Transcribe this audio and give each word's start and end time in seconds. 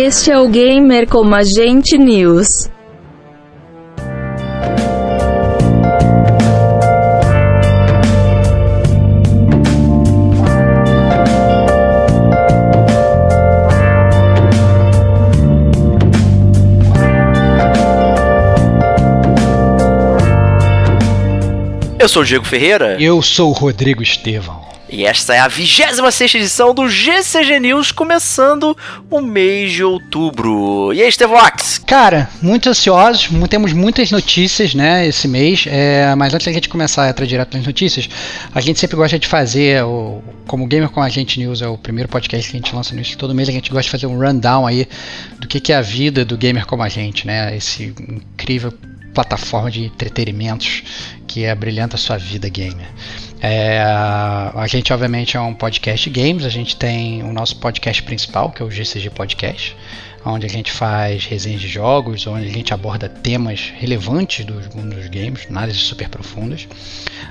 Este 0.00 0.30
é 0.30 0.38
o 0.38 0.46
Gamer 0.46 1.08
como 1.08 1.34
Agente 1.34 1.98
News. 1.98 2.70
Eu 21.98 22.08
sou 22.08 22.22
o 22.22 22.24
Diego 22.24 22.44
Ferreira. 22.44 22.96
Eu 23.02 23.20
sou 23.20 23.50
o 23.50 23.52
Rodrigo 23.52 24.00
Estevão. 24.00 24.67
E 24.90 25.04
esta 25.04 25.34
é 25.34 25.38
a 25.38 25.48
26 25.48 26.34
edição 26.34 26.72
do 26.72 26.88
GCG 26.88 27.60
News, 27.60 27.92
começando 27.92 28.74
o 29.10 29.20
mês 29.20 29.72
de 29.72 29.84
outubro. 29.84 30.94
E 30.94 31.02
aí, 31.02 31.12
Stevox? 31.12 31.76
Cara, 31.86 32.30
muito 32.40 32.70
ansiosos, 32.70 33.28
temos 33.50 33.74
muitas 33.74 34.10
notícias, 34.10 34.74
né, 34.74 35.06
esse 35.06 35.28
mês. 35.28 35.66
É, 35.68 36.14
mas 36.14 36.32
antes 36.32 36.46
da 36.46 36.52
gente 36.52 36.70
começar 36.70 37.04
a 37.04 37.10
entrar 37.10 37.26
direto 37.26 37.54
nas 37.54 37.66
notícias, 37.66 38.08
a 38.54 38.60
gente 38.62 38.80
sempre 38.80 38.96
gosta 38.96 39.18
de 39.18 39.26
fazer, 39.26 39.84
o, 39.84 40.22
como 40.46 40.66
Gamer 40.66 40.88
com 40.88 41.02
a 41.02 41.08
Gente 41.10 41.38
News 41.38 41.60
é 41.60 41.68
o 41.68 41.76
primeiro 41.76 42.08
podcast 42.08 42.50
que 42.50 42.56
a 42.56 42.60
gente 42.60 42.74
lança 42.74 42.94
no 42.94 43.04
todo 43.16 43.34
mês, 43.34 43.48
a 43.50 43.52
gente 43.52 43.70
gosta 43.70 43.84
de 43.84 43.90
fazer 43.90 44.06
um 44.06 44.18
rundown 44.18 44.66
aí 44.66 44.88
do 45.38 45.46
que, 45.46 45.60
que 45.60 45.70
é 45.70 45.76
a 45.76 45.82
vida 45.82 46.24
do 46.24 46.36
Gamer 46.38 46.64
como 46.64 46.82
a 46.82 46.88
gente, 46.88 47.26
né, 47.26 47.54
esse 47.54 47.94
incrível 48.08 48.72
plataforma 49.12 49.70
de 49.70 49.84
entretenimentos 49.84 50.82
que 51.26 51.44
é 51.44 51.54
brilhanta 51.54 51.96
a 51.96 51.98
sua 51.98 52.16
vida 52.16 52.48
gamer. 52.48 52.88
É, 53.40 53.80
a 53.80 54.66
gente, 54.66 54.92
obviamente, 54.92 55.36
é 55.36 55.40
um 55.40 55.54
podcast 55.54 56.08
games. 56.10 56.44
A 56.44 56.48
gente 56.48 56.76
tem 56.76 57.22
o 57.22 57.32
nosso 57.32 57.56
podcast 57.56 58.02
principal, 58.02 58.50
que 58.50 58.62
é 58.62 58.64
o 58.64 58.70
GCG 58.70 59.10
Podcast, 59.10 59.76
onde 60.24 60.44
a 60.44 60.48
gente 60.48 60.72
faz 60.72 61.24
resenhas 61.24 61.60
de 61.60 61.68
jogos, 61.68 62.26
onde 62.26 62.48
a 62.48 62.52
gente 62.52 62.74
aborda 62.74 63.08
temas 63.08 63.72
relevantes 63.76 64.44
do 64.44 64.54
mundo 64.76 64.96
dos 64.96 65.08
games, 65.08 65.46
análises 65.48 65.82
super 65.82 66.08
profundas. 66.08 66.66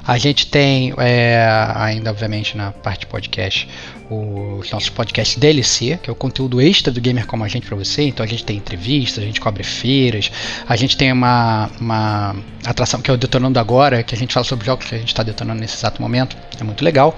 A 0.05 0.17
gente 0.17 0.47
tem, 0.47 0.93
é, 0.97 1.45
ainda, 1.75 2.09
obviamente, 2.09 2.55
na 2.55 2.71
parte 2.71 3.05
podcast, 3.05 3.67
os 4.09 4.71
nossos 4.71 4.89
podcasts 4.89 5.37
DLC, 5.37 5.99
que 6.01 6.09
é 6.09 6.13
o 6.13 6.15
conteúdo 6.15 6.61
extra 6.61 6.91
do 6.91 7.01
Gamer 7.01 7.25
Como 7.25 7.43
a 7.43 7.47
Gente 7.47 7.67
para 7.67 7.75
você. 7.75 8.03
Então 8.03 8.23
a 8.23 8.27
gente 8.27 8.43
tem 8.43 8.57
entrevistas, 8.57 9.23
a 9.23 9.27
gente 9.27 9.41
cobre 9.41 9.63
feiras, 9.63 10.31
a 10.67 10.75
gente 10.75 10.95
tem 10.95 11.11
uma, 11.11 11.69
uma 11.79 12.35
atração 12.65 13.01
que 13.01 13.11
é 13.11 13.13
o 13.13 13.17
Detonando 13.17 13.59
Agora, 13.59 14.03
que 14.03 14.15
a 14.15 14.17
gente 14.17 14.33
fala 14.33 14.43
sobre 14.43 14.65
jogos 14.65 14.85
que 14.85 14.95
a 14.95 14.97
gente 14.97 15.09
está 15.09 15.23
detonando 15.23 15.59
nesse 15.59 15.75
exato 15.75 16.01
momento. 16.01 16.37
É 16.59 16.63
muito 16.63 16.83
legal. 16.83 17.17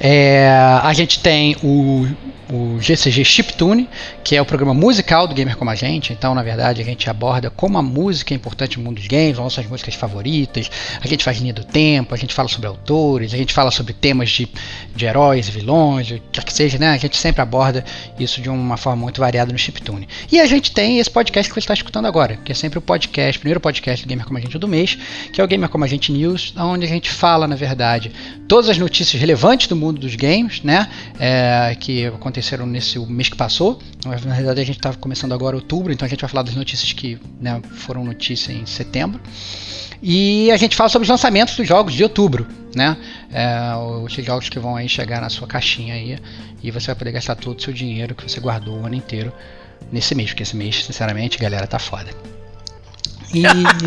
É, 0.00 0.48
a 0.82 0.92
gente 0.92 1.20
tem 1.20 1.56
o 1.62 2.06
o 2.50 2.80
GCG 2.80 3.24
Chiptune, 3.24 3.88
que 4.22 4.36
é 4.36 4.42
o 4.42 4.44
programa 4.44 4.72
musical 4.72 5.26
do 5.26 5.34
Gamer 5.34 5.56
Como 5.56 5.70
a 5.70 5.74
Gente. 5.74 6.12
Então, 6.12 6.34
na 6.34 6.42
verdade, 6.42 6.80
a 6.80 6.84
gente 6.84 7.08
aborda 7.10 7.50
como 7.50 7.76
a 7.76 7.82
música 7.82 8.32
é 8.32 8.36
importante 8.36 8.78
no 8.78 8.84
mundo 8.84 8.96
dos 8.96 9.06
games, 9.06 9.36
nossas 9.36 9.66
músicas 9.66 9.94
favoritas. 9.94 10.70
A 11.00 11.06
gente 11.06 11.24
faz 11.24 11.38
linha 11.38 11.52
do 11.52 11.64
tempo, 11.64 12.14
a 12.14 12.16
gente 12.16 12.32
fala 12.32 12.48
sobre 12.48 12.68
autores, 12.68 13.34
a 13.34 13.36
gente 13.36 13.52
fala 13.52 13.70
sobre 13.70 13.92
temas 13.92 14.30
de, 14.30 14.48
de 14.94 15.04
heróis 15.04 15.48
vilões, 15.48 16.10
o 16.10 16.20
que 16.20 16.52
seja, 16.52 16.78
né? 16.78 16.90
A 16.90 16.96
gente 16.96 17.16
sempre 17.16 17.42
aborda 17.42 17.84
isso 18.18 18.40
de 18.40 18.48
uma 18.48 18.76
forma 18.76 19.02
muito 19.02 19.20
variada 19.20 19.52
no 19.52 19.58
Chiptune. 19.58 20.08
E 20.30 20.40
a 20.40 20.46
gente 20.46 20.70
tem 20.70 20.98
esse 20.98 21.10
podcast 21.10 21.50
que 21.50 21.54
você 21.54 21.60
está 21.60 21.74
escutando 21.74 22.06
agora, 22.06 22.36
que 22.44 22.52
é 22.52 22.54
sempre 22.54 22.78
o 22.78 22.82
podcast, 22.82 23.38
o 23.38 23.40
primeiro 23.40 23.60
podcast 23.60 24.06
do 24.06 24.08
Gamer 24.08 24.24
Como 24.24 24.38
a 24.38 24.40
Gente 24.40 24.58
do 24.58 24.68
mês, 24.68 24.96
que 25.32 25.40
é 25.40 25.44
o 25.44 25.48
Gamer 25.48 25.68
Como 25.68 25.84
a 25.84 25.88
Gente 25.88 26.12
News, 26.12 26.54
onde 26.56 26.84
a 26.84 26.88
gente 26.88 27.10
fala, 27.10 27.48
na 27.48 27.56
verdade, 27.56 28.12
todas 28.46 28.68
as 28.68 28.78
notícias 28.78 29.20
relevantes 29.20 29.66
do 29.66 29.74
mundo 29.74 30.00
dos 30.00 30.14
games, 30.14 30.62
né? 30.62 30.88
É, 31.18 31.76
que 31.78 32.06
aconteceram 32.06 32.35
aconteceram 32.36 32.66
nesse 32.66 32.98
mês 32.98 33.28
que 33.28 33.36
passou. 33.36 33.78
Na 34.04 34.16
verdade, 34.16 34.60
a 34.60 34.64
gente 34.64 34.76
está 34.76 34.92
começando 34.94 35.32
agora 35.32 35.56
outubro, 35.56 35.92
então 35.92 36.04
a 36.04 36.08
gente 36.08 36.20
vai 36.20 36.28
falar 36.28 36.42
das 36.42 36.54
notícias 36.54 36.92
que 36.92 37.18
né, 37.40 37.60
foram 37.72 38.04
notícia 38.04 38.52
em 38.52 38.66
setembro. 38.66 39.20
E 40.02 40.50
a 40.50 40.56
gente 40.58 40.76
fala 40.76 40.90
sobre 40.90 41.04
os 41.04 41.08
lançamentos 41.08 41.56
dos 41.56 41.66
jogos 41.66 41.94
de 41.94 42.02
outubro, 42.02 42.46
né? 42.74 42.96
É, 43.32 43.74
os 44.04 44.12
jogos 44.12 44.50
que 44.50 44.58
vão 44.58 44.76
aí 44.76 44.88
chegar 44.88 45.22
na 45.22 45.30
sua 45.30 45.48
caixinha 45.48 45.94
aí 45.94 46.18
e 46.62 46.70
você 46.70 46.88
vai 46.88 46.96
poder 46.96 47.12
gastar 47.12 47.34
todo 47.34 47.58
o 47.58 47.62
seu 47.62 47.72
dinheiro 47.72 48.14
que 48.14 48.22
você 48.22 48.38
guardou 48.38 48.78
o 48.78 48.84
ano 48.84 48.94
inteiro 48.94 49.32
nesse 49.90 50.14
mês, 50.14 50.30
porque 50.30 50.42
esse 50.42 50.54
mês, 50.54 50.84
sinceramente, 50.84 51.38
galera, 51.38 51.66
tá 51.66 51.78
foda. 51.78 52.35
E, 53.32 53.42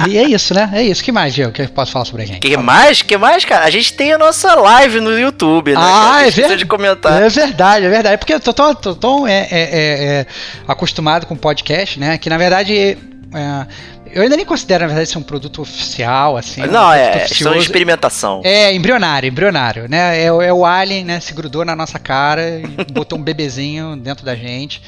e, 0.10 0.18
é 0.18 0.24
isso, 0.24 0.54
né? 0.54 0.70
É 0.74 0.84
isso. 0.84 1.04
que 1.04 1.12
mais, 1.12 1.34
Diego, 1.34 1.52
que 1.52 1.62
eu 1.62 1.70
posso 1.70 1.92
falar 1.92 2.06
sobre 2.06 2.24
a 2.24 2.26
gente? 2.26 2.40
que 2.40 2.58
mais? 2.58 3.02
que 3.02 3.18
mais, 3.18 3.46
cara? 3.46 3.66
A 3.66 3.70
gente 3.70 3.94
tem 3.94 4.14
a 4.14 4.18
nossa 4.18 4.54
live 4.56 5.00
no 5.00 5.18
YouTube, 5.18 5.74
né? 5.74 5.80
Ah, 5.82 6.22
é 6.26 6.30
verdade. 6.30 6.60
de 6.60 6.66
comentar. 6.66 7.22
É 7.22 7.30
verdade, 7.30 7.86
é 7.86 7.90
verdade. 7.90 8.18
Porque 8.18 8.34
eu 8.34 8.40
tô 8.40 8.54
tão, 8.54 8.74
tô 8.76 8.96
tão 8.96 9.28
é, 9.28 9.48
é, 9.50 9.50
é, 9.52 10.20
é 10.22 10.26
acostumado 10.68 11.26
com 11.26 11.36
podcast, 11.36 12.00
né? 12.00 12.18
Que 12.18 12.30
na 12.30 12.38
verdade. 12.38 12.98
É, 13.34 13.68
eu 14.12 14.24
ainda 14.24 14.36
nem 14.36 14.46
considero, 14.46 14.82
na 14.82 14.88
verdade, 14.88 15.08
isso 15.08 15.20
um 15.20 15.24
produto 15.24 15.62
oficial, 15.62 16.36
assim. 16.36 16.62
Não, 16.62 16.90
um 16.90 16.94
é 16.94 17.26
de 17.26 17.58
experimentação. 17.60 18.42
É, 18.44 18.74
embrionário, 18.74 19.28
embrionário, 19.28 19.88
né? 19.88 20.20
É, 20.20 20.26
é 20.26 20.54
o 20.54 20.66
Alien, 20.66 21.06
né? 21.06 21.20
Se 21.20 21.32
grudou 21.34 21.64
na 21.64 21.76
nossa 21.76 22.00
cara 22.00 22.60
e 22.60 22.92
botou 22.92 23.20
um 23.20 23.22
bebezinho 23.22 23.96
dentro 23.96 24.26
da 24.26 24.36
gente. 24.36 24.82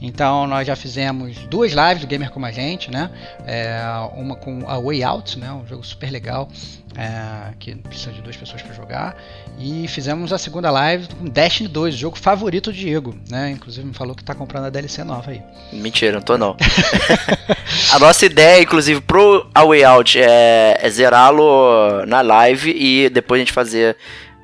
Então 0.00 0.46
nós 0.46 0.66
já 0.66 0.74
fizemos 0.74 1.36
duas 1.46 1.72
lives 1.72 2.00
do 2.00 2.06
Gamer 2.06 2.30
Como 2.30 2.46
a 2.46 2.52
Gente, 2.52 2.90
né? 2.90 3.10
É, 3.46 3.80
uma 4.14 4.34
com 4.34 4.68
a 4.68 4.78
Way 4.78 5.02
Out, 5.02 5.38
né? 5.38 5.52
Um 5.52 5.66
jogo 5.66 5.84
super 5.84 6.10
legal 6.10 6.48
é, 6.96 7.52
que 7.58 7.74
precisa 7.74 8.12
de 8.12 8.20
duas 8.22 8.36
pessoas 8.36 8.62
para 8.62 8.74
jogar. 8.74 9.16
E 9.58 9.86
fizemos 9.88 10.32
a 10.32 10.38
segunda 10.38 10.70
live 10.70 11.08
com 11.14 11.26
Destiny 11.26 11.68
2, 11.68 11.94
o 11.94 11.98
jogo 11.98 12.18
favorito 12.18 12.70
do 12.70 12.76
Diego, 12.76 13.14
né? 13.28 13.50
Inclusive 13.50 13.86
me 13.86 13.94
falou 13.94 14.14
que 14.14 14.24
tá 14.24 14.34
comprando 14.34 14.64
a 14.66 14.70
DLC 14.70 15.04
nova 15.04 15.30
aí. 15.30 15.42
Mentira, 15.72 16.12
não 16.12 16.22
tô 16.22 16.36
não. 16.36 16.56
a 17.92 17.98
nossa 17.98 18.26
ideia, 18.26 18.62
inclusive, 18.62 19.00
pro 19.00 19.48
A 19.54 19.64
Way 19.64 19.84
Out 19.84 20.20
é, 20.20 20.78
é 20.80 20.90
zerá-lo 20.90 22.04
na 22.06 22.20
live 22.22 22.74
e 22.76 23.08
depois 23.08 23.38
a 23.38 23.44
gente 23.44 23.52
fazer 23.52 23.96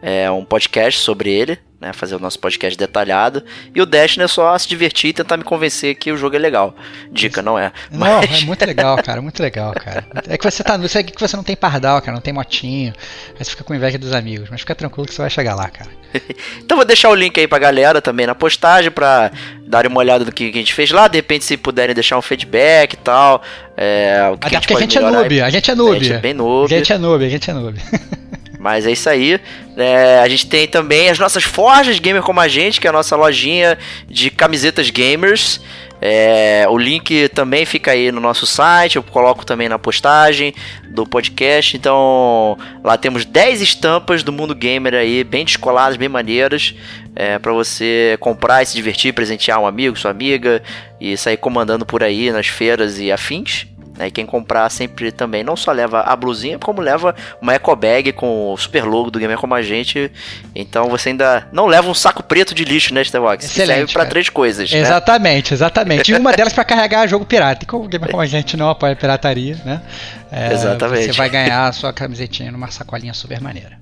é, 0.02 0.30
um 0.30 0.44
podcast 0.44 1.00
sobre 1.00 1.30
ele 1.30 1.58
né, 1.80 1.92
fazer 1.92 2.16
o 2.16 2.18
nosso 2.18 2.38
podcast 2.38 2.76
detalhado. 2.76 3.44
E 3.74 3.80
o 3.80 3.86
Destiny 3.86 4.24
é 4.24 4.28
só 4.28 4.56
se 4.58 4.68
divertir 4.68 5.10
e 5.10 5.12
tentar 5.12 5.36
me 5.36 5.44
convencer 5.44 5.94
que 5.94 6.10
o 6.10 6.16
jogo 6.16 6.36
é 6.36 6.38
legal. 6.38 6.74
Dica, 7.10 7.42
não 7.42 7.58
é. 7.58 7.72
Não, 7.90 7.98
Mas... 7.98 8.42
é 8.42 8.44
muito 8.44 8.64
legal, 8.64 8.96
cara, 9.02 9.20
muito 9.20 9.42
legal, 9.42 9.72
cara. 9.74 10.04
É 10.28 10.38
que 10.38 10.44
você 10.44 10.62
tá, 10.64 10.76
você, 10.76 10.98
é 10.98 11.02
que 11.02 11.20
você 11.20 11.36
não 11.36 11.44
tem 11.44 11.56
pardal, 11.56 12.00
cara, 12.00 12.14
não 12.14 12.22
tem 12.22 12.32
motinho. 12.32 12.94
Aí 13.38 13.44
você 13.44 13.50
fica 13.50 13.64
com 13.64 13.74
inveja 13.74 13.98
dos 13.98 14.12
amigos, 14.12 14.48
mas 14.50 14.60
fica 14.60 14.74
tranquilo 14.74 15.06
que 15.06 15.14
você 15.14 15.22
vai 15.22 15.30
chegar 15.30 15.54
lá, 15.54 15.68
cara. 15.68 15.90
então 16.58 16.76
vou 16.76 16.86
deixar 16.86 17.10
o 17.10 17.14
link 17.14 17.38
aí 17.38 17.46
pra 17.46 17.58
galera 17.58 18.00
também 18.00 18.26
na 18.26 18.34
postagem 18.34 18.90
pra 18.90 19.30
darem 19.66 19.90
uma 19.90 20.00
olhada 20.00 20.24
no 20.24 20.32
que 20.32 20.48
a 20.48 20.52
gente 20.52 20.72
fez 20.72 20.90
lá, 20.90 21.08
de 21.08 21.18
repente 21.18 21.44
se 21.44 21.56
puderem 21.56 21.94
deixar 21.94 22.16
um 22.16 22.22
feedback 22.22 22.94
e 22.94 22.96
tal. 22.96 23.42
É, 23.76 24.30
o 24.32 24.38
que 24.38 24.46
Até 24.46 24.56
a 24.56 24.60
porque 24.60 24.74
a 24.74 24.80
gente 24.80 24.96
é 24.96 25.00
noob, 25.02 25.40
a 25.42 25.50
gente 25.50 25.70
é 25.70 25.74
noob. 25.74 25.96
A 25.96 25.98
gente 25.98 26.12
é 26.12 26.18
bem 26.18 26.34
noob. 26.34 26.74
A 26.74 26.78
gente 26.78 26.92
é 26.92 26.98
noob, 26.98 27.24
a 27.24 27.28
gente 27.28 27.50
é 27.50 27.52
noob. 27.52 27.80
Mas 28.58 28.86
é 28.86 28.92
isso 28.92 29.08
aí. 29.08 29.40
É, 29.76 30.20
a 30.20 30.28
gente 30.28 30.46
tem 30.46 30.66
também 30.66 31.10
as 31.10 31.18
nossas 31.18 31.44
forjas 31.44 31.98
gamer 31.98 32.22
como 32.22 32.40
a 32.40 32.48
gente, 32.48 32.80
que 32.80 32.86
é 32.86 32.90
a 32.90 32.92
nossa 32.92 33.16
lojinha 33.16 33.78
de 34.08 34.30
camisetas 34.30 34.90
gamers. 34.90 35.60
É, 36.00 36.66
o 36.68 36.76
link 36.76 37.28
também 37.30 37.64
fica 37.64 37.92
aí 37.92 38.12
no 38.12 38.20
nosso 38.20 38.46
site, 38.46 38.96
eu 38.96 39.02
coloco 39.02 39.46
também 39.46 39.68
na 39.68 39.78
postagem 39.78 40.54
do 40.88 41.06
podcast. 41.06 41.76
Então 41.76 42.58
lá 42.84 42.96
temos 42.96 43.24
10 43.24 43.62
estampas 43.62 44.22
do 44.22 44.32
mundo 44.32 44.54
gamer 44.54 44.94
aí, 44.94 45.24
bem 45.24 45.44
descoladas, 45.44 45.96
bem 45.96 46.08
maneiras, 46.08 46.74
é, 47.14 47.38
para 47.38 47.52
você 47.52 48.16
comprar 48.20 48.62
e 48.62 48.66
se 48.66 48.76
divertir, 48.76 49.14
presentear 49.14 49.58
um 49.58 49.66
amigo, 49.66 49.98
sua 49.98 50.10
amiga 50.10 50.62
e 51.00 51.16
sair 51.16 51.36
comandando 51.36 51.86
por 51.86 52.02
aí 52.02 52.30
nas 52.30 52.46
feiras 52.46 52.98
e 52.98 53.10
afins. 53.10 53.66
Né? 53.96 54.08
E 54.08 54.10
quem 54.10 54.26
comprar 54.26 54.68
sempre 54.70 55.10
também 55.10 55.42
não 55.42 55.56
só 55.56 55.72
leva 55.72 56.00
a 56.00 56.14
blusinha, 56.14 56.58
como 56.58 56.80
leva 56.80 57.14
uma 57.40 57.54
eco 57.54 57.74
bag 57.74 58.12
com 58.12 58.52
o 58.52 58.56
super 58.56 58.84
logo 58.84 59.10
do 59.10 59.18
Gamer 59.18 59.38
Como 59.38 59.54
a 59.54 59.62
Gente. 59.62 60.10
Então 60.54 60.88
você 60.88 61.10
ainda 61.10 61.48
não 61.52 61.66
leva 61.66 61.88
um 61.88 61.94
saco 61.94 62.22
preto 62.22 62.54
de 62.54 62.64
lixo, 62.64 62.92
né, 62.92 63.02
Starbox? 63.02 63.44
Excelente, 63.44 63.76
serve 63.78 63.92
para 63.92 64.06
três 64.06 64.28
coisas. 64.28 64.70
né? 64.70 64.78
Exatamente, 64.78 65.54
exatamente. 65.54 66.12
E 66.12 66.14
uma 66.14 66.32
delas 66.32 66.52
para 66.52 66.64
carregar 66.64 67.06
jogo 67.06 67.24
pirata. 67.24 67.64
E 67.64 67.66
como 67.66 67.84
o 67.84 67.88
Gamer 67.88 68.10
Como 68.10 68.22
a 68.22 68.26
Gente 68.26 68.56
não 68.56 68.68
apoia 68.68 68.94
pirataria, 68.94 69.60
né? 69.64 69.82
É, 70.30 70.52
Exatamente. 70.52 71.06
Você 71.06 71.12
vai 71.12 71.28
ganhar 71.28 71.66
a 71.68 71.72
sua 71.72 71.92
camisetinha 71.92 72.50
numa 72.50 72.70
sacolinha 72.70 73.14
super 73.14 73.40
maneira. 73.40 73.78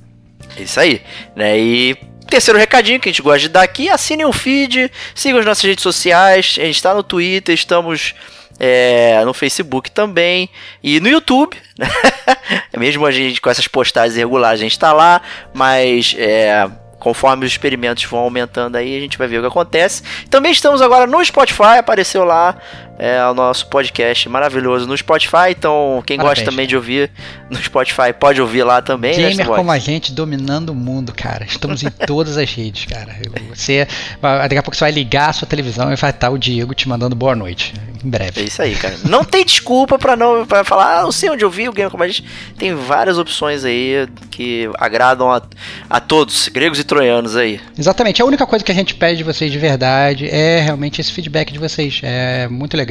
Isso 0.56 0.78
aí, 0.78 1.02
né? 1.34 1.58
E 1.58 1.96
terceiro 2.28 2.58
recadinho 2.58 2.98
que 3.00 3.08
a 3.08 3.12
gente 3.12 3.22
gosta 3.22 3.40
de 3.40 3.48
dar 3.48 3.62
aqui, 3.62 3.88
assinem 3.88 4.26
o 4.26 4.32
feed, 4.32 4.90
sigam 5.14 5.38
as 5.38 5.46
nossas 5.46 5.64
redes 5.64 5.82
sociais, 5.82 6.56
a 6.58 6.64
gente 6.64 6.76
está 6.76 6.94
no 6.94 7.02
Twitter, 7.02 7.54
estamos 7.54 8.14
é, 8.58 9.24
no 9.24 9.34
Facebook 9.34 9.90
também 9.90 10.48
e 10.82 11.00
no 11.00 11.08
YouTube, 11.08 11.56
né? 11.78 11.88
Mesmo 12.78 13.06
a 13.06 13.10
gente 13.10 13.40
com 13.40 13.50
essas 13.50 13.68
postagens 13.68 14.16
irregulares, 14.16 14.60
a 14.60 14.62
gente 14.62 14.72
está 14.72 14.92
lá, 14.92 15.20
mas 15.52 16.14
é, 16.18 16.68
conforme 16.98 17.44
os 17.44 17.52
experimentos 17.52 18.02
vão 18.04 18.20
aumentando 18.20 18.76
aí, 18.76 18.96
a 18.96 19.00
gente 19.00 19.18
vai 19.18 19.28
ver 19.28 19.38
o 19.38 19.40
que 19.42 19.48
acontece. 19.48 20.02
Também 20.30 20.52
estamos 20.52 20.80
agora 20.80 21.06
no 21.06 21.22
Spotify, 21.22 21.78
apareceu 21.78 22.24
lá 22.24 22.56
é, 22.98 23.22
o 23.26 23.34
nosso 23.34 23.66
podcast 23.66 24.28
maravilhoso 24.28 24.86
no 24.86 24.96
Spotify. 24.96 25.50
Então, 25.50 26.02
quem 26.06 26.16
Parabéns, 26.16 26.38
gosta 26.40 26.50
também 26.50 26.66
de 26.66 26.76
ouvir 26.76 27.10
no 27.50 27.56
Spotify 27.62 28.12
pode 28.18 28.40
ouvir 28.40 28.62
lá 28.62 28.80
também. 28.80 29.12
né, 29.12 29.16
Gamer 29.16 29.32
Starbox? 29.32 29.58
como 29.58 29.70
a 29.72 29.78
gente 29.78 30.12
dominando 30.12 30.70
o 30.70 30.74
mundo, 30.74 31.12
cara. 31.12 31.44
Estamos 31.44 31.82
em 31.82 31.90
todas 32.06 32.36
as 32.36 32.50
redes, 32.52 32.84
cara. 32.86 33.14
Você, 33.54 33.86
daqui 34.20 34.58
a 34.58 34.62
pouco 34.62 34.76
você 34.76 34.84
vai 34.84 34.92
ligar 34.92 35.30
a 35.30 35.32
sua 35.32 35.46
televisão 35.48 35.92
e 35.92 35.96
vai 35.96 36.10
estar 36.10 36.30
o 36.30 36.38
Diego 36.38 36.74
te 36.74 36.88
mandando 36.88 37.14
boa 37.16 37.34
noite. 37.34 37.74
Em 38.02 38.06
É 38.06 38.10
breve. 38.10 38.42
isso 38.44 38.60
aí, 38.62 38.74
cara. 38.74 38.94
Não 39.04 39.24
tem 39.24 39.44
desculpa 39.44 39.98
pra 39.98 40.14
não 40.14 40.46
para 40.46 40.62
falar, 40.62 41.00
ah, 41.00 41.02
não 41.02 41.12
sei 41.12 41.30
onde 41.30 41.44
eu 41.44 41.50
vi 41.50 41.68
o 41.68 41.72
Game 41.72 41.90
Como 41.90 42.02
a 42.02 42.06
gente. 42.06 42.24
Tem 42.58 42.74
várias 42.74 43.18
opções 43.18 43.64
aí 43.64 44.06
que 44.30 44.68
agradam 44.78 45.32
a, 45.32 45.42
a 45.88 46.00
todos, 46.00 46.48
gregos 46.48 46.78
e 46.78 46.84
troianos 46.84 47.34
aí. 47.34 47.60
Exatamente. 47.78 48.20
A 48.20 48.24
única 48.24 48.46
coisa 48.46 48.64
que 48.64 48.70
a 48.70 48.74
gente 48.74 48.94
pede 48.94 49.18
de 49.18 49.24
vocês 49.24 49.50
de 49.50 49.58
verdade 49.58 50.28
é 50.28 50.60
realmente 50.60 51.00
esse 51.00 51.12
feedback 51.12 51.52
de 51.52 51.58
vocês. 51.58 52.00
É 52.02 52.46
muito 52.48 52.76
legal. 52.76 52.83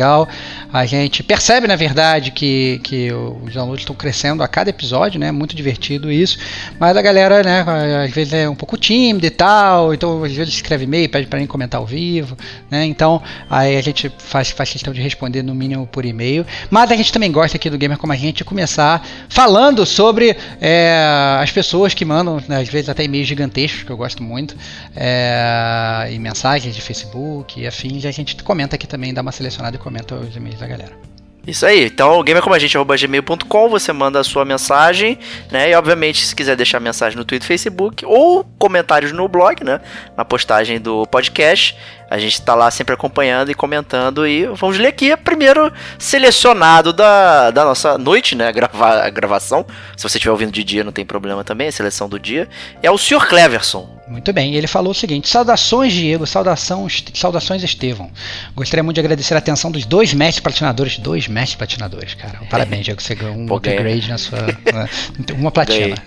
A 0.72 0.86
gente 0.86 1.22
percebe, 1.22 1.68
na 1.68 1.76
verdade, 1.76 2.32
que, 2.32 2.80
que 2.84 3.12
os 3.12 3.54
downloads 3.54 3.84
estão 3.84 3.96
crescendo 3.96 4.42
a 4.42 4.48
cada 4.48 4.70
episódio, 4.70 5.20
né? 5.20 5.32
Muito 5.32 5.56
divertido 5.56 6.12
isso. 6.12 6.38
Mas 6.80 6.98
a 6.98 7.02
galera, 7.02 7.44
né, 7.44 7.66
às 8.04 8.12
vezes 8.12 8.34
é 8.34 8.50
um 8.50 8.56
pouco 8.56 8.78
tímida 8.78 9.28
e 9.28 9.30
tal. 9.30 9.94
Então, 9.94 10.24
às 10.24 10.34
vezes 10.34 10.56
escreve 10.56 10.86
e-mail, 10.86 11.10
pede 11.10 11.28
para 11.28 11.40
mim 11.40 11.48
comentar 11.48 11.80
ao 11.80 11.86
vivo, 11.86 12.38
né? 12.70 12.86
Então, 12.86 13.22
aí 13.50 13.78
a 13.78 13.82
gente 13.82 14.12
faz, 14.18 14.50
faz 14.50 14.72
questão 14.72 14.94
de 14.94 15.02
responder 15.02 15.44
no 15.44 15.54
mínimo 15.54 15.86
por 15.86 16.06
e-mail. 16.06 16.46
Mas 16.70 16.92
a 16.92 16.96
gente 16.96 17.12
também 17.12 17.32
gosta 17.32 17.58
aqui 17.58 17.70
do 17.70 17.78
Gamer 17.78 17.98
Como 17.98 18.14
a 18.14 18.16
Gente 18.16 18.44
começar 18.44 19.06
falando 19.30 19.86
sobre 19.86 20.36
é, 20.62 21.38
as 21.40 21.52
pessoas 21.52 21.94
que 21.94 22.06
mandam, 22.06 22.42
né, 22.48 22.58
às 22.62 22.70
vezes 22.70 22.90
até 22.90 23.04
e-mails 23.04 23.28
gigantescos, 23.28 23.84
que 23.84 23.92
eu 23.92 23.98
gosto 23.98 24.24
muito, 24.24 24.56
é, 24.96 26.10
e 26.12 26.20
mensagens 26.20 26.76
de 26.76 26.82
Facebook 26.82 27.60
e 27.60 27.68
afins. 27.68 28.06
A 28.06 28.12
gente 28.12 28.36
comenta 28.44 28.76
aqui 28.76 28.88
também, 28.88 29.14
dá 29.14 29.22
uma 29.22 29.32
selecionada 29.32 29.78
comenta 29.84 30.16
os 30.16 30.36
e-mails 30.36 30.60
da 30.60 30.68
galera. 30.68 31.04
Isso 31.46 31.66
aí. 31.66 31.86
Então, 31.86 32.24
gamercomagente.gmail.com, 32.24 33.70
você 33.70 33.92
manda 33.92 34.18
a 34.18 34.24
sua 34.24 34.46
mensagem, 34.46 35.20
né? 35.52 35.72
E 35.72 35.76
obviamente, 35.76 36.26
se 36.26 36.34
quiser 36.34 36.56
deixar 36.56 36.80
mensagem 36.80 37.18
no 37.18 37.26
Twitter, 37.26 37.46
Facebook 37.46 38.06
ou 38.06 38.46
comentários 38.58 39.12
no 39.12 39.28
blog, 39.28 39.62
né? 39.62 39.82
Na 40.16 40.24
postagem 40.24 40.80
do 40.80 41.06
podcast. 41.08 41.78
A 42.10 42.18
gente 42.20 42.42
tá 42.42 42.54
lá 42.56 42.70
sempre 42.70 42.94
acompanhando 42.94 43.50
e 43.52 43.54
comentando. 43.56 44.28
E 44.28 44.46
vamos 44.48 44.78
ler 44.78 44.88
aqui 44.90 45.12
o 45.14 45.18
primeiro 45.18 45.72
selecionado 45.98 46.94
da, 46.94 47.50
da 47.52 47.66
nossa 47.66 47.98
noite, 47.98 48.36
né? 48.36 48.52
Grava, 48.52 49.04
a 49.04 49.10
gravação. 49.10 49.66
Se 49.98 50.04
você 50.08 50.18
estiver 50.18 50.32
ouvindo 50.32 50.52
de 50.52 50.64
dia, 50.64 50.84
não 50.84 50.92
tem 50.92 51.06
problema 51.06 51.44
também, 51.44 51.68
a 51.68 51.72
seleção 51.72 52.08
do 52.08 52.20
dia. 52.20 52.48
É 52.82 52.92
o 52.92 52.98
Sr. 52.98 53.26
Cleverson. 53.28 53.90
Muito 54.06 54.32
bem, 54.34 54.54
ele 54.54 54.68
falou 54.68 54.92
o 54.92 54.94
seguinte: 54.94 55.30
saudações, 55.30 55.94
Diego, 55.94 56.28
saudação, 56.28 56.86
saudações, 57.14 57.64
Estevão. 57.64 58.12
Gostaria 58.54 58.84
muito 58.84 58.96
de 58.96 59.00
agradecer 59.02 59.34
a 59.34 59.38
atenção 59.38 59.72
dos 59.72 59.86
dois 59.86 60.14
mestres 60.14 60.42
platinadores, 60.44 60.98
dois 61.00 61.28
mestres 61.28 61.56
platinadores, 61.56 62.14
cara. 62.14 62.40
Parabéns, 62.52 62.84
Diego, 62.86 63.02
você 63.02 63.16
ganhou 63.16 63.36
um 63.36 63.46
Pô, 63.48 63.56
upgrade 63.56 64.10
na 64.10 64.18
sua. 64.18 64.40
na- 64.72 64.88
uma 65.36 65.52
platina. 65.52 65.96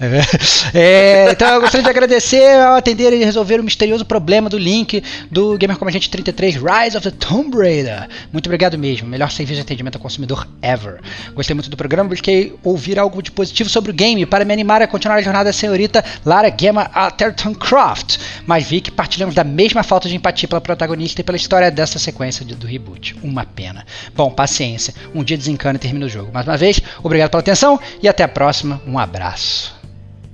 É, 0.74 1.30
então 1.32 1.54
eu 1.54 1.60
gostaria 1.60 1.82
de 1.84 1.88
agradecer 1.90 2.60
ao 2.60 2.76
atender 2.76 3.12
e 3.12 3.24
resolver 3.24 3.60
o 3.60 3.64
misterioso 3.64 4.04
problema 4.04 4.48
do 4.48 4.58
link 4.58 5.02
do 5.30 5.56
Gamer 5.56 5.78
A 5.88 5.90
Gente 5.92 6.10
33 6.10 6.56
Rise 6.56 6.96
of 6.96 7.10
the 7.10 7.16
Tomb 7.16 7.56
Raider. 7.56 8.08
Muito 8.32 8.46
obrigado 8.46 8.76
mesmo, 8.78 9.08
melhor 9.08 9.30
serviço 9.30 9.56
de 9.56 9.62
atendimento 9.62 9.96
ao 9.96 10.00
consumidor 10.00 10.46
ever. 10.62 11.00
Gostei 11.34 11.54
muito 11.54 11.70
do 11.70 11.76
programa, 11.76 12.08
busquei 12.10 12.54
ouvir 12.62 12.98
algo 12.98 13.22
de 13.22 13.30
positivo 13.30 13.68
sobre 13.68 13.90
o 13.90 13.94
game 13.94 14.26
para 14.26 14.44
me 14.44 14.52
animar 14.52 14.82
a 14.82 14.86
continuar 14.86 15.16
a 15.16 15.22
jornada 15.22 15.44
da 15.44 15.52
senhorita 15.52 16.04
Lara 16.24 16.54
Gemma 16.58 16.90
Atherton 16.92 17.54
Croft, 17.54 18.18
mas 18.46 18.66
vi 18.68 18.80
que 18.80 18.90
partilhamos 18.90 19.34
da 19.34 19.44
mesma 19.44 19.82
falta 19.82 20.08
de 20.08 20.16
empatia 20.16 20.48
pela 20.48 20.60
protagonista 20.60 21.20
e 21.20 21.24
pela 21.24 21.36
história 21.36 21.70
dessa 21.70 21.98
sequência 21.98 22.44
de- 22.44 22.54
do 22.54 22.66
reboot. 22.66 23.16
Uma 23.22 23.44
pena. 23.44 23.84
Bom, 24.14 24.30
paciência, 24.30 24.94
um 25.14 25.22
dia 25.22 25.36
desencana 25.36 25.76
e 25.76 25.80
termina 25.80 26.06
o 26.06 26.08
jogo. 26.08 26.30
Mais 26.32 26.46
uma 26.46 26.56
vez, 26.56 26.80
obrigado 27.02 27.30
pela 27.30 27.40
atenção 27.40 27.78
e 28.02 28.08
até 28.08 28.22
a 28.24 28.28
próxima. 28.28 28.80
Um 28.86 28.98
abraço. 28.98 29.74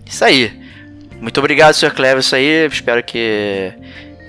Isso 0.07 0.25
aí. 0.25 0.61
Muito 1.21 1.39
obrigado, 1.39 1.75
Sr. 1.75 1.93
Clever. 1.95 2.19
Isso 2.19 2.35
aí. 2.35 2.67
Espero 2.67 3.03
que, 3.05 3.73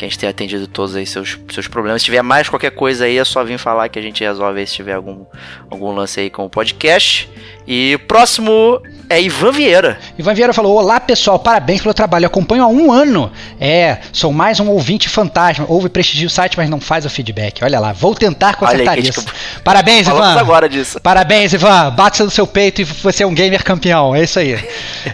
que 0.04 0.08
a 0.08 0.10
gente 0.10 0.20
tenha 0.20 0.30
atendido 0.30 0.68
todos 0.68 0.96
aí 0.96 1.06
seus, 1.06 1.40
seus 1.50 1.68
problemas. 1.68 2.02
Se 2.02 2.06
tiver 2.06 2.22
mais 2.22 2.50
qualquer 2.50 2.72
coisa 2.72 3.06
aí, 3.06 3.18
é 3.18 3.24
só 3.24 3.44
vir 3.44 3.58
falar 3.58 3.90
que 3.90 3.98
a 3.98 4.02
gente 4.02 4.24
resolve 4.24 4.60
aí 4.60 4.68
se 4.68 4.76
tiver 4.76 4.94
algum, 4.94 5.26
algum 5.70 5.92
lance 5.92 6.20
aí 6.20 6.30
com 6.30 6.46
o 6.46 6.50
podcast. 6.50 7.30
E 7.68 7.98
próximo 8.08 8.82
é 9.14 9.22
Ivan 9.22 9.52
Vieira. 9.52 9.98
Ivan 10.18 10.34
Vieira 10.34 10.54
falou: 10.54 10.76
Olá 10.78 11.00
pessoal, 11.00 11.40
parabéns 11.40 11.82
pelo 11.82 11.94
trabalho. 11.94 12.26
Acompanho 12.28 12.64
há 12.64 12.68
um 12.68 12.92
ano. 12.92 13.32
É, 13.60 13.98
sou 14.12 14.32
mais 14.32 14.60
um 14.60 14.68
ouvinte 14.70 15.08
fantasma. 15.10 15.66
Ouve 15.68 15.90
prestigia 15.90 16.28
o 16.28 16.30
site, 16.30 16.58
mas 16.58 16.70
não 16.70 16.80
faz 16.80 17.06
o 17.06 17.10
feedback. 17.10 17.64
Olha 17.64 17.80
lá, 17.80 17.94
vou 17.94 18.16
tentar 18.16 18.56
consertar 18.56 18.94
aí, 18.94 19.02
isso. 19.02 19.22
tipo, 19.22 19.34
Parabéns, 19.64 20.08
Falamos 20.08 20.32
Ivan. 20.32 20.40
agora 20.40 20.70
disso. 20.70 21.00
Parabéns, 21.02 21.54
Ivan. 21.54 21.92
Bate 21.92 22.22
no 22.24 22.32
seu 22.32 22.46
peito 22.48 22.82
e 22.82 22.84
você 22.84 23.24
é 23.24 23.28
um 23.28 23.34
gamer 23.34 23.64
campeão. 23.64 24.16
É 24.16 24.24
isso 24.24 24.40
aí. 24.40 24.54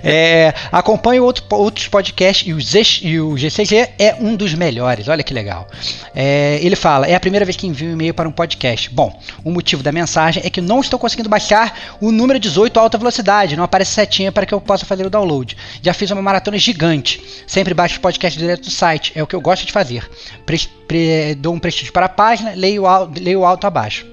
É, 0.03 0.53
acompanho 0.71 1.23
outro- 1.23 1.43
outros 1.49 1.87
podcasts 1.87 2.47
e 2.47 3.09
e 3.09 3.19
o 3.19 3.35
GCG 3.35 3.89
é 3.97 4.15
um 4.19 4.35
dos 4.35 4.53
melhores. 4.53 5.07
Olha 5.07 5.23
que 5.23 5.33
legal. 5.33 5.67
É, 6.15 6.59
ele 6.61 6.75
fala: 6.75 7.07
é 7.07 7.15
a 7.15 7.19
primeira 7.19 7.43
vez 7.45 7.57
que 7.57 7.65
envio 7.67 7.89
um 7.89 7.93
e-mail 7.93 8.13
para 8.13 8.27
um 8.29 8.31
podcast. 8.31 8.89
Bom, 8.91 9.19
o 9.43 9.51
motivo 9.51 9.81
da 9.81 9.91
mensagem 9.91 10.43
é 10.45 10.49
que 10.49 10.61
não 10.61 10.79
estou 10.79 10.99
conseguindo 10.99 11.27
baixar 11.29 11.73
o 11.99 12.11
número 12.11 12.39
18 12.39 12.79
a 12.79 12.83
alta 12.83 12.97
velocidade. 12.97 13.55
Não 13.55 13.63
aparece 13.63 13.88
setinha 13.89 14.31
para 14.31 14.45
que 14.45 14.53
eu 14.53 14.61
possa 14.61 14.85
fazer 14.85 15.05
o 15.05 15.09
download. 15.09 15.57
Já 15.81 15.93
fiz 15.93 16.09
uma 16.11 16.21
maratona 16.21 16.57
gigante. 16.57 17.21
Sempre 17.47 17.73
baixo 17.73 17.95
os 17.95 17.99
podcasts 17.99 18.39
direto 18.39 18.63
do 18.65 18.71
site. 18.71 19.11
É 19.15 19.21
o 19.23 19.27
que 19.27 19.35
eu 19.35 19.41
gosto 19.41 19.65
de 19.65 19.71
fazer. 19.71 20.09
Pre- 20.45 20.67
pre- 20.87 21.35
dou 21.35 21.53
um 21.53 21.59
prestígio 21.59 21.91
para 21.91 22.05
a 22.05 22.09
página, 22.09 22.53
leio, 22.55 22.85
al- 22.85 23.11
leio 23.19 23.43
alto 23.43 23.67
abaixo. 23.67 24.05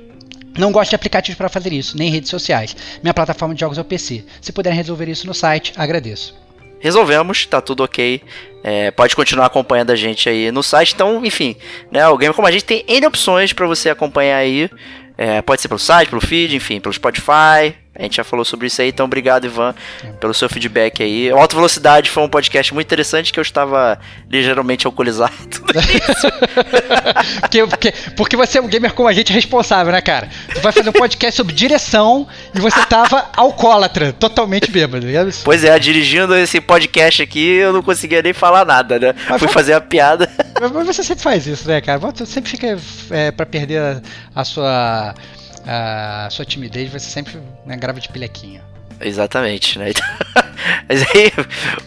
Não 0.58 0.72
gosto 0.72 0.90
de 0.90 0.96
aplicativos 0.96 1.36
para 1.36 1.50
fazer 1.50 1.72
isso, 1.72 1.96
nem 1.98 2.10
redes 2.10 2.30
sociais. 2.30 2.74
Minha 3.02 3.12
plataforma 3.12 3.54
de 3.54 3.60
jogos 3.60 3.76
é 3.76 3.80
o 3.82 3.84
PC. 3.84 4.24
Se 4.40 4.52
puderem 4.52 4.76
resolver 4.76 5.06
isso 5.08 5.26
no 5.26 5.34
site, 5.34 5.72
agradeço. 5.76 6.34
Resolvemos, 6.80 7.44
tá 7.46 7.60
tudo 7.60 7.82
ok. 7.84 8.22
É, 8.64 8.90
pode 8.90 9.14
continuar 9.14 9.46
acompanhando 9.46 9.90
a 9.90 9.96
gente 9.96 10.28
aí 10.28 10.50
no 10.50 10.62
site. 10.62 10.94
Então, 10.94 11.24
enfim, 11.24 11.56
né, 11.90 12.06
o 12.08 12.16
Game 12.16 12.34
Como 12.34 12.48
a 12.48 12.50
gente 12.50 12.64
tem 12.64 12.84
N 12.88 13.06
opções 13.06 13.52
para 13.52 13.66
você 13.66 13.90
acompanhar 13.90 14.36
aí. 14.38 14.70
É, 15.18 15.40
pode 15.42 15.60
ser 15.62 15.68
pelo 15.68 15.78
site, 15.78 16.08
pelo 16.08 16.20
feed, 16.20 16.54
enfim, 16.56 16.80
pelo 16.80 16.92
Spotify. 16.92 17.74
A 17.98 18.02
gente 18.02 18.16
já 18.16 18.24
falou 18.24 18.44
sobre 18.44 18.66
isso 18.66 18.80
aí, 18.82 18.88
então 18.88 19.06
obrigado, 19.06 19.44
Ivan, 19.46 19.74
pelo 20.20 20.34
seu 20.34 20.48
feedback 20.48 21.02
aí. 21.02 21.32
O 21.32 21.38
Alta 21.38 21.56
Velocidade 21.56 22.10
foi 22.10 22.22
um 22.22 22.28
podcast 22.28 22.72
muito 22.74 22.86
interessante 22.86 23.32
que 23.32 23.38
eu 23.38 23.42
estava 23.42 23.98
ligeiramente 24.30 24.86
alcoolizado. 24.86 25.32
Porque, 27.40 27.66
porque, 27.66 27.92
porque 28.16 28.36
você 28.36 28.58
é 28.58 28.62
um 28.62 28.68
gamer 28.68 28.92
como 28.92 29.08
a 29.08 29.12
gente 29.12 29.32
responsável, 29.32 29.92
né, 29.92 30.00
cara? 30.00 30.28
Tu 30.54 30.60
vai 30.60 30.72
fazer 30.72 30.88
um 30.88 30.92
podcast 30.92 31.36
sobre 31.36 31.54
direção 31.54 32.26
e 32.54 32.60
você 32.60 32.84
tava 32.86 33.30
alcoólatra, 33.36 34.12
totalmente 34.12 34.70
bêbado. 34.70 35.06
É 35.08 35.26
pois 35.44 35.64
é, 35.64 35.78
dirigindo 35.78 36.34
esse 36.36 36.60
podcast 36.60 37.22
aqui, 37.22 37.46
eu 37.56 37.72
não 37.72 37.82
conseguia 37.82 38.22
nem 38.22 38.32
falar 38.32 38.64
nada, 38.64 38.98
né? 38.98 39.14
Mas 39.28 39.38
Fui 39.38 39.48
foi- 39.48 39.48
fazer 39.48 39.74
a 39.74 39.80
piada. 39.80 40.30
Mas 40.60 40.72
mas 40.72 40.86
você 40.86 41.02
sempre 41.02 41.22
faz 41.22 41.46
isso, 41.46 41.68
né, 41.68 41.80
cara? 41.80 41.98
Você 41.98 42.26
sempre 42.26 42.50
fica 42.50 42.78
é, 43.10 43.30
para 43.30 43.46
perder 43.46 43.80
a, 43.80 44.02
a 44.34 44.44
sua 44.44 45.14
a 45.66 46.28
sua 46.30 46.44
timidez, 46.44 46.90
você 46.90 47.10
sempre 47.10 47.38
né, 47.64 47.76
grava 47.76 48.00
de 48.00 48.08
pilequinha. 48.08 48.62
Exatamente, 49.00 49.78
né? 49.78 49.90
Mas 50.88 51.02
aí, 51.02 51.32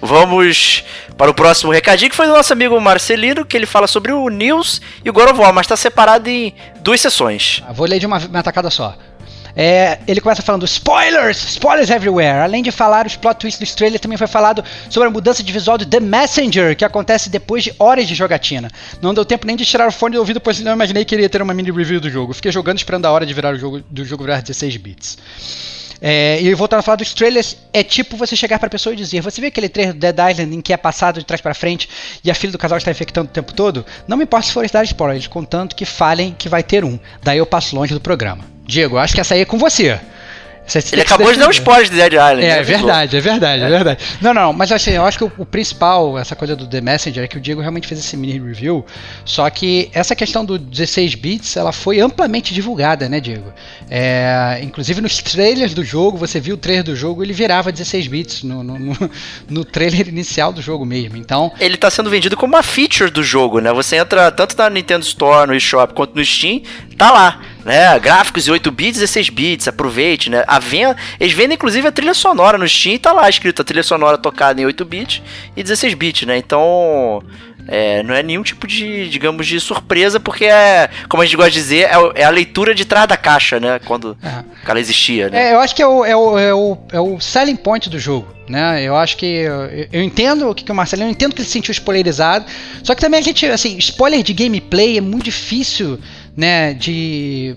vamos 0.01 0.83
para 1.17 1.31
o 1.31 1.33
próximo 1.33 1.71
recadinho, 1.71 2.09
que 2.09 2.15
foi 2.15 2.27
do 2.27 2.33
nosso 2.33 2.53
amigo 2.53 2.79
Marcelino, 2.79 3.45
que 3.45 3.57
ele 3.57 3.65
fala 3.65 3.87
sobre 3.87 4.11
o 4.11 4.29
News 4.29 4.81
e 5.03 5.09
o 5.09 5.13
God 5.13 5.29
of 5.31 5.39
War, 5.39 5.53
mas 5.53 5.65
está 5.65 5.75
separado 5.75 6.29
em 6.29 6.53
duas 6.81 7.01
sessões. 7.01 7.63
Ah, 7.67 7.73
Vou 7.73 7.87
ler 7.87 7.99
de 7.99 8.05
uma, 8.05 8.19
uma 8.19 8.43
tacada 8.43 8.69
só. 8.69 8.95
É, 9.61 9.99
ele 10.07 10.21
começa 10.21 10.41
falando 10.41 10.63
spoilers, 10.63 11.43
spoilers 11.49 11.89
everywhere. 11.89 12.39
Além 12.39 12.63
de 12.63 12.71
falar 12.71 13.05
os 13.05 13.17
plot 13.17 13.39
twists 13.39 13.69
do 13.69 13.75
trailer, 13.75 13.99
também 13.99 14.17
foi 14.17 14.25
falado 14.25 14.63
sobre 14.89 15.09
a 15.09 15.11
mudança 15.11 15.43
de 15.43 15.51
visual 15.51 15.77
de 15.77 15.85
The 15.85 15.99
Messenger, 15.99 16.77
que 16.77 16.85
acontece 16.85 17.29
depois 17.29 17.65
de 17.65 17.73
horas 17.77 18.07
de 18.07 18.15
jogatina. 18.15 18.71
Não 19.01 19.13
deu 19.13 19.25
tempo 19.25 19.45
nem 19.45 19.57
de 19.57 19.65
tirar 19.65 19.89
o 19.89 19.91
fone 19.91 20.13
do 20.15 20.19
ouvido, 20.19 20.39
pois 20.39 20.61
não 20.61 20.71
imaginei 20.71 21.03
que 21.03 21.13
iria 21.13 21.27
ter 21.27 21.41
uma 21.41 21.53
mini 21.53 21.71
review 21.71 21.99
do 21.99 22.09
jogo. 22.09 22.31
Fiquei 22.33 22.53
jogando 22.53 22.77
esperando 22.77 23.05
a 23.05 23.11
hora 23.11 23.25
de 23.25 23.33
virar 23.33 23.53
o 23.53 23.59
jogo 23.59 23.81
do 23.89 24.05
jogo 24.05 24.23
virar 24.23 24.41
16 24.41 24.77
bits. 24.77 25.17
É, 26.01 26.41
e 26.41 26.53
voltando 26.53 26.79
a 26.79 26.81
falar 26.81 26.95
dos 26.95 27.13
trailers, 27.13 27.57
é 27.73 27.83
tipo 27.83 28.15
você 28.15 28.37
chegar 28.37 28.59
pra 28.59 28.69
pessoa 28.69 28.93
e 28.93 28.95
dizer: 28.95 29.19
Você 29.19 29.41
viu 29.41 29.49
aquele 29.49 29.67
trailer 29.67 29.93
do 29.93 29.99
Dead 29.99 30.31
Island 30.31 30.55
em 30.55 30.61
que 30.61 30.71
é 30.71 30.77
passado 30.77 31.19
de 31.19 31.25
trás 31.25 31.41
para 31.41 31.53
frente 31.53 31.89
e 32.23 32.31
a 32.31 32.33
filha 32.33 32.53
do 32.53 32.57
casal 32.57 32.77
está 32.77 32.91
infectando 32.91 33.27
o 33.27 33.33
tempo 33.33 33.53
todo? 33.53 33.85
Não 34.07 34.15
me 34.15 34.23
importa 34.23 34.47
se 34.47 34.53
for 34.53 34.65
dar 34.69 34.85
spoilers, 34.85 35.27
contanto 35.27 35.75
que 35.75 35.83
falem 35.83 36.33
que 36.39 36.47
vai 36.47 36.63
ter 36.63 36.85
um. 36.85 36.97
Daí 37.21 37.39
eu 37.39 37.45
passo 37.45 37.75
longe 37.75 37.93
do 37.93 37.99
programa. 37.99 38.58
Diego, 38.69 38.97
acho 38.99 39.15
que 39.15 39.19
essa 39.19 39.33
aí 39.33 39.41
é 39.41 39.45
com 39.45 39.57
você. 39.57 39.99
Ele 40.91 41.01
acabou 41.01 41.31
de 41.31 41.39
dar 41.39 41.47
um 41.47 41.51
spoiler 41.51 41.89
de 41.89 41.95
Dead 41.95 42.13
Island. 42.13 42.45
É, 42.45 42.59
é 42.59 42.63
verdade, 42.63 43.17
é 43.17 43.19
verdade, 43.19 43.63
é. 43.63 43.65
é 43.65 43.69
verdade. 43.69 44.03
Não, 44.21 44.33
não, 44.33 44.53
mas 44.53 44.71
assim, 44.71 44.91
eu 44.91 45.03
acho 45.03 45.17
que 45.17 45.23
o, 45.23 45.31
o, 45.39 45.45
principal, 45.45 46.17
essa 46.19 46.35
coisa 46.35 46.55
do 46.55 46.67
The 46.67 46.79
Messenger, 46.79 47.23
é 47.23 47.27
que 47.27 47.37
o 47.37 47.41
Diego 47.41 47.59
realmente 47.59 47.87
fez 47.87 47.99
esse 47.99 48.15
mini 48.15 48.39
review. 48.39 48.85
Só 49.25 49.49
que 49.49 49.89
essa 49.93 50.15
questão 50.15 50.45
do 50.45 50.59
16 50.59 51.15
bits, 51.15 51.57
ela 51.57 51.71
foi 51.71 51.99
amplamente 51.99 52.53
divulgada, 52.53 53.09
né, 53.09 53.19
Diego? 53.19 53.51
É, 53.89 54.59
inclusive 54.61 55.01
nos 55.01 55.17
trailers 55.17 55.73
do 55.73 55.83
jogo, 55.83 56.17
você 56.17 56.39
viu 56.39 56.53
o 56.53 56.57
trailer 56.57 56.83
do 56.83 56.95
jogo, 56.95 57.23
ele 57.23 57.33
virava 57.33 57.71
16 57.71 58.07
bits 58.07 58.43
no, 58.43 58.63
no, 58.63 58.77
no, 58.77 59.11
no 59.49 59.65
trailer 59.65 60.07
inicial 60.07 60.53
do 60.53 60.61
jogo 60.61 60.85
mesmo. 60.85 61.17
Então. 61.17 61.51
Ele 61.59 61.75
está 61.75 61.89
sendo 61.89 62.11
vendido 62.11 62.37
como 62.37 62.53
uma 62.55 62.61
feature 62.61 63.09
do 63.09 63.23
jogo, 63.23 63.59
né? 63.59 63.73
Você 63.73 63.95
entra 63.95 64.31
tanto 64.31 64.55
na 64.55 64.69
Nintendo 64.69 65.03
Store, 65.03 65.47
no 65.47 65.55
eShop, 65.55 65.93
quanto 65.95 66.15
no 66.15 66.23
Steam, 66.23 66.61
tá 66.95 67.11
lá 67.11 67.41
né? 67.69 67.99
Gráficos 67.99 68.45
de 68.45 68.51
8 68.51 68.71
bits, 68.71 68.99
16 68.99 69.29
bits, 69.29 69.67
aproveite, 69.67 70.27
né? 70.27 70.43
A 70.47 70.57
venda, 70.57 70.97
eles 71.19 71.33
vendem 71.33 71.53
inclusive 71.53 71.87
a 71.87 71.91
trilha 71.91 72.15
sonora 72.15 72.57
no 72.57 72.67
Steam, 72.67 72.97
tá 72.97 73.13
lá 73.13 73.29
escrito 73.29 73.61
a 73.61 73.65
trilha 73.65 73.83
sonora 73.83 74.17
tocada 74.17 74.59
em 74.59 74.65
8 74.65 74.83
bits 74.83 75.21
e 75.55 75.61
16 75.61 75.93
bits, 75.93 76.25
né? 76.25 76.35
Então, 76.35 77.21
é, 77.67 78.01
não 78.01 78.15
é 78.15 78.23
nenhum 78.23 78.41
tipo 78.41 78.65
de, 78.65 79.07
digamos, 79.07 79.45
de 79.45 79.59
surpresa, 79.59 80.19
porque 80.19 80.45
é, 80.45 80.89
como 81.07 81.21
a 81.21 81.25
gente 81.27 81.35
gosta 81.35 81.51
de 81.51 81.59
dizer, 81.59 81.81
é, 81.81 82.21
é 82.21 82.23
a 82.23 82.31
leitura 82.31 82.73
de 82.73 82.85
trás 82.85 83.07
da 83.07 83.15
caixa, 83.15 83.59
né? 83.59 83.79
Quando 83.85 84.17
é. 84.23 84.43
ela 84.67 84.79
existia, 84.79 85.29
né? 85.29 85.49
É, 85.49 85.53
eu 85.53 85.59
acho 85.59 85.75
que 85.75 85.83
é 85.83 85.87
o, 85.87 86.03
é, 86.03 86.15
o, 86.15 86.39
é, 86.39 86.51
o, 86.51 86.77
é 86.91 86.99
o 86.99 87.19
selling 87.19 87.55
point 87.55 87.87
do 87.87 87.99
jogo, 87.99 88.33
né? 88.47 88.81
Eu 88.81 88.95
acho 88.95 89.15
que. 89.15 89.27
Eu, 89.27 89.87
eu 89.93 90.01
entendo 90.01 90.49
o 90.49 90.55
que, 90.55 90.63
que 90.63 90.71
o 90.71 90.75
Marcelo, 90.75 91.03
eu 91.03 91.09
entendo 91.09 91.35
que 91.35 91.41
ele 91.41 91.47
se 91.47 91.53
sentiu 91.53 91.71
spoilerizado, 91.71 92.45
só 92.83 92.95
que 92.95 93.01
também 93.01 93.19
a 93.19 93.23
gente, 93.23 93.45
assim, 93.45 93.77
spoiler 93.77 94.23
de 94.23 94.33
gameplay 94.33 94.97
é 94.97 95.01
muito 95.01 95.25
difícil 95.25 95.99
né, 96.35 96.73
de 96.73 97.55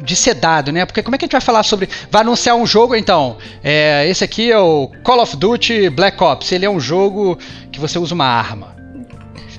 de 0.00 0.14
ser 0.14 0.34
dado, 0.34 0.70
né? 0.72 0.86
Porque 0.86 1.02
como 1.02 1.14
é 1.14 1.18
que 1.18 1.24
a 1.24 1.26
gente 1.26 1.32
vai 1.32 1.40
falar 1.40 1.62
sobre. 1.62 1.88
Vai 2.10 2.22
anunciar 2.22 2.56
um 2.56 2.66
jogo, 2.66 2.94
então. 2.94 3.36
É, 3.62 4.06
esse 4.08 4.22
aqui 4.22 4.50
é 4.50 4.58
o 4.58 4.90
Call 5.02 5.20
of 5.20 5.36
Duty 5.36 5.90
Black 5.90 6.22
Ops. 6.22 6.52
Ele 6.52 6.64
é 6.64 6.70
um 6.70 6.80
jogo 6.80 7.38
que 7.72 7.80
você 7.80 7.98
usa 7.98 8.14
uma 8.14 8.26
arma. 8.26 8.78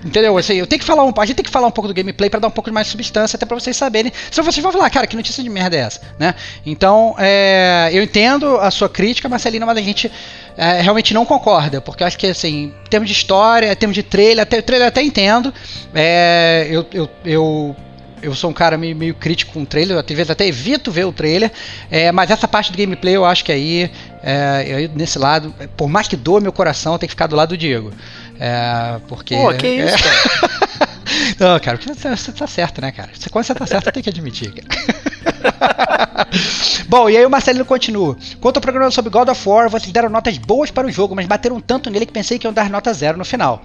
Entendeu? 0.03 0.37
Assim, 0.37 0.53
eu 0.53 0.65
tenho 0.65 0.79
que 0.79 0.85
falar 0.85 1.03
um, 1.03 1.11
a 1.17 1.25
gente 1.25 1.35
tem 1.35 1.43
que 1.43 1.51
falar 1.51 1.67
um 1.67 1.71
pouco 1.71 1.87
do 1.87 1.93
gameplay 1.93 2.29
para 2.29 2.39
dar 2.39 2.47
um 2.47 2.51
pouco 2.51 2.71
mais 2.71 2.87
de 2.87 2.91
substância, 2.91 3.35
até 3.35 3.45
para 3.45 3.59
vocês 3.59 3.75
saberem. 3.75 4.11
Senão 4.31 4.49
vocês 4.49 4.63
vão 4.63 4.71
falar, 4.71 4.89
cara, 4.89 5.05
que 5.05 5.15
notícia 5.15 5.43
de 5.43 5.49
merda 5.49 5.75
é 5.75 5.79
essa, 5.79 6.01
né? 6.17 6.33
Então, 6.65 7.15
é, 7.19 7.89
eu 7.91 8.01
entendo 8.01 8.57
a 8.59 8.71
sua 8.71 8.87
crítica, 8.87 9.27
Marcelina, 9.27 9.65
mas 9.65 9.77
a 9.77 9.81
gente 9.81 10.09
é, 10.55 10.79
realmente 10.81 11.13
não 11.13 11.25
concorda, 11.25 11.81
porque 11.81 12.03
eu 12.03 12.07
acho 12.07 12.17
que, 12.17 12.27
assim, 12.27 12.73
em 12.85 12.89
termos 12.89 13.09
de 13.09 13.13
história, 13.13 13.73
em 13.73 13.75
termos 13.75 13.93
de 13.93 14.03
trailer, 14.03 14.43
até, 14.43 14.61
trailer 14.61 14.87
até 14.87 15.03
entendo. 15.03 15.53
É, 15.93 16.65
eu, 16.71 16.85
eu, 16.93 17.09
eu 17.25 17.75
eu 18.21 18.33
sou 18.35 18.49
um 18.49 18.53
cara 18.53 18.77
meio, 18.77 18.95
meio 18.95 19.13
crítico 19.13 19.53
com 19.53 19.61
o 19.61 19.65
trailer, 19.65 19.97
às 19.97 20.05
vezes 20.05 20.29
até 20.29 20.47
evito 20.47 20.91
ver 20.91 21.05
o 21.05 21.11
trailer, 21.11 21.51
é, 21.89 22.11
mas 22.11 22.29
essa 22.29 22.47
parte 22.47 22.71
do 22.71 22.77
gameplay 22.77 23.15
eu 23.15 23.25
acho 23.25 23.43
que 23.43 23.51
aí, 23.51 23.91
é, 24.23 24.89
nesse 24.95 25.17
lado, 25.17 25.53
por 25.75 25.89
mais 25.89 26.07
que 26.07 26.15
doa 26.15 26.39
meu 26.39 26.51
coração, 26.51 26.97
tem 26.97 27.07
que 27.07 27.13
ficar 27.13 27.27
do 27.27 27.35
lado 27.35 27.49
do 27.49 27.57
Diego. 27.57 27.91
É, 28.39 28.99
porque. 29.07 29.35
Pô, 29.35 29.53
que 29.53 29.67
isso, 29.67 29.95
é... 29.95 29.99
cara? 29.99 30.99
Não, 31.39 31.59
cara, 31.59 31.77
você, 31.77 32.09
você 32.09 32.31
tá 32.31 32.47
certo, 32.47 32.81
né, 32.81 32.91
cara? 32.91 33.09
Quando 33.31 33.45
você 33.45 33.55
tá 33.55 33.65
certo, 33.65 33.91
tem 33.91 34.03
que 34.03 34.09
admitir, 34.09 34.53
cara. 34.53 34.99
Bom, 36.87 37.09
e 37.09 37.17
aí 37.17 37.25
o 37.25 37.29
Marcelino 37.29 37.65
continua. 37.65 38.17
Quanto 38.39 38.57
ao 38.57 38.61
programa 38.61 38.91
sobre 38.91 39.09
God 39.09 39.29
of 39.29 39.49
War, 39.49 39.69
vocês 39.69 39.91
deram 39.91 40.09
notas 40.09 40.37
boas 40.37 40.71
para 40.71 40.87
o 40.87 40.91
jogo, 40.91 41.15
mas 41.15 41.25
bateram 41.27 41.59
tanto 41.59 41.89
nele 41.89 42.05
que 42.05 42.13
pensei 42.13 42.39
que 42.39 42.47
iam 42.47 42.53
dar 42.53 42.69
nota 42.69 42.93
zero 42.93 43.17
no 43.17 43.25
final. 43.25 43.63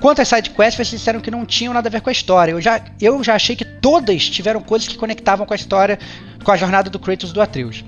Quanto 0.00 0.22
às 0.22 0.28
sidequests, 0.28 0.76
vocês 0.76 1.00
disseram 1.00 1.20
que 1.20 1.30
não 1.30 1.44
tinham 1.44 1.74
nada 1.74 1.88
a 1.88 1.90
ver 1.90 2.00
com 2.00 2.08
a 2.08 2.12
história. 2.12 2.52
Eu 2.52 2.60
já, 2.60 2.80
eu 3.00 3.22
já 3.22 3.34
achei 3.34 3.54
que 3.54 3.64
todas 3.64 4.28
tiveram 4.30 4.60
coisas 4.60 4.88
que 4.88 4.96
conectavam 4.96 5.44
com 5.44 5.52
a 5.52 5.56
história, 5.56 5.98
com 6.42 6.50
a 6.50 6.56
jornada 6.56 6.88
do 6.88 6.98
Kratos 6.98 7.32
do 7.32 7.40
Atreus. 7.42 7.84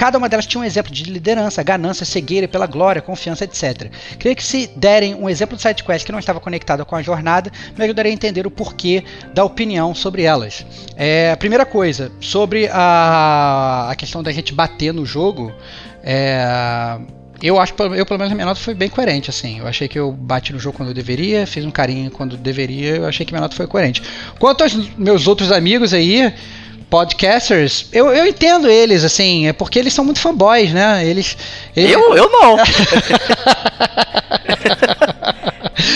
Cada 0.00 0.16
uma 0.16 0.30
delas 0.30 0.46
tinha 0.46 0.58
um 0.58 0.64
exemplo 0.64 0.90
de 0.90 1.04
liderança, 1.04 1.62
ganância, 1.62 2.06
cegueira 2.06 2.48
pela 2.48 2.64
glória, 2.64 3.02
confiança, 3.02 3.44
etc. 3.44 3.92
Creio 4.18 4.34
que 4.34 4.42
se 4.42 4.66
derem 4.74 5.14
um 5.14 5.28
exemplo 5.28 5.54
de 5.56 5.60
sidequest 5.60 6.06
que 6.06 6.10
não 6.10 6.18
estava 6.18 6.40
conectado 6.40 6.86
com 6.86 6.96
a 6.96 7.02
jornada, 7.02 7.52
me 7.76 7.84
ajudaria 7.84 8.10
a 8.10 8.14
entender 8.14 8.46
o 8.46 8.50
porquê 8.50 9.04
da 9.34 9.44
opinião 9.44 9.94
sobre 9.94 10.22
elas. 10.22 10.64
É, 10.96 11.36
primeira 11.36 11.66
coisa, 11.66 12.10
sobre 12.18 12.66
a, 12.72 13.88
a 13.90 13.94
questão 13.94 14.22
da 14.22 14.32
gente 14.32 14.54
bater 14.54 14.94
no 14.94 15.04
jogo. 15.04 15.52
É, 16.02 16.98
eu 17.42 17.60
acho 17.60 17.74
que 17.74 17.82
eu, 17.82 18.06
pelo 18.06 18.18
menos, 18.18 18.32
a 18.32 18.34
minha 18.34 18.46
nota 18.46 18.58
foi 18.58 18.72
bem 18.72 18.88
coerente, 18.88 19.28
assim. 19.28 19.58
Eu 19.58 19.66
achei 19.66 19.86
que 19.86 19.98
eu 19.98 20.12
bati 20.12 20.54
no 20.54 20.58
jogo 20.58 20.78
quando 20.78 20.88
eu 20.88 20.94
deveria, 20.94 21.46
fiz 21.46 21.62
um 21.62 21.70
carinho 21.70 22.10
quando 22.10 22.38
deveria, 22.38 22.96
eu 22.96 23.06
achei 23.06 23.26
que 23.26 23.34
minha 23.34 23.42
nota 23.42 23.54
foi 23.54 23.66
coerente. 23.66 24.02
Quanto 24.38 24.62
aos 24.62 24.74
meus 24.96 25.26
outros 25.26 25.52
amigos 25.52 25.92
aí, 25.92 26.32
podcasters, 26.90 27.86
eu, 27.92 28.12
eu 28.12 28.26
entendo 28.26 28.68
eles, 28.68 29.04
assim, 29.04 29.46
é 29.46 29.52
porque 29.52 29.78
eles 29.78 29.94
são 29.94 30.04
muito 30.04 30.20
fanboys, 30.20 30.72
né? 30.72 31.06
Eles. 31.06 31.36
eles... 31.76 31.92
Eu, 31.92 32.16
eu 32.16 32.28
não. 32.28 32.56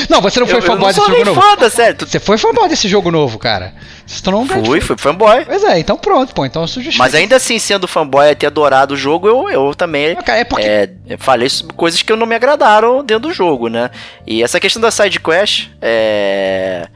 não, 0.08 0.22
você 0.22 0.38
não 0.38 0.46
foi 0.46 0.58
eu, 0.58 0.62
fanboy 0.62 0.92
eu 0.92 0.96
não 0.96 1.06
desse 1.06 1.10
jogo 1.10 1.24
novo. 1.24 1.40
Foda, 1.40 1.68
certo? 1.68 2.06
Você 2.06 2.20
foi 2.20 2.38
fanboy 2.38 2.68
desse 2.68 2.88
jogo 2.88 3.10
novo, 3.10 3.38
cara. 3.38 3.74
Você 4.06 4.22
tornou 4.22 4.42
um 4.42 4.46
Fui, 4.46 4.80
fui 4.80 4.96
fanboy. 4.96 5.44
Pois 5.44 5.64
é, 5.64 5.80
então 5.80 5.96
pronto, 5.96 6.32
pô. 6.32 6.44
Então 6.44 6.64
Mas 6.96 7.14
ainda 7.14 7.36
assim, 7.36 7.58
sendo 7.58 7.88
fanboy 7.88 8.30
e 8.30 8.34
ter 8.34 8.46
adorado 8.46 8.94
o 8.94 8.96
jogo, 8.96 9.26
eu, 9.28 9.50
eu 9.50 9.74
também 9.74 10.12
okay, 10.12 10.34
é 10.34 10.44
porque... 10.44 10.64
é, 10.64 10.90
falei 11.18 11.48
coisas 11.74 12.02
que 12.02 12.14
não 12.14 12.26
me 12.26 12.36
agradaram 12.36 13.02
dentro 13.02 13.28
do 13.28 13.34
jogo, 13.34 13.68
né? 13.68 13.90
E 14.26 14.42
essa 14.44 14.60
questão 14.60 14.80
da 14.80 14.90
side 14.90 15.18
quest, 15.18 15.70
é 15.82 16.86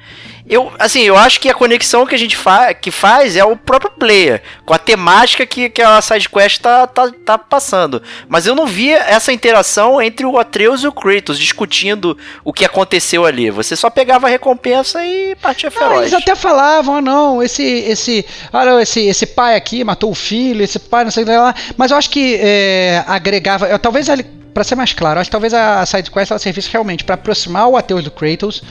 eu, 0.49 0.73
assim, 0.79 1.03
eu 1.03 1.17
acho 1.17 1.41
que 1.41 1.49
a 1.49 1.55
conexão 1.55 2.07
que 2.07 2.15
a 2.15 2.19
gente 2.19 2.37
fa 2.37 2.73
que 2.73 2.91
faz 2.91 3.37
é 3.37 3.45
o 3.45 3.57
próprio 3.57 3.91
player, 3.91 4.43
com 4.65 4.73
a 4.73 4.79
temática 4.79 5.45
que, 5.45 5.69
que 5.69 5.83
a 5.83 6.01
sidequest 6.01 6.61
tá, 6.61 6.87
tá, 6.87 7.11
tá 7.25 7.37
passando. 7.37 8.03
Mas 8.29 8.47
eu 8.47 8.55
não 8.55 8.67
vi 8.67 8.91
essa 8.91 9.33
interação 9.33 10.01
entre 10.01 10.25
o 10.25 10.39
Atreus 10.39 10.83
e 10.83 10.89
o 10.89 10.93
Kratos 10.93 11.39
discutindo 11.39 12.17
o 12.45 12.53
que 12.53 12.65
aconteceu 12.65 13.27
ali. 13.27 13.51
Você 13.51 13.77
só 13.77 13.91
pegava 13.91 14.27
a 14.27 14.31
recompensa 14.31 15.05
e 15.05 15.37
partia 15.37 15.71
feroz. 15.71 15.91
Não, 15.91 16.01
eles 16.03 16.15
até 16.15 16.35
falavam, 16.35 16.97
ah, 16.97 17.03
não, 17.03 17.43
esse, 17.43 17.63
esse, 17.63 18.25
olha, 18.53 18.81
esse, 18.83 19.01
esse 19.07 19.27
pai 19.27 19.55
aqui 19.55 19.85
matou 19.85 20.11
o 20.11 20.15
filho, 20.15 20.63
esse 20.63 20.79
pai 20.79 21.05
não 21.05 21.11
sei 21.11 21.25
o 21.25 21.27
que 21.27 21.33
lá. 21.33 21.55
Mas 21.77 21.91
eu 21.91 21.97
acho 21.97 22.09
que 22.09 22.39
é, 22.41 23.05
agregava, 23.07 23.79
talvez 23.79 24.09
ele 24.09 24.38
para 24.53 24.65
ser 24.65 24.75
mais 24.75 24.93
claro, 24.93 25.21
acho 25.21 25.29
que 25.29 25.33
talvez 25.33 25.55
a 25.55 25.85
sidequest 25.87 26.31
ela 26.31 26.39
servisse 26.39 26.71
realmente 26.71 27.05
para 27.05 27.15
aproximar 27.15 27.69
o 27.69 27.77
Atreus 27.77 28.05
do 28.05 28.11
Kratos, 28.11 28.63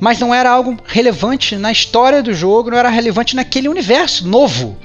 mas 0.00 0.18
não 0.18 0.34
era 0.34 0.50
algo 0.50 0.76
relevante 0.86 1.56
na 1.56 1.70
história 1.70 2.22
do 2.22 2.34
jogo, 2.34 2.70
não 2.70 2.78
era 2.78 2.88
relevante 2.88 3.36
naquele 3.36 3.68
universo 3.68 4.26
novo. 4.26 4.76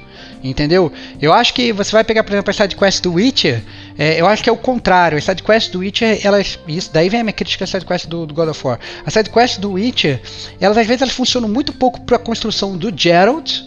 Entendeu? 0.42 0.92
Eu 1.20 1.32
acho 1.32 1.54
que 1.54 1.72
você 1.72 1.92
vai 1.92 2.02
pegar, 2.02 2.24
por 2.24 2.32
exemplo, 2.32 2.50
a 2.50 2.52
sidequest 2.52 3.00
do 3.00 3.12
Witcher, 3.12 3.62
é, 3.96 4.20
eu 4.20 4.26
acho 4.26 4.42
que 4.42 4.50
é 4.50 4.52
o 4.52 4.56
contrário. 4.56 5.16
A 5.16 5.20
sidequest 5.20 5.70
do 5.70 5.78
Witcher, 5.78 6.20
elas. 6.24 6.58
Isso, 6.66 6.90
daí 6.92 7.08
vem 7.08 7.20
a 7.20 7.22
minha 7.22 7.32
crítica 7.32 7.62
à 7.62 7.66
sidequest 7.66 8.06
do, 8.06 8.26
do 8.26 8.34
God 8.34 8.48
of 8.48 8.66
War. 8.66 8.80
A 9.06 9.10
sidequest 9.10 9.60
do 9.60 9.72
Witcher, 9.72 10.20
elas 10.60 10.76
às 10.76 10.86
vezes 10.86 11.02
elas 11.02 11.14
funcionam 11.14 11.48
muito 11.48 11.72
pouco 11.72 12.00
para 12.00 12.16
a 12.16 12.18
construção 12.18 12.76
do 12.76 12.92
Geralt 12.94 13.60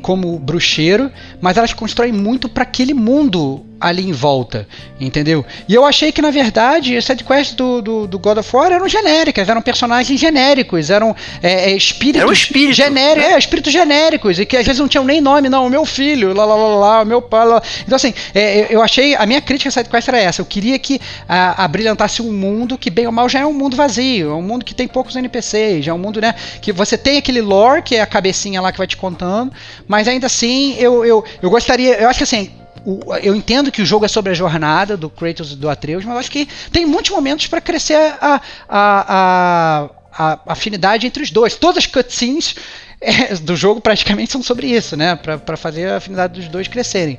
como 0.00 0.38
bruxeiro, 0.38 1.10
mas 1.40 1.56
elas 1.56 1.72
constroem 1.72 2.12
muito 2.12 2.48
para 2.48 2.62
aquele 2.62 2.94
mundo 2.94 3.64
ali 3.82 4.08
em 4.08 4.12
volta, 4.12 4.66
entendeu? 5.00 5.44
E 5.68 5.74
eu 5.74 5.84
achei 5.84 6.12
que 6.12 6.22
na 6.22 6.30
verdade 6.30 6.96
as 6.96 7.04
sidequests 7.04 7.54
do, 7.54 7.82
do, 7.82 8.06
do, 8.06 8.18
God 8.18 8.38
of 8.38 8.56
War 8.56 8.70
eram 8.70 8.88
genéricas, 8.88 9.48
eram 9.48 9.60
personagens 9.60 10.18
genéricos, 10.18 10.88
eram 10.88 11.14
é, 11.42 11.70
é, 11.70 11.76
espíritos 11.76 12.20
Era 12.20 12.30
um 12.30 12.32
espírito, 12.32 12.74
genéricos, 12.74 13.28
né? 13.28 13.34
é, 13.34 13.38
espíritos 13.38 13.72
genéricos 13.72 14.38
e 14.38 14.46
que 14.46 14.56
às 14.56 14.64
vezes 14.64 14.78
não 14.78 14.86
tinham 14.86 15.04
nem 15.04 15.20
nome, 15.20 15.48
não, 15.48 15.66
o 15.66 15.70
meu 15.70 15.84
filho, 15.84 16.32
lá 16.32 16.44
lá 16.44 16.54
lá 16.54 16.76
lá, 16.76 17.02
o 17.02 17.06
meu 17.06 17.20
pai, 17.20 17.44
lá. 17.44 17.60
então 17.82 17.96
assim, 17.96 18.14
é, 18.34 18.68
eu 18.70 18.80
achei 18.80 19.16
a 19.16 19.26
minha 19.26 19.40
crítica 19.40 19.68
à 19.68 19.72
sidequest 19.72 20.08
era 20.08 20.18
essa, 20.18 20.40
eu 20.40 20.46
queria 20.46 20.78
que 20.78 21.00
a, 21.28 21.64
a 21.64 21.68
brilhantasse 21.68 22.22
um 22.22 22.32
mundo 22.32 22.78
que 22.78 22.88
bem 22.88 23.06
ou 23.06 23.12
mal 23.12 23.28
já 23.28 23.40
é 23.40 23.46
um 23.46 23.52
mundo 23.52 23.76
vazio, 23.76 24.30
é 24.30 24.34
um 24.34 24.42
mundo 24.42 24.64
que 24.64 24.74
tem 24.74 24.86
poucos 24.86 25.16
NPCs, 25.16 25.88
é 25.88 25.92
um 25.92 25.98
mundo 25.98 26.20
né 26.20 26.34
que 26.60 26.72
você 26.72 26.96
tem 26.96 27.18
aquele 27.18 27.40
lore 27.40 27.82
que 27.82 27.96
é 27.96 28.00
a 28.00 28.06
cabecinha 28.06 28.60
lá 28.60 28.70
que 28.70 28.78
vai 28.78 28.86
te 28.86 28.96
contando, 28.96 29.52
mas 29.88 30.06
ainda 30.06 30.26
assim 30.26 30.76
eu, 30.78 31.04
eu, 31.04 31.24
eu 31.42 31.50
gostaria, 31.50 32.00
eu 32.00 32.08
acho 32.08 32.18
que 32.18 32.24
assim 32.24 32.61
o, 32.84 33.14
eu 33.22 33.34
entendo 33.34 33.70
que 33.70 33.82
o 33.82 33.86
jogo 33.86 34.04
é 34.04 34.08
sobre 34.08 34.32
a 34.32 34.34
jornada 34.34 34.96
do 34.96 35.08
Kratos 35.08 35.52
e 35.52 35.56
do 35.56 35.68
Atreus, 35.68 36.04
mas 36.04 36.14
eu 36.14 36.20
acho 36.20 36.30
que 36.30 36.48
tem 36.70 36.84
muitos 36.86 37.10
momentos 37.10 37.46
para 37.46 37.60
crescer 37.60 37.94
a, 37.94 38.40
a, 38.68 39.88
a, 39.88 39.90
a, 40.12 40.38
afinidade 40.46 41.06
entre 41.06 41.22
os 41.22 41.30
dois. 41.30 41.56
Todas 41.56 41.78
as 41.78 41.86
cutscenes 41.86 42.54
é, 43.00 43.34
do 43.36 43.56
jogo 43.56 43.80
praticamente 43.80 44.32
são 44.32 44.42
sobre 44.42 44.66
isso, 44.66 44.96
né? 44.96 45.16
Para 45.16 45.56
fazer 45.56 45.90
a 45.90 45.96
afinidade 45.96 46.40
dos 46.40 46.48
dois 46.48 46.68
crescerem. 46.68 47.18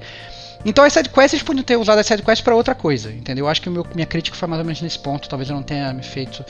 Então 0.66 0.84
as 0.84 0.94
sidequests 0.94 1.34
eles 1.34 1.44
podiam 1.44 1.64
ter 1.64 1.76
usado 1.76 2.00
as 2.00 2.08
sidequests 2.08 2.42
para 2.42 2.56
outra 2.56 2.74
coisa, 2.74 3.12
entendeu? 3.12 3.46
Eu 3.46 3.50
acho 3.50 3.62
que 3.62 3.70
meu, 3.70 3.86
minha 3.94 4.06
crítica 4.06 4.36
foi 4.36 4.48
mais 4.48 4.60
ou 4.60 4.66
menos 4.66 4.82
nesse 4.82 4.98
ponto. 4.98 5.28
Talvez 5.28 5.50
eu 5.50 5.56
não 5.56 5.64
tenha 5.64 5.92
me 5.94 6.04
feito 6.04 6.44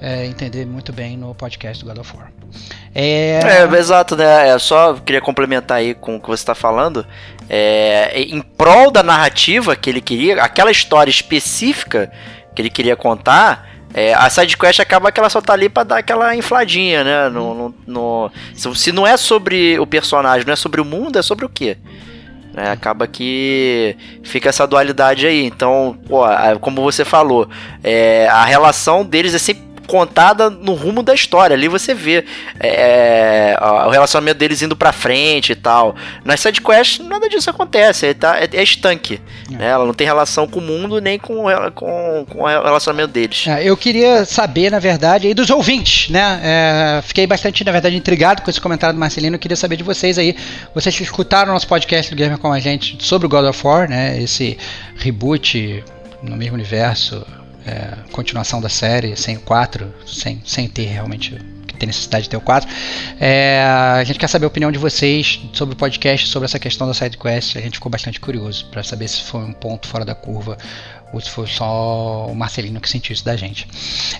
é, 0.00 0.24
entender 0.26 0.64
muito 0.64 0.92
bem 0.92 1.16
no 1.16 1.34
podcast 1.34 1.84
do 1.84 1.88
God 1.88 1.98
of 1.98 2.16
War. 2.16 2.30
É... 2.94 3.40
é, 3.42 3.78
exato, 3.78 4.16
né? 4.16 4.50
É, 4.50 4.58
só 4.58 4.94
queria 4.94 5.20
complementar 5.20 5.78
aí 5.78 5.94
com 5.94 6.16
o 6.16 6.20
que 6.20 6.28
você 6.28 6.42
está 6.42 6.54
falando. 6.54 7.04
É, 7.48 8.20
em 8.20 8.40
prol 8.40 8.90
da 8.90 9.02
narrativa 9.02 9.76
que 9.76 9.88
ele 9.88 10.00
queria, 10.00 10.42
aquela 10.42 10.70
história 10.70 11.10
específica 11.10 12.10
que 12.54 12.62
ele 12.62 12.70
queria 12.70 12.96
contar, 12.96 13.68
é, 13.94 14.12
a 14.12 14.28
sidequest 14.28 14.80
acaba 14.80 15.10
que 15.12 15.20
ela 15.20 15.30
só 15.30 15.40
tá 15.40 15.52
ali 15.52 15.68
pra 15.68 15.84
dar 15.84 15.98
aquela 15.98 16.34
infladinha, 16.34 17.04
né? 17.04 17.28
No, 17.28 17.54
no, 17.54 17.74
no, 17.86 18.30
se 18.54 18.92
não 18.92 19.06
é 19.06 19.16
sobre 19.16 19.78
o 19.78 19.86
personagem, 19.86 20.46
não 20.46 20.52
é 20.52 20.56
sobre 20.56 20.80
o 20.80 20.84
mundo, 20.84 21.18
é 21.18 21.22
sobre 21.22 21.44
o 21.44 21.48
quê? 21.48 21.78
É, 22.56 22.70
acaba 22.70 23.06
que 23.06 23.96
fica 24.22 24.48
essa 24.48 24.66
dualidade 24.66 25.26
aí. 25.26 25.44
Então, 25.44 25.98
pô, 26.08 26.22
como 26.60 26.82
você 26.82 27.04
falou, 27.04 27.48
é, 27.84 28.26
a 28.28 28.44
relação 28.44 29.04
deles 29.04 29.34
é 29.34 29.38
sempre 29.38 29.62
contada 29.86 30.50
no 30.50 30.74
rumo 30.74 31.02
da 31.02 31.14
história. 31.14 31.54
Ali 31.54 31.68
você 31.68 31.94
vê 31.94 32.24
é, 32.60 33.56
o 33.86 33.90
relacionamento 33.90 34.38
deles 34.38 34.62
indo 34.62 34.76
pra 34.76 34.92
frente 34.92 35.52
e 35.52 35.54
tal. 35.54 35.94
Nas 36.24 36.40
sidequests, 36.40 37.06
nada 37.06 37.28
disso 37.28 37.48
acontece. 37.50 38.06
É, 38.06 38.14
tá, 38.14 38.38
é, 38.38 38.48
é 38.52 38.62
estanque. 38.62 39.20
É. 39.50 39.56
Né? 39.56 39.68
Ela 39.68 39.86
não 39.86 39.94
tem 39.94 40.06
relação 40.06 40.46
com 40.46 40.58
o 40.58 40.62
mundo 40.62 41.00
nem 41.00 41.18
com, 41.18 41.44
com, 41.74 42.26
com 42.28 42.42
o 42.42 42.46
relacionamento 42.46 43.12
deles. 43.12 43.46
É, 43.46 43.64
eu 43.64 43.76
queria 43.76 44.24
saber, 44.24 44.70
na 44.70 44.78
verdade, 44.78 45.26
aí 45.26 45.34
dos 45.34 45.50
ouvintes, 45.50 46.10
né? 46.10 46.40
É, 46.42 47.02
fiquei 47.02 47.26
bastante, 47.26 47.64
na 47.64 47.72
verdade, 47.72 47.96
intrigado 47.96 48.42
com 48.42 48.50
esse 48.50 48.60
comentário 48.60 48.94
do 48.94 49.00
Marcelino. 49.00 49.36
Eu 49.36 49.40
queria 49.40 49.56
saber 49.56 49.76
de 49.76 49.84
vocês 49.84 50.18
aí. 50.18 50.36
Vocês 50.74 50.96
que 50.96 51.02
escutaram 51.02 51.50
o 51.50 51.54
nosso 51.54 51.68
podcast 51.68 52.14
do 52.14 52.16
Gamer 52.16 52.38
com 52.38 52.52
a 52.52 52.58
gente 52.58 52.96
sobre 53.00 53.26
o 53.26 53.28
God 53.28 53.46
of 53.46 53.66
War, 53.66 53.88
né? 53.88 54.20
Esse 54.20 54.58
reboot 54.96 55.84
no 56.22 56.36
mesmo 56.36 56.54
universo 56.54 57.24
é, 57.66 57.96
continuação 58.12 58.60
da 58.60 58.68
série, 58.68 59.16
sem 59.16 59.36
o 59.36 59.40
4, 59.40 59.92
sem, 60.06 60.40
sem 60.44 60.68
ter 60.68 60.86
realmente 60.86 61.36
tem 61.76 61.86
necessidade 61.86 62.24
de 62.24 62.30
ter 62.30 62.36
o 62.36 62.40
4. 62.40 62.68
É, 63.20 63.62
a 63.62 64.02
gente 64.04 64.18
quer 64.18 64.28
saber 64.28 64.46
a 64.46 64.48
opinião 64.48 64.72
de 64.72 64.78
vocês 64.78 65.40
sobre 65.52 65.74
o 65.74 65.76
podcast, 65.76 66.26
sobre 66.28 66.46
essa 66.46 66.58
questão 66.58 66.86
da 66.86 66.94
sidequest. 66.94 67.56
A 67.56 67.60
gente 67.60 67.74
ficou 67.74 67.90
bastante 67.90 68.18
curioso 68.18 68.66
para 68.70 68.82
saber 68.82 69.08
se 69.08 69.22
foi 69.22 69.42
um 69.42 69.52
ponto 69.52 69.86
fora 69.86 70.04
da 70.04 70.14
curva 70.14 70.56
ou 71.12 71.20
se 71.20 71.30
foi 71.30 71.46
só 71.46 72.26
o 72.26 72.34
Marcelino 72.34 72.80
que 72.80 72.88
sentiu 72.88 73.12
isso 73.12 73.24
da 73.24 73.36
gente. 73.36 73.66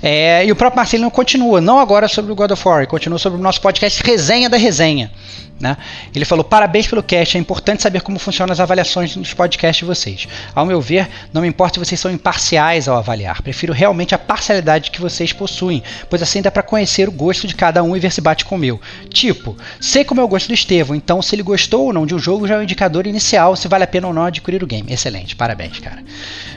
É, 0.03 0.45
e 0.45 0.53
o 0.53 0.57
próprio 0.57 0.77
Marcelino 0.77 1.11
continua, 1.11 1.61
não 1.61 1.79
agora 1.79 2.09
sobre 2.09 2.33
o 2.33 2.35
God 2.35 2.53
of 2.53 2.69
War, 2.69 2.87
continua 2.87 3.19
sobre 3.19 3.39
o 3.39 3.43
nosso 3.43 3.61
podcast 3.61 4.03
Resenha 4.03 4.49
da 4.49 4.57
Resenha. 4.57 5.11
Né? 5.59 5.75
Ele 6.15 6.25
falou: 6.25 6.45
parabéns 6.45 6.87
pelo 6.87 7.03
cast, 7.03 7.37
é 7.37 7.41
importante 7.41 7.83
saber 7.83 8.03
como 8.03 8.19
funcionam 8.19 8.53
as 8.53 8.61
avaliações 8.61 9.17
nos 9.17 9.33
podcasts 9.33 9.79
de 9.79 9.85
vocês. 9.87 10.29
Ao 10.55 10.67
meu 10.67 10.81
ver, 10.81 11.09
não 11.33 11.41
me 11.41 11.49
importa 11.49 11.75
se 11.75 11.87
vocês 11.87 11.99
são 11.99 12.11
imparciais 12.11 12.89
ao 12.89 12.97
avaliar, 12.97 13.41
prefiro 13.41 13.73
realmente 13.73 14.15
a 14.15 14.19
parcialidade 14.19 14.91
que 14.91 15.01
vocês 15.01 15.33
possuem, 15.33 15.83
pois 16.11 16.23
assim 16.23 16.43
dá 16.43 16.51
para 16.51 16.63
conhecer 16.63 17.09
o 17.09 17.13
gosto 17.13 17.47
de 17.47 17.55
cada 17.55 17.83
um 17.83 17.97
e 17.97 18.01
ver 18.01 18.13
se 18.13 18.21
bate 18.21 18.45
com 18.45 18.57
o 18.57 18.59
meu. 18.59 18.79
Tipo, 19.09 19.57
sei 19.81 20.05
como 20.05 20.21
é 20.21 20.25
o 20.25 20.29
gosto 20.29 20.49
do 20.49 20.55
Estevão, 20.55 20.95
então 20.95 21.23
se 21.23 21.35
ele 21.35 21.43
gostou 21.43 21.87
ou 21.87 21.93
não 21.93 22.05
de 22.05 22.15
um 22.15 22.19
jogo 22.19 22.47
já 22.47 22.57
é 22.57 22.59
um 22.59 22.63
indicador 22.63 23.07
inicial 23.07 23.57
se 23.57 23.67
vale 23.67 23.85
a 23.85 23.89
pena 23.89 24.09
ou 24.09 24.15
não 24.15 24.25
adquirir 24.25 24.63
o 24.63 24.67
game. 24.67 24.93
Excelente, 24.93 25.35
parabéns, 25.35 25.79
cara. 25.79 26.03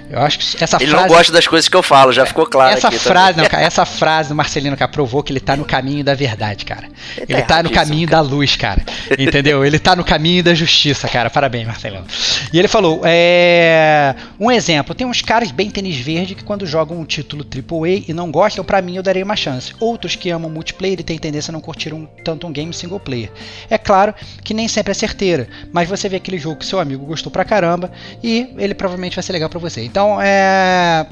Eu 0.09 0.18
acho 0.21 0.39
que 0.39 0.63
essa 0.63 0.77
ele 0.77 0.91
frase. 0.91 1.07
Não 1.07 1.15
gosta 1.15 1.33
das 1.33 1.47
coisas 1.47 1.69
que 1.69 1.75
eu 1.75 1.83
falo, 1.83 2.11
já 2.11 2.25
ficou 2.25 2.45
claro. 2.45 2.75
Essa 2.75 2.91
frase, 2.91 3.37
não, 3.37 3.45
cara, 3.45 3.63
essa 3.63 3.85
frase 3.85 4.29
do 4.29 4.35
Marcelino 4.35 4.75
cara, 4.75 4.91
provou 4.91 5.23
que 5.23 5.31
ele 5.31 5.39
tá 5.39 5.55
no 5.55 5.65
caminho 5.65 6.03
da 6.03 6.13
verdade, 6.13 6.65
cara. 6.65 6.87
Ele, 7.17 7.25
ele 7.29 7.41
tá, 7.41 7.57
tá 7.57 7.63
no 7.63 7.69
caminho 7.69 8.07
cara. 8.07 8.23
da 8.23 8.29
luz, 8.29 8.55
cara. 8.55 8.81
Entendeu? 9.17 9.65
Ele 9.65 9.79
tá 9.79 9.95
no 9.95 10.03
caminho 10.03 10.43
da 10.43 10.53
justiça, 10.53 11.07
cara. 11.07 11.29
Parabéns, 11.29 11.67
Marcelino. 11.67 12.05
E 12.51 12.59
ele 12.59 12.67
falou: 12.67 13.01
é... 13.03 14.15
um 14.39 14.51
exemplo, 14.51 14.95
tem 14.95 15.05
uns 15.05 15.21
caras 15.21 15.51
bem 15.51 15.69
tênis 15.69 15.97
verde 15.97 16.35
que 16.35 16.43
quando 16.43 16.65
jogam 16.65 16.99
um 16.99 17.05
título 17.05 17.43
AAA 17.43 18.03
e 18.07 18.13
não 18.13 18.31
gostam, 18.31 18.63
para 18.63 18.81
mim 18.81 18.95
eu 18.95 19.03
darei 19.03 19.23
uma 19.23 19.35
chance. 19.35 19.73
Outros 19.79 20.15
que 20.15 20.29
amam 20.29 20.49
multiplayer 20.49 20.99
e 20.99 21.03
têm 21.03 21.17
tendência 21.17 21.51
a 21.51 21.53
não 21.53 21.61
curtir 21.61 21.93
um, 21.93 22.05
tanto 22.23 22.47
um 22.47 22.51
game 22.51 22.73
single 22.73 22.99
player. 22.99 23.31
É 23.69 23.77
claro 23.77 24.13
que 24.43 24.53
nem 24.53 24.67
sempre 24.67 24.91
é 24.91 24.93
certeira, 24.93 25.47
mas 25.71 25.87
você 25.87 26.09
vê 26.09 26.17
aquele 26.17 26.37
jogo 26.37 26.57
que 26.57 26.65
seu 26.65 26.79
amigo 26.79 27.05
gostou 27.05 27.31
pra 27.31 27.43
caramba 27.43 27.91
e 28.23 28.53
ele 28.57 28.73
provavelmente 28.73 29.15
vai 29.15 29.23
ser 29.23 29.33
legal 29.33 29.49
para 29.49 29.59
você. 29.59 29.83
Então, 29.83 30.08
então, 30.09 30.21
é 30.21 31.05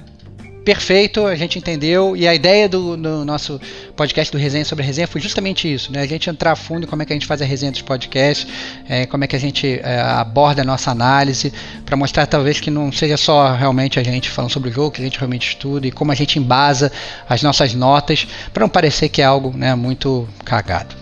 perfeito, 0.65 1.25
a 1.25 1.35
gente 1.35 1.57
entendeu. 1.57 2.17
E 2.17 2.27
a 2.27 2.35
ideia 2.35 2.67
do, 2.67 2.97
do, 2.97 3.23
nosso 3.23 3.61
podcast 3.95 4.29
do 4.29 4.37
Resenha 4.37 4.65
sobre 4.65 4.83
Resenha 4.83 5.07
foi 5.07 5.21
justamente 5.21 5.71
isso, 5.73 5.93
né? 5.93 6.01
A 6.01 6.05
gente 6.05 6.29
entrar 6.29 6.51
a 6.51 6.55
fundo 6.57 6.85
como 6.85 7.01
é 7.01 7.05
que 7.05 7.13
a 7.13 7.15
gente 7.15 7.25
faz 7.25 7.41
a 7.41 7.45
resenha 7.45 7.71
dos 7.71 7.81
podcasts, 7.81 8.45
é, 8.89 9.05
como 9.05 9.23
é 9.23 9.27
que 9.27 9.35
a 9.35 9.39
gente 9.39 9.79
é, 9.81 10.01
aborda 10.01 10.63
a 10.63 10.65
nossa 10.65 10.91
análise, 10.91 11.53
para 11.85 11.95
mostrar 11.95 12.25
talvez 12.25 12.59
que 12.59 12.69
não 12.69 12.91
seja 12.91 13.15
só 13.15 13.55
realmente 13.55 13.97
a 13.97 14.03
gente 14.03 14.29
falando 14.29 14.51
sobre 14.51 14.69
o 14.69 14.73
jogo, 14.73 14.91
que 14.91 15.01
a 15.01 15.05
gente 15.05 15.17
realmente 15.17 15.47
estuda 15.47 15.87
e 15.87 15.91
como 15.91 16.11
a 16.11 16.15
gente 16.15 16.37
embasa 16.37 16.91
as 17.29 17.41
nossas 17.41 17.73
notas, 17.73 18.27
para 18.51 18.61
não 18.61 18.69
parecer 18.69 19.07
que 19.07 19.21
é 19.21 19.25
algo 19.25 19.55
né, 19.55 19.73
muito 19.73 20.27
cagado. 20.43 20.93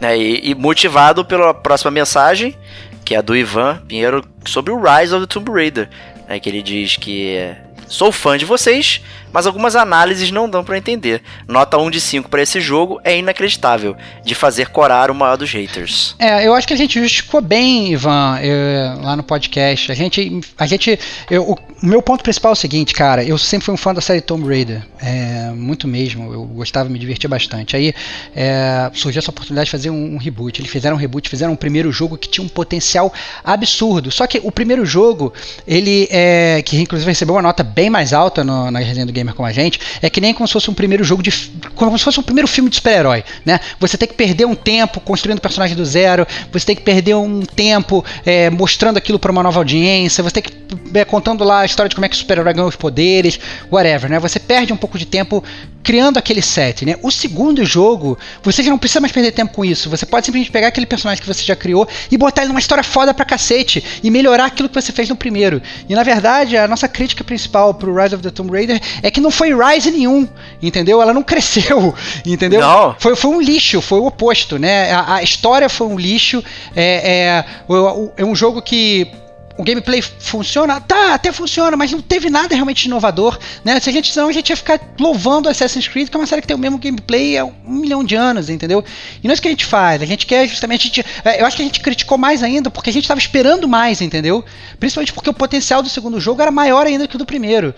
É, 0.00 0.16
e, 0.16 0.50
e 0.50 0.54
motivado 0.54 1.26
pela 1.26 1.52
próxima 1.52 1.90
mensagem, 1.90 2.56
que 3.04 3.14
é 3.14 3.18
a 3.18 3.20
do 3.20 3.36
Ivan 3.36 3.82
Pinheiro, 3.86 4.24
sobre 4.46 4.72
o 4.72 4.80
Rise 4.80 5.14
of 5.14 5.26
the 5.26 5.34
Tomb 5.34 5.50
Raider 5.50 5.90
né, 6.28 6.38
que 6.38 6.48
ele 6.48 6.62
diz 6.62 6.96
que 6.96 7.56
sou 7.88 8.12
fã 8.12 8.36
de 8.36 8.44
vocês, 8.44 9.00
mas 9.32 9.46
algumas 9.46 9.76
análises 9.76 10.30
não 10.30 10.48
dão 10.48 10.64
para 10.64 10.78
entender. 10.78 11.22
Nota 11.46 11.78
1 11.78 11.90
de 11.90 12.00
5 12.00 12.28
para 12.28 12.42
esse 12.42 12.60
jogo 12.60 13.00
é 13.04 13.16
inacreditável, 13.16 13.96
de 14.24 14.34
fazer 14.34 14.68
corar 14.68 15.10
o 15.10 15.14
maior 15.14 15.36
dos 15.36 15.50
haters. 15.52 16.14
É, 16.18 16.46
eu 16.46 16.54
acho 16.54 16.66
que 16.66 16.74
a 16.74 16.76
gente 16.76 17.00
justificou 17.00 17.40
bem, 17.40 17.92
Ivan, 17.92 18.38
eu, 18.40 19.02
lá 19.02 19.16
no 19.16 19.22
podcast. 19.22 19.90
A 19.92 19.94
gente. 19.94 20.40
A 20.56 20.66
gente 20.66 20.98
eu, 21.30 21.52
o 21.52 21.86
meu 21.86 22.02
ponto 22.02 22.22
principal 22.22 22.50
é 22.50 22.54
o 22.54 22.56
seguinte, 22.56 22.92
cara. 22.92 23.22
Eu 23.22 23.38
sempre 23.38 23.66
fui 23.66 23.74
um 23.74 23.76
fã 23.76 23.94
da 23.94 24.00
série 24.00 24.20
Tomb 24.20 24.46
Raider. 24.46 24.82
É, 25.00 25.50
muito 25.54 25.86
mesmo. 25.86 26.32
Eu 26.32 26.44
gostava, 26.44 26.88
me 26.88 26.98
divertia 26.98 27.28
bastante. 27.28 27.76
Aí 27.76 27.94
é, 28.34 28.90
surgiu 28.94 29.20
essa 29.20 29.30
oportunidade 29.30 29.66
de 29.66 29.70
fazer 29.70 29.90
um, 29.90 30.14
um, 30.14 30.16
reboot. 30.16 30.60
Eles 30.60 30.70
fizeram 30.70 30.96
um 30.96 30.98
reboot, 30.98 31.28
fizeram 31.28 31.52
um 31.52 31.56
primeiro 31.56 31.92
jogo 31.92 32.16
que 32.16 32.28
tinha 32.28 32.44
um 32.44 32.48
potencial 32.48 33.12
absurdo. 33.44 34.10
Só 34.10 34.26
que 34.26 34.40
o 34.42 34.50
primeiro 34.50 34.84
jogo, 34.84 35.32
ele 35.66 36.08
é, 36.10 36.62
que 36.62 36.80
inclusive 36.80 37.10
recebeu 37.10 37.34
uma 37.34 37.42
nota 37.42 37.62
bem 37.62 37.88
mais 37.88 38.12
alta 38.12 38.42
no, 38.42 38.70
na 38.70 38.78
resenha 38.80 39.06
do 39.06 39.12
gamer 39.18 39.34
com 39.34 39.44
a 39.44 39.52
gente, 39.52 39.80
é 40.00 40.08
que 40.08 40.20
nem 40.20 40.32
como 40.32 40.46
se 40.46 40.52
fosse 40.52 40.70
um 40.70 40.74
primeiro 40.74 41.04
jogo 41.04 41.22
de. 41.22 41.30
como 41.74 41.96
se 41.98 42.04
fosse 42.04 42.20
um 42.20 42.22
primeiro 42.22 42.48
filme 42.48 42.70
de 42.70 42.76
super-herói, 42.76 43.24
né? 43.44 43.60
Você 43.80 43.96
tem 43.96 44.08
que 44.08 44.14
perder 44.14 44.46
um 44.46 44.54
tempo 44.54 45.00
construindo 45.00 45.38
o 45.38 45.40
personagem 45.40 45.76
do 45.76 45.84
zero, 45.84 46.26
você 46.52 46.66
tem 46.66 46.76
que 46.76 46.82
perder 46.82 47.14
um 47.14 47.42
tempo 47.42 48.04
é, 48.24 48.50
mostrando 48.50 48.96
aquilo 48.96 49.18
para 49.18 49.30
uma 49.30 49.42
nova 49.42 49.58
audiência, 49.58 50.22
você 50.22 50.40
tem 50.40 50.42
que 50.42 50.98
é, 50.98 51.04
contando 51.04 51.44
lá 51.44 51.60
a 51.60 51.64
história 51.64 51.88
de 51.88 51.94
como 51.94 52.04
é 52.04 52.08
que 52.08 52.14
o 52.14 52.18
super-herói 52.18 52.52
ganhou 52.52 52.68
os 52.68 52.76
poderes, 52.76 53.38
whatever, 53.70 54.10
né? 54.10 54.18
Você 54.18 54.38
perde 54.38 54.72
um 54.72 54.76
pouco 54.76 54.98
de 54.98 55.06
tempo 55.06 55.42
criando 55.82 56.18
aquele 56.18 56.42
set, 56.42 56.84
né? 56.84 56.96
O 57.02 57.10
segundo 57.10 57.64
jogo, 57.64 58.18
você 58.42 58.62
já 58.62 58.70
não 58.70 58.78
precisa 58.78 59.00
mais 59.00 59.12
perder 59.12 59.32
tempo 59.32 59.54
com 59.54 59.64
isso. 59.64 59.88
Você 59.88 60.04
pode 60.04 60.26
simplesmente 60.26 60.50
pegar 60.50 60.68
aquele 60.68 60.86
personagem 60.86 61.22
que 61.22 61.26
você 61.26 61.42
já 61.42 61.56
criou 61.56 61.88
e 62.10 62.16
botar 62.18 62.42
ele 62.42 62.48
numa 62.48 62.60
história 62.60 62.84
foda 62.84 63.14
pra 63.14 63.24
cacete 63.24 63.82
e 64.02 64.10
melhorar 64.10 64.46
aquilo 64.46 64.68
que 64.68 64.74
você 64.74 64.92
fez 64.92 65.08
no 65.08 65.16
primeiro. 65.16 65.62
E 65.88 65.94
na 65.94 66.02
verdade, 66.02 66.56
a 66.56 66.68
nossa 66.68 66.86
crítica 66.88 67.24
principal 67.24 67.72
pro 67.72 67.94
Rise 67.94 68.14
of 68.14 68.22
the 68.22 68.30
Tomb 68.30 68.52
Raider 68.52 68.80
é 69.02 69.07
que 69.10 69.20
não 69.20 69.30
foi 69.30 69.50
Rise 69.54 69.90
nenhum, 69.90 70.28
entendeu? 70.62 71.00
Ela 71.00 71.14
não 71.14 71.22
cresceu, 71.22 71.94
entendeu? 72.26 72.60
Não. 72.60 72.96
Foi, 72.98 73.14
foi 73.16 73.30
um 73.30 73.40
lixo, 73.40 73.80
foi 73.80 73.98
o 73.98 74.06
oposto, 74.06 74.58
né? 74.58 74.92
A, 74.92 75.14
a 75.16 75.22
história 75.22 75.68
foi 75.68 75.86
um 75.86 75.98
lixo, 75.98 76.42
é, 76.74 77.44
é, 77.68 77.72
é 78.16 78.24
um 78.24 78.34
jogo 78.34 78.60
que 78.62 79.10
o 79.58 79.64
gameplay 79.64 80.00
funciona? 80.00 80.80
Tá, 80.80 81.14
até 81.14 81.32
funciona, 81.32 81.76
mas 81.76 81.90
não 81.90 82.00
teve 82.00 82.30
nada 82.30 82.54
realmente 82.54 82.84
inovador, 82.84 83.36
né? 83.64 83.80
Se 83.80 83.90
a 83.90 83.92
gente 83.92 84.16
não, 84.16 84.28
a 84.28 84.32
gente 84.32 84.50
ia 84.50 84.56
ficar 84.56 84.80
louvando 84.98 85.48
Assassin's 85.48 85.88
Creed, 85.88 86.08
que 86.08 86.16
é 86.16 86.20
uma 86.20 86.26
série 86.26 86.40
que 86.40 86.46
tem 86.46 86.56
o 86.56 86.60
mesmo 86.60 86.78
gameplay 86.78 87.36
há 87.36 87.44
um 87.44 87.54
milhão 87.66 88.04
de 88.04 88.14
anos, 88.14 88.48
entendeu? 88.48 88.84
E 89.22 89.26
não 89.26 89.32
é 89.32 89.34
isso 89.34 89.42
que 89.42 89.48
a 89.48 89.50
gente 89.50 89.66
faz, 89.66 90.00
a 90.00 90.06
gente 90.06 90.26
quer 90.26 90.46
justamente, 90.46 90.84
gente, 90.84 91.04
é, 91.24 91.42
eu 91.42 91.46
acho 91.46 91.56
que 91.56 91.62
a 91.62 91.64
gente 91.64 91.80
criticou 91.80 92.16
mais 92.16 92.44
ainda, 92.44 92.70
porque 92.70 92.88
a 92.88 92.92
gente 92.92 93.02
estava 93.02 93.18
esperando 93.18 93.66
mais, 93.66 94.00
entendeu? 94.00 94.44
Principalmente 94.78 95.12
porque 95.12 95.28
o 95.28 95.34
potencial 95.34 95.82
do 95.82 95.88
segundo 95.88 96.20
jogo 96.20 96.40
era 96.40 96.52
maior 96.52 96.86
ainda 96.86 97.08
que 97.08 97.16
o 97.16 97.18
do 97.18 97.26
primeiro. 97.26 97.74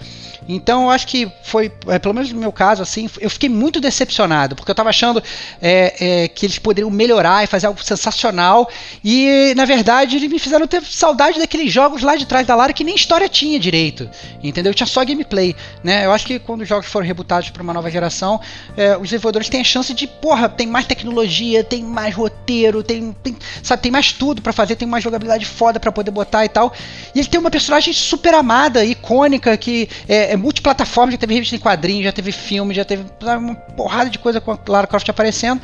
Então 0.55 0.85
eu 0.85 0.91
acho 0.91 1.07
que 1.07 1.31
foi, 1.43 1.71
é, 1.87 1.99
pelo 1.99 2.15
menos 2.15 2.33
no 2.33 2.41
meu 2.41 2.51
caso, 2.51 2.83
assim, 2.83 3.09
eu 3.21 3.31
fiquei 3.31 3.49
muito 3.49 3.81
decepcionado, 3.81 4.57
porque 4.57 4.71
eu 4.71 4.73
estava 4.73 4.91
achando 4.91 5.23
é, 5.63 6.23
é, 6.25 6.29
que 6.29 6.47
eles 6.47 6.59
poderiam 6.59 6.91
melhorar 6.91 7.45
e 7.45 7.47
fazer 7.47 7.69
algo 7.69 7.83
sensacional, 7.83 8.69
e 9.05 9.53
na 9.57 9.65
verdade 9.65 10.17
eles 10.17 10.29
me 10.29 10.39
fizeram 10.39 10.67
ter 10.67 10.83
saudade 10.83 11.39
daqueles 11.39 11.73
jogos 11.73 12.03
lá 12.03 12.17
de 12.17 12.27
trás 12.27 12.47
da 12.47 12.57
Lara 12.57 12.73
que 12.73 12.83
nem 12.83 12.95
história 12.95 13.29
tinha 13.29 13.61
direito, 13.61 14.11
entendeu? 14.43 14.75
Tinha 14.75 14.87
só 14.87 15.05
gameplay, 15.05 15.55
né? 15.85 16.05
Eu 16.05 16.13
acho 16.13 16.27
que 16.27 16.39
quando 16.39 16.63
os 16.63 16.69
jogos 16.69 16.87
forem 16.87 17.07
rebutados 17.07 17.51
para 17.51 17.63
uma 17.63 17.73
nova 17.73 17.91
geração, 17.91 18.41
é, 18.77 18.97
os 18.97 19.05
desenvolvedores 19.05 19.49
têm 19.49 19.61
a 19.61 19.65
chance 19.65 19.95
de, 19.95 20.07
porra, 20.07 20.49
tem 20.49 20.67
mais 20.67 20.87
tecnologia, 20.87 21.63
tem 21.63 21.85
mais 21.85 22.13
roteiro, 22.15 22.83
tem, 22.83 23.13
tem 23.23 23.37
sabe, 23.63 23.83
tem 23.83 23.93
mais 23.93 24.13
tudo 24.13 24.43
para 24.43 24.53
fazer, 24.53 24.75
tem 24.75 24.89
uma 24.89 25.01
jogabilidade 25.01 25.45
foda 25.47 25.79
para 25.79 25.93
poder 25.93 26.11
botar 26.11 26.45
e 26.45 26.49
tal. 26.49 26.73
E 27.15 27.21
ele 27.21 27.29
tem 27.29 27.39
uma 27.39 27.51
personagem 27.51 27.93
super 27.93 28.35
amada, 28.35 28.85
icônica, 28.85 29.57
que 29.57 29.89
é, 30.09 30.33
é 30.33 30.37
multiplataforma, 30.41 31.13
já 31.13 31.19
teve 31.19 31.35
revista 31.35 31.55
em 31.55 31.59
quadrinhos, 31.59 32.05
já 32.05 32.13
teve 32.13 32.33
filme, 32.33 32.75
já 32.75 32.85
teve 32.85 33.05
uma 33.39 33.55
porrada 33.55 34.11
de 34.11 34.19
coisa 34.19 34.41
com 34.41 34.53
a 34.53 34.59
Lara 34.69 34.87
Croft 34.87 35.09
aparecendo. 35.09 35.61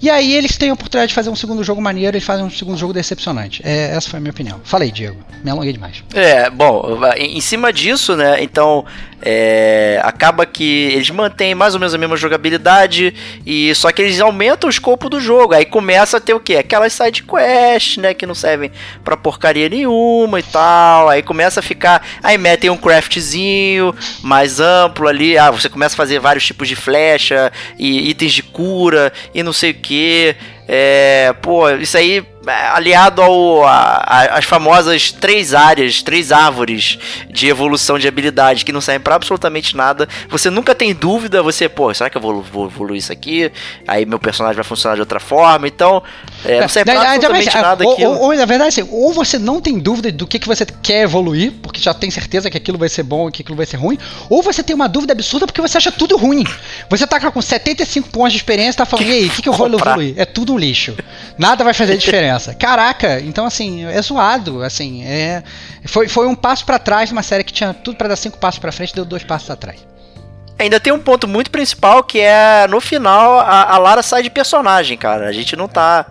E 0.00 0.08
aí 0.08 0.32
eles 0.34 0.56
têm 0.56 0.70
a 0.70 0.72
oportunidade 0.74 1.08
de 1.10 1.14
fazer 1.14 1.28
um 1.28 1.36
segundo 1.36 1.62
jogo 1.62 1.82
maneiro, 1.82 2.16
eles 2.16 2.24
fazem 2.24 2.44
um 2.44 2.50
segundo 2.50 2.78
jogo 2.78 2.92
decepcionante. 2.92 3.60
É, 3.64 3.94
essa 3.94 4.08
foi 4.08 4.18
a 4.18 4.20
minha 4.20 4.30
opinião. 4.30 4.60
Falei, 4.64 4.90
Diego. 4.90 5.20
Me 5.44 5.50
alonguei 5.50 5.72
demais. 5.72 6.02
É, 6.14 6.48
bom, 6.48 6.98
em 7.16 7.40
cima 7.40 7.72
disso, 7.72 8.16
né, 8.16 8.42
então 8.42 8.84
é, 9.22 10.00
acaba 10.02 10.46
que 10.46 10.92
eles 10.92 11.10
mantêm 11.10 11.54
mais 11.54 11.74
ou 11.74 11.80
menos 11.80 11.94
a 11.94 11.98
mesma 11.98 12.16
jogabilidade 12.16 13.14
e 13.44 13.74
só 13.74 13.92
que 13.92 14.02
eles 14.02 14.20
aumentam 14.20 14.68
o 14.68 14.70
escopo 14.70 15.08
do 15.08 15.20
jogo. 15.20 15.54
Aí 15.54 15.64
começa 15.64 16.16
a 16.16 16.20
ter 16.20 16.34
o 16.34 16.40
que? 16.40 16.56
Aquelas 16.56 16.92
side 16.92 17.22
quests, 17.22 17.98
né, 17.98 18.14
que 18.14 18.26
não 18.26 18.34
servem 18.34 18.70
para 19.04 19.16
porcaria 19.16 19.68
nenhuma 19.68 20.40
e 20.40 20.42
tal. 20.42 21.08
Aí 21.08 21.22
começa 21.22 21.60
a 21.60 21.62
ficar, 21.62 22.06
aí 22.22 22.38
metem 22.38 22.70
um 22.70 22.76
craftzinho 22.76 23.94
mais 24.22 24.60
amplo 24.60 25.06
ali. 25.06 25.36
Ah, 25.36 25.50
você 25.50 25.68
começa 25.68 25.94
a 25.94 25.96
fazer 25.96 26.18
vários 26.18 26.46
tipos 26.46 26.68
de 26.68 26.76
flecha 26.76 27.52
e 27.78 28.10
itens 28.10 28.32
de 28.32 28.42
cura 28.42 29.12
e 29.34 29.42
não 29.42 29.52
sei 29.52 29.72
o 29.72 29.74
que. 29.74 30.34
É, 30.68 31.34
pô, 31.42 31.68
isso 31.70 31.96
aí 31.96 32.24
aliado 32.46 33.20
ao 33.20 33.64
a, 33.64 34.38
as 34.38 34.44
famosas 34.44 35.12
três 35.12 35.52
áreas, 35.52 36.02
três 36.02 36.32
árvores 36.32 36.98
de 37.28 37.48
evolução 37.48 37.98
de 37.98 38.08
habilidade 38.08 38.64
que 38.64 38.72
não 38.72 38.80
servem 38.80 39.00
para 39.00 39.14
absolutamente 39.14 39.76
nada. 39.76 40.08
Você 40.28 40.48
nunca 40.48 40.74
tem 40.74 40.94
dúvida, 40.94 41.42
você, 41.42 41.68
pô, 41.68 41.92
será 41.92 42.08
que 42.08 42.16
eu 42.16 42.20
vou, 42.20 42.42
vou 42.42 42.66
evoluir 42.66 42.98
isso 42.98 43.12
aqui? 43.12 43.52
Aí 43.86 44.06
meu 44.06 44.18
personagem 44.18 44.56
vai 44.56 44.64
funcionar 44.64 44.94
de 44.94 45.00
outra 45.00 45.20
forma. 45.20 45.68
Então, 45.68 46.02
é, 46.44 46.60
não 46.60 46.68
serve 46.68 46.90
pra 46.92 47.02
absolutamente 47.02 47.56
nada 47.56 47.84
ou, 47.84 48.00
ou, 48.00 48.20
ou, 48.22 48.34
na 48.34 48.46
verdade, 48.46 48.68
assim, 48.68 48.88
ou 48.90 49.12
você 49.12 49.38
não 49.38 49.60
tem 49.60 49.78
dúvida 49.78 50.10
do 50.10 50.26
que, 50.26 50.38
que 50.38 50.46
você 50.46 50.64
quer 50.64 51.02
evoluir, 51.02 51.52
porque 51.62 51.80
já 51.80 51.92
tem 51.92 52.10
certeza 52.10 52.50
que 52.50 52.56
aquilo 52.56 52.78
vai 52.78 52.88
ser 52.88 53.02
bom 53.02 53.28
e 53.28 53.32
que 53.32 53.42
aquilo 53.42 53.56
vai 53.56 53.66
ser 53.66 53.76
ruim, 53.76 53.98
ou 54.28 54.42
você 54.42 54.62
tem 54.62 54.74
uma 54.74 54.88
dúvida 54.88 55.12
absurda 55.12 55.46
porque 55.46 55.60
você 55.60 55.76
acha 55.76 55.92
tudo 55.92 56.16
ruim. 56.16 56.44
Você 56.88 57.06
tá 57.06 57.20
com 57.30 57.42
75 57.42 58.08
pontos 58.08 58.32
de 58.32 58.38
experiência 58.38 58.70
e 58.70 58.78
tá 58.78 58.86
falando, 58.86 59.06
e 59.06 59.12
aí, 59.12 59.26
o 59.26 59.30
que, 59.30 59.42
que 59.42 59.48
eu 59.48 59.52
vou 59.52 59.66
evoluir? 59.66 60.14
É 60.16 60.24
tudo 60.24 60.54
um 60.54 60.58
lixo. 60.58 60.96
Nada 61.36 61.62
vai 61.62 61.74
fazer 61.74 61.96
diferença. 61.96 62.29
Caraca, 62.54 63.20
então 63.20 63.46
assim, 63.46 63.84
é 63.84 64.00
zoado, 64.02 64.62
assim, 64.62 65.04
é 65.04 65.42
foi, 65.86 66.08
foi 66.08 66.26
um 66.26 66.34
passo 66.34 66.64
para 66.64 66.78
trás 66.78 67.10
uma 67.10 67.22
série 67.22 67.44
que 67.44 67.52
tinha 67.52 67.72
tudo 67.72 67.96
para 67.96 68.08
dar 68.08 68.16
cinco 68.16 68.38
passos 68.38 68.58
para 68.58 68.72
frente, 68.72 68.94
deu 68.94 69.04
dois 69.04 69.24
passos 69.24 69.50
atrás. 69.50 69.86
Ainda 70.58 70.78
tem 70.78 70.92
um 70.92 70.98
ponto 70.98 71.26
muito 71.26 71.50
principal 71.50 72.04
que 72.04 72.20
é 72.20 72.66
no 72.68 72.80
final 72.80 73.38
a, 73.38 73.74
a 73.74 73.78
Lara 73.78 74.02
sai 74.02 74.22
de 74.22 74.28
personagem, 74.28 74.98
cara. 74.98 75.26
A 75.26 75.32
gente 75.32 75.56
não 75.56 75.66
tá 75.66 76.06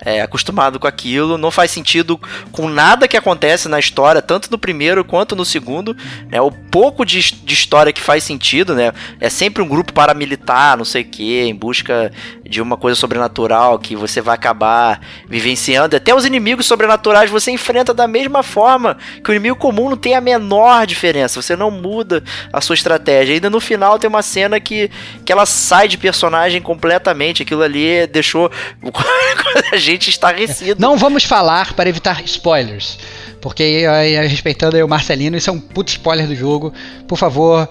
é, 0.00 0.20
acostumado 0.20 0.78
com 0.78 0.86
aquilo, 0.86 1.36
não 1.36 1.50
faz 1.50 1.70
sentido 1.70 2.18
com 2.52 2.68
nada 2.68 3.08
que 3.08 3.16
acontece 3.16 3.68
na 3.68 3.78
história, 3.78 4.22
tanto 4.22 4.50
no 4.50 4.58
primeiro 4.58 5.04
quanto 5.04 5.34
no 5.34 5.44
segundo. 5.44 5.96
Né? 6.30 6.40
O 6.40 6.50
pouco 6.50 7.04
de, 7.04 7.34
de 7.34 7.54
história 7.54 7.92
que 7.92 8.00
faz 8.00 8.24
sentido, 8.24 8.74
né? 8.74 8.92
É 9.20 9.28
sempre 9.28 9.62
um 9.62 9.68
grupo 9.68 9.92
paramilitar, 9.92 10.76
não 10.76 10.84
sei 10.84 11.02
o 11.02 11.06
que, 11.06 11.40
em 11.40 11.54
busca 11.54 12.12
de 12.48 12.62
uma 12.62 12.76
coisa 12.78 12.98
sobrenatural 12.98 13.78
que 13.78 13.94
você 13.94 14.22
vai 14.22 14.34
acabar 14.34 15.00
vivenciando. 15.28 15.94
Até 15.94 16.14
os 16.14 16.24
inimigos 16.24 16.64
sobrenaturais 16.64 17.30
você 17.30 17.50
enfrenta 17.50 17.92
da 17.92 18.08
mesma 18.08 18.42
forma 18.42 18.96
que 19.22 19.30
o 19.30 19.34
inimigo 19.34 19.56
comum 19.56 19.90
não 19.90 19.96
tem 19.96 20.14
a 20.14 20.20
menor 20.20 20.86
diferença. 20.86 21.42
Você 21.42 21.54
não 21.54 21.70
muda 21.70 22.24
a 22.50 22.60
sua 22.62 22.74
estratégia. 22.74 23.34
Ainda 23.34 23.50
no 23.50 23.60
final 23.60 23.98
tem 23.98 24.08
uma 24.08 24.22
cena 24.22 24.58
que, 24.58 24.90
que 25.26 25.30
ela 25.30 25.44
sai 25.44 25.88
de 25.88 25.98
personagem 25.98 26.62
completamente. 26.62 27.42
Aquilo 27.42 27.62
ali 27.62 28.06
deixou 28.06 28.50
a 29.70 29.76
gente 29.76 30.08
estarrecido. 30.08 30.80
Não 30.80 30.96
vamos 30.96 31.24
falar 31.24 31.74
para 31.74 31.90
evitar 31.90 32.24
spoilers. 32.24 32.98
Porque, 33.42 33.84
respeitando 34.26 34.76
aí 34.76 34.82
o 34.82 34.88
Marcelino, 34.88 35.36
isso 35.36 35.50
é 35.50 35.52
um 35.52 35.60
puto 35.60 35.90
spoiler 35.90 36.26
do 36.26 36.34
jogo. 36.34 36.72
Por 37.06 37.16
favor, 37.16 37.68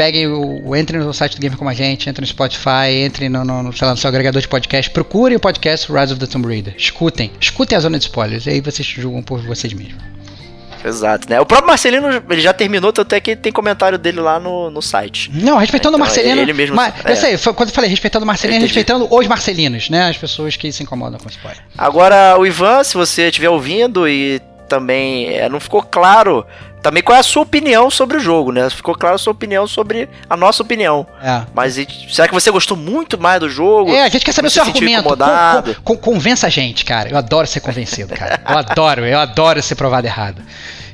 peguem 0.00 0.28
o, 0.28 0.74
entrem 0.74 0.98
no 0.98 1.12
site 1.12 1.36
do 1.36 1.42
Gamer 1.42 1.58
Como 1.58 1.68
a 1.68 1.74
Gente, 1.74 2.08
entrem 2.08 2.22
no 2.22 2.26
Spotify, 2.26 3.04
entrem 3.04 3.28
no, 3.28 3.44
no, 3.44 3.62
no, 3.62 3.70
lá, 3.82 3.90
no 3.90 3.96
seu 3.98 4.08
agregador 4.08 4.40
de 4.40 4.48
podcast, 4.48 4.90
procurem 4.90 5.36
o 5.36 5.40
podcast 5.40 5.92
Rise 5.92 6.14
of 6.14 6.18
the 6.18 6.26
Tomb 6.26 6.48
Raider. 6.48 6.74
Escutem, 6.74 7.30
escutem 7.38 7.76
a 7.76 7.80
zona 7.82 7.98
de 7.98 8.04
spoilers, 8.04 8.46
e 8.46 8.50
aí 8.50 8.62
vocês 8.62 8.88
julgam 8.88 9.22
por 9.22 9.42
vocês 9.42 9.74
mesmos. 9.74 10.02
Exato, 10.82 11.28
né? 11.28 11.38
O 11.38 11.44
próprio 11.44 11.68
Marcelino 11.68 12.08
ele 12.30 12.40
já 12.40 12.54
terminou, 12.54 12.94
tanto 12.94 13.14
é 13.14 13.20
que 13.20 13.36
tem 13.36 13.52
comentário 13.52 13.98
dele 13.98 14.20
lá 14.20 14.40
no, 14.40 14.70
no 14.70 14.80
site. 14.80 15.30
Não, 15.34 15.58
respeitando 15.58 15.96
então, 15.96 16.06
o 16.06 16.08
Marcelino. 16.08 16.40
Ele 16.40 16.54
mesmo. 16.54 16.74
Mas, 16.74 16.94
é. 17.04 17.12
Eu 17.12 17.16
sei, 17.16 17.36
quando 17.52 17.68
eu 17.68 17.74
falei 17.74 17.90
respeitando 17.90 18.24
o 18.24 18.26
Marcelino, 18.26 18.60
é 18.60 18.62
respeitando 18.62 19.06
os 19.10 19.26
Marcelinos, 19.26 19.90
né? 19.90 20.08
As 20.08 20.16
pessoas 20.16 20.56
que 20.56 20.72
se 20.72 20.82
incomodam 20.82 21.20
com 21.20 21.28
spoiler. 21.28 21.62
Agora, 21.76 22.38
o 22.38 22.46
Ivan, 22.46 22.82
se 22.84 22.94
você 22.94 23.28
estiver 23.28 23.50
ouvindo 23.50 24.08
e 24.08 24.40
também 24.70 25.28
é, 25.34 25.48
não 25.48 25.60
ficou 25.60 25.82
claro 25.82 26.46
também 26.82 27.02
qual 27.02 27.16
é 27.16 27.20
a 27.20 27.22
sua 27.22 27.42
opinião 27.42 27.90
sobre 27.90 28.16
o 28.16 28.20
jogo, 28.20 28.52
né? 28.52 28.68
Ficou 28.70 28.94
claro 28.94 29.16
a 29.16 29.18
sua 29.18 29.32
opinião 29.32 29.66
sobre 29.66 30.08
a 30.28 30.36
nossa 30.36 30.62
opinião. 30.62 31.06
É. 31.22 31.42
Mas 31.54 31.74
será 32.10 32.26
que 32.28 32.34
você 32.34 32.50
gostou 32.50 32.76
muito 32.76 33.18
mais 33.18 33.40
do 33.40 33.48
jogo? 33.48 33.90
É, 33.90 34.04
a 34.04 34.08
gente 34.08 34.24
quer 34.24 34.32
saber 34.32 34.48
o 34.48 34.50
seu 34.50 34.62
argumento. 34.62 35.16
Con, 35.82 35.96
con, 35.96 35.96
convença 35.96 36.46
a 36.46 36.50
gente, 36.50 36.84
cara. 36.84 37.10
Eu 37.10 37.16
adoro 37.16 37.46
ser 37.46 37.60
convencido, 37.60 38.14
cara. 38.14 38.40
Eu 38.48 38.58
adoro, 38.58 39.06
eu 39.06 39.18
adoro 39.18 39.62
ser 39.62 39.74
provado 39.74 40.06
errado. 40.06 40.42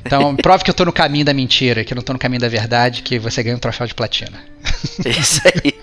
Então, 0.05 0.35
prove 0.35 0.63
que 0.63 0.69
eu 0.69 0.73
tô 0.73 0.85
no 0.85 0.93
caminho 0.93 1.25
da 1.25 1.33
mentira, 1.33 1.83
que 1.83 1.93
eu 1.93 1.95
não 1.95 2.01
tô 2.01 2.13
no 2.13 2.19
caminho 2.19 2.39
da 2.41 2.47
verdade, 2.47 3.01
que 3.01 3.19
você 3.19 3.43
ganha 3.43 3.55
um 3.55 3.59
troféu 3.59 3.85
de 3.85 3.93
platina. 3.93 4.37
Isso 5.05 5.41
aí. 5.45 5.73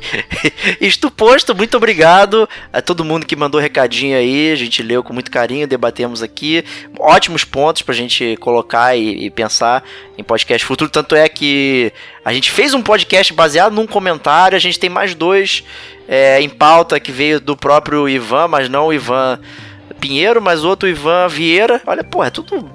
Isto 0.81 1.11
posto, 1.11 1.55
muito 1.55 1.77
obrigado 1.77 2.49
a 2.73 2.81
todo 2.81 3.05
mundo 3.05 3.27
que 3.27 3.37
mandou 3.37 3.61
recadinho 3.61 4.17
aí. 4.17 4.53
A 4.53 4.57
gente 4.57 4.83
leu 4.83 5.03
com 5.03 5.13
muito 5.13 5.31
carinho, 5.31 5.67
debatemos 5.67 6.23
aqui. 6.23 6.65
Ótimos 6.99 7.45
pontos 7.45 7.83
pra 7.83 7.95
gente 7.95 8.37
colocar 8.37 8.97
e, 8.97 9.27
e 9.27 9.31
pensar 9.31 9.85
em 10.17 10.23
podcast 10.23 10.67
futuro. 10.67 10.91
Tanto 10.91 11.15
é 11.15 11.29
que 11.29 11.93
a 12.25 12.33
gente 12.33 12.51
fez 12.51 12.75
um 12.75 12.83
podcast 12.83 13.33
baseado 13.33 13.73
num 13.73 13.87
comentário. 13.87 14.57
A 14.57 14.61
gente 14.61 14.79
tem 14.79 14.91
mais 14.91 15.15
dois 15.15 15.65
é, 16.09 16.41
em 16.41 16.49
pauta 16.49 17.01
que 17.01 17.13
veio 17.13 17.41
do 17.41 17.57
próprio 17.57 18.09
Ivan, 18.09 18.49
mas 18.49 18.69
não 18.69 18.87
o 18.87 18.93
Ivan 18.93 19.39
Pinheiro, 20.01 20.41
mas 20.41 20.65
outro 20.65 20.89
Ivan 20.89 21.29
Vieira. 21.29 21.81
Olha, 21.87 22.05
pô, 22.05 22.23
é 22.23 22.31
tudo. 22.31 22.71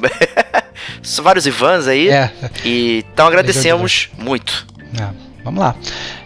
São 1.03 1.23
vários 1.23 1.45
Ivans 1.45 1.88
aí. 1.88 2.10
É. 2.10 2.32
E, 2.65 3.05
então 3.13 3.27
agradecemos 3.27 4.10
muito. 4.17 4.65
É, 4.99 5.28
vamos 5.43 5.60
lá. 5.60 5.75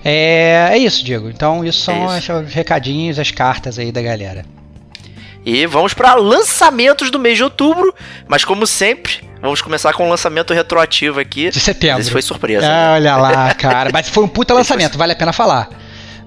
É, 0.03 0.69
é 0.71 0.77
isso, 0.77 1.03
Diego. 1.03 1.29
Então, 1.29 1.63
isso 1.63 1.79
são 1.81 2.11
é 2.13 2.17
isso. 2.19 2.33
os 2.33 2.53
recadinhos, 2.53 3.19
as 3.19 3.31
cartas 3.31 3.77
aí 3.79 3.91
da 3.91 4.01
galera. 4.01 4.45
E 5.45 5.65
vamos 5.65 5.93
para 5.93 6.15
lançamentos 6.15 7.11
do 7.11 7.19
mês 7.19 7.35
de 7.37 7.43
outubro, 7.43 7.93
mas 8.27 8.45
como 8.45 8.65
sempre, 8.65 9.27
vamos 9.41 9.61
começar 9.61 9.91
com 9.93 10.05
um 10.05 10.09
lançamento 10.09 10.53
retroativo 10.53 11.19
aqui. 11.19 11.49
De 11.49 11.59
setembro. 11.59 11.99
Esse 11.99 12.11
foi 12.11 12.21
surpresa. 12.21 12.61
né? 12.67 12.89
Olha 12.95 13.17
lá, 13.17 13.53
cara. 13.55 13.89
Mas 13.91 14.07
foi 14.07 14.23
um 14.23 14.27
puta 14.27 14.53
lançamento, 14.53 14.97
vale 14.97 15.11
a 15.11 15.15
pena 15.15 15.33
falar. 15.33 15.69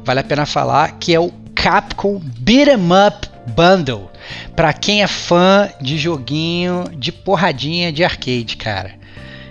Vale 0.04 0.20
a 0.20 0.24
pena 0.24 0.44
falar 0.44 0.92
que 1.00 1.14
é 1.14 1.18
o 1.20 1.32
Capcom 1.54 2.20
Beat 2.22 2.68
'em 2.68 3.06
Up 3.08 3.28
Bundle. 3.48 4.10
Pra 4.54 4.72
quem 4.72 5.02
é 5.02 5.06
fã 5.06 5.68
de 5.80 5.96
joguinho 5.96 6.84
de 6.92 7.10
porradinha 7.10 7.90
de 7.90 8.04
arcade, 8.04 8.56
cara. 8.56 8.92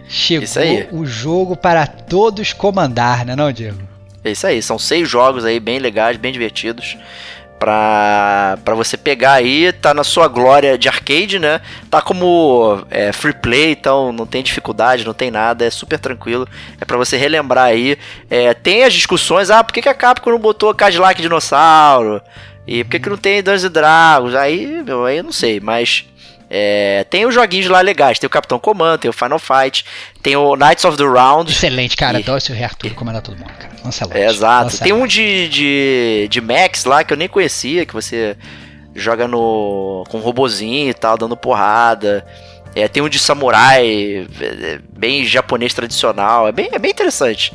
Chegou 0.07 0.99
o 0.99 1.05
jogo 1.05 1.55
para 1.55 1.87
todos 1.87 2.53
comandar, 2.53 3.25
né 3.25 3.35
não, 3.35 3.51
Diego? 3.51 3.79
É 4.23 4.31
isso 4.31 4.47
aí, 4.47 4.61
são 4.61 4.79
seis 4.79 5.07
jogos 5.07 5.45
aí 5.45 5.59
bem 5.59 5.79
legais, 5.79 6.17
bem 6.17 6.31
divertidos. 6.31 6.97
Pra, 7.59 8.57
pra 8.65 8.75
você 8.75 8.97
pegar 8.97 9.33
aí, 9.33 9.71
tá 9.71 9.93
na 9.93 10.03
sua 10.03 10.27
glória 10.27 10.77
de 10.77 10.89
arcade, 10.89 11.39
né? 11.39 11.61
Tá 11.89 12.01
como 12.01 12.85
é, 12.91 13.13
free 13.13 13.33
play, 13.33 13.71
então 13.71 14.11
não 14.11 14.25
tem 14.25 14.43
dificuldade, 14.43 15.05
não 15.05 15.13
tem 15.13 15.31
nada, 15.31 15.65
é 15.65 15.69
super 15.69 15.97
tranquilo. 15.97 16.47
É 16.81 16.85
para 16.85 16.97
você 16.97 17.15
relembrar 17.15 17.65
aí. 17.65 17.97
É, 18.29 18.53
tem 18.53 18.83
as 18.83 18.93
discussões, 18.93 19.49
ah, 19.49 19.63
por 19.63 19.73
que, 19.73 19.81
que 19.81 19.89
a 19.89 19.93
Capcom 19.93 20.31
não 20.31 20.39
botou 20.39 20.75
Cadillac 20.75 21.21
Dinossauro? 21.21 22.21
E 22.67 22.83
por 22.83 22.91
que, 22.91 22.99
que 22.99 23.09
não 23.09 23.17
tem 23.17 23.43
Dungeons 23.43 23.71
Dragons? 23.71 24.35
Aí, 24.35 24.83
meu, 24.83 25.05
aí 25.05 25.17
eu 25.17 25.23
não 25.23 25.31
sei, 25.31 25.59
mas. 25.59 26.05
É, 26.57 27.05
tem 27.09 27.25
os 27.25 27.33
joguinhos 27.33 27.67
lá 27.67 27.81
legais, 27.81 28.17
tem 28.17 28.27
o 28.27 28.29
Capitão 28.29 28.57
Comando, 28.57 28.99
tem 28.99 29.09
o 29.09 29.13
Final 29.13 29.37
Fight, 29.37 29.83
tem 30.23 30.37
o 30.37 30.55
Knights 30.55 30.85
of 30.85 30.95
the 30.95 31.03
Round. 31.03 31.51
Excelente, 31.51 31.97
cara, 31.97 32.17
adoro 32.17 32.37
esse 32.37 32.53
Rei 32.53 32.63
Arthur 32.63 32.93
comandar 32.93 33.21
todo 33.21 33.37
mundo, 33.37 33.51
cara. 33.59 33.75
Lancelot. 33.83 34.17
É, 34.17 34.25
exato. 34.29 34.77
Tem 34.77 34.93
um 34.93 35.05
de, 35.05 35.49
de, 35.49 36.27
de 36.29 36.39
Max 36.39 36.85
lá 36.85 37.03
que 37.03 37.11
eu 37.11 37.17
nem 37.17 37.27
conhecia, 37.27 37.85
que 37.85 37.93
você 37.93 38.37
joga 38.95 39.27
no 39.27 40.05
com 40.07 40.17
um 40.17 40.21
robozinho 40.21 40.89
e 40.89 40.93
tal, 40.93 41.17
dando 41.17 41.35
porrada. 41.35 42.25
É, 42.73 42.87
tem 42.87 43.03
um 43.03 43.09
de 43.09 43.19
samurai, 43.19 44.25
é, 44.39 44.79
bem 44.97 45.25
japonês 45.25 45.73
tradicional, 45.73 46.47
é 46.47 46.53
bem, 46.53 46.69
é 46.71 46.79
bem 46.79 46.91
interessante. 46.91 47.51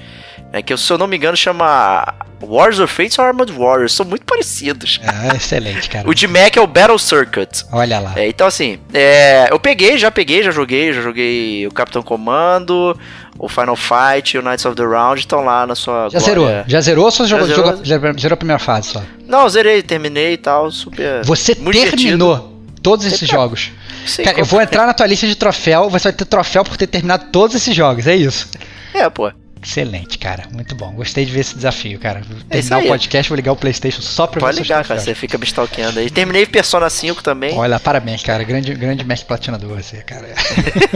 É 0.52 0.60
que, 0.62 0.76
se 0.76 0.92
eu 0.92 0.98
não 0.98 1.06
me 1.06 1.16
engano, 1.16 1.36
chama 1.36 2.12
Wars 2.42 2.80
of 2.80 2.92
Fates 2.92 3.18
ou 3.18 3.24
Armored 3.24 3.52
Warriors. 3.52 3.92
São 3.92 4.04
muito 4.04 4.24
parecidos. 4.24 5.00
Ah, 5.04 5.36
excelente, 5.36 5.88
cara. 5.88 6.08
o 6.08 6.14
de 6.14 6.26
Mac 6.26 6.56
é 6.56 6.60
o 6.60 6.66
Battle 6.66 6.98
Circuit. 6.98 7.64
Olha 7.70 8.00
lá. 8.00 8.14
É, 8.16 8.26
então, 8.28 8.46
assim, 8.46 8.78
é, 8.92 9.48
eu 9.50 9.60
peguei, 9.60 9.96
já 9.96 10.10
peguei, 10.10 10.42
já 10.42 10.50
joguei. 10.50 10.92
Já 10.92 11.02
joguei 11.02 11.66
o 11.66 11.70
Capitão 11.70 12.02
Comando, 12.02 12.98
o 13.38 13.48
Final 13.48 13.76
Fight 13.76 14.36
e 14.36 14.38
o 14.38 14.42
Knights 14.42 14.64
of 14.64 14.74
the 14.74 14.84
Round. 14.84 15.20
Estão 15.20 15.44
lá 15.44 15.66
na 15.66 15.76
sua. 15.76 16.08
Já 16.10 16.18
glória. 16.18 16.24
zerou? 16.24 16.64
Já 16.66 16.80
zerou 16.80 17.04
ou 17.04 17.10
só 17.10 17.24
já 17.24 17.38
jogou, 17.38 17.46
zerou? 17.46 17.84
Jogou, 17.84 18.18
zerou 18.18 18.34
a 18.34 18.36
primeira 18.36 18.58
fase 18.58 18.88
só? 18.88 19.02
Não, 19.28 19.48
zerei, 19.48 19.82
terminei 19.82 20.32
e 20.32 20.38
tal. 20.38 20.70
Super. 20.72 21.24
Você 21.24 21.54
terminou 21.54 21.84
divertido. 21.84 22.52
todos 22.82 23.06
esses 23.06 23.28
jogos? 23.28 23.70
Sim, 24.04 24.24
cara, 24.24 24.40
eu 24.40 24.44
vou 24.44 24.60
entrar 24.60 24.86
na 24.86 24.94
tua 24.94 25.06
lista 25.06 25.28
de 25.28 25.36
troféu. 25.36 25.88
Você 25.90 26.08
vai 26.08 26.12
ter 26.12 26.24
troféu 26.24 26.64
por 26.64 26.76
ter 26.76 26.88
terminado 26.88 27.26
todos 27.30 27.54
esses 27.54 27.74
jogos, 27.74 28.06
é 28.08 28.16
isso. 28.16 28.48
É, 28.92 29.08
pô. 29.08 29.30
Excelente, 29.62 30.18
cara. 30.18 30.44
Muito 30.53 30.75
bom. 30.75 30.92
Gostei 30.92 31.25
de 31.25 31.33
ver 31.33 31.40
esse 31.40 31.55
desafio, 31.55 31.99
cara. 31.99 32.23
É 32.49 32.55
Terminar 32.55 32.83
o 32.83 32.87
podcast, 32.87 33.29
vou 33.29 33.37
ligar 33.37 33.53
o 33.53 33.57
PlayStation 33.57 34.01
só 34.01 34.27
pra 34.27 34.40
Pode 34.40 34.57
ver 34.57 34.62
ligar, 34.62 34.85
cara. 34.87 35.01
Você 35.01 35.14
fica 35.14 35.37
me 35.37 35.44
stalkeando 35.44 35.99
aí. 35.99 36.11
Terminei 36.11 36.46
Persona 36.46 36.88
5 36.88 37.23
também. 37.23 37.57
Olha, 37.57 37.79
parabéns, 37.79 38.23
cara. 38.23 38.42
Grande, 38.42 38.75
grande 38.75 39.05
mestre 39.05 39.27
platinador 39.27 39.77
você, 39.77 39.99
cara. 39.99 40.29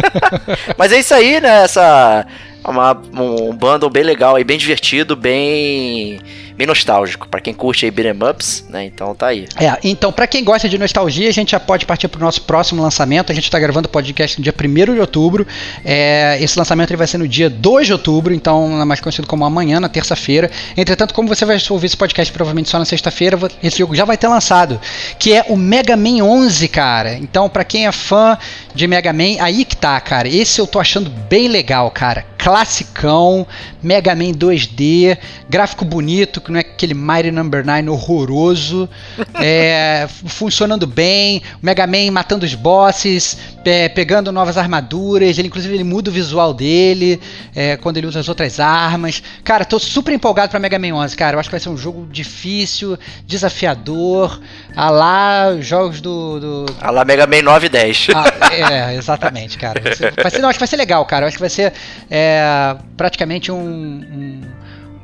Mas 0.79 0.93
é 0.93 0.99
isso 0.99 1.15
aí, 1.15 1.41
né? 1.41 1.65
Essa. 1.65 2.27
Uma, 2.67 2.93
um 2.93 3.55
bundle 3.55 3.91
bem 3.91 4.03
legal 4.03 4.37
aí, 4.37 4.45
bem 4.45 4.57
divertido, 4.57 5.15
bem 5.15 6.19
bem 6.57 6.67
nostálgico, 6.67 7.29
para 7.29 7.41
quem 7.41 7.53
curte 7.53 7.85
aí 7.85 7.91
beat'em 7.91 8.17
ups, 8.31 8.65
né? 8.69 8.85
Então 8.85 9.15
tá 9.15 9.29
aí. 9.29 9.47
É, 9.57 9.79
então 9.83 10.13
para 10.13 10.27
quem 10.27 10.45
gosta 10.45 10.69
de 10.69 10.79
nostalgia, 10.79 11.29
a 11.29 11.33
gente 11.33 11.51
já 11.51 11.61
pode 11.61 11.85
partir 11.85 12.09
pro 12.09 12.21
nosso 12.21 12.43
próximo 12.43 12.83
lançamento. 12.83 13.33
A 13.33 13.35
gente 13.35 13.51
tá 13.51 13.59
gravando 13.59 13.89
o 13.89 13.91
podcast 13.91 14.39
no 14.39 14.45
dia 14.45 14.55
1 14.57 14.95
de 14.95 15.01
outubro. 15.01 15.47
É, 15.85 16.39
esse 16.41 16.59
lançamento 16.59 16.91
ele 16.91 16.97
vai 16.97 17.07
ser 17.07 17.19
no 17.19 17.27
dia 17.27 17.51
2 17.51 17.87
de 17.87 17.93
outubro, 17.93 18.33
então 18.33 18.81
é 18.81 18.85
mais 18.85 19.01
conhecido 19.01 19.27
como 19.27 19.45
amanhã, 19.45 19.81
na 19.81 19.89
terça-feira. 19.89 20.51
Entretanto, 20.77 21.13
como 21.13 21.29
você 21.29 21.45
vai 21.45 21.59
ouvir 21.71 21.87
esse 21.87 21.97
podcast 21.97 22.33
provavelmente 22.33 22.69
só 22.69 22.79
na 22.79 22.85
sexta-feira, 22.85 23.39
esse 23.63 23.79
jogo 23.79 23.95
já 23.95 24.05
vai 24.05 24.17
ter 24.17 24.29
lançado, 24.29 24.81
que 25.19 25.33
é 25.33 25.45
o 25.49 25.57
Mega 25.57 25.97
Man 25.97 26.23
11, 26.23 26.69
cara. 26.69 27.15
Então, 27.15 27.49
para 27.49 27.65
quem 27.65 27.87
é 27.87 27.93
fã 27.93 28.39
de 28.75 28.87
Mega 28.87 29.13
Man, 29.13 29.41
aí 29.41 29.65
que 29.65 29.77
tá, 29.77 30.01
cara. 30.01 30.29
Esse 30.29 30.61
eu 30.61 30.67
tô 30.67 30.79
achando 30.79 31.11
bem 31.11 31.49
legal, 31.49 31.91
cara. 31.91 32.25
Classicão, 32.45 33.47
Mega 33.83 34.15
Man 34.15 34.33
2D, 34.33 35.17
gráfico 35.49 35.83
bonito, 35.83 36.43
que 36.45 36.53
não 36.53 36.59
é 36.59 36.61
aquele 36.61 36.95
Mighty 36.95 37.31
Number 37.31 37.65
9 37.65 37.89
horroroso, 37.89 38.89
é, 39.35 40.07
funcionando 40.09 40.87
bem, 40.87 41.43
o 41.63 41.67
Mega 41.67 41.87
Man 41.87 42.11
matando 42.13 42.45
os 42.45 42.55
bosses, 42.55 43.37
é, 43.65 43.89
pegando 43.89 44.31
novas 44.31 44.59
armaduras, 44.59 45.39
ele 45.39 45.49
inclusive 45.49 45.75
ele 45.75 45.85
muda 45.85 46.11
o 46.11 46.13
visual 46.13 46.53
dele 46.53 47.21
é, 47.55 47.77
quando 47.77 47.97
ele 47.97 48.07
usa 48.07 48.21
as 48.21 48.29
outras 48.29 48.61
armas. 48.61 49.23
Cara, 49.43 49.65
tô 49.65 49.79
super 49.79 50.13
empolgado 50.13 50.51
para 50.51 50.61
Mega 50.61 50.79
Man 50.79 50.95
11, 50.95 51.17
cara. 51.17 51.37
Eu 51.37 51.41
acho 51.41 51.49
que 51.49 51.55
vai 51.55 51.61
ser 51.61 51.71
um 51.71 51.77
jogo 51.77 52.07
difícil, 52.11 52.99
desafiador, 53.27 54.41
a 54.77 54.91
lá 54.91 55.57
jogos 55.61 56.01
do, 56.01 56.41
do... 56.41 56.67
A 56.81 56.91
lá 56.91 57.05
Mega 57.05 57.27
Man 57.27 57.43
9 57.43 57.67
e 57.67 57.69
10. 57.69 58.09
Ah, 58.15 58.25
é, 58.55 58.95
exatamente, 58.95 59.57
cara. 59.59 59.81
Vai 59.81 59.95
ser, 59.95 60.15
vai 60.15 60.31
ser, 60.31 60.39
não, 60.41 60.49
acho 60.49 60.59
que 60.59 60.63
vai 60.63 60.69
ser 60.69 60.77
legal, 60.77 61.05
cara. 61.07 61.25
Eu 61.25 61.29
acho 61.29 61.37
que 61.37 61.43
vai 61.43 61.51
ser 61.51 61.73
é, 62.11 62.77
praticamente 62.97 63.51
um, 63.51 63.57
um 63.57 64.41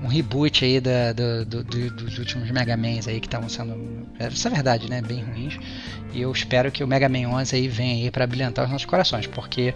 um 0.03 0.09
reboot 0.09 0.65
aí 0.65 0.81
da, 0.81 1.13
do, 1.13 1.45
do, 1.45 1.65
do, 1.65 1.91
dos 1.91 2.19
últimos 2.19 2.51
Mega 2.51 2.77
Mans 2.77 3.07
aí 3.07 3.21
que 3.21 3.27
estavam 3.27 3.49
sendo, 3.49 3.77
essa 4.19 4.49
é 4.49 4.51
verdade, 4.51 4.89
né, 4.89 5.03
bem 5.03 5.23
ruins. 5.23 5.59
E 6.13 6.23
eu 6.23 6.33
espero 6.33 6.73
que 6.73 6.83
o 6.83 6.87
Mega 6.87 7.09
Man 7.09 7.29
11 7.29 7.55
aí 7.55 7.69
venha 7.69 8.05
aí 8.05 8.11
para 8.11 8.27
brilhantar 8.27 8.65
os 8.65 8.71
nossos 8.71 8.87
corações, 8.87 9.27
porque 9.27 9.75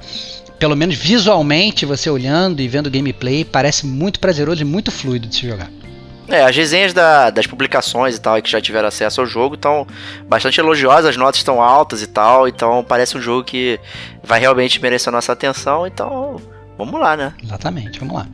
pelo 0.58 0.76
menos 0.76 0.96
visualmente, 0.96 1.84
você 1.84 2.08
olhando 2.08 2.60
e 2.60 2.68
vendo 2.68 2.90
gameplay, 2.90 3.44
parece 3.44 3.87
muito 3.87 4.18
prazeroso 4.18 4.62
e 4.62 4.64
muito 4.64 4.90
fluido 4.90 5.28
de 5.28 5.37
se 5.37 5.46
jogar. 5.46 5.70
É, 6.26 6.42
as 6.42 6.56
resenhas 6.56 6.94
da, 6.94 7.28
das 7.28 7.46
publicações 7.46 8.16
e 8.16 8.20
tal, 8.20 8.40
que 8.40 8.50
já 8.50 8.60
tiveram 8.60 8.88
acesso 8.88 9.20
ao 9.20 9.26
jogo, 9.26 9.56
estão 9.56 9.87
bastante 10.26 10.58
elogiosas, 10.58 11.10
as 11.10 11.16
notas 11.18 11.38
estão 11.38 11.60
altas 11.60 12.00
e 12.00 12.06
tal, 12.06 12.48
então 12.48 12.82
parece 12.82 13.16
um 13.16 13.20
jogo 13.20 13.44
que 13.44 13.78
vai 14.22 14.40
realmente 14.40 14.80
merecer 14.80 15.10
a 15.10 15.12
nossa 15.12 15.32
atenção, 15.32 15.87
então 15.87 16.40
Vamos 16.76 17.00
lá, 17.00 17.16
né? 17.16 17.32
Exatamente, 17.42 18.00
vamos 18.00 18.16
lá. 18.16 18.26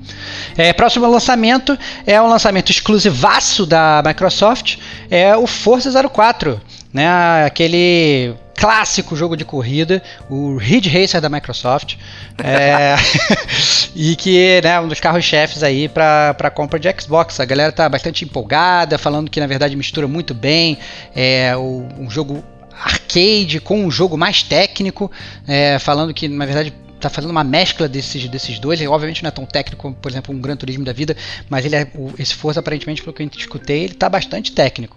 É, 0.57 0.72
próximo 0.72 1.07
lançamento 1.07 1.79
é 2.07 2.20
um 2.20 2.26
lançamento 2.26 2.70
exclusivaço 2.70 3.66
da 3.66 4.03
Microsoft, 4.05 4.79
é 5.11 5.37
o 5.37 5.46
Forza 5.46 5.90
04, 6.09 6.61
né? 6.92 7.44
Aquele 7.44 8.35
clássico 8.61 9.16
jogo 9.16 9.37
de 9.37 9.44
corrida, 9.44 10.03
o 10.29 10.57
Ridge 10.57 10.88
Racer 10.90 11.20
da 11.20 11.31
Microsoft, 11.31 11.96
é, 12.42 12.94
e 13.96 14.14
que 14.16 14.38
é 14.38 14.62
né, 14.62 14.81
um 14.81 14.88
dos 14.88 15.00
carros-chefes 15.00 15.62
aí 15.62 15.88
para 15.88 16.50
compra 16.55 16.79
de 16.79 16.88
Xbox. 17.00 17.40
A 17.40 17.44
galera 17.44 17.72
tá 17.72 17.88
bastante 17.88 18.24
empolgada, 18.24 18.98
falando 18.98 19.31
que 19.31 19.40
na 19.40 19.46
verdade 19.46 19.76
mistura 19.76 20.07
muito 20.07 20.35
bem 20.35 20.79
é, 21.14 21.57
o, 21.57 21.88
um 21.98 22.11
jogo 22.11 22.44
arcade 22.83 23.61
com 23.61 23.85
um 23.85 23.90
jogo 23.90 24.16
mais 24.16 24.42
técnico, 24.42 25.11
é, 25.46 25.79
falando 25.79 26.14
que 26.14 26.29
na 26.29 26.46
verdade 26.46 26.72
tá 27.01 27.11
fazendo 27.11 27.31
uma 27.31 27.45
mescla 27.45 27.89
desses, 27.89 28.29
desses 28.29 28.59
dois. 28.59 28.81
Ele, 28.81 28.89
obviamente 28.89 29.23
não 29.23 29.29
é 29.29 29.33
tão 29.33 29.47
técnico 29.47 29.83
como, 29.83 29.95
por 29.95 30.11
exemplo, 30.11 30.35
um 30.35 30.41
Gran 30.41 30.57
Turismo 30.57 30.85
da 30.85 30.93
vida, 30.93 31.17
mas 31.49 31.65
ele 31.65 31.77
é, 31.77 31.91
o, 31.95 32.13
esse 32.19 32.35
Forza, 32.35 32.61
aparentemente, 32.61 33.03
pelo 33.03 33.15
que 33.15 33.23
eu 33.23 33.31
escutei, 33.37 33.85
ele 33.85 33.95
tá 33.95 34.09
bastante 34.09 34.53
técnico. 34.53 34.97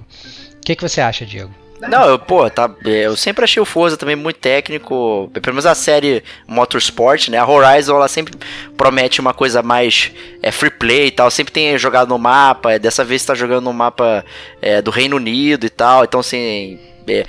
O 0.57 0.61
que, 0.61 0.75
que 0.75 0.81
você 0.81 1.01
acha, 1.01 1.25
Diego? 1.25 1.63
Não, 1.89 2.05
eu, 2.05 2.17
pô, 2.17 2.49
tá, 2.49 2.73
eu 2.85 3.15
sempre 3.17 3.43
achei 3.43 3.61
o 3.61 3.65
Forza 3.65 3.97
também 3.97 4.15
muito 4.15 4.39
técnico, 4.39 5.29
pelo 5.33 5.53
menos 5.53 5.65
a 5.65 5.75
série 5.75 6.23
Motorsport, 6.47 7.27
né, 7.27 7.37
a 7.37 7.45
Horizon, 7.45 7.95
ela 7.95 8.07
sempre 8.07 8.37
promete 8.77 9.19
uma 9.19 9.33
coisa 9.33 9.61
mais 9.61 10.11
é, 10.41 10.51
free 10.51 10.69
play 10.69 11.07
e 11.07 11.11
tal, 11.11 11.29
sempre 11.29 11.51
tem 11.51 11.77
jogado 11.77 12.07
no 12.09 12.17
mapa, 12.17 12.79
dessa 12.79 13.03
vez 13.03 13.25
tá 13.25 13.35
jogando 13.35 13.65
no 13.65 13.73
mapa 13.73 14.23
é, 14.61 14.81
do 14.81 14.91
Reino 14.91 15.17
Unido 15.17 15.65
e 15.65 15.69
tal, 15.69 16.05
então 16.05 16.21
assim, 16.21 16.79
é, 17.07 17.25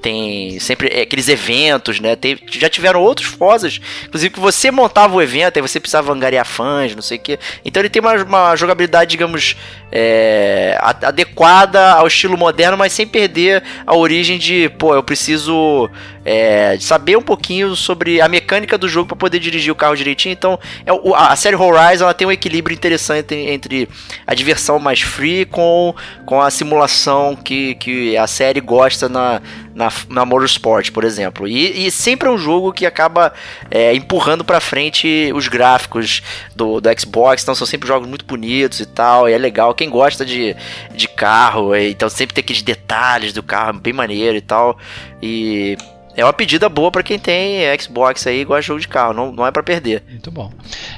tem 0.00 0.58
sempre 0.58 1.00
aqueles 1.00 1.28
eventos, 1.28 2.00
né? 2.00 2.16
Tem, 2.16 2.38
já 2.50 2.68
tiveram 2.68 3.00
outros 3.00 3.28
Forzas, 3.28 3.80
inclusive 4.06 4.34
que 4.34 4.40
você 4.40 4.70
montava 4.70 5.14
o 5.14 5.22
evento, 5.22 5.56
aí 5.56 5.62
você 5.62 5.78
precisava 5.78 6.12
angariar 6.12 6.46
fãs, 6.46 6.94
não 6.94 7.02
sei 7.02 7.18
o 7.18 7.20
que. 7.20 7.38
Então 7.64 7.80
ele 7.80 7.90
tem 7.90 8.00
uma, 8.00 8.14
uma 8.22 8.56
jogabilidade, 8.56 9.10
digamos, 9.10 9.56
é, 9.92 10.78
adequada 10.80 11.92
ao 11.92 12.06
estilo 12.06 12.36
moderno, 12.36 12.76
mas 12.76 12.92
sem 12.92 13.06
perder 13.06 13.62
a 13.86 13.94
origem 13.94 14.38
de, 14.38 14.68
pô, 14.78 14.94
eu 14.94 15.02
preciso 15.02 15.90
é, 16.30 16.78
saber 16.78 17.16
um 17.18 17.22
pouquinho 17.22 17.74
sobre 17.74 18.20
a 18.20 18.28
mecânica 18.28 18.78
do 18.78 18.88
jogo 18.88 19.08
para 19.08 19.16
poder 19.16 19.40
dirigir 19.40 19.72
o 19.72 19.74
carro 19.74 19.96
direitinho. 19.96 20.32
Então, 20.32 20.60
é, 20.86 20.92
a 21.16 21.34
série 21.34 21.56
Horizon 21.56 22.04
ela 22.04 22.14
tem 22.14 22.24
um 22.24 22.30
equilíbrio 22.30 22.72
interessante 22.72 23.34
entre 23.34 23.88
a 24.24 24.32
diversão 24.32 24.78
mais 24.78 25.00
free 25.00 25.44
com, 25.44 25.92
com 26.24 26.40
a 26.40 26.48
simulação 26.48 27.34
que, 27.34 27.74
que 27.74 28.16
a 28.16 28.28
série 28.28 28.60
gosta 28.60 29.08
na, 29.08 29.42
na, 29.74 29.92
na 30.08 30.24
Motorsport, 30.24 30.92
por 30.92 31.02
exemplo. 31.02 31.48
E, 31.48 31.86
e 31.86 31.90
sempre 31.90 32.28
é 32.28 32.30
um 32.30 32.38
jogo 32.38 32.72
que 32.72 32.86
acaba 32.86 33.32
é, 33.68 33.92
empurrando 33.92 34.44
para 34.44 34.60
frente 34.60 35.32
os 35.34 35.48
gráficos 35.48 36.22
do, 36.54 36.80
do 36.80 36.88
Xbox. 36.96 37.42
Então, 37.42 37.56
são 37.56 37.66
sempre 37.66 37.88
jogos 37.88 38.08
muito 38.08 38.24
bonitos 38.24 38.78
e 38.78 38.86
tal. 38.86 39.28
E 39.28 39.32
é 39.32 39.38
legal. 39.38 39.74
Quem 39.74 39.90
gosta 39.90 40.24
de, 40.24 40.54
de 40.94 41.08
carro, 41.08 41.74
então 41.74 42.08
sempre 42.08 42.34
tem 42.34 42.42
aqueles 42.42 42.62
detalhes 42.62 43.32
do 43.32 43.42
carro 43.42 43.80
bem 43.80 43.92
maneiro 43.92 44.36
e 44.36 44.40
tal. 44.40 44.78
E 45.20 45.76
é 46.16 46.24
uma 46.24 46.32
pedida 46.32 46.68
boa 46.68 46.90
para 46.90 47.02
quem 47.02 47.18
tem 47.18 47.60
Xbox 47.78 48.26
aí 48.26 48.40
igual 48.40 48.60
jogo 48.60 48.80
de 48.80 48.88
carro, 48.88 49.12
não, 49.12 49.32
não 49.32 49.46
é 49.46 49.50
para 49.50 49.62
perder. 49.62 50.02
Muito 50.08 50.30
bom. 50.30 50.52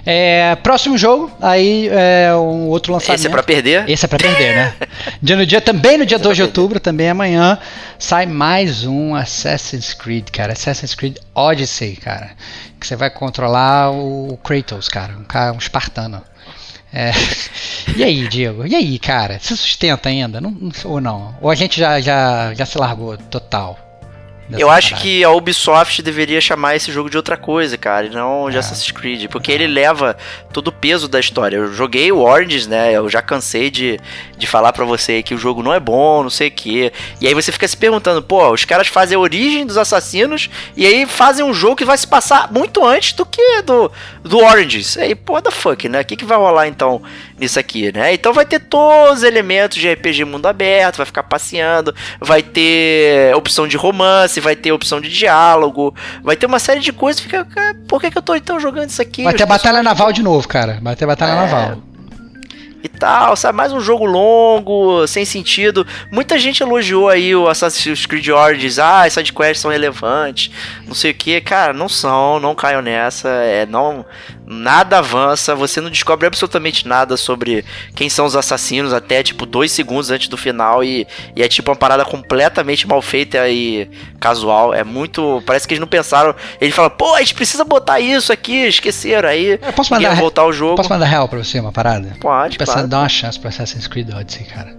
É, 0.05 0.57
próximo 0.57 0.97
jogo, 0.97 1.31
aí 1.41 1.89
é 1.89 2.35
um 2.35 2.69
outro 2.69 2.93
lançamento. 2.93 3.21
Esse 3.21 3.27
é 3.27 3.31
para 3.31 3.43
perder? 3.43 3.89
Esse 3.89 4.05
é 4.05 4.09
para 4.09 4.19
perder, 4.19 4.55
né? 4.55 4.75
dia 5.23 5.37
no 5.37 5.47
dia 5.47 5.61
também 5.61 5.99
no 5.99 6.07
dia 6.07 6.19
2 6.19 6.37
de 6.37 6.43
outubro, 6.43 6.81
também 6.81 7.11
amanhã, 7.11 7.59
sai 7.99 8.27
mais 8.27 8.85
um 8.85 9.15
Assassin's 9.15 9.95
Creed, 9.95 10.31
cara. 10.31 10.53
Assassin's 10.53 10.95
Creed 10.95 11.19
Odyssey, 11.35 11.97
cara. 11.97 12.31
Que 12.81 12.87
você 12.87 12.97
vai 12.97 13.11
controlar 13.11 13.91
o 13.93 14.39
Kratos, 14.43 14.89
cara, 14.89 15.13
um 15.13 15.25
cara, 15.25 15.53
um 15.53 15.59
espartano. 15.59 16.23
É. 16.93 17.13
E 17.95 18.03
aí, 18.03 18.27
Diego? 18.27 18.67
E 18.67 18.75
aí, 18.75 18.99
cara? 18.99 19.39
Você 19.39 19.55
sustenta 19.55 20.09
ainda? 20.09 20.41
Não, 20.41 20.57
ou 20.85 20.99
não? 20.99 21.35
Ou 21.43 21.51
a 21.51 21.55
gente 21.55 21.79
já, 21.79 22.01
já, 22.01 22.55
já 22.55 22.65
se 22.65 22.79
largou 22.79 23.19
total? 23.19 23.77
Eu 24.59 24.71
acho 24.71 24.91
parada. 24.91 25.03
que 25.09 25.25
a 25.25 25.31
Ubisoft 25.31 26.03
deveria 26.03 26.41
chamar 26.41 26.77
esse 26.77 26.93
jogo 26.93 27.09
de 27.09 27.17
outra 27.17 27.37
coisa, 27.37 27.77
cara, 27.77 28.07
e 28.07 28.11
não 28.11 28.51
de 28.51 28.57
é. 28.57 28.59
Assassin's 28.61 28.91
Creed, 28.91 29.29
porque 29.29 29.51
ele 29.51 29.67
leva 29.67 30.17
todo 30.53 30.69
o 30.69 30.73
peso 30.73 31.09
da 31.09 31.19
história. 31.19 31.57
Eu 31.57 31.73
joguei 31.73 32.11
o 32.13 32.19
Orange, 32.19 32.69
né? 32.69 32.93
Eu 32.93 33.09
já 33.09 33.23
cansei 33.23 33.71
de, 33.71 33.99
de 34.37 34.47
falar 34.47 34.73
para 34.73 34.85
você 34.85 35.23
que 35.23 35.35
o 35.35 35.39
jogo 35.39 35.63
não 35.63 35.73
é 35.73 35.81
bom, 35.81 36.23
não 36.23 36.31
sei 36.31 36.49
o 36.49 36.53
quê. 36.53 36.93
E 37.21 37.27
aí 37.27 37.35
você 37.35 37.53
fica 37.53 37.67
se 37.67 37.77
perguntando, 37.77 38.23
pô, 38.23 38.51
os 38.51 38.65
caras 38.65 38.89
fazem 38.89 39.17
a 39.17 39.21
origem 39.21 39.67
dos 39.67 39.77
assassinos 39.77 40.51
e 40.77 40.87
aí 40.87 41.07
fazem 41.07 41.45
um 41.45 41.55
jogo 41.55 41.77
que 41.77 41.85
vai 41.85 41.97
se 41.97 42.07
passar 42.07 42.53
muito 42.53 42.85
antes 42.85 43.13
do 43.13 43.25
que 43.25 43.63
do, 43.63 43.91
do 44.23 44.39
Orange. 44.39 44.85
Aí, 45.01 45.15
pô, 45.15 45.41
the 45.41 45.51
fuck, 45.51 45.89
né? 45.89 46.01
O 46.01 46.05
que, 46.05 46.17
que 46.17 46.25
vai 46.25 46.39
rolar 46.39 46.69
então 46.69 47.03
nisso 47.43 47.59
aqui, 47.59 47.93
né? 47.93 48.15
Então 48.15 48.33
vai 48.33 48.47
ter 48.47 48.61
todos 48.61 49.19
os 49.19 49.23
elementos 49.23 49.79
de 49.79 49.93
RPG 49.93 50.25
mundo 50.25 50.47
aberto, 50.47 50.97
vai 50.99 51.07
ficar 51.07 51.25
passeando, 51.25 51.95
vai 52.21 52.43
ter 52.43 53.35
opção 53.35 53.67
de 53.67 53.77
romance, 53.77 54.41
vai 54.41 54.57
ter 54.57 54.73
opção 54.73 55.01
de 55.01 55.11
diálogo, 55.11 55.95
vai 56.23 56.37
ter 56.37 56.47
uma 56.47 56.59
série 56.59 56.81
de 56.81 56.93
coisas. 56.93 57.21
Fica, 57.21 57.47
por 57.89 58.01
que, 58.01 58.11
que 58.11 58.19
eu 58.19 58.23
tô 58.23 58.35
então 58.35 58.59
jogando 58.61 58.89
isso 58.89 59.03
aqui? 59.03 59.25
Vai 59.25 59.35
ter 59.35 59.47
batalha 59.47 59.83
naval 59.83 60.13
de 60.13 60.23
novo, 60.23 60.47
cara. 60.47 60.79
Vai 60.81 60.97
ter 60.97 61.05
batalha 61.05 61.33
é... 61.33 61.37
naval. 61.37 61.83
E 62.85 62.89
tal, 62.89 63.37
sabe? 63.37 63.57
Mais 63.57 63.73
um 63.73 63.81
jogo 63.81 64.05
longo, 64.05 65.07
sem 65.07 65.25
sentido. 65.25 65.87
Muita 66.11 66.37
gente 66.37 66.65
elogiou 66.65 67.09
aí 67.09 67.35
o 67.35 67.49
Assassin's 67.49 68.07
Creed 68.07 68.29
Origins, 68.29 68.81
ah, 68.81 69.03
as 69.03 69.13
sidequests 69.13 69.61
são 69.61 69.71
relevantes, 69.71 70.51
não 70.85 70.93
sei 70.93 71.13
o 71.13 71.15
que. 71.15 71.41
Cara, 71.41 71.73
não 71.73 71.89
são, 71.89 72.41
não 72.41 72.57
caiam 72.57 72.83
nessa, 72.83 73.29
é, 73.29 73.67
não... 73.67 74.05
Nada 74.47 74.99
avança, 74.99 75.55
você 75.55 75.81
não 75.81 75.89
descobre 75.89 76.27
absolutamente 76.27 76.87
nada 76.87 77.17
sobre 77.17 77.65
quem 77.95 78.09
são 78.11 78.27
os 78.27 78.35
assassinos 78.37 78.93
até, 78.93 79.23
tipo, 79.23 79.47
dois 79.47 79.71
segundos 79.73 80.11
antes 80.11 80.29
do 80.29 80.37
final 80.37 80.83
e, 80.83 81.07
e 81.35 81.43
é 81.43 81.49
tipo 81.49 81.71
uma 81.71 81.77
parada 81.77 82.05
completamente 82.05 82.87
mal 82.87 83.01
feita 83.01 83.49
e 83.49 83.89
casual. 84.21 84.75
É 84.75 84.83
muito... 84.85 85.43
Parece 85.47 85.67
que 85.67 85.75
eles 85.75 85.81
não 85.81 85.87
pensaram... 85.89 86.35
Ele 86.61 86.73
fala, 86.73 86.91
pô, 86.91 87.15
a 87.15 87.21
gente 87.21 87.35
precisa 87.35 87.65
botar 87.65 88.01
isso 88.01 88.33
aqui, 88.33 88.67
esqueceram. 88.67 89.29
Aí 89.29 89.59
Eu 89.63 89.73
posso 89.73 89.93
mandar, 89.95 90.17
voltar 90.17 90.45
o 90.45 90.53
jogo. 90.53 90.77
Posso 90.77 90.91
mandar 90.91 91.07
real 91.07 91.29
pra 91.29 91.39
você 91.39 91.61
uma 91.61 91.73
parada? 91.73 92.17
Pode, 92.21 92.59
Pensando, 92.59 92.75
claro. 92.75 92.89
Dar 92.89 92.99
uma 92.99 93.09
chance 93.09 93.39
pra 93.39 93.49
Assassin's 93.49 93.87
Creed 93.87 94.11
Odyssey, 94.13 94.45
cara. 94.45 94.77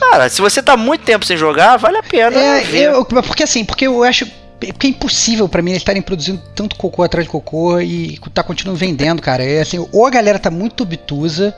Cara, 0.00 0.28
se 0.28 0.40
você 0.40 0.62
tá 0.62 0.76
muito 0.76 1.04
tempo 1.04 1.24
sem 1.24 1.36
jogar, 1.36 1.76
vale 1.76 1.98
a 1.98 2.02
pena 2.02 2.36
É, 2.36 2.60
ver. 2.62 2.84
eu, 2.92 3.04
porque 3.04 3.42
assim, 3.44 3.64
porque 3.64 3.86
eu 3.86 4.02
acho 4.02 4.26
é 4.62 4.86
impossível 4.86 5.48
pra 5.48 5.62
mim 5.62 5.70
eles 5.70 5.80
estarem 5.80 6.02
produzindo 6.02 6.40
tanto 6.54 6.76
cocô 6.76 7.02
atrás 7.02 7.24
de 7.24 7.30
cocô 7.30 7.80
e 7.80 8.18
tá 8.32 8.42
continuando 8.42 8.78
vendendo, 8.78 9.22
cara. 9.22 9.42
É 9.42 9.60
assim, 9.60 9.84
ou 9.92 10.06
a 10.06 10.10
galera 10.10 10.38
tá 10.38 10.50
muito 10.50 10.82
obtusa, 10.82 11.54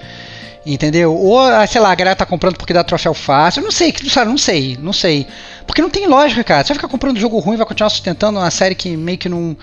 entendeu? 0.64 1.14
Ou, 1.14 1.40
ah, 1.40 1.66
sei 1.66 1.80
lá, 1.80 1.90
a 1.90 1.94
galera 1.94 2.16
tá 2.16 2.26
comprando 2.26 2.56
porque 2.56 2.72
dá 2.72 2.84
troféu 2.84 3.14
fácil. 3.14 3.60
Eu 3.60 3.64
não 3.64 3.72
sei, 3.72 3.92
sabe, 4.08 4.30
não 4.30 4.38
sei, 4.38 4.78
não 4.80 4.92
sei. 4.92 5.26
Porque 5.66 5.82
não 5.82 5.90
tem 5.90 6.06
lógica, 6.06 6.44
cara. 6.44 6.62
Você 6.62 6.68
vai 6.68 6.76
ficar 6.76 6.88
comprando 6.88 7.18
jogo 7.18 7.38
ruim, 7.38 7.56
vai 7.56 7.66
continuar 7.66 7.90
sustentando 7.90 8.38
uma 8.38 8.50
série 8.50 8.74
que 8.74 8.96
meio 8.96 9.18
que 9.18 9.28
não 9.28 9.56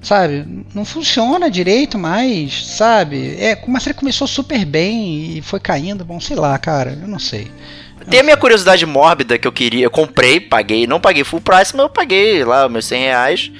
sabe, 0.00 0.64
não 0.74 0.84
funciona 0.84 1.50
direito 1.50 1.98
mais, 1.98 2.66
sabe? 2.66 3.36
É, 3.38 3.58
uma 3.66 3.80
série 3.80 3.94
começou 3.94 4.26
super 4.26 4.64
bem 4.64 5.36
e 5.36 5.42
foi 5.42 5.60
caindo, 5.60 6.04
bom, 6.04 6.20
sei 6.20 6.36
lá, 6.36 6.56
cara, 6.58 6.96
eu 7.00 7.08
não 7.08 7.18
sei. 7.18 7.50
Tem 8.10 8.20
a 8.20 8.22
minha 8.22 8.36
curiosidade 8.36 8.86
mórbida 8.86 9.38
que 9.38 9.46
eu 9.46 9.52
queria. 9.52 9.84
Eu 9.84 9.90
comprei, 9.90 10.40
paguei, 10.40 10.86
não 10.86 10.98
paguei 10.98 11.24
full 11.24 11.40
price, 11.40 11.76
mas 11.76 11.84
eu 11.84 11.90
paguei 11.90 12.42
lá 12.42 12.68
meus 12.68 12.86
100 12.86 13.00
reais 13.02 13.52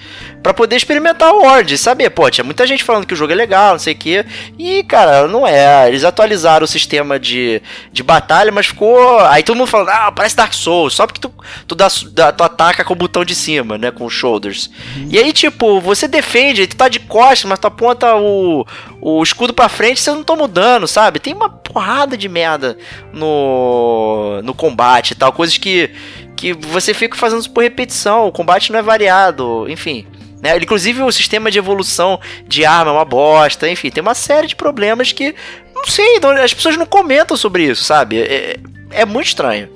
pra 0.42 0.54
poder 0.54 0.76
experimentar 0.76 1.32
o 1.32 1.42
Word. 1.42 1.76
Saber, 1.76 2.10
pô, 2.10 2.30
tinha 2.30 2.44
muita 2.44 2.66
gente 2.66 2.84
falando 2.84 3.06
que 3.06 3.14
o 3.14 3.16
jogo 3.16 3.32
é 3.32 3.36
legal, 3.36 3.72
não 3.72 3.78
sei 3.78 3.92
o 3.92 3.96
que. 3.96 4.24
E, 4.58 4.82
cara, 4.84 5.28
não 5.28 5.46
é. 5.46 5.88
Eles 5.88 6.04
atualizaram 6.04 6.64
o 6.64 6.68
sistema 6.68 7.18
de, 7.18 7.60
de 7.92 8.02
batalha, 8.02 8.50
mas 8.50 8.66
ficou. 8.66 9.18
Aí 9.20 9.42
todo 9.42 9.56
mundo 9.56 9.68
falando, 9.68 9.90
ah, 9.90 10.12
parece 10.12 10.36
Dark 10.36 10.54
Souls. 10.54 10.94
Só 10.94 11.06
porque 11.06 11.20
tu, 11.20 11.32
tu, 11.66 11.74
dá, 11.74 11.88
tu 12.32 12.42
ataca 12.42 12.84
com 12.84 12.92
o 12.92 12.96
botão 12.96 13.24
de 13.24 13.34
cima, 13.34 13.76
né? 13.76 13.90
Com 13.90 14.06
os 14.06 14.12
shoulders. 14.12 14.70
E 15.10 15.18
aí, 15.18 15.32
tipo, 15.32 15.80
você 15.80 16.08
defende, 16.08 16.66
tu 16.66 16.76
tá 16.76 16.88
de 16.88 17.00
costas, 17.00 17.44
mas 17.44 17.58
tu 17.58 17.66
aponta 17.66 18.16
o, 18.16 18.66
o 19.00 19.22
escudo 19.22 19.52
pra 19.52 19.68
frente, 19.68 20.00
você 20.00 20.10
não 20.10 20.24
toma 20.24 20.48
dano, 20.48 20.88
sabe? 20.88 21.18
Tem 21.18 21.34
uma 21.34 21.50
porrada 21.50 22.16
de 22.16 22.28
merda 22.28 22.78
no, 23.12 24.37
no 24.42 24.54
combate 24.54 25.12
e 25.12 25.14
tal. 25.14 25.32
Coisas 25.32 25.58
que, 25.58 25.90
que 26.36 26.52
você 26.52 26.92
fica 26.94 27.16
fazendo 27.16 27.48
por 27.50 27.62
repetição. 27.62 28.26
O 28.26 28.32
combate 28.32 28.72
não 28.72 28.78
é 28.78 28.82
variado, 28.82 29.66
enfim. 29.68 30.06
Né? 30.42 30.56
Inclusive 30.56 31.02
o 31.02 31.10
sistema 31.10 31.50
de 31.50 31.58
evolução 31.58 32.20
de 32.46 32.64
arma 32.64 32.90
é 32.90 32.94
uma 32.94 33.04
bosta, 33.04 33.68
enfim, 33.68 33.90
tem 33.90 34.00
uma 34.00 34.14
série 34.14 34.46
de 34.46 34.54
problemas 34.54 35.10
que 35.10 35.34
não 35.74 35.84
sei, 35.84 36.20
as 36.42 36.54
pessoas 36.54 36.76
não 36.76 36.86
comentam 36.86 37.36
sobre 37.36 37.64
isso, 37.64 37.84
sabe? 37.84 38.20
É, 38.20 38.56
é 38.90 39.04
muito 39.04 39.26
estranho. 39.26 39.68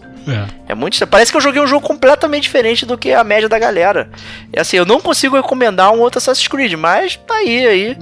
É 0.69 0.75
muito 0.75 0.95
estranho. 0.95 1.11
Parece 1.11 1.31
que 1.31 1.37
eu 1.37 1.41
joguei 1.41 1.61
um 1.61 1.67
jogo 1.67 1.87
completamente 1.87 2.45
diferente 2.45 2.87
do 2.87 2.97
que 2.97 3.13
a 3.13 3.25
média 3.25 3.49
da 3.49 3.59
galera. 3.59 4.09
É 4.53 4.61
assim, 4.61 4.77
eu 4.77 4.87
não 4.87 5.01
consigo 5.01 5.37
recomendar 5.37 5.93
um 5.93 6.01
outro 6.01 6.19
Assassin's 6.19 6.49
Creed, 6.49 6.75
mas 6.75 7.17
tá 7.17 7.35
aí, 7.35 7.67
aí. 7.67 7.97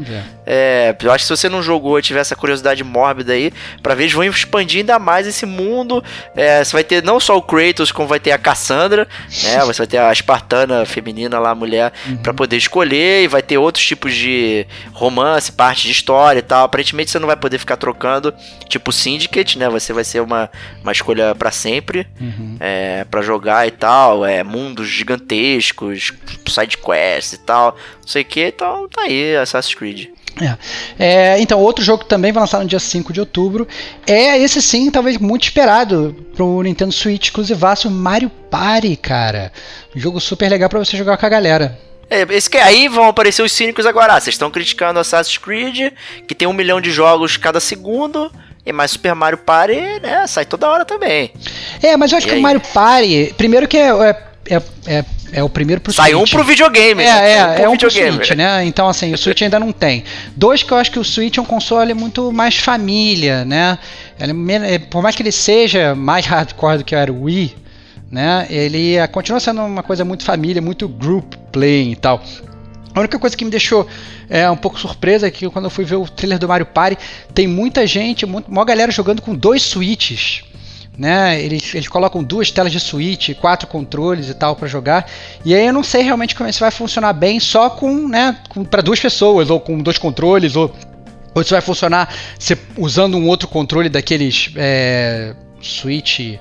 É, 0.47 0.97
eu 1.03 1.13
acho 1.13 1.25
que 1.25 1.29
se 1.29 1.37
você 1.37 1.49
não 1.49 1.63
jogou 1.63 1.99
e 1.99 2.03
tiver 2.03 2.21
essa 2.21 2.37
curiosidade 2.37 2.83
mórbida 2.83 3.33
aí, 3.33 3.53
pra 3.83 3.95
ver, 3.95 4.05
eles 4.05 4.13
vão 4.13 4.25
expandir 4.25 4.81
ainda 4.81 4.99
mais 4.99 5.27
esse 5.27 5.47
mundo. 5.47 6.03
É, 6.35 6.63
você 6.63 6.73
vai 6.73 6.85
ter 6.85 7.03
não 7.03 7.21
só 7.21 7.37
o 7.37 7.43
Kratos, 7.43 7.93
como 7.93 8.09
vai 8.09 8.21
ter 8.21 8.33
a 8.33 8.39
Cassandra, 8.39 9.07
né? 9.45 9.61
Você 9.71 9.79
vai 9.79 9.87
ter 9.87 9.99
a 9.99 10.13
espartana 10.13 10.85
feminina 10.85 11.39
lá, 11.39 11.51
a 11.51 11.55
mulher, 11.55 11.93
pra 12.23 12.35
poder 12.35 12.57
escolher, 12.57 13.23
e 13.23 13.29
vai 13.29 13.43
ter 13.43 13.57
outros 13.59 13.85
tipos 13.85 14.15
de 14.15 14.67
romance, 14.93 15.53
parte 15.53 15.87
de 15.87 15.93
história 15.93 16.41
e 16.41 16.43
tal. 16.43 16.65
Aparentemente 16.65 17.11
você 17.11 17.19
não 17.19 17.27
vai 17.27 17.37
poder 17.37 17.59
ficar 17.59 17.77
trocando, 17.77 18.35
tipo 18.69 18.91
Syndicate, 18.91 19.59
né? 19.59 19.69
Você 19.69 19.93
vai 19.93 20.03
ser 20.03 20.21
uma, 20.21 20.51
uma 20.83 20.93
escolha 20.93 21.35
pra 21.35 21.53
sempre 21.53 22.10
Uhum. 22.21 22.57
é, 22.61 23.05
para 23.05 23.23
jogar 23.23 23.67
e 23.67 23.71
tal, 23.71 24.25
é, 24.25 24.43
mundos 24.43 24.89
gigantescos, 24.89 26.13
side 26.47 26.77
quests 26.77 27.35
e 27.35 27.39
tal, 27.39 27.77
não 28.01 28.09
sei 28.09 28.23
o 28.23 28.25
que, 28.25 28.47
então 28.47 28.89
tá 28.89 29.03
aí 29.03 29.37
Assassin's 29.37 29.75
Creed. 29.75 30.09
É. 30.41 30.57
É, 30.99 31.41
então, 31.41 31.59
outro 31.59 31.85
jogo 31.85 32.05
que 32.05 32.09
também 32.09 32.33
vai 32.33 32.43
lançar 32.43 32.61
no 32.61 32.67
dia 32.67 32.79
5 32.79 33.13
de 33.13 33.21
outubro 33.21 33.67
é 34.07 34.39
esse 34.39 34.63
sim, 34.63 34.91
talvez 34.91 35.19
muito 35.19 35.45
esperado 35.45 36.15
pro 36.35 36.63
Nintendo 36.63 36.93
Switch 36.93 37.25
exclusivaço 37.25 37.91
Mario 37.91 38.31
Party, 38.51 38.97
cara. 38.97 39.53
Um 39.95 40.01
jogo 40.01 40.21
super 40.21 40.49
legal 40.49 40.69
pra 40.69 40.79
você 40.79 40.97
jogar 40.97 41.17
com 41.17 41.27
a 41.27 41.31
galera. 41.31 41.79
É, 42.09 42.23
esse 42.31 42.51
que 42.51 42.59
aí 42.59 42.89
vão 42.89 43.07
aparecer 43.07 43.43
os 43.43 43.53
cínicos 43.53 43.87
agora. 43.87 44.15
Ah, 44.15 44.21
vocês 44.21 44.35
estão 44.35 44.51
criticando 44.51 44.99
Assassin's 44.99 45.39
Creed, 45.39 45.93
que 46.27 46.35
tem 46.35 46.49
um 46.49 46.53
milhão 46.53 46.81
de 46.81 46.91
jogos 46.91 47.37
cada 47.37 47.61
segundo, 47.61 48.33
e 48.65 48.73
mais 48.73 48.91
Super 48.91 49.15
Mario 49.15 49.39
Party, 49.39 49.81
né? 50.03 50.27
Sai 50.27 50.45
toda 50.45 50.69
hora 50.69 50.85
também. 50.85 51.33
É, 51.83 51.97
mas 51.97 52.13
eu 52.13 52.19
acho 52.19 52.27
E 52.27 52.29
que 52.29 52.35
aí? 52.35 52.41
o 52.41 52.43
Mario 52.43 52.61
Party, 52.61 53.35
primeiro 53.37 53.67
que 53.67 53.77
é, 53.77 53.89
é, 53.89 54.17
é, 54.49 54.63
é, 54.87 55.05
é 55.33 55.43
o 55.45 55.49
primeiro 55.49 55.81
pro 55.81 55.93
Sai 55.93 56.15
um 56.15 56.19
Switch. 56.19 56.33
pro 56.33 56.45
videogame. 56.45 57.03
É, 57.03 57.07
né? 57.07 57.33
é, 57.33 57.45
pro 57.55 57.63
é 57.65 57.69
um 57.69 57.77
pro 57.77 57.89
videogame. 57.89 58.17
Switch, 58.17 58.37
né? 58.37 58.65
Então, 58.65 58.89
assim, 58.89 59.13
o 59.13 59.19
Switch 59.19 59.43
ainda 59.43 59.59
não 59.59 59.73
tem. 59.73 60.05
Dois, 60.37 60.63
que 60.63 60.73
eu 60.73 60.77
acho 60.77 60.91
que 60.91 60.99
o 60.99 61.05
Switch 61.05 61.39
é 61.39 61.41
um 61.41 61.45
console 61.45 61.95
muito 61.95 62.31
mais 62.33 62.57
família, 62.57 63.45
né? 63.45 63.79
Ele 64.19 64.53
é 64.53 64.75
é, 64.75 64.79
por 64.79 65.03
mais 65.03 65.15
que 65.17 65.23
ele 65.23 65.33
seja 65.33 65.95
mais 65.95 66.27
hardcore 66.27 66.79
do 66.79 66.85
que 66.85 66.95
era 66.95 67.13
o 67.13 67.23
Wii, 67.25 67.57
né? 68.11 68.47
Ele 68.51 68.97
é, 68.97 69.07
continua 69.07 69.41
sendo 69.41 69.63
uma 69.63 69.83
coisa 69.83 70.05
muito 70.05 70.25
família, 70.25 70.61
muito 70.61 70.87
group 70.89 71.35
play 71.51 71.93
e 71.93 71.97
tal. 71.97 72.23
A 72.95 73.01
única 73.01 73.19
coisa 73.19 73.37
que 73.37 73.45
me 73.45 73.51
deixou 73.51 73.87
é, 74.29 74.51
um 74.51 74.57
pouco 74.57 74.79
surpresa 74.79 75.27
é 75.27 75.31
que 75.31 75.49
quando 75.51 75.67
eu 75.67 75.71
fui 75.71 75.85
ver 75.85 75.97
o 75.97 76.09
trailer 76.09 76.39
do 76.39 76.49
Mario 76.49 76.67
Party, 76.67 76.99
tem 77.33 77.47
muita 77.47 77.87
gente, 77.87 78.27
muito, 78.27 78.51
uma 78.51 78.65
galera 78.65 78.91
jogando 78.91 79.23
com 79.23 79.35
dois 79.35 79.63
Switches. 79.63 80.43
Né? 80.99 81.41
Eles, 81.41 81.75
eles 81.75 81.89
colocam 81.89 82.23
duas 82.23 82.51
telas 82.51 82.73
de 82.73 82.81
Switch, 82.81 83.35
quatro 83.37 83.67
controles 83.69 84.29
e 84.29 84.35
tal 84.35 84.55
para 84.57 84.69
jogar. 84.69 85.09
E 85.45 85.55
aí 85.55 85.67
eu 85.67 85.73
não 85.73 85.83
sei 85.83 86.03
realmente 86.03 86.35
como 86.35 86.51
isso 86.51 86.61
vai 86.61 86.71
funcionar 86.71 87.13
bem 87.13 87.41
só 87.41 87.71
com, 87.71 88.09
né, 88.09 88.37
para 88.71 88.83
duas 88.83 89.01
pessoas 89.01 89.49
ou 89.49 89.61
com 89.61 89.79
dois 89.79 89.97
controles 89.97 90.57
ou 90.57 90.75
ou 91.33 91.43
isso 91.43 91.53
vai 91.53 91.61
funcionar 91.61 92.13
se, 92.39 92.59
usando 92.77 93.17
um 93.17 93.29
outro 93.29 93.47
controle 93.47 93.89
daqueles 93.89 94.51
é, 94.57 95.35
Switch 95.61 96.39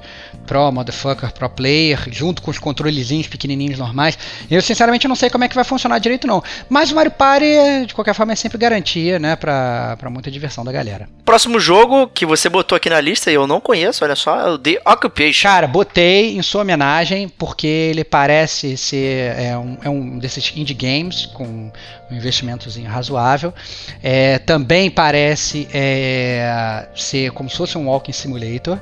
Pro, 0.50 0.72
Motherfucker, 0.72 1.32
Pro 1.32 1.48
Player, 1.48 2.08
junto 2.10 2.42
com 2.42 2.50
os 2.50 2.58
controlezinhos 2.58 3.28
pequenininhos 3.28 3.78
normais. 3.78 4.18
Eu 4.50 4.60
sinceramente 4.64 5.08
não 5.08 5.16
sei 5.16 5.30
como 5.30 5.44
é 5.44 5.48
que 5.48 5.54
vai 5.54 5.64
funcionar 5.64 6.00
direito 6.00 6.26
não. 6.26 6.44
Mas 6.68 6.92
o 6.92 6.96
Mario 6.96 7.12
Party, 7.12 7.86
de 7.86 7.94
qualquer 7.94 8.16
forma, 8.16 8.34
é 8.34 8.36
sempre 8.36 8.58
garantia, 8.58 9.20
né, 9.20 9.36
pra, 9.36 9.96
pra 10.00 10.10
muita 10.10 10.32
diversão 10.32 10.66
da 10.66 10.72
galera. 10.72 11.08
Próximo 11.24 11.60
jogo 11.60 12.08
que 12.08 12.26
você 12.26 12.50
botou 12.50 12.76
aqui 12.76 12.90
na 12.90 13.00
lista 13.00 13.30
e 13.30 13.36
eu 13.36 13.46
não 13.46 13.62
conheço, 13.62 14.04
olha 14.04 14.16
só, 14.16 14.40
é 14.40 14.50
o 14.50 14.58
The 14.58 14.82
Occupation. 14.84 15.48
Cara, 15.48 15.68
botei 15.68 16.36
em 16.36 16.42
sua 16.42 16.62
homenagem 16.62 17.30
porque 17.30 17.68
ele 17.68 18.04
parece 18.04 18.76
ser 18.76 19.36
é 19.38 19.56
um, 19.56 19.78
é 19.84 19.90
um 19.90 20.18
desses 20.18 20.52
indie 20.56 20.74
games 20.74 21.28
com 21.28 21.44
um 21.44 21.72
investimentozinho 22.16 22.90
razoável. 22.90 23.54
É, 24.02 24.40
também 24.40 24.90
parece 24.90 25.68
é, 25.72 26.88
ser 26.96 27.32
como 27.34 27.48
se 27.52 27.58
fosse 27.58 27.78
um 27.78 27.88
walking 27.88 28.14
simulator. 28.14 28.80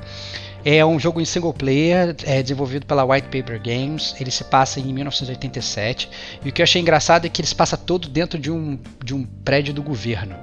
É 0.70 0.86
um 0.86 1.00
jogo 1.00 1.22
em 1.22 1.24
single 1.24 1.54
player, 1.54 2.14
é 2.26 2.44
desenvolvido 2.44 2.86
pela 2.86 3.06
White 3.06 3.30
Paper 3.30 3.58
Games. 3.58 4.14
Ele 4.20 4.30
se 4.30 4.44
passa 4.44 4.82
em 4.82 4.84
1987. 4.92 6.10
E 6.44 6.50
o 6.50 6.52
que 6.52 6.62
eu 6.62 6.66
achei 6.66 6.82
engraçado 6.82 7.26
é 7.26 7.30
que 7.30 7.40
ele 7.40 7.48
se 7.48 7.56
passa 7.56 7.78
todo 7.78 8.10
dentro 8.10 8.38
de 8.38 8.52
um, 8.52 8.78
de 9.02 9.16
um 9.16 9.24
prédio 9.46 9.74
do 9.74 9.82
governo 9.82 10.36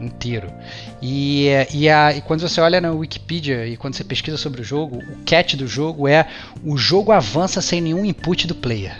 inteiro. 0.00 0.52
E, 1.00 1.46
e, 1.72 1.88
a, 1.88 2.12
e 2.12 2.22
quando 2.22 2.40
você 2.40 2.60
olha 2.60 2.80
na 2.80 2.90
Wikipedia 2.90 3.68
e 3.68 3.76
quando 3.76 3.94
você 3.94 4.02
pesquisa 4.02 4.36
sobre 4.36 4.62
o 4.62 4.64
jogo, 4.64 4.98
o 4.98 5.24
catch 5.24 5.54
do 5.54 5.68
jogo 5.68 6.08
é 6.08 6.26
o 6.64 6.76
jogo 6.76 7.12
avança 7.12 7.62
sem 7.62 7.80
nenhum 7.80 8.04
input 8.04 8.48
do 8.48 8.54
player. 8.56 8.96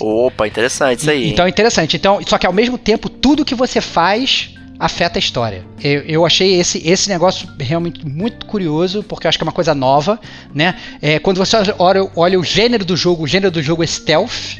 Opa, 0.00 0.46
interessante 0.46 1.00
isso 1.00 1.10
aí. 1.10 1.28
Então 1.28 1.44
é 1.44 1.50
interessante. 1.50 1.98
Então, 1.98 2.18
só 2.26 2.38
que 2.38 2.46
ao 2.46 2.52
mesmo 2.52 2.78
tempo, 2.78 3.10
tudo 3.10 3.44
que 3.44 3.54
você 3.54 3.82
faz 3.82 4.55
afeta 4.78 5.18
a 5.18 5.20
história. 5.20 5.64
Eu, 5.82 6.02
eu 6.02 6.26
achei 6.26 6.54
esse, 6.54 6.86
esse 6.86 7.08
negócio 7.08 7.48
realmente 7.58 8.06
muito 8.06 8.46
curioso, 8.46 9.02
porque 9.02 9.26
eu 9.26 9.28
acho 9.28 9.38
que 9.38 9.44
é 9.44 9.46
uma 9.46 9.52
coisa 9.52 9.74
nova, 9.74 10.20
né? 10.54 10.74
É, 11.00 11.18
quando 11.18 11.38
você 11.38 11.56
olha, 11.78 12.08
olha 12.14 12.38
o 12.38 12.44
gênero 12.44 12.84
do 12.84 12.96
jogo, 12.96 13.24
o 13.24 13.26
gênero 13.26 13.50
do 13.50 13.62
jogo 13.62 13.82
é 13.82 13.86
stealth. 13.86 14.58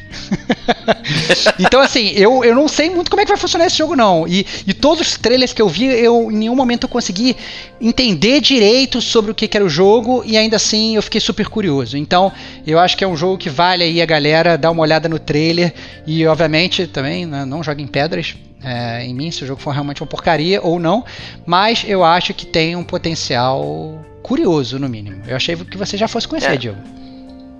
então, 1.59 1.79
assim, 1.79 2.09
eu, 2.15 2.43
eu 2.43 2.55
não 2.55 2.67
sei 2.67 2.89
muito 2.89 3.09
como 3.09 3.21
é 3.21 3.25
que 3.25 3.31
vai 3.31 3.37
funcionar 3.37 3.67
esse 3.67 3.77
jogo, 3.77 3.95
não. 3.95 4.27
E, 4.27 4.45
e 4.65 4.73
todos 4.73 5.07
os 5.07 5.17
trailers 5.17 5.53
que 5.53 5.61
eu 5.61 5.69
vi, 5.69 5.85
eu 5.85 6.31
em 6.31 6.37
nenhum 6.37 6.55
momento 6.55 6.85
eu 6.85 6.89
consegui 6.89 7.35
entender 7.79 8.41
direito 8.41 9.01
sobre 9.01 9.31
o 9.31 9.35
que, 9.35 9.47
que 9.47 9.55
era 9.55 9.65
o 9.65 9.69
jogo, 9.69 10.23
e 10.25 10.37
ainda 10.37 10.55
assim 10.55 10.95
eu 10.95 11.01
fiquei 11.01 11.21
super 11.21 11.47
curioso. 11.47 11.97
Então, 11.97 12.31
eu 12.65 12.79
acho 12.79 12.97
que 12.97 13.03
é 13.03 13.07
um 13.07 13.15
jogo 13.15 13.37
que 13.37 13.49
vale 13.49 13.83
aí 13.83 14.01
a 14.01 14.05
galera 14.05 14.57
dar 14.57 14.71
uma 14.71 14.81
olhada 14.81 15.07
no 15.07 15.19
trailer, 15.19 15.73
e 16.05 16.25
obviamente 16.25 16.87
também 16.87 17.25
né, 17.25 17.45
não 17.45 17.61
joguem 17.61 17.85
pedras, 17.85 18.35
é, 18.63 19.03
em 19.03 19.13
mim 19.13 19.31
se 19.31 19.43
o 19.43 19.47
jogo 19.47 19.61
for 19.61 19.71
realmente 19.71 20.01
uma 20.01 20.07
porcaria 20.07 20.61
ou 20.61 20.79
não, 20.79 21.05
mas 21.45 21.85
eu 21.87 22.03
acho 22.03 22.33
que 22.33 22.45
tem 22.45 22.75
um 22.75 22.83
potencial 22.83 24.03
curioso, 24.23 24.77
no 24.79 24.89
mínimo. 24.89 25.23
Eu 25.27 25.35
achei 25.35 25.55
que 25.55 25.77
você 25.77 25.97
já 25.97 26.07
fosse 26.07 26.27
conhecer, 26.27 26.51
É. 26.51 26.57
Diego. 26.57 26.97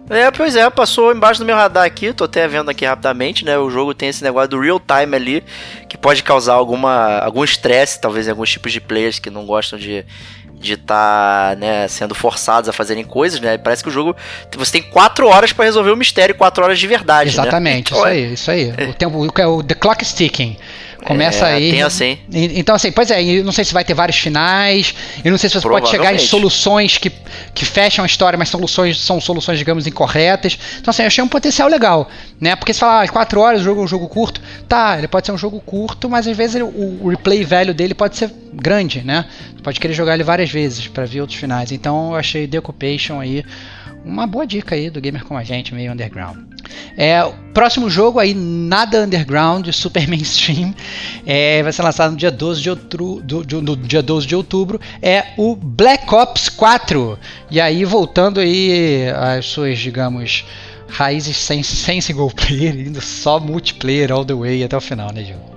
É, 0.09 0.31
pois 0.31 0.55
é, 0.55 0.69
passou 0.69 1.11
embaixo 1.13 1.41
do 1.41 1.45
meu 1.45 1.55
radar 1.55 1.83
aqui, 1.83 2.13
tô 2.13 2.23
até 2.23 2.47
vendo 2.47 2.69
aqui 2.69 2.85
rapidamente, 2.85 3.43
né? 3.43 3.57
O 3.57 3.69
jogo 3.69 3.93
tem 3.93 4.07
esse 4.07 4.23
negócio 4.23 4.47
do 4.49 4.59
real 4.59 4.79
time 4.79 5.13
ali, 5.13 5.43
que 5.89 5.97
pode 5.97 6.23
causar 6.23 6.53
alguma, 6.53 7.19
algum 7.19 7.43
estresse, 7.43 7.99
talvez 7.99 8.25
em 8.25 8.29
alguns 8.29 8.49
tipos 8.49 8.71
de 8.71 8.79
players 8.79 9.19
que 9.19 9.29
não 9.29 9.45
gostam 9.45 9.77
de 9.77 10.05
de 10.59 10.73
estar 10.73 11.55
né, 11.57 11.87
sendo 11.87 12.15
forçados 12.15 12.67
a 12.69 12.73
fazerem 12.73 13.03
coisas, 13.03 13.39
né? 13.39 13.57
Parece 13.57 13.83
que 13.83 13.89
o 13.89 13.91
jogo 13.91 14.15
você 14.57 14.71
tem 14.71 14.81
quatro 14.81 15.27
horas 15.27 15.53
pra 15.53 15.65
resolver 15.65 15.91
o 15.91 15.97
mistério, 15.97 16.33
quatro 16.35 16.63
horas 16.63 16.79
de 16.79 16.87
verdade, 16.87 17.29
Exatamente, 17.29 17.91
né? 17.93 17.97
isso 17.99 18.05
aí, 18.07 18.33
isso 18.33 18.51
aí. 18.51 18.89
O 18.89 18.93
tempo, 18.93 19.17
o, 19.17 19.55
o 19.57 19.63
The 19.63 19.75
Clock 19.75 20.03
is 20.03 20.13
Ticking. 20.13 20.57
Começa 21.05 21.47
É, 21.47 21.53
aí. 21.53 21.71
tem 21.71 21.83
assim. 21.83 22.17
Então, 22.33 22.75
assim, 22.75 22.91
pois 22.91 23.09
é, 23.11 23.23
eu 23.23 23.43
não 23.43 23.51
sei 23.53 23.63
se 23.63 23.71
vai 23.73 23.85
ter 23.85 23.93
vários 23.93 24.17
finais, 24.17 24.93
eu 25.23 25.31
não 25.31 25.37
sei 25.37 25.47
se 25.49 25.53
você 25.61 25.69
pode 25.69 25.87
chegar 25.89 26.13
em 26.13 26.17
soluções 26.17 26.97
que, 26.97 27.11
que 27.53 27.63
fecham 27.65 28.03
a 28.03 28.05
história, 28.05 28.37
mas 28.37 28.49
soluções, 28.49 28.99
são 28.99 29.21
soluções, 29.21 29.57
digamos, 29.59 29.85
incorretas. 29.87 30.57
Então, 30.79 30.89
assim, 30.89 31.03
eu 31.03 31.07
achei 31.07 31.23
um 31.23 31.27
potencial 31.27 31.69
legal, 31.69 32.09
né? 32.41 32.55
Porque 32.57 32.73
se 32.73 32.79
falar, 32.79 33.03
ah, 33.03 33.07
4 33.07 33.39
horas 33.39 33.61
o 33.61 33.63
jogo 33.63 33.81
é 33.81 33.83
um 33.83 33.87
jogo 33.87 34.09
curto, 34.09 34.41
tá, 34.67 34.97
ele 34.97 35.07
pode 35.07 35.27
ser 35.27 35.31
um 35.31 35.37
jogo 35.37 35.61
curto, 35.61 36.09
mas 36.09 36.27
às 36.27 36.35
vezes 36.35 36.55
ele- 36.55 36.63
o, 36.65 36.99
o 37.03 37.09
replay 37.09 37.43
velho 37.45 37.73
dele 37.75 37.93
pode 37.93 38.17
ser 38.17 38.29
grande, 38.51 39.01
né? 39.05 39.25
Pode 39.67 39.81
querer 39.81 39.93
jogar 39.93 40.13
ele 40.13 40.23
várias 40.23 40.49
vezes 40.49 40.87
pra 40.87 41.03
ver 41.03 41.19
outros 41.19 41.37
finais. 41.37 41.73
Então, 41.73 42.11
eu 42.11 42.15
achei 42.15 42.47
The 42.47 42.59
Occupation 42.59 43.19
aí 43.19 43.43
uma 44.05 44.25
boa 44.25 44.47
dica 44.47 44.75
aí 44.75 44.89
do 44.89 45.01
gamer 45.01 45.25
como 45.25 45.37
a 45.37 45.43
gente, 45.43 45.75
meio 45.75 45.91
underground. 45.91 46.37
É, 46.95 47.21
o 47.21 47.33
próximo 47.53 47.89
jogo 47.89 48.17
aí, 48.17 48.33
nada 48.33 49.03
underground, 49.03 49.67
super 49.73 50.07
mainstream, 50.07 50.73
é, 51.25 51.61
vai 51.63 51.73
ser 51.73 51.81
lançado 51.83 52.11
no 52.11 52.17
dia 52.17 52.31
12 52.31 52.61
de 52.61 52.69
outubro, 52.69 53.21
do- 53.21 53.43
do- 53.43 53.61
no 53.61 53.75
dia 53.75 54.01
12 54.01 54.25
de 54.25 54.37
outubro, 54.37 54.79
é 55.01 55.33
o 55.35 55.53
Black 55.53 56.15
Ops 56.15 56.47
4. 56.47 57.19
E 57.51 57.59
aí, 57.59 57.83
voltando 57.83 58.39
aí 58.39 59.09
às 59.37 59.47
suas, 59.47 59.77
digamos, 59.77 60.45
raízes 60.87 61.35
sem, 61.35 61.61
sem 61.61 61.99
single 61.99 62.31
player, 62.31 62.73
indo 62.87 63.01
só 63.01 63.37
multiplayer 63.37 64.13
all 64.13 64.23
the 64.23 64.33
way 64.33 64.63
até 64.63 64.77
o 64.77 64.79
final, 64.79 65.11
né, 65.11 65.25
Gil? 65.25 65.56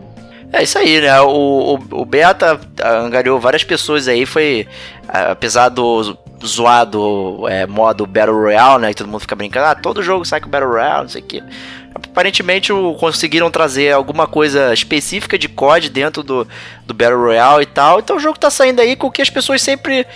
É 0.53 0.63
isso 0.63 0.79
aí, 0.79 1.01
né? 1.01 1.21
O, 1.21 1.79
o, 1.93 2.01
o 2.01 2.05
Beta 2.05 2.61
angariou 2.83 3.39
várias 3.39 3.63
pessoas 3.63 4.09
aí, 4.09 4.27
foi. 4.27 4.67
Apesar 5.09 5.69
do 5.69 6.17
zoado 6.45 7.47
é, 7.49 7.67
modo 7.67 8.07
Battle 8.07 8.37
Royale, 8.37 8.83
né? 8.83 8.89
Que 8.89 8.97
todo 8.97 9.09
mundo 9.09 9.21
fica 9.21 9.37
brincando, 9.37 9.67
ah, 9.67 9.75
todo 9.75 10.03
jogo 10.03 10.25
sai 10.25 10.41
com 10.41 10.49
Battle 10.49 10.71
Royale, 10.71 11.03
não 11.03 11.09
sei 11.09 11.23
o 11.23 11.25
quê. 11.25 11.43
Aparentemente 11.95 12.73
conseguiram 12.99 13.51
trazer 13.51 13.93
alguma 13.93 14.27
coisa 14.27 14.73
específica 14.73 15.39
de 15.39 15.49
COD 15.49 15.91
dentro 15.91 16.23
do, 16.23 16.47
do 16.87 16.95
Battle 16.95 17.21
Royale 17.21 17.63
e 17.63 17.67
tal. 17.67 18.01
Então 18.01 18.17
o 18.17 18.21
jogo 18.21 18.39
tá 18.39 18.51
saindo 18.51 18.81
aí 18.81 18.97
com 18.97 19.09
o 19.09 19.11
que 19.11 19.23
as 19.23 19.31
pessoas 19.31 19.61
sempre 19.61 20.07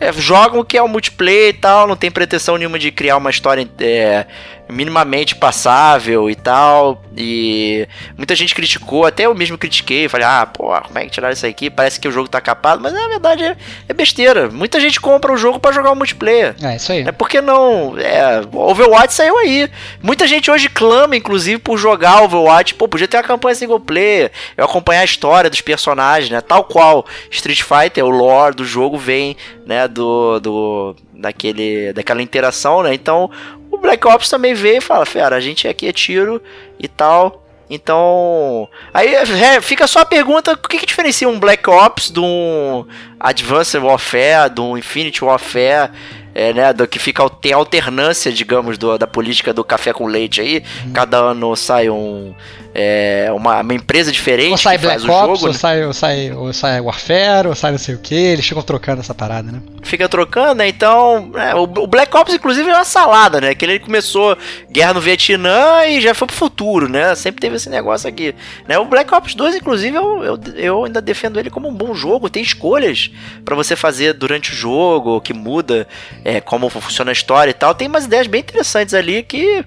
é, 0.00 0.12
jogam, 0.12 0.64
que 0.64 0.76
é 0.76 0.82
o 0.82 0.88
multiplayer 0.88 1.50
e 1.50 1.52
tal. 1.52 1.86
Não 1.86 1.96
tem 1.96 2.10
pretensão 2.10 2.56
nenhuma 2.56 2.78
de 2.78 2.90
criar 2.90 3.16
uma 3.16 3.30
história 3.30 3.68
é, 3.80 4.26
minimamente 4.68 5.34
passável 5.34 6.28
e 6.30 6.34
tal. 6.34 7.02
E 7.16 7.86
muita 8.16 8.34
gente 8.34 8.54
criticou, 8.54 9.04
até 9.04 9.26
eu 9.26 9.34
mesmo 9.34 9.58
critiquei. 9.58 10.08
Falei, 10.08 10.26
ah, 10.26 10.46
pô, 10.46 10.68
como 10.80 10.98
é 10.98 11.04
que 11.04 11.10
tiraram 11.10 11.32
isso 11.32 11.46
aqui? 11.46 11.70
Parece 11.70 12.00
que 12.00 12.08
o 12.08 12.12
jogo 12.12 12.28
tá 12.28 12.40
capado. 12.40 12.82
Mas 12.82 12.92
na 12.92 13.08
verdade 13.08 13.44
é, 13.44 13.56
é 13.88 13.94
besteira. 13.94 14.48
Muita 14.50 14.80
gente 14.80 15.00
compra 15.00 15.32
o 15.32 15.36
jogo 15.36 15.58
pra 15.58 15.72
jogar 15.72 15.92
o 15.92 15.96
multiplayer. 15.96 16.54
É, 16.62 16.76
isso 16.76 16.92
aí. 16.92 17.02
É 17.06 17.12
porque 17.12 17.40
não. 17.40 17.98
É, 17.98 18.42
Overwatch 18.52 19.14
saiu 19.14 19.38
aí. 19.38 19.70
Muita 20.02 20.26
gente 20.26 20.50
hoje 20.50 20.68
clama, 20.68 21.16
inclusive, 21.16 21.58
por 21.58 21.78
jogar 21.78 22.22
Overwatch. 22.22 22.74
Pô, 22.74 22.88
podia 22.88 23.08
ter 23.08 23.16
uma 23.16 23.22
campanha 23.22 23.54
single 23.54 23.80
player. 23.80 24.32
Eu 24.56 24.64
acompanhar 24.64 25.00
a 25.00 25.04
história 25.04 25.50
dos 25.50 25.60
personagens, 25.60 26.30
né? 26.30 26.40
Tal 26.40 26.64
qual 26.64 27.06
Street 27.30 27.62
Fighter, 27.62 28.04
o 28.04 28.10
lore 28.10 28.56
do 28.56 28.64
jogo 28.64 28.98
vem, 28.98 29.36
né? 29.66 29.86
Do. 29.86 30.40
do 30.40 30.96
daquele, 31.12 31.92
daquela 31.92 32.20
interação, 32.20 32.82
né? 32.82 32.92
Então, 32.92 33.30
o 33.74 33.78
Black 33.78 34.06
Ops 34.06 34.28
também 34.28 34.54
veio 34.54 34.78
e 34.78 34.80
fala: 34.80 35.04
Fera, 35.06 35.36
a 35.36 35.40
gente 35.40 35.66
aqui 35.68 35.86
é 35.88 35.92
tiro 35.92 36.40
e 36.78 36.88
tal. 36.88 37.42
Então. 37.68 38.68
Aí 38.92 39.14
é, 39.14 39.60
fica 39.60 39.86
só 39.86 40.00
a 40.00 40.04
pergunta: 40.04 40.52
o 40.52 40.56
que, 40.68 40.78
que 40.78 40.86
diferencia 40.86 41.28
um 41.28 41.38
Black 41.40 41.68
Ops 41.68 42.10
de 42.10 42.20
um 42.20 42.86
Advanced 43.18 43.80
Warfare, 43.82 44.50
de 44.54 44.60
um 44.60 44.76
Infinity 44.76 45.24
Warfare? 45.24 45.90
É, 46.36 46.52
né, 46.52 46.72
do 46.72 46.84
que 46.88 46.98
fica 46.98 47.30
tem 47.30 47.52
alternância, 47.52 48.32
digamos, 48.32 48.76
do- 48.76 48.98
da 48.98 49.06
política 49.06 49.52
do 49.54 49.62
café 49.62 49.92
com 49.92 50.04
leite 50.04 50.40
aí. 50.40 50.64
Uhum. 50.84 50.92
Cada 50.92 51.16
ano 51.18 51.54
sai 51.54 51.88
um 51.88 52.34
é, 52.74 53.28
uma, 53.32 53.60
uma 53.60 53.74
empresa 53.74 54.10
diferente 54.10 54.50
Ou 54.50 54.58
sai 54.58 54.76
que 54.76 54.84
faz 54.84 55.04
Black 55.04 55.16
o 55.16 55.24
Ops, 55.24 55.40
jogo. 55.40 55.46
ou, 55.46 55.52
né? 55.52 55.58
sai, 55.58 55.84
ou, 55.84 55.92
sai, 55.92 56.32
ou 56.32 56.52
sai 56.52 56.80
Warfare, 56.80 57.46
ou 57.46 57.54
sai 57.54 57.70
não 57.70 57.78
sei 57.78 57.94
o 57.94 57.98
que, 57.98 58.14
eles 58.14 58.46
ficam 58.46 58.62
trocando 58.62 59.00
essa 59.00 59.14
parada, 59.14 59.52
né? 59.52 59.62
Fica 59.82 60.08
trocando, 60.08 60.56
né? 60.56 60.68
Então, 60.68 61.30
é, 61.36 61.54
o, 61.54 61.62
o 61.62 61.86
Black 61.86 62.14
Ops, 62.16 62.34
inclusive, 62.34 62.68
é 62.68 62.74
uma 62.74 62.84
salada, 62.84 63.40
né? 63.40 63.54
Que 63.54 63.64
ele 63.64 63.78
começou 63.78 64.36
guerra 64.70 64.94
no 64.94 65.00
Vietnã 65.00 65.86
e 65.86 66.00
já 66.00 66.14
foi 66.14 66.26
pro 66.26 66.34
futuro, 66.34 66.88
né? 66.88 67.14
Sempre 67.14 67.40
teve 67.40 67.56
esse 67.56 67.70
negócio 67.70 68.08
aqui. 68.08 68.34
Né? 68.66 68.76
O 68.78 68.86
Black 68.86 69.14
Ops 69.14 69.34
2, 69.34 69.56
inclusive, 69.56 69.96
eu, 69.96 70.24
eu, 70.24 70.40
eu 70.56 70.84
ainda 70.84 71.00
defendo 71.00 71.38
ele 71.38 71.50
como 71.50 71.68
um 71.68 71.74
bom 71.74 71.94
jogo. 71.94 72.28
Tem 72.28 72.42
escolhas 72.42 73.10
pra 73.44 73.54
você 73.54 73.76
fazer 73.76 74.14
durante 74.14 74.52
o 74.52 74.54
jogo, 74.54 75.20
que 75.20 75.32
muda 75.32 75.86
é, 76.24 76.40
como 76.40 76.68
funciona 76.68 77.10
a 77.10 77.12
história 77.12 77.50
e 77.50 77.54
tal. 77.54 77.74
Tem 77.74 77.86
umas 77.86 78.06
ideias 78.06 78.26
bem 78.26 78.40
interessantes 78.40 78.94
ali 78.94 79.22
que 79.22 79.64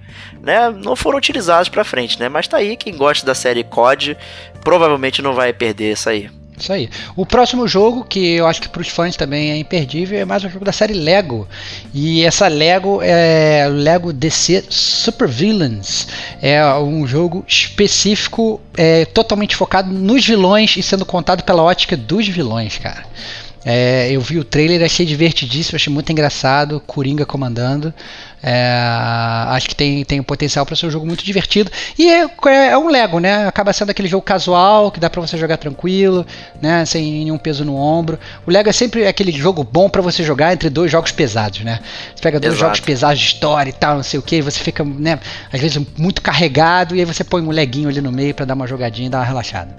né, 0.48 0.70
não 0.70 0.96
foram 0.96 1.18
utilizadas 1.18 1.68
pra 1.68 1.84
frente, 1.84 2.18
né? 2.18 2.30
Mas 2.30 2.48
tá 2.48 2.56
aí, 2.56 2.78
quem 2.78 2.96
gosta 2.96 3.26
da 3.26 3.36
série 3.36 3.66
COD 3.66 4.18
provavelmente 4.64 5.22
não 5.22 5.34
vai 5.34 5.52
perder 5.52 5.92
isso 5.92 6.10
aí. 6.10 6.30
Isso 6.58 6.72
aí. 6.72 6.90
O 7.18 7.26
próximo 7.26 7.68
jogo, 7.68 8.06
que 8.06 8.36
eu 8.36 8.48
acho 8.48 8.62
que 8.62 8.70
para 8.70 8.82
os 8.82 8.88
fãs 8.88 9.18
também 9.18 9.52
é 9.52 9.58
imperdível, 9.58 10.18
é 10.18 10.24
mais 10.24 10.46
um 10.46 10.50
jogo 10.50 10.64
da 10.64 10.72
série 10.72 10.94
Lego. 10.94 11.46
E 11.94 12.24
essa 12.24 12.48
Lego 12.48 13.02
é 13.04 13.68
Lego 13.70 14.14
DC 14.14 14.64
Super 14.70 15.28
Villains. 15.28 16.08
É 16.42 16.66
um 16.76 17.06
jogo 17.06 17.44
específico, 17.46 18.62
é, 18.76 19.04
totalmente 19.04 19.54
focado 19.54 19.92
nos 19.92 20.26
vilões 20.26 20.78
e 20.78 20.82
sendo 20.82 21.06
contado 21.06 21.44
pela 21.44 21.62
ótica 21.62 21.98
dos 21.98 22.26
vilões, 22.26 22.78
cara. 22.78 23.04
É, 23.70 24.10
eu 24.10 24.22
vi 24.22 24.40
o 24.40 24.46
trailer, 24.46 24.82
achei 24.82 25.06
divertidíssimo, 25.06 25.76
achei 25.76 25.92
muito 25.92 26.10
engraçado, 26.10 26.82
Coringa 26.88 27.26
comandando. 27.26 27.94
É, 28.42 28.72
acho 29.50 29.68
que 29.68 29.76
tem, 29.76 30.06
tem 30.06 30.22
um 30.22 30.24
potencial 30.24 30.66
para 30.66 30.74
ser 30.74 30.86
um 30.86 30.90
jogo 30.90 31.06
muito 31.06 31.22
divertido. 31.22 31.70
E 32.00 32.10
é, 32.10 32.24
é- 32.46 32.68
é 32.70 32.78
um 32.78 32.88
Lego, 32.88 33.20
né? 33.20 33.46
Acaba 33.46 33.74
sendo 33.74 33.90
aquele 33.90 34.08
jogo 34.08 34.22
casual 34.24 34.90
que 34.90 35.02
dá 35.02 35.10
para 35.10 35.20
você 35.20 35.38
jogar 35.38 35.58
tranquilo, 35.58 36.26
né? 36.62 36.86
Sem 36.86 37.12
nenhum 37.26 37.38
peso 37.38 37.66
no 37.66 37.76
ombro. 37.76 38.18
O 38.46 38.52
Lego 38.52 38.70
é 38.70 38.72
sempre 38.72 39.06
aquele 39.06 39.34
jogo 39.34 39.66
bom 39.66 39.90
para 39.90 40.02
você 40.02 40.24
jogar 40.24 40.54
entre 40.54 40.70
dois 40.70 40.90
jogos 40.90 41.12
pesados, 41.12 41.60
né? 41.60 41.82
Você 42.16 42.22
pega 42.22 42.40
dois 42.40 42.54
Exato. 42.54 42.68
jogos 42.68 42.80
pesados 42.80 43.20
de 43.20 43.26
história 43.26 43.70
e 43.70 43.74
tal, 43.74 43.98
não 43.98 44.04
sei 44.04 44.18
o 44.18 44.24
que, 44.24 44.38
e 44.38 44.42
você 44.42 44.60
fica, 44.64 44.82
né? 44.86 45.20
Às 45.52 45.60
vezes 45.60 45.86
muito 45.98 46.22
carregado 46.22 46.96
e 46.96 47.00
aí 47.00 47.06
você 47.06 47.22
põe 47.26 47.42
um 47.42 47.52
leguinho 47.52 47.90
ali 47.90 48.00
no 48.00 48.14
meio 48.14 48.34
para 48.34 48.46
dar 48.46 48.54
uma 48.54 48.66
jogadinha 48.66 49.08
e 49.08 49.10
dar 49.10 49.18
uma 49.18 49.26
relaxada. 49.26 49.76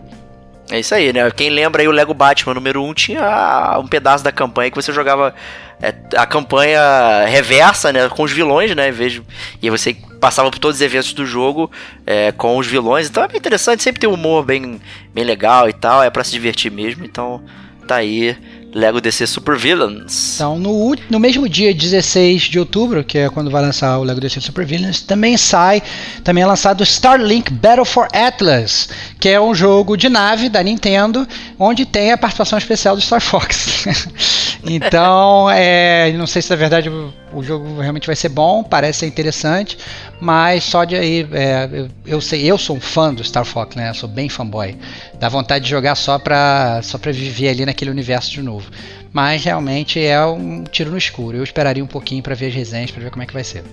É 0.71 0.79
isso 0.81 0.95
aí, 0.95 1.13
né? 1.15 1.31
Quem 1.31 1.49
lembra 1.49 1.81
aí 1.81 1.89
o 1.89 1.91
Lego 1.91 2.13
Batman 2.13 2.53
número 2.53 2.83
1 2.85 2.93
tinha 2.93 3.79
um 3.83 3.87
pedaço 3.87 4.23
da 4.23 4.31
campanha 4.31 4.71
que 4.71 4.77
você 4.77 4.93
jogava 4.93 5.35
é, 5.81 5.95
a 6.15 6.27
campanha 6.27 7.25
reversa, 7.27 7.91
né? 7.91 8.07
Com 8.11 8.23
os 8.25 8.33
vilões, 8.33 8.75
né? 8.77 8.89
Em 8.89 8.93
vez 8.93 9.13
de- 9.13 9.23
E 9.63 9.71
você 9.71 9.95
passava 10.21 10.51
por 10.51 10.59
todos 10.59 10.77
os 10.77 10.83
eventos 10.83 11.15
do 11.15 11.25
jogo 11.25 11.71
é, 12.07 12.33
com 12.33 12.59
os 12.59 12.67
vilões. 12.67 13.09
Então 13.09 13.23
é 13.25 13.29
bem 13.29 13.39
interessante, 13.39 13.83
sempre 13.83 14.01
tem 14.01 14.11
um 14.11 14.15
humor 14.15 14.45
bem, 14.45 14.79
bem 15.15 15.25
legal 15.25 15.71
e 15.71 15.73
tal. 15.73 16.03
É 16.03 16.11
pra 16.11 16.23
se 16.23 16.33
divertir 16.33 16.71
mesmo. 16.71 17.03
Então 17.03 17.43
tá 17.87 17.97
aí, 17.97 18.37
Lego 18.79 19.01
DC 19.01 19.27
Super 19.27 19.57
Villains. 19.57 20.37
Então, 20.37 20.57
no, 20.57 20.95
no 21.11 21.19
mesmo 21.19 21.49
dia 21.49 21.75
16 21.75 22.43
de 22.43 22.61
outubro, 22.61 23.03
que 23.03 23.19
é 23.19 23.29
quando 23.29 23.51
vai 23.51 23.61
lançar 23.61 23.99
o 23.99 24.05
Lego 24.05 24.21
DC 24.21 24.41
Super 24.41 24.65
Villains, 24.65 25.01
também 25.03 25.37
sai, 25.37 25.83
também 26.23 26.45
é 26.45 26.47
lançado 26.47 26.85
Starlink 26.85 27.53
Battle 27.53 27.85
for 27.85 28.07
Atlas, 28.13 28.89
que 29.19 29.29
é 29.29 29.41
um 29.41 29.53
jogo 29.53 29.97
de 29.97 30.09
nave 30.09 30.49
da 30.49 30.63
Nintendo, 30.63 31.27
onde 31.59 31.85
tem 31.85 32.13
a 32.13 32.17
participação 32.17 32.57
especial 32.57 32.95
do 32.95 33.03
Star 33.03 33.21
Fox. 33.21 33.85
então, 34.65 35.49
é, 35.51 36.13
não 36.13 36.27
sei 36.27 36.43
se 36.43 36.51
na 36.51 36.57
verdade 36.57 36.89
o, 36.89 37.43
jogo 37.43 37.81
realmente 37.81 38.07
vai 38.07 38.17
ser 38.17 38.29
bom, 38.29 38.63
parece 38.63 39.01
ser 39.01 39.07
interessante, 39.07 39.79
mas 40.21 40.65
só 40.65 40.85
de 40.85 40.97
aí, 40.97 41.29
é, 41.33 41.69
eu, 41.73 41.89
eu 42.07 42.21
sei, 42.21 42.45
eu 42.45 42.59
sou 42.59 42.77
um 42.77 42.81
fã 42.81 43.13
do 43.13 43.23
Star 43.23 43.45
Fox, 43.45 43.77
né? 43.77 43.91
Eu 43.91 43.95
sou 43.95 44.09
bem 44.09 44.29
fanboy. 44.29 44.77
Dá 45.19 45.29
vontade 45.29 45.65
de 45.65 45.71
jogar 45.71 45.95
só 45.95 46.19
pra, 46.19 46.81
só 46.83 46.99
pra 46.99 47.13
viver 47.13 47.51
ali 47.51 47.67
naquele 47.67 47.91
universo 47.91 48.31
de 48.31 48.43
novo. 48.43 48.71
Mas 49.13 49.45
realmente 49.45 50.05
é 50.05 50.25
um 50.25 50.65
tiro 50.65 50.91
no 50.91 50.99
escuro. 50.99 51.37
Eu 51.37 51.45
esperaria 51.45 51.83
um 51.83 51.89
pouquinho 51.89 52.23
pra 52.23 52.35
ver 52.35 52.49
as 52.49 52.55
resenhas, 52.55 52.91
pra 52.91 53.03
ver 53.03 53.11
como 53.11 53.23
é 53.23 53.27
que 53.27 53.33
vai 53.33 53.45
ser. 53.45 53.65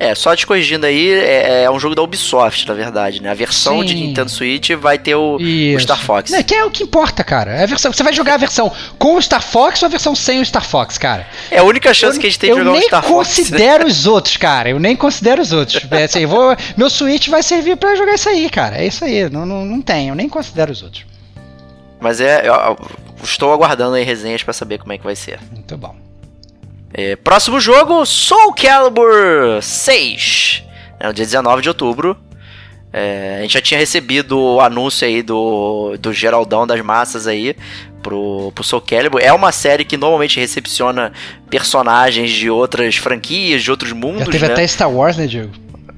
É, 0.00 0.14
só 0.14 0.34
te 0.34 0.46
corrigindo 0.46 0.86
aí, 0.86 1.12
é, 1.12 1.64
é 1.64 1.70
um 1.70 1.78
jogo 1.78 1.94
da 1.94 2.00
Ubisoft, 2.00 2.66
na 2.66 2.72
verdade, 2.72 3.20
né? 3.20 3.30
A 3.30 3.34
versão 3.34 3.80
Sim. 3.80 3.84
de 3.84 3.94
Nintendo 3.96 4.30
Switch 4.30 4.70
vai 4.70 4.98
ter 4.98 5.14
o, 5.14 5.36
o. 5.36 5.78
Star 5.80 6.00
Fox. 6.00 6.30
Não, 6.30 6.42
que 6.42 6.54
é 6.54 6.64
o 6.64 6.70
que 6.70 6.84
importa, 6.84 7.22
cara. 7.22 7.50
É 7.52 7.64
a 7.64 7.66
versão, 7.66 7.92
você 7.92 8.02
vai 8.02 8.14
jogar 8.14 8.34
a 8.34 8.38
versão 8.38 8.72
com 8.98 9.16
o 9.16 9.20
Star 9.20 9.42
Fox 9.42 9.82
ou 9.82 9.86
a 9.86 9.90
versão 9.90 10.14
sem 10.16 10.40
o 10.40 10.46
Star 10.46 10.64
Fox, 10.64 10.96
cara? 10.96 11.28
É 11.50 11.58
a 11.58 11.64
única 11.64 11.92
chance 11.92 12.18
que 12.18 12.26
a 12.26 12.30
gente 12.30 12.38
tem 12.38 12.50
de 12.50 12.58
eu 12.58 12.64
jogar 12.64 12.78
nem 12.78 12.88
Star 12.88 13.02
Fox. 13.02 13.28
né? 13.28 13.44
considero 13.44 13.86
os 13.86 14.06
outros, 14.06 14.36
cara. 14.38 14.70
Eu 14.70 14.80
nem 14.80 14.96
considero 14.96 15.42
os 15.42 15.52
outros. 15.52 15.86
É 15.90 16.04
assim, 16.04 16.20
eu 16.20 16.28
vou, 16.30 16.56
meu 16.78 16.88
Switch 16.88 17.28
vai 17.28 17.42
servir 17.42 17.76
pra 17.76 17.94
jogar 17.94 18.14
isso 18.14 18.30
aí, 18.30 18.48
cara. 18.48 18.78
É 18.78 18.86
isso 18.86 19.04
aí. 19.04 19.28
Não, 19.28 19.44
não, 19.44 19.66
não 19.66 19.82
tem. 19.82 20.08
Eu 20.08 20.14
nem 20.14 20.30
considero 20.30 20.72
os 20.72 20.82
outros. 20.82 21.04
Mas 22.00 22.22
é, 22.22 22.48
eu, 22.48 22.54
eu 22.54 22.78
estou 23.22 23.52
aguardando 23.52 23.96
aí 23.96 24.02
resenhas 24.02 24.42
pra 24.42 24.54
saber 24.54 24.78
como 24.78 24.94
é 24.94 24.96
que 24.96 25.04
vai 25.04 25.14
ser. 25.14 25.38
Muito 25.52 25.76
bom. 25.76 25.94
É, 26.92 27.16
próximo 27.16 27.60
jogo, 27.60 28.04
Soul 28.04 28.52
Calibur 28.52 29.62
6. 29.62 30.64
É 30.98 31.06
no 31.06 31.14
dia 31.14 31.24
19 31.24 31.62
de 31.62 31.68
outubro. 31.68 32.16
É, 32.92 33.36
a 33.38 33.42
gente 33.42 33.54
já 33.54 33.60
tinha 33.60 33.78
recebido 33.78 34.36
o 34.38 34.60
anúncio 34.60 35.06
aí 35.06 35.22
do, 35.22 35.96
do 35.98 36.12
Geraldão 36.12 36.66
das 36.66 36.80
Massas 36.80 37.28
aí 37.28 37.54
pro, 38.02 38.50
pro 38.52 38.64
Soul 38.64 38.82
Calibur. 38.82 39.20
É 39.20 39.32
uma 39.32 39.52
série 39.52 39.84
que 39.84 39.96
normalmente 39.96 40.40
recepciona 40.40 41.12
personagens 41.48 42.30
de 42.30 42.50
outras 42.50 42.96
franquias, 42.96 43.62
de 43.62 43.70
outros 43.70 43.92
mundos, 43.92 44.26
Já 44.26 44.32
teve 44.32 44.46
né? 44.46 44.52
até 44.52 44.66
Star 44.66 44.90
Wars, 44.90 45.16
né, 45.16 45.26
Diego? 45.26 45.52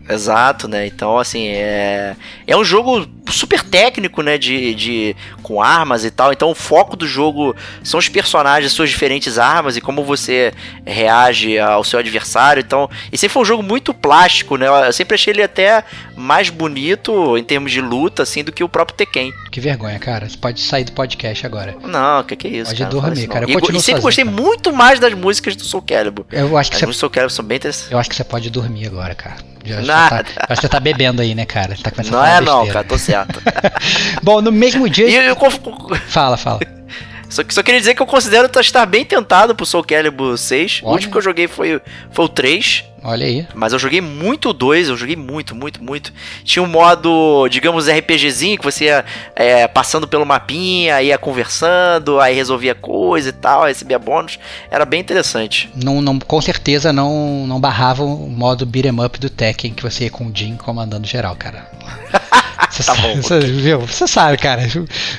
Exato, 0.09 0.69
né? 0.69 0.87
Então, 0.87 1.19
assim, 1.19 1.47
é, 1.47 2.15
é 2.47 2.57
um 2.57 2.65
jogo 2.65 3.07
super 3.33 3.63
técnico, 3.63 4.23
né? 4.23 4.39
De, 4.39 4.75
de, 4.75 5.17
com 5.43 5.63
armas 5.63 6.05
e 6.05 6.11
tal. 6.11 6.33
Então, 6.33 6.51
o 6.51 6.55
foco 6.55 6.97
do 6.97 7.07
jogo 7.07 7.55
são 7.83 7.99
os 7.99 8.09
personagens, 8.09 8.73
suas 8.73 8.91
diferentes 8.91 9.39
armas 9.39 9.77
e 9.77 9.81
como 9.81 10.05
você 10.05 10.53
reage 10.85 11.59
ao 11.59 11.85
seu 11.85 11.99
adversário. 11.99 12.61
Então, 12.61 12.89
e 13.11 13.19
sempre 13.19 13.35
foi 13.35 13.43
um 13.43 13.47
jogo 13.47 13.63
muito 13.63 13.93
plástico, 13.95 14.57
né? 14.57 14.67
Eu 14.87 14.93
sempre 14.93 15.15
achei 15.15 15.33
ele 15.33 15.43
até 15.43 15.85
mais 16.17 16.51
bonito 16.51 17.37
em 17.37 17.45
termos 17.45 17.73
de 17.73 17.81
luta, 17.81 18.23
assim, 18.23 18.45
do 18.45 18.53
que 18.53 18.63
o 18.63 18.69
próprio 18.69 18.97
Tekken. 18.97 19.33
Que 19.51 19.61
vergonha, 19.61 19.99
cara. 19.99 20.29
Você 20.29 20.37
pode 20.37 20.61
sair 20.61 20.85
do 20.85 20.93
podcast 20.93 21.45
agora. 21.47 21.75
Não, 21.83 22.23
que 22.25 22.37
que 22.37 22.47
é 22.47 22.51
isso? 22.51 22.71
Pode 22.71 22.79
cara? 22.79 22.91
Dormir, 22.91 23.27
cara. 23.29 23.45
Eu 23.51 23.59
E, 23.59 23.77
e 23.77 23.81
sempre 23.81 24.03
gostei 24.03 24.25
cara. 24.25 24.37
muito 24.37 24.73
mais 24.73 24.99
das 25.01 25.15
músicas 25.15 25.57
do 25.57 25.65
Soul 25.65 25.83
Calibur. 25.83 26.25
Eu 26.31 26.57
acho 26.57 26.71
que 26.71 26.77
As 26.77 26.81
você, 26.81 26.87
músicas 26.87 26.97
do 26.97 27.01
Soul 27.01 27.11
Calibur 27.11 27.31
são 27.31 27.45
bem 27.45 27.57
interessantes. 27.57 27.91
eu 27.91 27.99
acho 27.99 28.09
que 28.11 28.17
você 28.17 28.25
pode 28.25 28.51
dormir 28.51 28.87
agora, 28.87 29.15
cara. 29.15 29.37
Já, 29.65 29.81
já 29.81 29.83
Nada. 29.83 30.25
tá, 30.25 30.31
eu 30.31 30.47
acho 30.49 30.55
que 30.61 30.61
você 30.63 30.69
tá 30.69 30.81
bebendo 30.81 31.23
aí, 31.23 31.35
né, 31.35 31.45
cara? 31.47 31.77
Tá 31.83 31.93
Não 32.11 32.25
é 32.25 32.41
não, 32.41 32.63
besteira. 32.63 32.73
cara, 32.73 32.85
tô 32.85 32.99
certo. 32.99 33.41
Bom, 34.23 34.41
no 34.43 34.51
mesmo 34.51 34.89
dia. 34.89 35.09
E 35.09 35.15
eu, 35.29 35.37
conf- 35.37 35.59
Fala, 36.09 36.37
fala. 36.37 36.61
Só, 37.33 37.43
só 37.49 37.63
queria 37.63 37.81
dizer 37.81 37.95
que 37.95 38.03
eu 38.03 38.07
considero 38.07 38.47
estar 38.61 38.85
bem 38.85 39.07
tentado 39.07 39.55
pro 39.55 39.65
Soul 39.65 39.83
Calibur 39.83 40.37
6. 40.37 40.83
O 40.83 40.87
Olha. 40.87 40.93
último 40.93 41.13
que 41.13 41.19
eu 41.19 41.23
joguei 41.23 41.49
foi, 41.49 41.81
foi 42.11 42.25
o 42.27 42.29
3. 42.29 42.85
Olha 43.03 43.27
aí. 43.27 43.47
Mas 43.55 43.73
eu 43.73 43.79
joguei 43.79 44.03
muito 44.03 44.51
o 44.51 44.53
2, 44.53 44.91
eu 44.91 44.97
joguei 44.97 45.17
muito, 45.17 45.55
muito, 45.55 45.83
muito. 45.83 46.13
Tinha 46.45 46.63
um 46.63 46.67
modo, 46.67 47.49
digamos, 47.49 47.89
RPGzinho, 47.89 48.59
que 48.59 48.65
você 48.65 48.85
ia 48.85 49.05
é, 49.35 49.67
passando 49.67 50.07
pelo 50.07 50.27
mapinha, 50.27 51.03
ia 51.03 51.17
conversando, 51.17 52.21
aí 52.21 52.35
resolvia 52.35 52.75
coisa 52.75 53.31
e 53.31 53.33
tal, 53.33 53.65
recebia 53.65 53.99
bônus. 53.99 54.39
Era 54.71 54.85
bem 54.85 55.01
interessante. 55.01 55.71
Não, 55.75 56.03
não, 56.03 56.19
com 56.19 56.41
certeza 56.41 56.93
não, 56.93 57.47
não 57.47 57.59
barrava 57.59 58.05
o 58.05 58.29
modo 58.29 58.67
beat'em 58.67 59.05
up 59.05 59.19
do 59.19 59.31
Tekken 59.31 59.73
que 59.73 59.83
você 59.83 60.05
ia 60.05 60.11
com 60.11 60.27
o 60.27 60.33
Jin 60.33 60.57
comandando 60.57 61.07
geral, 61.07 61.35
cara. 61.35 61.67
Você 62.73 62.83
Tá 62.83 62.95
sabe, 62.95 63.09
bom, 63.09 63.21
você, 63.21 63.39
viu? 63.41 63.81
Você 63.81 64.07
sabe, 64.07 64.39
cara. 64.39 64.63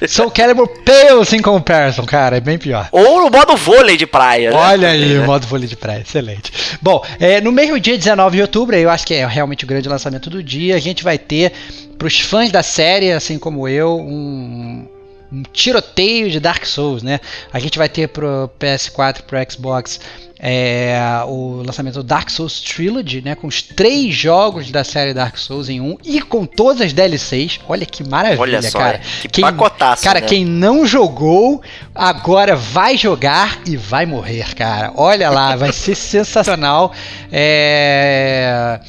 Soul 0.08 0.32
Calibur 0.32 0.68
pales 0.84 1.32
in 1.34 1.40
comparison, 1.40 2.04
cara. 2.04 2.38
É 2.38 2.40
bem 2.40 2.58
pior. 2.58 2.90
Ou 2.92 3.24
no 3.24 3.30
modo 3.30 3.56
vôlei 3.56 3.96
de 3.96 4.08
praia, 4.08 4.50
né? 4.50 4.58
Olha 4.58 4.90
aí 4.90 5.20
o 5.20 5.26
modo 5.26 5.46
vôlei 5.46 5.68
de 5.68 5.76
praia, 5.76 6.02
excelente. 6.02 6.52
Bom, 6.82 7.06
é, 7.20 7.40
no 7.40 7.52
mesmo 7.52 7.80
dia 7.80 7.96
19 7.96 8.38
de 8.38 8.42
outubro, 8.42 8.76
eu 8.76 8.90
acho 8.90 9.06
que 9.06 9.14
é 9.14 9.26
realmente 9.28 9.66
o 9.66 9.68
grande 9.68 9.88
lançamento 9.88 10.32
do 10.32 10.42
dia, 10.42 10.76
a 10.76 10.80
gente 10.80 11.04
vai 11.04 11.20
ter, 11.20 11.54
para 11.98 12.08
os 12.08 12.20
fãs 12.20 12.52
da 12.52 12.64
série, 12.64 13.12
assim 13.12 13.38
como 13.38 13.68
eu, 13.68 14.00
um, 14.00 14.88
um 15.32 15.44
tiroteio 15.54 16.32
de 16.32 16.40
Dark 16.40 16.66
Souls, 16.66 17.04
né? 17.04 17.20
A 17.52 17.60
gente 17.60 17.78
vai 17.78 17.88
ter 17.88 18.08
pro 18.08 18.50
PS4 18.60 19.20
e 19.20 19.22
pro 19.24 19.38
Xbox 19.52 20.00
é, 20.46 20.98
o 21.26 21.64
lançamento 21.66 21.94
do 21.94 22.04
Dark 22.04 22.30
Souls 22.30 22.60
Trilogy, 22.60 23.22
né? 23.22 23.34
Com 23.34 23.48
os 23.48 23.62
três 23.62 24.14
jogos 24.14 24.70
da 24.72 24.84
série 24.84 25.14
Dark 25.14 25.38
Souls 25.38 25.70
em 25.70 25.80
um 25.80 25.98
e 26.04 26.22
com 26.22 26.46
todas 26.46 26.82
as 26.82 26.92
DLCs. 26.92 27.62
Olha 27.70 27.86
que 27.86 28.04
maravilha, 28.04 28.42
Olha 28.42 28.62
só, 28.62 28.78
cara. 28.78 29.00
que 29.22 29.30
Quem- 29.30 29.42
pacotaço, 29.46 30.04
Cara, 30.04 30.20
né? 30.20 30.28
quem 30.28 30.44
não 30.44 30.86
jogou, 30.86 31.62
agora 31.96 32.58
vai 32.58 32.98
jogar 32.98 33.62
e 33.66 33.78
vai 33.78 34.06
morrer, 34.06 34.54
cara. 34.54 34.92
Olha 34.98 35.30
lá, 35.30 35.56
vai 35.56 35.72
ser 35.72 35.96
sensacional. 35.96 36.92
É. 37.32 38.80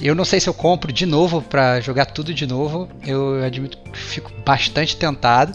Eu 0.00 0.14
não 0.16 0.24
sei 0.24 0.40
se 0.40 0.48
eu 0.48 0.54
compro 0.54 0.90
de 0.92 1.06
novo 1.06 1.42
pra 1.42 1.78
jogar 1.80 2.06
tudo 2.06 2.32
de 2.34 2.46
novo. 2.46 2.88
Eu 3.06 3.44
admito 3.44 3.76
que 3.92 3.98
fico 3.98 4.32
bastante 4.44 4.96
tentado. 4.96 5.54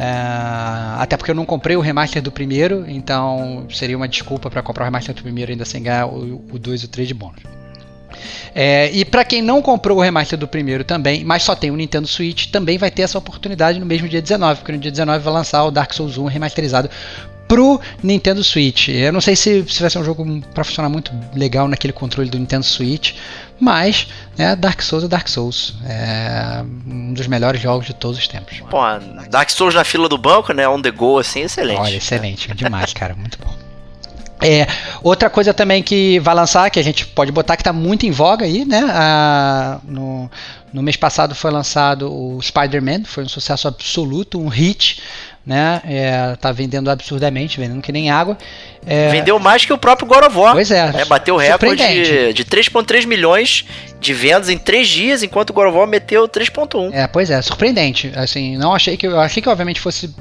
É, 0.00 1.02
até 1.02 1.16
porque 1.16 1.32
eu 1.32 1.34
não 1.34 1.44
comprei 1.44 1.76
o 1.76 1.80
remaster 1.80 2.22
do 2.22 2.30
primeiro, 2.30 2.84
então 2.86 3.66
seria 3.68 3.96
uma 3.96 4.06
desculpa 4.06 4.48
pra 4.48 4.62
comprar 4.62 4.84
o 4.84 4.86
remaster 4.86 5.12
do 5.12 5.22
primeiro 5.22 5.50
ainda 5.50 5.64
sem 5.64 5.82
ganhar 5.82 6.06
o 6.06 6.56
2 6.56 6.82
e 6.82 6.84
o 6.84 6.88
3 6.88 7.08
de 7.08 7.14
bônus. 7.14 7.42
É, 8.54 8.92
e 8.92 9.04
para 9.04 9.24
quem 9.24 9.42
não 9.42 9.60
comprou 9.60 9.98
o 9.98 10.00
remaster 10.00 10.38
do 10.38 10.46
primeiro 10.46 10.84
também, 10.84 11.24
mas 11.24 11.42
só 11.42 11.56
tem 11.56 11.72
o 11.72 11.76
Nintendo 11.76 12.06
Switch, 12.06 12.46
também 12.46 12.78
vai 12.78 12.92
ter 12.92 13.02
essa 13.02 13.18
oportunidade 13.18 13.80
no 13.80 13.86
mesmo 13.86 14.08
dia 14.08 14.22
19, 14.22 14.60
porque 14.60 14.70
no 14.70 14.78
dia 14.78 14.92
19 14.92 15.18
vai 15.18 15.34
lançar 15.34 15.64
o 15.64 15.70
Dark 15.72 15.92
Souls 15.92 16.16
1 16.16 16.26
remasterizado 16.26 16.88
pro 17.48 17.80
Nintendo 18.00 18.44
Switch. 18.44 18.88
Eu 18.90 19.12
não 19.12 19.20
sei 19.20 19.34
se, 19.34 19.64
se 19.68 19.80
vai 19.80 19.90
ser 19.90 19.98
um 19.98 20.04
jogo 20.04 20.40
para 20.54 20.62
funcionar 20.62 20.88
muito 20.88 21.10
legal 21.34 21.66
naquele 21.66 21.92
controle 21.92 22.30
do 22.30 22.38
Nintendo 22.38 22.64
Switch, 22.64 23.14
mas 23.60 24.08
né, 24.36 24.54
Dark 24.54 24.80
Souls 24.82 25.04
é 25.04 25.08
Dark 25.08 25.28
Souls. 25.28 25.74
É 25.84 26.62
um 26.86 27.12
dos 27.12 27.26
melhores 27.26 27.60
jogos 27.60 27.86
de 27.86 27.94
todos 27.94 28.18
os 28.18 28.28
tempos. 28.28 28.60
Pô, 28.70 28.78
Dark 29.30 29.50
Souls 29.50 29.74
na 29.74 29.84
fila 29.84 30.08
do 30.08 30.18
banco, 30.18 30.52
né? 30.52 30.68
On 30.68 30.80
the 30.80 30.90
go, 30.90 31.18
assim, 31.18 31.42
excelente. 31.42 31.80
Olha, 31.80 31.96
excelente, 31.96 32.54
demais, 32.54 32.92
cara, 32.92 33.14
muito 33.14 33.38
bom. 33.44 33.68
É, 34.40 34.68
outra 35.02 35.28
coisa 35.28 35.52
também 35.52 35.82
que 35.82 36.20
vai 36.20 36.34
lançar, 36.34 36.70
que 36.70 36.78
a 36.78 36.82
gente 36.82 37.04
pode 37.06 37.32
botar 37.32 37.56
que 37.56 37.62
está 37.62 37.72
muito 37.72 38.06
em 38.06 38.10
voga 38.12 38.44
aí, 38.44 38.64
né? 38.64 38.80
No, 39.82 40.30
no 40.72 40.82
mês 40.82 40.96
passado 40.96 41.34
foi 41.34 41.50
lançado 41.50 42.08
o 42.12 42.40
Spider-Man, 42.40 43.04
foi 43.04 43.24
um 43.24 43.28
sucesso 43.28 43.66
absoluto, 43.66 44.40
um 44.40 44.46
hit, 44.46 45.02
né? 45.48 45.80
É, 45.86 46.36
tá 46.36 46.52
vendendo 46.52 46.90
absurdamente, 46.90 47.58
vendendo 47.58 47.80
que 47.80 47.90
nem 47.90 48.10
água. 48.10 48.36
É, 48.86 49.08
Vendeu 49.08 49.38
mais 49.38 49.64
que 49.64 49.72
o 49.72 49.78
próprio 49.78 50.06
War. 50.06 50.52
Pois 50.52 50.70
é, 50.70 51.04
bateu 51.06 51.36
o 51.36 51.38
recorde 51.38 51.82
de, 51.82 52.32
de 52.34 52.44
3,3 52.44 53.06
milhões 53.06 53.64
de 53.98 54.12
vendas 54.12 54.50
em 54.50 54.58
3 54.58 54.86
dias, 54.86 55.22
enquanto 55.22 55.50
o 55.50 55.58
War 55.58 55.86
meteu 55.86 56.28
3,1. 56.28 56.90
É, 56.92 57.06
pois 57.06 57.30
é, 57.30 57.40
surpreendente. 57.40 58.12
Assim, 58.14 58.58
não 58.58 58.74
achei 58.74 58.98
que 58.98 59.06
eu 59.06 59.18
achei 59.18 59.42
que 59.42 59.48
obviamente 59.48 59.80
fosse 59.80 60.14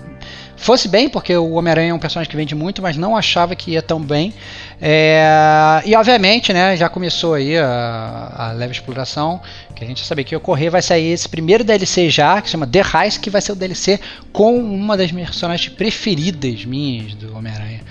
fosse 0.55 0.87
bem, 0.87 1.07
porque 1.07 1.35
o 1.35 1.51
Homem-Aranha 1.51 1.91
é 1.91 1.93
um 1.93 1.99
personagem 1.99 2.29
que 2.31 2.35
vende 2.35 2.55
muito, 2.55 2.81
mas 2.81 2.95
não 2.97 3.15
achava 3.15 3.53
que 3.53 3.71
ia 3.71 3.81
tão 3.81 4.01
bem. 4.01 4.33
É, 4.79 5.81
e 5.85 5.95
obviamente, 5.95 6.53
né, 6.53 6.77
já 6.77 6.87
começou 6.87 7.33
aí 7.33 7.57
a, 7.57 8.31
a 8.37 8.51
leve 8.51 8.73
exploração, 8.73 9.41
que 9.75 9.83
a 9.83 9.87
gente 9.87 10.05
sabia 10.05 10.23
que 10.23 10.35
ocorrer, 10.35 10.69
vai 10.69 10.81
sair 10.81 11.11
esse 11.11 11.27
primeiro 11.27 11.63
DLC 11.63 12.09
já, 12.09 12.39
que 12.41 12.47
se 12.47 12.51
chama 12.51 12.67
The 12.67 12.81
Heist, 12.81 13.19
que 13.19 13.29
vai 13.29 13.41
ser 13.41 13.53
o 13.53 13.55
DLC 13.55 13.99
com 14.31 14.57
uma 14.59 14.95
das 14.95 15.11
minhas 15.11 15.29
personagens 15.29 15.73
preferidas 15.73 16.63
minhas 16.65 17.13
do 17.15 17.35
Homem-Aranha, 17.35 17.81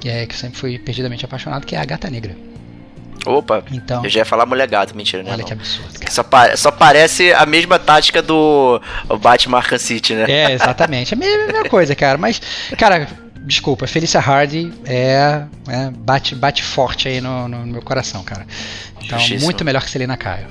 que 0.00 0.08
é 0.08 0.26
que 0.26 0.34
eu 0.34 0.38
sempre 0.38 0.58
fui 0.58 0.78
perdidamente 0.78 1.24
apaixonado, 1.24 1.64
que 1.66 1.74
é 1.74 1.78
a 1.80 1.84
Gata 1.84 2.10
Negra. 2.10 2.36
Opa, 3.26 3.62
Então, 3.72 4.04
eu 4.04 4.08
já 4.08 4.20
ia 4.20 4.24
falar 4.24 4.46
mulher 4.46 4.68
gato, 4.68 4.96
mentira, 4.96 5.22
né? 5.22 5.30
olha 5.32 5.38
não. 5.38 5.44
que 5.46 5.52
absurdo, 5.52 5.98
cara. 5.98 6.10
Só, 6.10 6.22
pa- 6.22 6.56
só 6.56 6.70
parece 6.70 7.32
a 7.32 7.44
mesma 7.44 7.78
tática 7.78 8.22
do 8.22 8.80
Batman 9.20 9.58
Arkham 9.58 9.76
City, 9.78 10.14
né? 10.14 10.24
É, 10.28 10.52
exatamente. 10.52 11.12
É 11.12 11.16
a 11.16 11.18
mesma, 11.18 11.46
mesma 11.52 11.68
coisa, 11.68 11.94
cara. 11.96 12.16
Mas, 12.16 12.40
cara, 12.78 13.06
desculpa, 13.44 13.86
Felícia 13.86 14.20
Hardy 14.20 14.72
é, 14.84 15.42
é, 15.68 15.90
bate, 15.90 16.34
bate 16.34 16.62
forte 16.62 17.08
aí 17.08 17.20
no, 17.20 17.48
no 17.48 17.66
meu 17.66 17.82
coração, 17.82 18.22
cara. 18.22 18.46
Então, 19.02 19.18
Justíssimo. 19.18 19.44
muito 19.44 19.64
melhor 19.64 19.82
que 19.82 19.90
Selena 19.90 20.16
Kyle. 20.16 20.46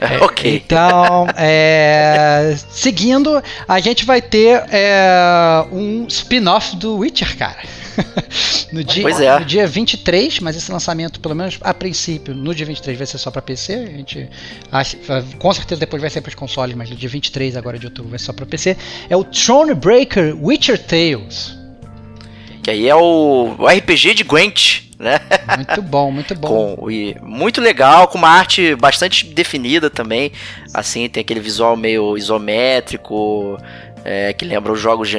ok. 0.22 0.62
Então, 0.64 1.26
é, 1.36 2.56
seguindo, 2.70 3.42
a 3.68 3.80
gente 3.80 4.04
vai 4.04 4.22
ter 4.22 4.64
é, 4.70 5.64
um 5.70 6.06
spin-off 6.08 6.76
do 6.76 6.96
Witcher, 6.98 7.36
cara. 7.36 7.58
no, 8.72 8.82
dia, 8.82 9.02
Pois 9.02 9.20
é. 9.20 9.38
no 9.38 9.44
dia 9.44 9.66
23, 9.66 10.40
mas 10.40 10.56
esse 10.56 10.70
lançamento, 10.72 11.20
pelo 11.20 11.34
menos 11.34 11.58
a 11.60 11.74
princípio, 11.74 12.34
no 12.34 12.54
dia 12.54 12.64
23 12.64 12.96
vai 12.96 13.06
ser 13.06 13.18
só 13.18 13.30
para 13.30 13.42
PC. 13.42 13.74
A 13.74 13.96
gente 13.96 14.28
acha, 14.72 14.96
com 15.38 15.52
certeza 15.52 15.80
depois 15.80 16.00
vai 16.00 16.10
ser 16.10 16.20
para 16.20 16.30
os 16.30 16.34
consoles, 16.34 16.74
mas 16.74 16.88
no 16.88 16.96
dia 16.96 17.08
23 17.08 17.56
agora 17.56 17.78
de 17.78 17.86
outubro 17.86 18.10
vai 18.10 18.18
ser 18.18 18.26
só 18.26 18.32
para 18.32 18.46
PC. 18.46 18.76
É 19.08 19.16
o 19.16 19.24
Thronebreaker 19.24 20.36
Witcher 20.42 20.78
Tales. 20.82 21.59
Que 22.62 22.70
aí 22.70 22.88
é 22.88 22.94
o, 22.94 23.54
o 23.58 23.66
RPG 23.66 24.14
de 24.14 24.24
Gwent, 24.24 24.82
né? 24.98 25.18
Muito 25.56 25.82
bom, 25.82 26.10
muito 26.10 26.34
bom. 26.34 26.76
Com, 26.76 26.90
e 26.90 27.16
muito 27.22 27.60
legal, 27.60 28.06
com 28.06 28.18
uma 28.18 28.28
arte 28.28 28.74
bastante 28.74 29.26
definida 29.26 29.88
também. 29.88 30.30
Assim, 30.74 31.08
tem 31.08 31.22
aquele 31.22 31.40
visual 31.40 31.76
meio 31.76 32.16
isométrico, 32.18 33.58
é, 34.04 34.32
que 34.32 34.44
lembra 34.44 34.72
os 34.72 34.80
jogos 34.80 35.10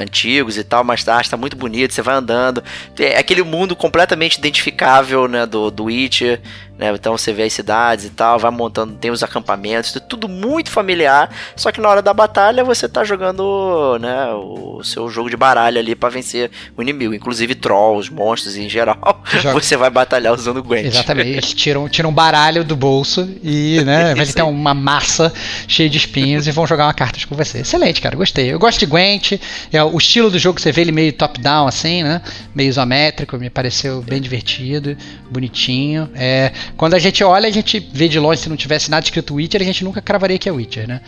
antigos 0.00 0.56
e 0.56 0.64
tal, 0.64 0.84
mas 0.84 1.06
a 1.08 1.16
arte 1.16 1.30
tá 1.30 1.36
muito 1.36 1.56
bonita, 1.56 1.94
você 1.94 2.02
vai 2.02 2.14
andando. 2.14 2.62
É 2.98 3.18
aquele 3.18 3.42
mundo 3.42 3.76
completamente 3.76 4.36
identificável, 4.36 5.28
né, 5.28 5.46
do, 5.46 5.70
do 5.70 5.84
Witcher. 5.84 6.40
Né? 6.78 6.92
Então 6.94 7.16
você 7.16 7.32
vê 7.32 7.44
as 7.44 7.52
cidades 7.52 8.04
e 8.04 8.10
tal, 8.10 8.38
vai 8.38 8.50
montando, 8.50 8.94
tem 8.94 9.10
os 9.10 9.22
acampamentos, 9.22 9.92
tudo 10.08 10.28
muito 10.28 10.70
familiar. 10.70 11.30
Só 11.54 11.72
que 11.72 11.80
na 11.80 11.88
hora 11.88 12.02
da 12.02 12.12
batalha 12.12 12.62
você 12.64 12.88
tá 12.88 13.04
jogando, 13.04 13.98
né, 14.00 14.32
o 14.34 14.82
seu 14.84 15.08
jogo 15.08 15.30
de 15.30 15.36
baralho 15.36 15.78
ali 15.78 15.94
para 15.94 16.08
vencer 16.08 16.50
o 16.76 16.82
inimigo, 16.82 17.14
inclusive 17.14 17.54
trolls, 17.54 18.12
monstros 18.12 18.56
em 18.56 18.68
geral. 18.68 19.22
Joga... 19.24 19.56
Você 19.66 19.76
vai 19.76 19.90
batalhar 19.90 20.32
usando 20.32 20.58
o 20.58 20.62
Gwent. 20.62 20.86
Exatamente, 20.86 21.30
eles 21.30 21.52
tiram, 21.54 21.88
tiram 21.88 22.10
um 22.10 22.12
baralho 22.12 22.62
do 22.62 22.76
bolso 22.76 23.28
e, 23.42 23.82
né, 23.84 24.14
vai 24.14 24.26
ter 24.26 24.42
uma 24.42 24.74
massa 24.74 25.32
cheia 25.66 25.88
de 25.88 25.96
espinhos 25.96 26.46
e 26.46 26.50
vão 26.50 26.66
jogar 26.66 26.86
uma 26.86 26.94
cartas 26.94 27.24
com 27.24 27.34
você. 27.34 27.58
Excelente, 27.58 28.00
cara, 28.00 28.14
gostei. 28.16 28.52
Eu 28.52 28.58
gosto 28.58 28.78
de 28.78 28.86
Gwent, 28.86 29.32
é, 29.72 29.82
o 29.82 29.96
estilo 29.96 30.30
do 30.30 30.38
jogo 30.38 30.60
você 30.60 30.70
vê 30.70 30.82
ele 30.82 30.92
meio 30.92 31.12
top-down 31.12 31.66
assim, 31.66 32.02
né? 32.02 32.20
Meio 32.54 32.68
isométrico, 32.68 33.36
me 33.38 33.50
pareceu 33.50 34.02
bem 34.02 34.20
divertido, 34.20 34.96
bonitinho. 35.30 36.08
É, 36.14 36.52
quando 36.76 36.94
a 36.94 36.98
gente 36.98 37.22
olha, 37.22 37.48
a 37.48 37.52
gente 37.52 37.78
vê 37.92 38.08
de 38.08 38.18
longe, 38.18 38.40
se 38.40 38.48
não 38.48 38.56
tivesse 38.56 38.90
nada 38.90 39.04
escrito 39.04 39.34
Witcher, 39.34 39.60
a 39.60 39.64
gente 39.64 39.84
nunca 39.84 40.00
cravaria 40.00 40.38
que 40.38 40.48
é 40.48 40.52
Witcher, 40.52 40.88
né? 40.88 41.00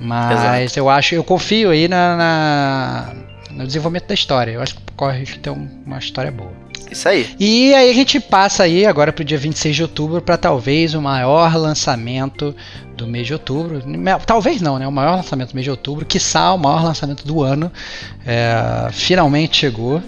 Mas 0.00 0.64
Exato. 0.64 0.78
eu 0.78 0.88
acho, 0.88 1.14
eu 1.14 1.24
confio 1.24 1.70
aí 1.70 1.88
na, 1.88 2.16
na, 2.16 3.14
no 3.50 3.66
desenvolvimento 3.66 4.08
da 4.08 4.14
história. 4.14 4.52
Eu 4.52 4.62
acho 4.62 4.74
que 4.74 4.82
corre 4.96 5.24
que 5.24 5.38
tem 5.38 5.52
uma 5.86 5.98
história 5.98 6.30
boa. 6.30 6.52
Isso 6.90 7.08
aí. 7.08 7.26
E 7.40 7.74
aí 7.74 7.90
a 7.90 7.94
gente 7.94 8.20
passa 8.20 8.64
aí 8.64 8.84
agora 8.84 9.12
pro 9.12 9.24
dia 9.24 9.38
26 9.38 9.76
de 9.76 9.82
outubro 9.82 10.20
para 10.20 10.36
talvez 10.36 10.94
o 10.94 11.00
maior 11.00 11.56
lançamento 11.56 12.54
do 12.94 13.06
mês 13.06 13.26
de 13.26 13.32
outubro. 13.32 13.82
Talvez 14.26 14.60
não, 14.60 14.78
né? 14.78 14.86
O 14.86 14.92
maior 14.92 15.16
lançamento 15.16 15.50
do 15.50 15.54
mês 15.54 15.64
de 15.64 15.70
outubro, 15.70 16.04
quiçá 16.04 16.52
o 16.52 16.58
maior 16.58 16.84
lançamento 16.84 17.26
do 17.26 17.42
ano. 17.42 17.72
É, 18.26 18.88
finalmente 18.92 19.56
chegou. 19.56 20.02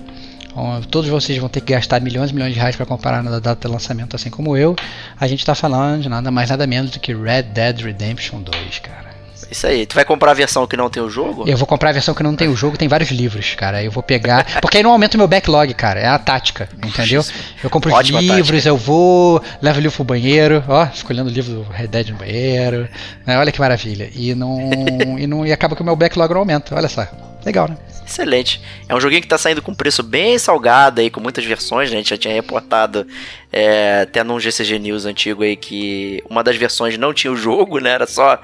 Todos 0.90 1.10
vocês 1.10 1.38
vão 1.38 1.48
ter 1.48 1.60
que 1.60 1.72
gastar 1.72 2.00
milhões 2.00 2.30
e 2.30 2.34
milhões 2.34 2.54
de 2.54 2.60
reais 2.60 2.76
para 2.76 2.86
comparar 2.86 3.22
na 3.22 3.38
data 3.38 3.66
de 3.66 3.72
lançamento, 3.72 4.14
assim 4.14 4.30
como 4.30 4.56
eu. 4.56 4.76
A 5.18 5.26
gente 5.26 5.40
está 5.40 5.54
falando 5.54 6.02
de 6.02 6.08
nada 6.08 6.30
mais 6.30 6.50
nada 6.50 6.66
menos 6.66 6.90
do 6.90 7.00
que 7.00 7.14
Red 7.14 7.42
Dead 7.42 7.80
Redemption 7.80 8.40
2, 8.40 8.78
cara. 8.78 9.14
Isso 9.50 9.66
aí. 9.66 9.86
Tu 9.86 9.94
vai 9.94 10.04
comprar 10.04 10.30
a 10.30 10.34
versão 10.34 10.66
que 10.66 10.76
não 10.76 10.88
tem 10.88 11.02
o 11.02 11.10
jogo? 11.10 11.44
Eu 11.46 11.56
vou 11.56 11.66
comprar 11.66 11.90
a 11.90 11.92
versão 11.92 12.14
que 12.14 12.22
não 12.22 12.34
tem 12.34 12.48
o 12.48 12.56
jogo, 12.56 12.76
tem 12.76 12.88
vários 12.88 13.10
livros, 13.10 13.54
cara. 13.54 13.82
Eu 13.82 13.90
vou 13.90 14.02
pegar. 14.02 14.46
Porque 14.60 14.78
aí 14.78 14.82
não 14.82 14.90
aumenta 14.90 15.16
o 15.16 15.18
meu 15.18 15.28
backlog, 15.28 15.72
cara. 15.74 16.00
É 16.00 16.06
a 16.06 16.18
tática, 16.18 16.68
entendeu? 16.84 17.24
Eu 17.62 17.70
compro 17.70 17.90
os 17.90 17.96
Ótima 17.96 18.20
livros, 18.20 18.48
tática. 18.48 18.68
eu 18.68 18.76
vou, 18.76 19.42
levo 19.60 19.78
o 19.78 19.82
livro 19.82 19.96
pro 19.96 20.04
banheiro, 20.04 20.64
ó, 20.68 20.84
escolhendo 20.92 21.28
o 21.28 21.32
livro 21.32 21.54
do 21.54 21.62
Red 21.70 21.88
Dead 21.88 22.08
no 22.08 22.16
banheiro. 22.16 22.88
Né? 23.26 23.38
Olha 23.38 23.52
que 23.52 23.60
maravilha. 23.60 24.08
E 24.14 24.34
não. 24.34 24.70
e 25.18 25.26
não. 25.26 25.46
E 25.46 25.52
acaba 25.52 25.76
que 25.76 25.82
o 25.82 25.84
meu 25.84 25.96
backlog 25.96 26.32
não 26.32 26.40
aumenta. 26.40 26.74
Olha 26.74 26.88
só. 26.88 27.06
Legal, 27.44 27.68
né? 27.68 27.76
Excelente. 28.06 28.60
É 28.86 28.94
um 28.94 29.00
joguinho 29.00 29.22
que 29.22 29.28
tá 29.28 29.38
saindo 29.38 29.62
com 29.62 29.74
preço 29.74 30.02
bem 30.02 30.38
salgado 30.38 31.00
aí, 31.00 31.08
com 31.08 31.20
muitas 31.20 31.44
versões, 31.44 31.90
né? 31.90 31.96
A 31.96 31.98
gente 32.00 32.10
já 32.10 32.18
tinha 32.18 32.34
reportado 32.34 33.06
é, 33.50 34.02
até 34.02 34.22
num 34.22 34.38
GCG 34.38 34.78
News 34.78 35.06
antigo 35.06 35.42
aí 35.42 35.56
que 35.56 36.22
uma 36.28 36.44
das 36.44 36.56
versões 36.56 36.98
não 36.98 37.14
tinha 37.14 37.32
o 37.32 37.36
jogo, 37.36 37.78
né? 37.78 37.90
Era 37.90 38.06
só 38.06 38.38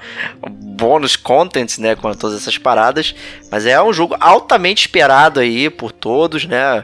bônus 0.49 1.15
contents, 1.15 1.77
né? 1.77 1.95
Com 1.95 2.11
todas 2.13 2.41
essas 2.41 2.57
paradas. 2.57 3.13
Mas 3.51 3.67
é 3.67 3.81
um 3.81 3.93
jogo 3.93 4.15
altamente 4.19 4.81
esperado 4.81 5.39
aí 5.39 5.69
por 5.69 5.91
todos, 5.91 6.45
né? 6.45 6.83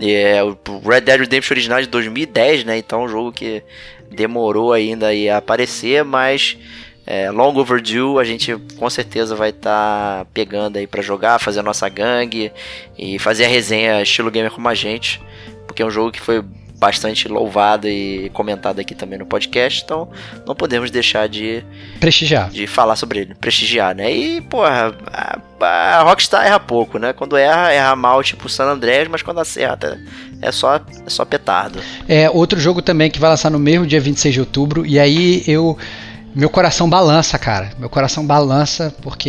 É, 0.00 0.42
o 0.42 0.56
Red 0.88 1.02
Dead 1.02 1.20
Redemption 1.20 1.54
original 1.54 1.80
de 1.82 1.88
2010, 1.88 2.64
né? 2.64 2.78
Então 2.78 3.02
é 3.02 3.04
um 3.04 3.08
jogo 3.08 3.32
que 3.32 3.62
demorou 4.10 4.72
ainda 4.72 5.08
a 5.08 5.36
aparecer, 5.36 6.04
mas 6.04 6.56
é, 7.06 7.30
long 7.30 7.56
overdue, 7.56 8.18
a 8.20 8.24
gente 8.24 8.56
com 8.78 8.88
certeza 8.88 9.34
vai 9.34 9.50
estar 9.50 10.20
tá 10.20 10.26
pegando 10.32 10.76
aí 10.76 10.86
para 10.86 11.02
jogar, 11.02 11.38
fazer 11.38 11.60
a 11.60 11.62
nossa 11.62 11.88
gangue 11.88 12.52
e 12.96 13.18
fazer 13.18 13.44
a 13.44 13.48
resenha 13.48 14.02
estilo 14.02 14.30
gamer 14.30 14.50
como 14.50 14.68
a 14.68 14.74
gente, 14.74 15.20
porque 15.66 15.82
é 15.82 15.86
um 15.86 15.90
jogo 15.90 16.12
que 16.12 16.20
foi 16.20 16.42
bastante 16.82 17.28
louvado 17.28 17.88
e 17.88 18.28
comentado 18.30 18.80
aqui 18.80 18.92
também 18.92 19.16
no 19.16 19.24
podcast, 19.24 19.84
então 19.84 20.08
não 20.44 20.52
podemos 20.52 20.90
deixar 20.90 21.28
de 21.28 21.64
prestigiar, 22.00 22.50
de 22.50 22.66
falar 22.66 22.96
sobre 22.96 23.20
ele, 23.20 23.34
prestigiar, 23.36 23.94
né? 23.94 24.12
E 24.12 24.40
porra, 24.40 24.92
a, 25.06 25.38
a 25.64 26.02
Rockstar 26.02 26.44
erra 26.44 26.58
pouco, 26.58 26.98
né? 26.98 27.12
Quando 27.12 27.36
erra, 27.36 27.70
erra 27.70 27.94
mal, 27.94 28.20
tipo 28.24 28.48
San 28.48 28.64
Andreas, 28.64 29.06
mas 29.06 29.22
quando 29.22 29.38
acerta 29.38 30.00
é 30.40 30.50
só 30.50 30.74
é 30.74 30.80
só 31.06 31.24
petardo. 31.24 31.78
É 32.08 32.28
outro 32.28 32.58
jogo 32.58 32.82
também 32.82 33.08
que 33.08 33.20
vai 33.20 33.30
lançar 33.30 33.48
no 33.48 33.60
mesmo 33.60 33.86
dia 33.86 34.00
26 34.00 34.34
de 34.34 34.40
outubro 34.40 34.84
e 34.84 34.98
aí 34.98 35.44
eu 35.46 35.78
meu 36.34 36.48
coração 36.48 36.88
balança, 36.88 37.38
cara. 37.38 37.70
Meu 37.78 37.90
coração 37.90 38.26
balança 38.26 38.94
porque 39.02 39.28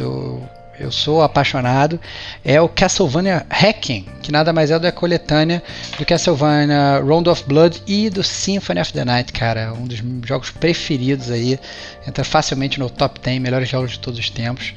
eu, 0.00 0.42
eu 0.78 0.92
sou 0.92 1.22
apaixonado. 1.22 1.98
É 2.44 2.60
o 2.60 2.68
Castlevania 2.68 3.44
Hacking, 3.50 4.06
que 4.22 4.30
nada 4.30 4.52
mais 4.52 4.70
é 4.70 4.78
do 4.78 4.82
que 4.82 4.86
a 4.86 4.92
coletânea 4.92 5.62
do 5.98 6.06
Castlevania 6.06 7.00
Round 7.04 7.28
of 7.28 7.44
Blood 7.44 7.82
e 7.86 8.08
do 8.08 8.22
Symphony 8.22 8.80
of 8.80 8.92
the 8.92 9.04
Night, 9.04 9.32
cara. 9.32 9.72
Um 9.72 9.86
dos 9.86 10.00
jogos 10.24 10.50
preferidos 10.50 11.30
aí. 11.30 11.58
Entra 12.06 12.22
facilmente 12.22 12.78
no 12.78 12.88
top 12.88 13.20
10 13.20 13.40
melhores 13.40 13.68
jogos 13.68 13.92
de 13.92 13.98
todos 13.98 14.18
os 14.18 14.30
tempos 14.30 14.74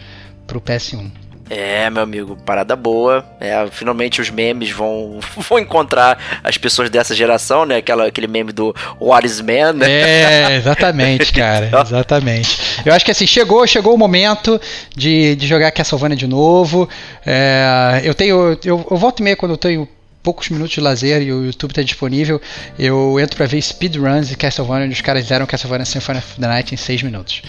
pro 0.48 0.60
PS1. 0.60 1.27
É, 1.50 1.90
meu 1.90 2.04
amigo, 2.04 2.38
parada 2.46 2.76
boa. 2.76 3.26
É, 3.40 3.68
finalmente 3.72 4.22
os 4.22 4.30
memes 4.30 4.72
vão, 4.72 5.20
vão 5.38 5.60
encontrar 5.60 6.42
as 6.44 6.58
pessoas 6.58 6.90
dessa 6.90 7.16
geração, 7.16 7.66
né? 7.66 7.78
Aquela, 7.78 8.08
aquele 8.08 8.28
meme 8.28 8.52
do 8.52 8.76
What 9.00 9.26
is 9.26 9.42
Man, 9.42 9.74
né? 9.74 9.90
É, 9.90 10.56
exatamente, 10.56 11.32
cara. 11.34 11.70
exatamente. 11.82 12.82
Eu 12.86 12.94
acho 12.94 13.06
que 13.06 13.12
assim, 13.12 13.28
chegou, 13.28 13.66
chegou 13.68 13.94
o 13.94 13.98
momento 13.98 14.60
de, 14.96 15.36
de 15.36 15.48
jogar 15.48 15.72
Castlevania 15.72 16.18
de 16.18 16.28
novo. 16.28 16.90
É, 17.26 18.02
eu 18.04 18.14
tenho. 18.14 18.58
Eu, 18.64 18.86
eu 18.90 18.98
volto 18.98 19.20
e 19.20 19.24
meia 19.24 19.36
quando 19.36 19.52
eu 19.52 19.58
tenho 19.58 19.88
poucos 20.28 20.50
minutos 20.50 20.74
de 20.74 20.82
lazer 20.82 21.22
e 21.22 21.32
o 21.32 21.46
YouTube 21.46 21.72
está 21.72 21.82
disponível, 21.82 22.42
eu 22.78 23.18
entro 23.18 23.38
para 23.38 23.46
ver 23.46 23.62
speedruns 23.62 24.28
de 24.28 24.36
Castlevania, 24.36 24.86
onde 24.86 24.94
os 24.94 25.00
caras 25.00 25.24
fizeram 25.24 25.46
Castlevania 25.46 25.86
Symphony 25.86 26.20
of 26.20 26.36
the 26.38 26.48
Night 26.48 26.74
em 26.74 26.78
6 26.78 27.04
minutos. 27.04 27.42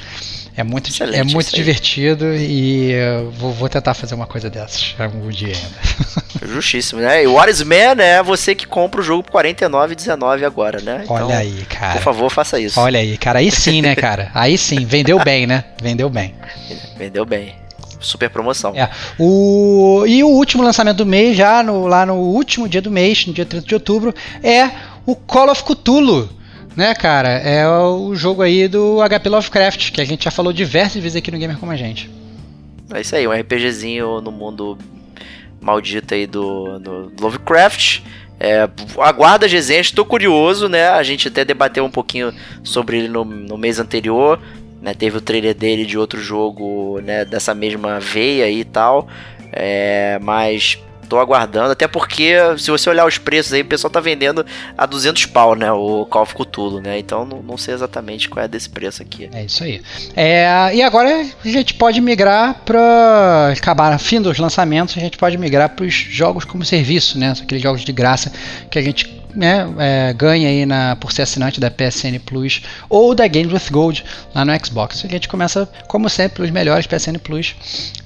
É 0.58 0.64
muito, 0.64 0.90
é 1.04 1.22
muito 1.22 1.54
divertido 1.54 2.34
e 2.34 2.92
vou, 3.34 3.52
vou, 3.52 3.68
tentar 3.68 3.94
fazer 3.94 4.16
uma 4.16 4.26
coisa 4.26 4.50
dessas 4.50 4.92
algum 4.98 5.28
dia 5.28 5.54
ainda. 5.54 6.48
Justíssimo, 6.52 7.00
né? 7.00 7.22
E 7.22 7.28
o 7.28 7.34
What 7.34 7.48
is 7.48 7.62
Man 7.62 8.02
é 8.02 8.20
você 8.24 8.56
que 8.56 8.66
compra 8.66 9.00
o 9.00 9.04
jogo 9.04 9.22
por 9.22 9.40
49,19 9.40 10.44
agora, 10.44 10.80
né? 10.80 11.02
Então, 11.04 11.14
Olha 11.14 11.38
aí, 11.38 11.64
cara. 11.66 11.92
Por 11.92 12.02
favor, 12.02 12.28
faça 12.28 12.58
isso. 12.58 12.80
Olha 12.80 12.98
aí, 12.98 13.16
cara. 13.16 13.38
Aí 13.38 13.52
sim, 13.52 13.80
né, 13.80 13.94
cara? 13.96 14.32
Aí 14.34 14.58
sim. 14.58 14.84
Vendeu 14.84 15.22
bem, 15.22 15.46
né? 15.46 15.62
Vendeu 15.80 16.10
bem. 16.10 16.34
Vendeu 16.96 17.24
bem. 17.24 17.54
Super 18.00 18.28
promoção. 18.28 18.74
É. 18.74 18.90
O... 19.16 20.04
E 20.08 20.24
o 20.24 20.28
último 20.28 20.64
lançamento 20.64 20.96
do 20.96 21.06
mês, 21.06 21.36
já 21.36 21.62
no, 21.62 21.86
lá 21.86 22.04
no 22.04 22.14
último 22.14 22.68
dia 22.68 22.82
do 22.82 22.90
mês, 22.90 23.24
no 23.28 23.32
dia 23.32 23.46
30 23.46 23.64
de 23.64 23.74
outubro, 23.74 24.12
é 24.42 24.68
o 25.06 25.14
Call 25.14 25.52
of 25.52 25.62
Cthulhu 25.62 26.28
né, 26.76 26.94
cara? 26.94 27.28
É 27.28 27.68
o 27.68 28.14
jogo 28.14 28.42
aí 28.42 28.68
do 28.68 28.98
HP 29.08 29.28
Lovecraft, 29.28 29.92
que 29.92 30.00
a 30.00 30.04
gente 30.04 30.24
já 30.24 30.30
falou 30.30 30.52
diversas 30.52 31.02
vezes 31.02 31.16
aqui 31.16 31.30
no 31.30 31.38
Gamer 31.38 31.58
Como 31.58 31.72
a 31.72 31.76
Gente. 31.76 32.10
É 32.92 33.00
isso 33.00 33.14
aí, 33.14 33.26
um 33.26 33.32
RPGzinho 33.32 34.20
no 34.20 34.30
mundo 34.30 34.78
maldito 35.60 36.14
aí 36.14 36.26
do, 36.26 36.78
do 36.78 37.12
Lovecraft. 37.20 38.00
É, 38.40 38.68
aguarda 38.98 39.46
as 39.46 39.52
resenhas, 39.52 39.86
estou 39.86 40.04
curioso, 40.04 40.68
né? 40.68 40.88
A 40.88 41.02
gente 41.02 41.28
até 41.28 41.44
debateu 41.44 41.84
um 41.84 41.90
pouquinho 41.90 42.32
sobre 42.62 42.98
ele 42.98 43.08
no, 43.08 43.24
no 43.24 43.58
mês 43.58 43.78
anterior. 43.80 44.40
Né? 44.80 44.94
Teve 44.94 45.18
o 45.18 45.20
trailer 45.20 45.54
dele 45.54 45.84
de 45.84 45.98
outro 45.98 46.20
jogo 46.20 47.00
né? 47.00 47.24
dessa 47.24 47.54
mesma 47.54 47.98
veia 47.98 48.48
e 48.48 48.64
tal. 48.64 49.08
É, 49.52 50.18
mas 50.22 50.78
tô 51.08 51.18
aguardando, 51.18 51.72
até 51.72 51.88
porque 51.88 52.36
se 52.58 52.70
você 52.70 52.88
olhar 52.88 53.06
os 53.06 53.18
preços 53.18 53.52
aí, 53.52 53.62
o 53.62 53.66
pessoal 53.66 53.90
tá 53.90 54.00
vendendo 54.00 54.44
a 54.76 54.86
200 54.86 55.26
pau, 55.26 55.54
né, 55.54 55.72
o 55.72 56.06
Call 56.06 56.22
of 56.22 56.34
Cthulhu, 56.34 56.80
né, 56.80 56.98
então 56.98 57.24
não, 57.24 57.42
não 57.42 57.56
sei 57.56 57.74
exatamente 57.74 58.28
qual 58.28 58.44
é 58.44 58.48
desse 58.48 58.68
preço 58.68 59.02
aqui. 59.02 59.28
É 59.32 59.44
isso 59.44 59.64
aí. 59.64 59.82
É, 60.14 60.70
e 60.74 60.82
agora 60.82 61.26
a 61.44 61.48
gente 61.48 61.74
pode 61.74 62.00
migrar 62.00 62.62
para 62.64 63.52
acabar 63.56 63.98
fim 63.98 64.20
dos 64.20 64.38
lançamentos, 64.38 64.96
a 64.96 65.00
gente 65.00 65.16
pode 65.16 65.36
migrar 65.38 65.70
para 65.70 65.84
os 65.84 65.94
jogos 65.94 66.44
como 66.44 66.64
serviço, 66.64 67.18
né, 67.18 67.32
aqueles 67.40 67.62
jogos 67.62 67.84
de 67.84 67.92
graça 67.92 68.32
que 68.70 68.78
a 68.78 68.82
gente 68.82 69.17
né, 69.34 69.66
é, 69.78 70.12
ganha 70.12 70.48
aí 70.48 70.66
na, 70.66 70.96
por 70.96 71.12
ser 71.12 71.22
assinante 71.22 71.60
da 71.60 71.70
PSN 71.70 72.18
Plus 72.24 72.62
ou 72.88 73.14
da 73.14 73.26
Games 73.26 73.52
with 73.52 73.70
Gold 73.70 74.04
lá 74.34 74.44
no 74.44 74.52
Xbox. 74.64 75.04
A 75.04 75.08
gente 75.08 75.28
começa, 75.28 75.68
como 75.86 76.08
sempre, 76.08 76.36
pelos 76.36 76.50
melhores 76.50 76.86
PSN 76.86 77.18
Plus. 77.22 77.54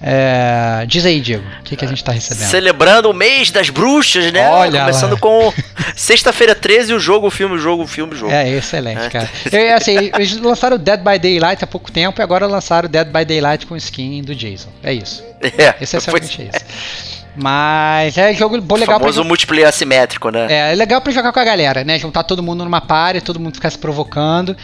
É, 0.00 0.84
diz 0.86 1.06
aí, 1.06 1.20
Diego, 1.20 1.44
o 1.60 1.62
que, 1.62 1.76
que 1.76 1.84
a 1.84 1.88
gente 1.88 1.98
está 1.98 2.12
recebendo? 2.12 2.48
Celebrando 2.48 3.10
o 3.10 3.14
mês 3.14 3.50
das 3.50 3.70
bruxas, 3.70 4.32
né? 4.32 4.48
Olha 4.48 4.80
Começando 4.80 5.12
lá. 5.12 5.18
com 5.18 5.52
sexta-feira 5.94 6.54
13, 6.54 6.94
o 6.94 7.00
jogo, 7.00 7.26
o 7.26 7.30
filme, 7.30 7.54
o 7.54 7.58
jogo, 7.58 7.84
o 7.84 7.86
filme, 7.86 8.14
o 8.14 8.16
jogo. 8.16 8.32
É, 8.32 8.48
excelente, 8.50 9.02
é. 9.06 9.10
cara. 9.10 9.30
Eu, 9.50 9.76
assim, 9.76 10.10
eles 10.14 10.36
lançaram 10.38 10.76
Dead 10.76 11.00
by 11.00 11.18
Daylight 11.18 11.62
há 11.62 11.66
pouco 11.66 11.90
tempo 11.90 12.20
e 12.20 12.22
agora 12.22 12.46
lançaram 12.46 12.88
Dead 12.88 13.06
by 13.06 13.24
Daylight 13.24 13.66
com 13.66 13.76
skin 13.76 14.22
do 14.22 14.34
Jason. 14.34 14.70
É 14.82 14.92
isso. 14.92 15.22
É, 15.42 15.74
Essencialmente 15.80 16.42
é 16.42 16.44
isso. 16.44 17.21
Mas 17.36 18.18
é 18.18 18.34
jogo 18.34 18.56
legal 18.56 18.96
o 18.96 19.00
famoso 19.00 19.20
pra... 19.20 19.28
multiplayer 19.28 19.68
assimétrico, 19.68 20.30
né? 20.30 20.46
É, 20.50 20.72
é 20.72 20.74
legal 20.74 21.00
pra 21.00 21.12
jogar 21.12 21.32
com 21.32 21.40
a 21.40 21.44
galera, 21.44 21.82
né? 21.82 21.98
Juntar 21.98 22.22
todo 22.24 22.42
mundo 22.42 22.64
numa 22.64 22.80
party, 22.80 23.20
todo 23.20 23.40
mundo 23.40 23.54
ficar 23.54 23.70
se 23.70 23.78
provocando, 23.78 24.56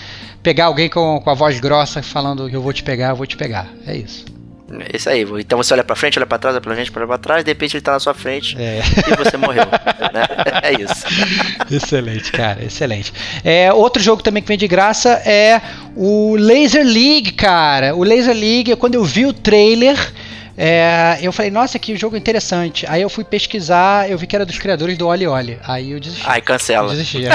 pegar 0.42 0.66
alguém 0.66 0.88
com, 0.88 1.20
com 1.20 1.30
a 1.30 1.34
voz 1.34 1.58
grossa 1.60 2.02
falando 2.02 2.48
que 2.48 2.56
eu 2.56 2.62
vou 2.62 2.72
te 2.72 2.82
pegar, 2.82 3.10
eu 3.10 3.16
vou 3.16 3.26
te 3.26 3.36
pegar. 3.36 3.68
É 3.86 3.96
isso. 3.96 4.24
É 4.70 4.96
isso 4.96 5.08
aí. 5.08 5.26
Então 5.38 5.56
você 5.56 5.72
olha 5.72 5.82
pra 5.82 5.96
frente, 5.96 6.18
olha 6.18 6.26
pra 6.26 6.36
trás, 6.36 6.54
olha 6.54 6.60
pra 6.60 6.74
frente, 6.74 6.92
olha 6.94 7.06
pra 7.06 7.18
trás, 7.18 7.42
de 7.42 7.50
repente 7.50 7.74
ele 7.74 7.80
tá 7.80 7.92
na 7.92 8.00
sua 8.00 8.12
frente 8.12 8.54
é. 8.58 8.80
e 9.10 9.16
você 9.16 9.36
morreu. 9.38 9.64
né? 10.12 10.26
É 10.62 10.72
isso. 10.74 11.06
Excelente, 11.70 12.30
cara, 12.30 12.62
excelente. 12.62 13.12
É, 13.42 13.72
outro 13.72 14.02
jogo 14.02 14.22
também 14.22 14.42
que 14.42 14.48
vem 14.48 14.58
de 14.58 14.68
graça 14.68 15.10
é 15.24 15.62
o 15.96 16.36
Laser 16.36 16.84
League, 16.84 17.32
cara. 17.32 17.94
O 17.94 18.04
Laser 18.04 18.34
League, 18.34 18.76
quando 18.76 18.96
eu 18.96 19.04
vi 19.04 19.24
o 19.24 19.32
trailer. 19.32 19.96
É, 20.61 21.20
eu 21.22 21.32
falei, 21.32 21.52
nossa, 21.52 21.78
que 21.78 21.96
jogo 21.96 22.16
interessante. 22.16 22.84
Aí 22.88 23.00
eu 23.00 23.09
fui 23.09 23.22
pesquisar, 23.22 24.11
eu 24.11 24.18
vi 24.18 24.26
que 24.26 24.34
era 24.34 24.44
dos 24.44 24.59
criadores 24.59 24.98
do 24.98 25.06
Oli 25.06 25.24
Oli. 25.24 25.56
Aí 25.62 25.92
eu 25.92 26.00
desisti. 26.00 26.28
Aí 26.28 26.42
cancela. 26.42 26.88
Eu 26.88 26.96
desisti. 26.96 27.22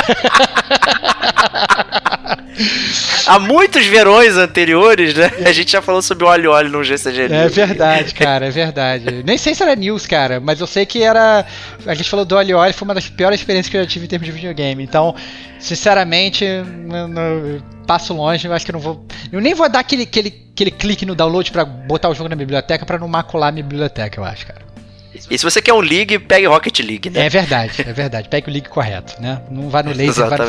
Há 3.25 3.39
muitos 3.39 3.85
verões 3.85 4.35
anteriores, 4.37 5.13
né? 5.13 5.31
A 5.45 5.51
gente 5.51 5.71
já 5.71 5.81
falou 5.81 6.01
sobre 6.01 6.25
o 6.25 6.27
óleo 6.27 6.51
óleo 6.51 6.69
no 6.69 6.83
GCG 6.83 7.23
É 7.31 7.47
verdade, 7.47 8.13
cara, 8.15 8.47
é 8.47 8.51
verdade. 8.51 9.23
Nem 9.25 9.37
sei 9.37 9.55
se 9.55 9.63
era 9.63 9.75
news, 9.75 10.05
cara, 10.05 10.39
mas 10.39 10.59
eu 10.59 10.67
sei 10.67 10.85
que 10.85 11.01
era. 11.01 11.45
A 11.85 11.93
gente 11.93 12.09
falou 12.09 12.25
do 12.25 12.35
óleo 12.35 12.57
óleo, 12.57 12.73
foi 12.73 12.85
uma 12.85 12.93
das 12.93 13.09
piores 13.09 13.39
experiências 13.39 13.69
que 13.69 13.77
eu 13.77 13.81
já 13.81 13.87
tive 13.87 14.05
em 14.05 14.09
termos 14.09 14.25
de 14.25 14.31
videogame. 14.31 14.83
Então, 14.83 15.15
sinceramente, 15.59 16.45
passo 17.87 18.13
longe, 18.13 18.47
eu 18.47 18.53
acho 18.53 18.65
que 18.65 18.71
eu 18.71 18.73
não 18.73 18.81
vou. 18.81 19.05
Eu 19.31 19.41
nem 19.41 19.53
vou 19.53 19.69
dar 19.69 19.79
aquele, 19.79 20.03
aquele, 20.03 20.47
aquele 20.53 20.71
clique 20.71 21.05
no 21.05 21.15
download 21.15 21.51
para 21.51 21.65
botar 21.65 22.09
o 22.09 22.15
jogo 22.15 22.29
na 22.29 22.35
biblioteca 22.35 22.85
para 22.85 22.99
não 22.99 23.07
macular 23.07 23.49
a 23.49 23.51
minha 23.51 23.63
biblioteca, 23.63 24.19
eu 24.19 24.23
acho, 24.23 24.45
cara. 24.47 24.63
E 25.29 25.37
se 25.37 25.43
você 25.43 25.61
quer 25.61 25.73
um 25.73 25.79
League, 25.79 26.17
pegue 26.19 26.47
Rocket 26.47 26.79
League, 26.79 27.09
né? 27.09 27.27
É 27.27 27.29
verdade, 27.29 27.81
é 27.85 27.93
verdade. 27.93 28.27
Pegue 28.29 28.49
o 28.49 28.51
League 28.51 28.67
correto, 28.67 29.21
né? 29.21 29.41
Não 29.49 29.69
vá 29.69 29.83
no 29.83 29.93
laser, 29.93 30.27
vá 30.27 30.37
no 30.37 30.45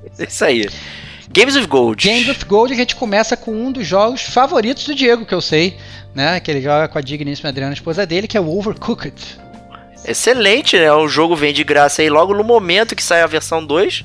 foguete. 0.00 0.28
Isso 0.28 0.44
aí. 0.44 0.66
Games 1.32 1.54
of 1.54 1.66
Gold. 1.66 2.08
Games 2.08 2.28
of 2.28 2.44
Gold, 2.44 2.72
a 2.72 2.76
gente 2.76 2.96
começa 2.96 3.36
com 3.36 3.52
um 3.52 3.70
dos 3.70 3.86
jogos 3.86 4.22
favoritos 4.22 4.84
do 4.84 4.94
Diego, 4.94 5.24
que 5.24 5.34
eu 5.34 5.40
sei, 5.40 5.76
né? 6.14 6.40
Que 6.40 6.50
ele 6.50 6.60
joga 6.60 6.88
com 6.88 6.98
a 6.98 7.00
digníssima 7.00 7.50
Adriana, 7.50 7.72
esposa 7.72 8.04
dele, 8.04 8.26
que 8.26 8.36
é 8.36 8.40
o 8.40 8.50
Overcooked. 8.58 9.14
Excelente, 10.04 10.76
né? 10.76 10.92
O 10.92 11.06
jogo 11.06 11.36
vem 11.36 11.52
de 11.52 11.62
graça 11.62 12.02
aí 12.02 12.10
logo 12.10 12.34
no 12.34 12.42
momento 12.42 12.96
que 12.96 13.02
sai 13.02 13.22
a 13.22 13.26
versão 13.26 13.64
2. 13.64 14.04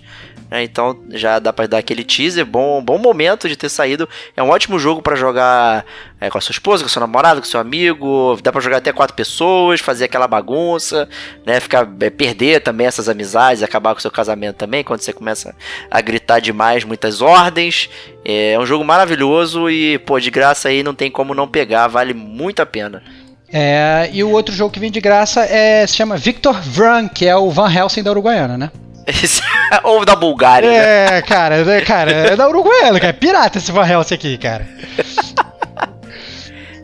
Né? 0.50 0.64
Então 0.64 0.98
já 1.12 1.40
dá 1.40 1.52
para 1.52 1.68
dar 1.68 1.78
aquele 1.80 2.04
teaser, 2.04 2.46
bom, 2.46 2.82
bom 2.82 2.98
momento 2.98 3.48
de 3.48 3.56
ter 3.56 3.70
saído. 3.70 4.08
É 4.36 4.44
um 4.44 4.50
ótimo 4.50 4.78
jogo 4.80 5.02
para 5.02 5.16
jogar 5.16 5.86
é, 6.20 6.30
com 6.30 6.38
a 6.38 6.42
sua 6.42 6.54
esposa, 6.54 6.84
com 6.84 6.90
seu 6.90 7.00
namorado, 7.00 7.42
com 7.42 7.48
seu 7.48 7.60
amigo. 7.60 8.38
Dá 8.42 8.52
para 8.52 8.62
jogar 8.62 8.78
até 8.78 8.92
quatro 8.92 9.16
pessoas, 9.16 9.80
fazer 9.80 10.06
aquela 10.06 10.28
bagunça, 10.28 11.10
né? 11.46 11.60
Ficar 11.60 11.88
é, 12.00 12.10
perder 12.10 12.62
também 12.62 12.88
essas 12.88 13.10
amizades, 13.10 13.64
acabar 13.64 13.94
com 13.94 14.00
o 14.00 14.02
seu 14.02 14.12
casamento 14.12 14.58
também 14.58 14.84
quando 14.84 15.02
você 15.02 15.14
começa 15.14 15.56
a 15.90 16.02
gritar 16.02 16.40
demais, 16.40 16.84
muitas 16.84 17.22
ordens. 17.22 17.90
É 18.24 18.58
um 18.60 18.66
jogo 18.66 18.84
maravilhoso 18.84 19.70
e 19.70 19.98
pô, 20.00 20.20
de 20.20 20.32
graça 20.32 20.70
aí 20.70 20.84
não 20.84 20.96
tem 20.96 21.12
como 21.12 21.34
não 21.34 21.48
pegar, 21.48 21.88
vale 21.88 22.14
muito 22.14 22.62
a 22.62 22.66
pena. 22.66 23.04
É, 23.52 24.10
e 24.12 24.24
o 24.24 24.32
outro 24.32 24.54
jogo 24.54 24.72
que 24.72 24.80
vem 24.80 24.92
de 24.92 25.00
graça 25.00 25.46
é, 25.46 25.86
se 25.86 25.96
chama 25.96 26.18
Victor 26.18 26.60
Vran, 26.62 27.08
que 27.08 27.26
é 27.26 27.36
o 27.36 27.50
Van 27.50 27.72
Helsing 27.72 28.04
da 28.04 28.12
Uruguaiana, 28.12 28.58
né? 28.58 28.72
Ou 29.84 30.06
da 30.06 30.16
Bulgária. 30.16 30.68
É, 30.68 31.12
né? 31.12 31.22
cara, 31.22 31.56
é, 31.56 31.82
cara, 31.82 32.12
é 32.12 32.36
da 32.36 32.48
Uruguaiana, 32.48 33.00
cara. 33.00 33.10
É 33.10 33.14
pirata 33.14 33.58
esse 33.58 33.72
Van 33.72 33.88
Helsing 33.88 34.16
aqui, 34.16 34.38
cara. 34.38 34.68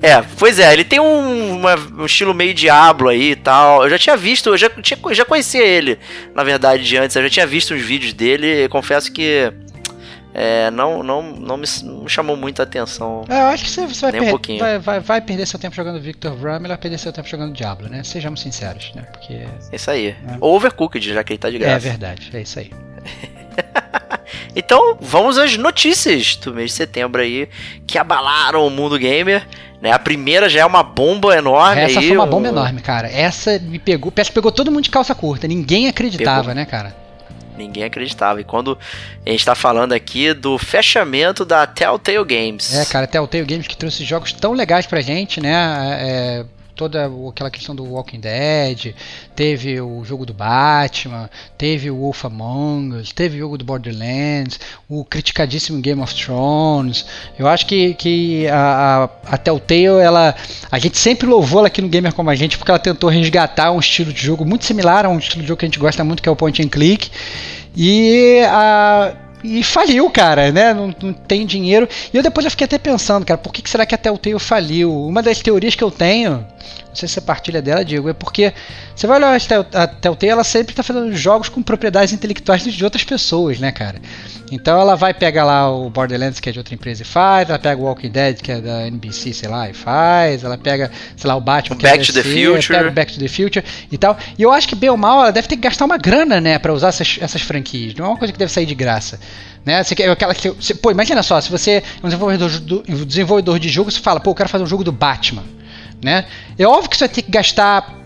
É, 0.03 0.19
pois 0.39 0.57
é, 0.57 0.73
ele 0.73 0.83
tem 0.83 0.99
um, 0.99 1.57
uma, 1.57 1.75
um 1.99 2.05
estilo 2.05 2.33
meio 2.33 2.55
Diablo 2.55 3.09
aí 3.09 3.31
e 3.31 3.35
tal. 3.35 3.83
Eu 3.83 3.89
já 3.89 3.99
tinha 3.99 4.17
visto, 4.17 4.49
eu 4.49 4.57
já, 4.57 4.67
tinha, 4.67 4.99
já 5.11 5.23
conhecia 5.23 5.63
ele, 5.63 5.99
na 6.33 6.43
verdade, 6.43 6.83
de 6.83 6.97
antes. 6.97 7.15
Eu 7.15 7.21
já 7.21 7.29
tinha 7.29 7.45
visto 7.45 7.75
uns 7.75 7.83
vídeos 7.83 8.11
dele 8.11 8.63
e 8.63 8.69
confesso 8.69 9.11
que 9.11 9.53
é, 10.33 10.71
não, 10.71 11.03
não, 11.03 11.21
não, 11.21 11.57
me, 11.57 11.65
não 11.83 12.03
me 12.03 12.09
chamou 12.09 12.37
muita 12.37 12.63
atenção. 12.63 13.25
É, 13.27 13.41
eu 13.41 13.47
acho 13.47 13.65
que 13.65 13.69
você, 13.69 13.85
você 13.85 14.11
vai, 14.11 14.31
um 14.31 14.37
per 14.39 14.57
vai, 14.59 14.79
vai, 14.79 14.99
vai, 14.99 15.21
perder 15.21 15.45
seu 15.45 15.59
tempo 15.59 15.75
jogando 15.75 15.99
Victor 15.99 16.33
e 16.33 16.67
vai 16.67 16.77
perder 16.77 16.97
seu 16.97 17.11
tempo 17.11 17.27
jogando 17.27 17.53
Diablo, 17.53 17.89
né? 17.89 18.03
Sejamos 18.03 18.41
sinceros, 18.41 18.93
né? 18.95 19.03
Porque. 19.11 19.45
Isso 19.71 19.91
aí. 19.91 20.15
Né? 20.23 20.37
Overcooked, 20.39 21.13
já 21.13 21.23
que 21.23 21.33
ele 21.33 21.37
tá 21.39 21.49
de 21.49 21.57
graça. 21.57 21.87
É 21.87 21.89
verdade, 21.89 22.29
é 22.33 22.41
isso 22.41 22.59
aí. 22.59 22.71
então, 24.55 24.97
vamos 25.01 25.37
às 25.37 25.57
notícias 25.57 26.37
do 26.37 26.53
mês 26.53 26.71
de 26.71 26.77
setembro 26.77 27.21
aí 27.21 27.49
que 27.85 27.97
abalaram 27.97 28.65
o 28.65 28.69
mundo 28.69 28.97
gamer. 28.97 29.45
Né? 29.81 29.91
A 29.91 29.99
primeira 29.99 30.47
já 30.47 30.61
é 30.61 30.65
uma 30.65 30.83
bomba 30.83 31.35
enorme. 31.35 31.81
Essa 31.81 31.99
aí, 31.99 32.07
foi 32.07 32.15
uma 32.15 32.27
bomba 32.27 32.47
um... 32.47 32.51
enorme, 32.51 32.81
cara. 32.81 33.11
Essa 33.11 33.59
me 33.59 33.79
pegou. 33.79 34.11
Que 34.11 34.31
pegou 34.31 34.51
todo 34.51 34.71
mundo 34.71 34.83
de 34.83 34.91
calça 34.91 35.13
curta. 35.13 35.47
Ninguém 35.47 35.87
acreditava, 35.87 36.41
pegou. 36.41 36.55
né, 36.55 36.65
cara? 36.65 37.00
Ninguém 37.57 37.83
acreditava. 37.83 38.41
E 38.41 38.43
quando 38.43 38.77
a 39.25 39.29
gente 39.29 39.45
tá 39.45 39.55
falando 39.55 39.93
aqui 39.93 40.33
do 40.33 40.57
fechamento 40.57 41.43
da 41.45 41.65
Telltale 41.67 42.23
Games. 42.25 42.73
É, 42.73 42.85
cara, 42.85 43.07
Telltale 43.07 43.45
Games 43.45 43.67
que 43.67 43.77
trouxe 43.77 44.03
jogos 44.03 44.31
tão 44.33 44.53
legais 44.53 44.85
pra 44.85 45.01
gente, 45.01 45.39
né? 45.41 45.53
É, 45.99 46.45
toda 46.81 47.11
aquela 47.29 47.51
questão 47.51 47.75
do 47.75 47.83
Walking 47.83 48.19
Dead, 48.19 48.95
teve 49.35 49.79
o 49.79 50.03
jogo 50.03 50.25
do 50.25 50.33
Batman, 50.33 51.29
teve 51.55 51.91
o 51.91 51.95
Wolf 51.95 52.25
Among 52.25 52.95
Us, 52.95 53.11
teve 53.11 53.37
o 53.37 53.39
jogo 53.41 53.55
do 53.55 53.63
Borderlands, 53.63 54.59
o 54.89 55.05
criticadíssimo 55.05 55.79
Game 55.79 56.01
of 56.01 56.15
Thrones. 56.15 57.05
Eu 57.37 57.47
acho 57.47 57.67
que, 57.67 57.93
que 57.93 58.47
a, 58.47 59.07
a, 59.27 59.33
a 59.35 59.37
Telltale, 59.37 60.01
ela, 60.01 60.33
a 60.71 60.79
gente 60.79 60.97
sempre 60.97 61.27
louvou 61.27 61.59
ela 61.59 61.67
aqui 61.67 61.83
no 61.83 61.87
Gamer 61.87 62.15
como 62.15 62.31
a 62.31 62.35
gente, 62.35 62.57
porque 62.57 62.71
ela 62.71 62.79
tentou 62.79 63.11
resgatar 63.11 63.71
um 63.71 63.79
estilo 63.79 64.11
de 64.11 64.19
jogo 64.19 64.43
muito 64.43 64.65
similar 64.65 65.05
a 65.05 65.09
um 65.09 65.19
estilo 65.19 65.43
de 65.43 65.49
jogo 65.49 65.59
que 65.59 65.65
a 65.65 65.67
gente 65.67 65.77
gosta 65.77 66.03
muito, 66.03 66.23
que 66.23 66.29
é 66.29 66.31
o 66.31 66.35
Point 66.35 66.63
and 66.63 66.69
Click. 66.69 67.11
E 67.77 68.39
a 68.49 69.13
e 69.43 69.63
faliu, 69.63 70.09
cara, 70.09 70.51
né? 70.51 70.73
Não, 70.73 70.93
não, 71.01 71.13
tem 71.13 71.45
dinheiro. 71.45 71.87
E 72.13 72.17
eu 72.17 72.23
depois 72.23 72.45
eu 72.45 72.51
fiquei 72.51 72.65
até 72.65 72.77
pensando, 72.77 73.25
cara, 73.25 73.37
por 73.37 73.51
que, 73.51 73.61
que 73.61 73.69
será 73.69 73.85
que 73.85 73.95
a 73.95 73.97
Telltale 73.97 74.39
faliu? 74.39 74.93
Uma 75.05 75.21
das 75.21 75.41
teorias 75.41 75.75
que 75.75 75.83
eu 75.83 75.91
tenho 75.91 76.45
não 76.91 76.95
sei 76.95 77.07
se 77.07 77.13
você 77.15 77.21
partilha 77.21 77.61
dela, 77.61 77.85
Diego, 77.85 78.09
é 78.09 78.13
porque 78.13 78.53
você 78.93 79.07
vai 79.07 79.17
olhar 79.17 79.33
a 79.73 79.87
Telltale, 79.87 80.31
ela 80.31 80.43
sempre 80.43 80.73
está 80.73 80.83
fazendo 80.83 81.15
jogos 81.15 81.47
com 81.47 81.63
propriedades 81.63 82.13
intelectuais 82.13 82.63
de 82.63 82.83
outras 82.83 83.05
pessoas, 83.05 83.59
né, 83.59 83.71
cara? 83.71 83.99
Então 84.51 84.79
ela 84.79 84.95
vai 84.95 85.13
pegar 85.13 85.45
lá 85.45 85.73
o 85.73 85.89
Borderlands, 85.89 86.41
que 86.41 86.49
é 86.49 86.51
de 86.51 86.59
outra 86.59 86.75
empresa, 86.75 87.03
e 87.03 87.05
faz, 87.05 87.49
ela 87.49 87.57
pega 87.57 87.81
o 87.81 87.85
Walking 87.85 88.09
Dead, 88.09 88.41
que 88.41 88.51
é 88.51 88.59
da 88.59 88.85
NBC, 88.87 89.33
sei 89.33 89.47
lá, 89.47 89.69
e 89.69 89.73
faz, 89.73 90.43
ela 90.43 90.57
pega, 90.57 90.91
sei 91.15 91.29
lá, 91.29 91.37
o 91.37 91.41
Batman, 91.41 91.77
que 91.77 91.83
Back 91.83 92.01
é 92.01 92.05
to 92.05 92.13
the 92.13 92.23
Future. 92.23 92.67
pega 92.67 92.89
o 92.89 92.91
Back 92.91 93.13
to 93.13 93.19
the 93.19 93.27
Future 93.29 93.63
e 93.89 93.97
tal. 93.97 94.17
E 94.37 94.43
eu 94.43 94.51
acho 94.51 94.67
que, 94.67 94.75
bem 94.75 94.89
ou 94.89 94.97
mal, 94.97 95.21
ela 95.21 95.31
deve 95.31 95.47
ter 95.47 95.55
que 95.55 95.61
gastar 95.61 95.85
uma 95.85 95.97
grana, 95.97 96.41
né, 96.41 96.59
para 96.59 96.73
usar 96.73 96.89
essas, 96.89 97.17
essas 97.21 97.41
franquias. 97.41 97.95
Não 97.95 98.05
é 98.05 98.07
uma 98.09 98.17
coisa 98.17 98.33
que 98.33 98.37
deve 98.37 98.51
sair 98.51 98.65
de 98.65 98.75
graça. 98.75 99.17
Né? 99.65 99.81
Você, 99.81 99.93
aquela 99.93 100.35
que, 100.35 100.49
você, 100.49 100.73
pô, 100.73 100.91
imagina 100.91 101.23
só, 101.23 101.39
se 101.39 101.49
você 101.49 101.71
é 101.71 101.83
um 102.03 102.09
desenvolvedor, 102.09 102.49
do, 102.59 103.05
desenvolvedor 103.05 103.57
de 103.57 103.69
jogo, 103.69 103.89
você 103.89 104.01
fala, 104.01 104.19
pô, 104.19 104.31
eu 104.31 104.35
quero 104.35 104.49
fazer 104.49 104.65
um 104.65 104.67
jogo 104.67 104.83
do 104.83 104.91
Batman 104.91 105.43
né? 106.03 106.25
É 106.57 106.65
óbvio 106.65 106.89
que 106.89 106.97
você 106.97 107.07
ter 107.07 107.21
que 107.21 107.31
gastar 107.31 108.01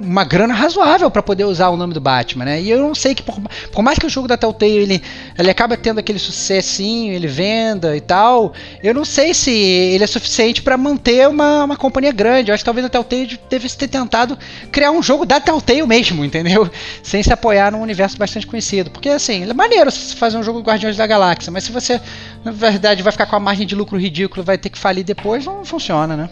uma 0.00 0.24
grana 0.24 0.52
razoável 0.52 1.10
para 1.10 1.22
poder 1.22 1.44
usar 1.44 1.68
o 1.68 1.76
nome 1.76 1.94
do 1.94 2.00
Batman, 2.00 2.44
né? 2.44 2.60
E 2.60 2.70
eu 2.70 2.78
não 2.78 2.94
sei 2.94 3.14
que 3.14 3.22
por, 3.22 3.40
por, 3.72 3.82
mais 3.82 3.98
que 3.98 4.06
o 4.06 4.10
jogo 4.10 4.28
da 4.28 4.36
Telltale 4.36 4.72
ele, 4.72 5.02
ele 5.38 5.50
acaba 5.50 5.76
tendo 5.76 5.98
aquele 5.98 6.18
sucessinho, 6.18 7.14
ele 7.14 7.26
venda 7.26 7.96
e 7.96 8.00
tal, 8.00 8.52
eu 8.82 8.92
não 8.92 9.04
sei 9.04 9.32
se 9.32 9.50
ele 9.50 10.04
é 10.04 10.06
suficiente 10.06 10.62
para 10.62 10.76
manter 10.76 11.28
uma, 11.28 11.64
uma 11.64 11.76
companhia 11.76 12.12
grande. 12.12 12.50
Eu 12.50 12.54
acho 12.54 12.62
que 12.62 12.66
talvez 12.66 12.84
a 12.84 12.88
Telltale 12.88 13.38
devesse 13.48 13.76
ter 13.76 13.88
tentado 13.88 14.38
criar 14.70 14.90
um 14.90 15.02
jogo 15.02 15.24
da 15.24 15.40
Telltale 15.40 15.86
mesmo, 15.86 16.24
entendeu? 16.24 16.70
Sem 17.02 17.22
se 17.22 17.32
apoiar 17.32 17.72
num 17.72 17.80
universo 17.80 18.18
bastante 18.18 18.46
conhecido, 18.46 18.90
porque 18.90 19.08
assim, 19.08 19.48
é 19.48 19.54
maneiro 19.54 19.90
fazer 19.90 20.36
um 20.36 20.42
jogo 20.42 20.60
Guardiões 20.60 20.96
da 20.96 21.06
Galáxia, 21.06 21.50
mas 21.50 21.64
se 21.64 21.72
você 21.72 22.00
na 22.44 22.52
verdade 22.52 23.02
vai 23.02 23.12
ficar 23.12 23.26
com 23.26 23.36
a 23.36 23.40
margem 23.40 23.66
de 23.66 23.74
lucro 23.74 23.98
ridículo, 23.98 24.44
vai 24.44 24.58
ter 24.58 24.68
que 24.68 24.78
falir 24.78 25.04
depois, 25.04 25.44
não 25.44 25.64
funciona, 25.64 26.16
né? 26.16 26.28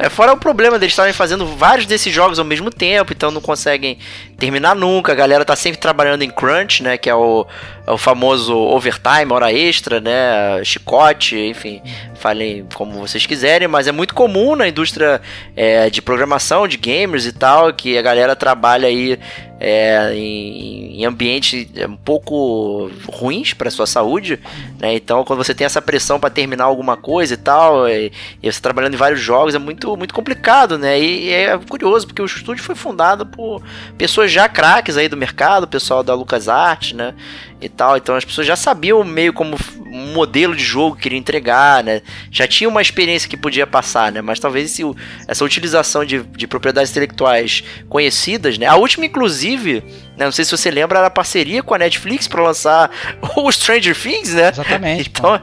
É, 0.00 0.08
fora 0.08 0.32
o 0.32 0.36
problema 0.36 0.78
deles 0.78 0.92
estarem 0.92 1.12
fazendo 1.12 1.44
vários 1.44 1.84
desses 1.84 2.14
jogos 2.14 2.38
ao 2.38 2.44
mesmo 2.44 2.70
tempo, 2.70 3.12
então 3.12 3.32
não 3.32 3.40
conseguem 3.40 3.98
terminar 4.38 4.76
nunca. 4.76 5.10
A 5.10 5.14
galera 5.14 5.44
tá 5.44 5.56
sempre 5.56 5.80
trabalhando 5.80 6.22
em 6.22 6.30
crunch, 6.30 6.84
né? 6.84 6.96
Que 6.96 7.10
é 7.10 7.14
o, 7.16 7.44
o 7.90 7.98
famoso 7.98 8.56
overtime, 8.56 9.32
hora 9.32 9.52
extra, 9.52 10.00
né? 10.00 10.62
Chicote, 10.64 11.36
enfim, 11.36 11.80
falem 12.14 12.66
como 12.74 12.92
vocês 12.92 13.24
quiserem, 13.26 13.68
mas 13.68 13.86
é 13.86 13.92
muito 13.92 14.14
comum 14.14 14.56
na 14.56 14.68
indústria 14.68 15.20
é, 15.56 15.88
de 15.88 16.02
programação, 16.02 16.66
de 16.66 16.76
gamers 16.76 17.26
e 17.26 17.32
tal, 17.32 17.72
que 17.72 17.96
a 17.96 18.02
galera 18.02 18.34
trabalha 18.36 18.88
aí 18.88 19.18
é, 19.60 20.12
em, 20.14 21.00
em, 21.00 21.04
ambientes 21.04 21.66
é, 21.74 21.86
um 21.86 21.96
pouco 21.96 22.90
ruins 23.08 23.52
para 23.52 23.70
sua 23.70 23.86
saúde, 23.86 24.38
né? 24.78 24.94
Então, 24.94 25.24
quando 25.24 25.42
você 25.42 25.54
tem 25.54 25.64
essa 25.64 25.82
pressão 25.82 26.20
para 26.20 26.30
terminar 26.30 26.64
alguma 26.64 26.96
coisa 26.96 27.34
e 27.34 27.36
tal, 27.36 27.88
e, 27.88 28.12
e, 28.42 28.52
você 28.52 28.60
trabalhando 28.60 28.94
em 28.94 28.98
vários 28.98 29.20
jogos, 29.20 29.54
é 29.54 29.58
muito, 29.58 29.96
muito 29.96 30.14
complicado, 30.14 30.78
né? 30.78 31.00
E, 31.00 31.26
e, 31.26 31.30
é 31.30 31.58
curioso, 31.58 32.06
porque 32.06 32.22
o 32.22 32.26
estúdio 32.26 32.62
foi 32.62 32.74
fundado 32.74 33.26
por 33.26 33.62
pessoas 33.96 34.30
já 34.30 34.48
craques 34.48 34.96
aí 34.96 35.08
do 35.08 35.16
mercado, 35.16 35.64
o 35.64 35.68
pessoal 35.68 36.02
da 36.04 36.14
LucasArts, 36.14 36.92
né? 36.92 37.14
E 37.60 37.68
tal, 37.68 37.96
então 37.96 38.14
as 38.14 38.24
pessoas 38.24 38.46
já 38.46 38.54
sabiam 38.54 39.02
meio 39.02 39.32
como 39.32 39.56
um 39.86 40.12
modelo 40.12 40.54
de 40.54 40.62
jogo 40.62 40.94
que 40.94 41.02
queria 41.02 41.18
entregar, 41.18 41.82
né? 41.82 42.02
Já 42.30 42.46
tinha 42.46 42.68
uma 42.68 42.80
experiência 42.80 43.28
que 43.28 43.36
podia 43.36 43.66
passar, 43.66 44.12
né? 44.12 44.20
Mas 44.20 44.38
talvez 44.38 44.70
esse, 44.70 44.82
essa 45.26 45.44
utilização 45.44 46.04
de, 46.04 46.22
de 46.22 46.46
propriedades 46.46 46.92
intelectuais 46.92 47.64
conhecidas, 47.88 48.58
né? 48.58 48.66
A 48.66 48.76
última, 48.76 49.06
inclusive, 49.06 49.82
né? 50.16 50.26
não 50.26 50.32
sei 50.32 50.44
se 50.44 50.52
você 50.52 50.70
lembra, 50.70 50.98
era 50.98 51.08
a 51.08 51.10
parceria 51.10 51.60
com 51.60 51.74
a 51.74 51.78
Netflix 51.78 52.28
para 52.28 52.42
lançar 52.42 52.90
o 53.36 53.50
Stranger 53.50 53.96
Things, 54.00 54.34
né? 54.34 54.50
Exatamente. 54.50 55.10
Então, 55.10 55.40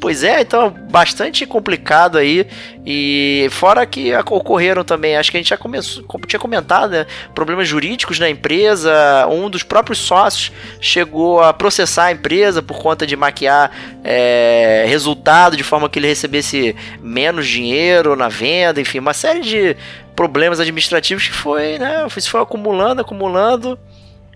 Pois 0.00 0.24
é, 0.24 0.40
então 0.40 0.74
bastante 0.90 1.44
complicado 1.44 2.16
aí. 2.16 2.46
E 2.86 3.48
fora 3.50 3.84
que 3.84 4.16
ocorreram 4.16 4.82
também, 4.82 5.16
acho 5.16 5.30
que 5.30 5.36
a 5.36 5.40
gente 5.40 5.50
já 5.50 5.58
começou, 5.58 6.02
tinha 6.26 6.40
comentado, 6.40 6.92
né, 6.92 7.06
problemas 7.34 7.68
jurídicos 7.68 8.18
na 8.18 8.28
empresa. 8.28 9.26
Um 9.30 9.50
dos 9.50 9.62
próprios 9.62 9.98
sócios 9.98 10.50
chegou 10.80 11.42
a 11.42 11.52
processar 11.52 12.06
a 12.06 12.12
empresa 12.12 12.62
por 12.62 12.78
conta 12.78 13.06
de 13.06 13.14
maquiar 13.14 13.70
é, 14.02 14.86
resultado 14.88 15.54
de 15.54 15.62
forma 15.62 15.88
que 15.88 15.98
ele 15.98 16.08
recebesse 16.08 16.74
menos 17.02 17.46
dinheiro 17.46 18.16
na 18.16 18.28
venda, 18.28 18.80
enfim, 18.80 19.00
uma 19.00 19.12
série 19.12 19.40
de 19.40 19.76
problemas 20.16 20.60
administrativos 20.60 21.26
que 21.26 21.34
foi, 21.34 21.78
né, 21.78 22.06
foi 22.08 22.40
acumulando, 22.40 23.02
acumulando 23.02 23.78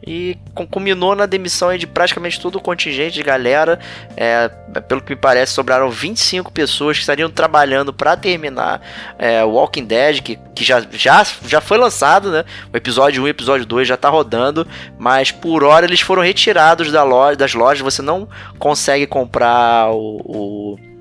e 0.07 0.37
culminou 0.71 1.15
na 1.17 1.27
demissão 1.27 1.77
de 1.77 1.87
praticamente 1.87 2.41
todo 2.41 2.57
o 2.57 2.61
contingente 2.61 3.15
de 3.15 3.23
galera. 3.23 3.79
É, 4.17 4.49
pelo 4.89 5.01
que 5.01 5.15
me 5.15 5.17
parece, 5.21 5.53
sobraram 5.53 5.91
25 5.91 6.53
pessoas 6.53 6.97
que 6.97 7.03
estariam 7.03 7.31
trabalhando 7.31 7.93
para 7.93 8.17
terminar 8.17 8.81
é, 9.19 9.43
Walking 9.43 9.85
Dead, 9.85 10.21
que, 10.21 10.39
que 10.55 10.65
já, 10.65 10.81
já, 10.93 11.27
já 11.47 11.61
foi 11.61 11.79
lançado, 11.79 12.31
né? 12.31 12.45
O 12.73 12.77
episódio 12.77 13.23
1 13.23 13.27
e 13.27 13.29
o 13.29 13.31
episódio 13.31 13.67
2 13.67 13.89
já 13.89 13.95
está 13.95 14.09
rodando, 14.09 14.67
mas 14.99 15.31
por 15.31 15.65
hora 15.65 15.87
eles 15.87 16.01
foram 16.01 16.23
retirados 16.23 16.93
da 16.93 17.03
loja, 17.03 17.37
das 17.37 17.55
lojas. 17.55 17.83
Você 17.83 18.03
não 18.03 18.29
consegue 18.59 19.07
comprar 19.07 19.91
o, 19.91 20.21
o 20.25 20.94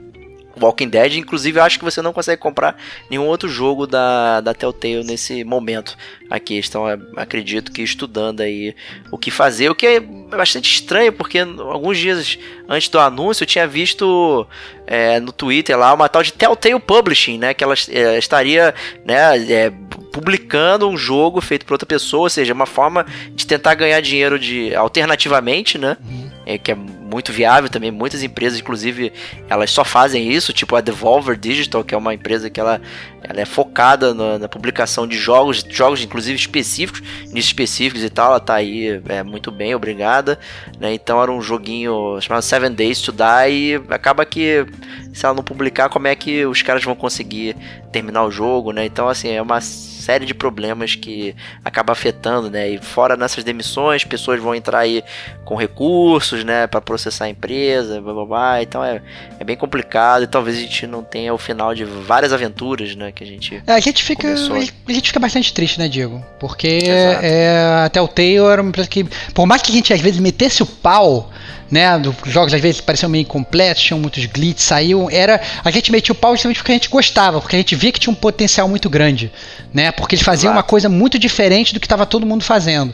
Walking 0.64 0.90
Dead. 0.90 1.16
Inclusive, 1.16 1.60
eu 1.60 1.64
acho 1.64 1.78
que 1.78 1.86
você 1.86 2.02
não 2.02 2.14
consegue 2.14 2.42
comprar 2.42 2.78
nenhum 3.10 3.26
outro 3.26 3.48
jogo 3.50 3.86
da, 3.86 4.42
da 4.42 4.54
Telltale 4.54 5.04
nesse 5.04 5.44
momento. 5.44 5.98
Aqui 6.30 6.58
estão, 6.58 6.86
acredito 7.16 7.72
que 7.72 7.82
estudando 7.82 8.42
aí 8.42 8.76
o 9.12 9.18
que 9.18 9.30
fazer, 9.30 9.70
o 9.70 9.76
que 9.76 9.86
é 9.86 10.00
bastante 10.00 10.72
estranho, 10.72 11.14
porque 11.14 11.40
alguns 11.40 11.98
dias 11.98 12.38
antes 12.68 12.90
do 12.90 13.00
anúncio 13.00 13.44
eu 13.44 13.48
tinha 13.48 13.68
visto 13.68 14.48
é, 14.88 15.20
no 15.20 15.32
Twitter 15.32 15.78
lá 15.78 15.94
uma 15.94 16.10
tal 16.10 16.24
de 16.24 16.34
Telltale 16.34 16.80
Publishing, 16.80 17.38
né? 17.38 17.54
Que 17.54 17.64
ela 17.64 17.76
é, 17.90 18.18
estaria 18.18 18.74
né, 19.06 19.38
é, 19.52 19.72
publicando 20.12 20.88
um 20.88 20.98
jogo 20.98 21.40
feito 21.42 21.66
por 21.66 21.74
outra 21.74 21.86
pessoa, 21.86 22.24
ou 22.24 22.30
seja, 22.30 22.54
uma 22.54 22.66
forma 22.66 23.06
de 23.32 23.46
tentar 23.46 23.76
ganhar 23.76 24.02
dinheiro 24.02 24.40
de 24.40 24.74
alternativamente, 24.76 25.78
né? 25.78 25.98
Uhum. 26.04 26.32
É, 26.46 26.58
que 26.58 26.72
é 26.72 26.78
muito 27.14 27.32
viável 27.32 27.70
também. 27.70 27.92
Muitas 27.92 28.24
empresas, 28.24 28.60
inclusive, 28.60 29.14
elas 29.48 29.72
só 29.72 29.86
fazem 29.86 30.32
isso, 30.32 30.52
tipo 30.52 30.76
a 30.76 30.82
Devolver 30.82 31.38
Digital, 31.38 31.84
que 31.84 31.94
é 31.94 31.98
uma 31.98 32.14
empresa 32.14 32.50
que 32.50 32.60
ela, 32.60 32.82
ela 33.24 33.42
é 33.42 33.46
focada 33.46 34.14
na, 34.14 34.38
na 34.38 34.50
publicação 34.50 35.08
de 35.08 35.18
jogos, 35.18 35.66
jogos 35.70 36.04
inclusive 36.04 36.38
específicos, 36.38 37.02
nichos 37.32 37.48
específicos 37.48 38.04
e 38.04 38.10
tal. 38.10 38.32
Ela 38.32 38.40
tá 38.40 38.56
aí 38.56 39.02
é, 39.08 39.24
muito 39.24 39.52
bem, 39.52 39.74
obrigada. 39.74 40.38
Né? 40.80 40.94
Então 40.94 41.22
era 41.22 41.32
um 41.32 41.42
joguinho 41.42 42.20
chamado 42.22 42.42
Seven 42.44 42.74
Days 42.74 43.02
to 43.02 43.12
Die 43.12 43.54
e 43.54 43.82
acaba 43.90 44.26
que 44.26 44.66
se 45.14 45.26
ela 45.26 45.36
não 45.36 45.44
publicar, 45.44 45.90
como 45.90 46.08
é 46.08 46.16
que 46.16 46.46
os 46.46 46.62
caras 46.62 46.84
vão 46.84 46.96
conseguir 46.96 47.56
terminar 47.92 48.26
o 48.26 48.32
jogo, 48.32 48.72
né? 48.72 48.84
Então, 48.86 49.08
assim, 49.08 49.30
é 49.30 49.42
uma 49.42 49.62
série 49.62 50.26
de 50.26 50.34
problemas 50.34 50.96
que 50.96 51.36
acaba 51.64 51.94
afetando, 51.94 52.50
né? 52.50 52.68
E 52.68 52.78
fora 52.80 53.16
nessas 53.16 53.44
demissões, 53.44 54.04
pessoas 54.04 54.42
vão 54.42 54.54
entrar 54.54 54.80
aí 54.80 55.04
com 55.46 55.56
recursos, 55.56 56.44
né, 56.44 56.68
para 56.68 56.82
processar 56.82 57.26
a 57.26 57.30
empresa, 57.30 58.02
blá, 58.02 58.14
blá, 58.14 58.26
blá. 58.26 58.64
Então 58.64 58.84
é, 58.84 59.02
é 59.40 59.44
bem 59.44 59.56
complicado 59.56 60.24
e 60.24 60.28
talvez 60.28 60.58
a 60.58 60.62
gente 60.62 60.88
não 60.88 61.04
tenha 61.04 61.34
o 61.34 61.38
final 61.38 61.74
de 61.76 61.86
várias 61.86 62.34
aventuras, 62.34 62.96
né, 62.96 63.13
que 63.16 63.24
a 63.24 63.28
gente 63.28 63.62
é, 63.66 63.72
a 63.72 63.80
gente 63.80 64.04
fica 64.04 64.28
começou. 64.28 64.56
a 64.56 64.92
gente 64.92 65.08
fica 65.08 65.20
bastante 65.20 65.54
triste, 65.54 65.80
né, 65.80 65.88
Diego? 65.88 66.24
Porque 66.40 66.80
é, 66.86 67.84
até 67.86 68.02
o 68.02 68.08
Tail 68.08 68.50
era 68.50 68.62
uma 68.62 68.70
empresa 68.70 68.90
que 68.90 69.06
por 69.34 69.46
mais 69.46 69.62
que 69.62 69.72
a 69.72 69.76
gente 69.76 69.94
às 69.94 70.02
vezes 70.02 70.20
metesse 70.20 70.64
o 70.64 70.66
pau 70.66 71.32
né? 71.74 71.98
Os 71.98 72.32
jogos 72.32 72.54
às 72.54 72.62
vezes 72.62 72.80
pareciam 72.80 73.10
meio 73.10 73.24
incompletos, 73.24 73.82
tinham 73.82 74.00
muitos 74.00 74.24
glitches, 74.28 74.64
saiu. 74.64 75.10
Era. 75.10 75.42
A 75.64 75.72
gente 75.72 75.92
metia 75.92 76.14
o 76.14 76.16
pau 76.16 76.36
justamente 76.36 76.58
porque 76.58 76.72
a 76.72 76.76
gente 76.76 76.88
gostava, 76.88 77.42
porque 77.42 77.56
a 77.56 77.60
gente 77.60 77.76
via 77.76 77.92
que 77.92 78.00
tinha 78.00 78.12
um 78.12 78.16
potencial 78.16 78.70
muito 78.70 78.88
grande, 78.92 79.32
né? 79.74 79.92
Porque 79.92 80.14
eles 80.14 80.24
faziam 80.24 80.52
Exato. 80.52 80.58
uma 80.58 80.64
coisa 80.64 80.88
muito 80.88 81.18
diferente 81.18 81.74
do 81.74 81.80
que 81.80 81.88
estava 81.88 82.06
todo 82.06 82.28
mundo 82.28 82.44
fazendo. 82.44 82.94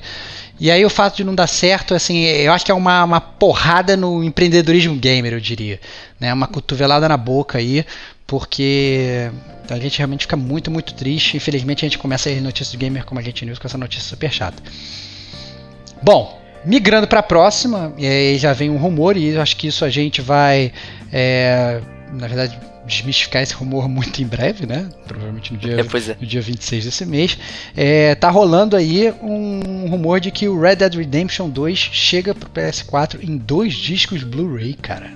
E 0.58 0.72
aí 0.72 0.86
o 0.86 0.90
fato 0.90 1.18
de 1.18 1.24
não 1.26 1.36
dar 1.36 1.48
certo, 1.48 1.94
assim, 1.94 2.24
eu 2.24 2.52
acho 2.52 2.66
que 2.66 2.72
é 2.72 2.74
uma, 2.74 3.04
uma 3.04 3.22
porrada 3.22 3.96
no 3.96 4.24
empreendedorismo 4.24 4.96
gamer, 4.96 5.34
eu 5.34 5.40
diria. 5.40 5.80
Né? 6.20 6.34
Uma 6.34 6.48
cotovelada 6.48 7.08
na 7.08 7.16
boca 7.16 7.58
aí, 7.58 7.86
porque 8.30 9.30
a 9.70 9.80
gente 9.80 9.98
realmente 9.98 10.22
fica 10.22 10.38
muito, 10.38 10.70
muito 10.70 10.94
triste. 10.94 11.36
Infelizmente 11.36 11.84
a 11.84 11.88
gente 11.90 11.98
começa 11.98 12.30
a 12.30 12.32
ir 12.32 12.40
notícias 12.40 12.72
do 12.72 12.78
gamer 12.78 13.04
como 13.04 13.20
a 13.20 13.24
gente 13.24 13.44
news 13.44 13.58
com 13.58 13.68
essa 13.68 13.78
notícia 13.78 14.08
super 14.08 14.32
chata. 14.32 14.62
Bom, 16.02 16.40
Migrando 16.66 17.08
para 17.08 17.22
a 17.22 17.24
próxima, 17.24 17.94
e 17.98 18.06
aí 18.06 18.38
já 18.38 18.52
vem 18.52 18.70
um 18.70 18.78
rumor, 18.78 19.16
e 19.16 19.30
eu 19.30 19.42
acho 19.42 19.56
que 19.56 19.68
isso 19.68 19.86
a 19.86 19.90
gente 19.90 20.22
vai, 20.22 20.74
é, 21.10 21.80
na 22.12 22.28
verdade, 22.28 22.60
desmistificar 22.86 23.42
esse 23.42 23.54
rumor 23.54 23.88
muito 23.88 24.22
em 24.22 24.26
breve, 24.26 24.66
né? 24.66 24.90
Provavelmente 25.08 25.54
no 25.54 25.60
dia, 25.60 25.76
é, 25.76 25.80
é. 25.80 26.18
no 26.20 26.28
dia 26.28 26.42
26 26.42 26.84
desse 26.84 27.06
mês. 27.06 27.38
É, 27.78 28.14
tá 28.16 28.30
rolando 28.30 28.76
aí 28.76 29.10
um 29.22 29.88
rumor 29.88 30.20
de 30.20 30.32
que 30.32 30.50
o 30.50 30.60
Red 30.60 30.76
Dead 30.76 30.96
Redemption 30.96 31.50
2 31.50 31.78
chega 31.78 32.36
pro 32.36 32.50
PS4 32.50 33.24
em 33.24 33.38
dois 33.38 33.74
discos 33.74 34.22
Blu-ray, 34.24 34.74
cara. 34.74 35.12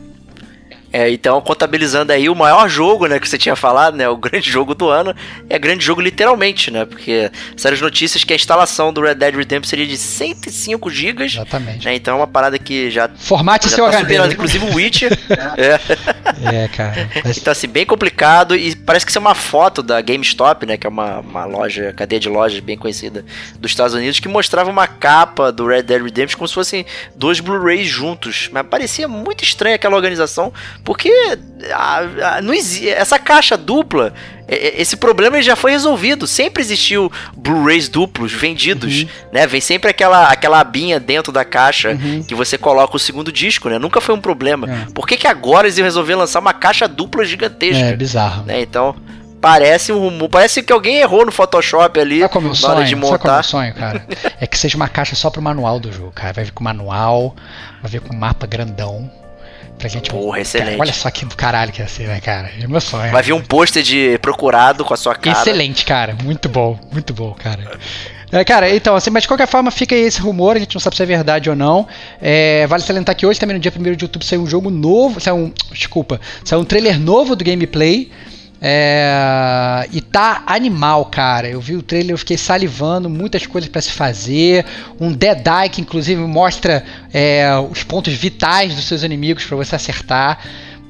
É, 0.94 1.10
então, 1.10 1.42
contabilizando 1.42 2.12
aí 2.12 2.30
o 2.30 2.36
maior 2.36 2.70
jogo, 2.70 3.08
né, 3.08 3.20
que 3.20 3.28
você 3.28 3.36
tinha 3.36 3.56
falado, 3.56 3.98
né, 3.98 4.08
o 4.08 4.16
grande 4.16 4.48
jogo 4.52 4.76
do 4.76 4.90
ano, 4.90 5.16
é 5.50 5.58
grande 5.58 5.84
jogo 5.84 6.00
literalmente, 6.00 6.70
né, 6.70 6.86
porque 6.86 7.32
saíram 7.58 7.76
as 7.76 7.82
notícias 7.82 8.24
que 8.24 8.32
a 8.32 8.36
instalação 8.36 8.94
do 8.94 9.02
Red 9.02 9.16
Dead 9.16 9.34
Redemption 9.36 9.68
seria 9.68 9.88
de 9.88 9.98
105 9.98 10.92
GB. 10.92 11.26
Exatamente. 11.26 11.86
Né, 11.86 11.96
então 11.96 12.14
é 12.14 12.18
uma 12.18 12.28
parada 12.28 12.60
que 12.60 12.92
já 12.92 13.10
Formate 13.18 13.68
já 13.70 13.76
seu 13.76 13.90
tá 13.90 13.98
HD. 13.98 14.20
Né? 14.20 14.28
inclusive 14.34 14.66
o 14.68 14.76
Witcher. 14.76 15.18
é. 15.58 16.64
é, 16.64 16.68
cara. 16.68 17.10
Mas... 17.26 17.40
Então 17.40 17.52
assim, 17.52 17.68
bem 17.68 17.88
complicado 17.88 18.56
e 18.56 18.76
parece 18.76 19.04
que 19.04 19.12
isso 19.12 19.18
é 19.18 19.22
uma 19.22 19.34
foto 19.34 19.82
da 19.82 20.00
GameStop, 20.00 20.64
né, 20.68 20.78
que 20.78 20.86
é 20.86 20.90
uma, 20.90 21.22
uma 21.22 21.46
loja, 21.46 21.92
cadeia 21.94 22.20
de 22.20 22.30
lojas 22.30 22.60
bem 22.60 22.78
conhecida 22.78 23.26
dos 23.58 23.72
Estados 23.72 23.96
Unidos, 23.96 24.20
que 24.20 24.28
mostrava 24.28 24.70
uma 24.70 24.86
capa 24.86 25.52
do 25.52 25.66
Red 25.66 25.82
Dead 25.82 26.04
Redemption 26.04 26.38
como 26.38 26.48
se 26.48 26.54
fossem 26.54 26.86
dois 27.16 27.40
Blu-rays 27.40 27.88
juntos, 27.88 28.48
mas 28.52 28.64
parecia 28.68 29.08
muito 29.08 29.44
estranha 29.44 29.76
aquela 29.76 29.96
organização, 29.96 30.54
porque 30.84 31.10
a, 31.72 31.98
a, 32.38 32.42
não 32.42 32.54
essa 32.54 33.18
caixa 33.18 33.56
dupla, 33.56 34.14
esse 34.48 34.98
problema 34.98 35.42
já 35.42 35.56
foi 35.56 35.72
resolvido. 35.72 36.28
Sempre 36.28 36.62
existiu 36.62 37.12
Blu-rays 37.36 37.88
duplos 37.88 38.34
vendidos, 38.34 39.04
uhum. 39.04 39.10
né? 39.32 39.48
Vem 39.48 39.62
sempre 39.62 39.90
aquela, 39.90 40.28
aquela 40.28 40.60
abinha 40.60 41.00
dentro 41.00 41.32
da 41.32 41.46
caixa 41.46 41.92
uhum. 41.92 42.24
que 42.24 42.36
você 42.36 42.58
coloca 42.58 42.98
o 42.98 43.00
segundo 43.00 43.32
disco, 43.32 43.70
né? 43.70 43.80
Nunca 43.80 44.02
foi 44.02 44.14
um 44.14 44.20
problema. 44.20 44.70
É. 44.70 44.92
Por 44.94 45.08
que, 45.08 45.16
que 45.16 45.28
agora 45.28 45.68
eles 45.68 45.78
iam 45.78 45.86
resolver 45.86 46.16
lançar 46.16 46.40
uma 46.40 46.54
caixa 46.54 46.88
dupla 46.88 47.24
gigantesca? 47.24 47.86
É 47.86 47.96
bizarro. 47.96 48.44
Né? 48.44 48.62
Então, 48.62 48.94
parece 49.40 49.94
um 49.94 50.00
rumor. 50.00 50.28
Parece 50.28 50.62
que 50.62 50.74
alguém 50.74 50.98
errou 50.98 51.26
no 51.26 51.32
Photoshop 51.32 51.98
ali 51.98 52.20
sabe 52.20 52.34
como 52.34 52.54
na 52.54 52.68
hora 52.68 52.84
de 52.84 52.96
montar. 52.96 53.18
Sabe 53.18 53.22
como 53.24 53.44
sonho, 53.44 53.74
cara? 53.74 54.06
é 54.38 54.46
que 54.46 54.58
seja 54.58 54.76
uma 54.76 54.90
caixa 54.90 55.16
só 55.16 55.30
pro 55.30 55.42
manual 55.42 55.80
do 55.80 55.94
jogo, 55.94 56.12
cara. 56.12 56.34
Vai 56.34 56.44
vir 56.44 56.52
com 56.52 56.64
manual, 56.64 57.34
vai 57.82 57.90
vir 57.90 58.02
com 58.02 58.14
mapa 58.14 58.46
grandão 58.46 59.10
Pra 59.78 59.88
gente. 59.90 60.10
Porra, 60.10 60.40
excelente. 60.40 60.72
Cara, 60.72 60.82
olha 60.82 60.94
só 60.94 61.12
que 61.12 61.26
do 61.26 61.36
caralho 61.36 61.72
que 61.72 61.82
ia 61.82 61.88
ser, 61.88 62.08
né, 62.08 62.20
cara? 62.22 62.52
É 62.62 62.68
meu 62.68 62.80
sonho. 62.80 63.12
Vai 63.12 63.22
vir 63.22 63.34
um 63.34 63.42
pôster 63.42 63.84
de 63.84 64.18
procurado 64.20 64.86
com 64.86 64.94
a 64.94 64.98
sua 64.98 65.16
cara. 65.16 65.38
Excelente, 65.38 65.84
cara. 65.86 66.16
Muito 66.24 66.48
bom, 66.48 66.80
muito 66.92 67.14
bom, 67.14 67.34
cara. 67.34 67.78
É, 68.32 68.44
cara, 68.44 68.74
então, 68.74 68.96
assim, 68.96 69.12
mas 69.12 69.24
de 69.24 69.28
qualquer 69.28 69.48
forma 69.48 69.70
fica 69.70 69.94
aí 69.94 70.02
esse 70.02 70.20
rumor, 70.20 70.56
a 70.56 70.60
gente 70.60 70.74
não 70.74 70.82
sabe 70.82 70.96
se 70.96 71.04
é 71.04 71.06
verdade 71.06 71.52
ou 71.52 71.56
não. 71.56 71.88
É, 72.20 72.66
vale 72.66 72.82
salientar 72.82 73.16
que 73.16 73.28
hoje, 73.28 73.40
também 73.40 73.56
no 73.56 73.60
dia 73.60 73.72
1 73.72 73.96
de 73.96 74.06
outubro, 74.06 74.28
saiu 74.28 74.42
um 74.42 74.48
jogo 74.48 74.72
novo, 74.72 75.20
saiu 75.20 75.36
um, 75.36 75.54
desculpa, 75.72 76.20
saiu 76.44 76.62
um 76.62 76.66
trailer 76.66 77.00
novo 77.00 77.36
do 77.36 77.44
gameplay 77.44 78.10
é, 78.66 79.90
e 79.92 80.00
tá 80.00 80.44
animal, 80.48 81.08
cara. 81.08 81.50
Eu 81.50 81.60
vi 81.60 81.76
o 81.76 81.82
trailer, 81.82 82.12
eu 82.12 82.18
fiquei 82.18 82.38
salivando, 82.38 83.10
muitas 83.10 83.46
coisas 83.46 83.70
para 83.70 83.82
se 83.82 83.92
fazer. 83.92 84.66
Um 84.98 85.12
Dead 85.12 85.46
Eye 85.46 85.70
que 85.70 85.82
inclusive 85.82 86.22
mostra 86.22 86.82
é, 87.14 87.46
os 87.70 87.84
pontos 87.84 88.14
vitais 88.14 88.74
dos 88.74 88.86
seus 88.86 89.04
inimigos 89.04 89.44
para 89.44 89.58
você 89.58 89.76
acertar. 89.76 90.40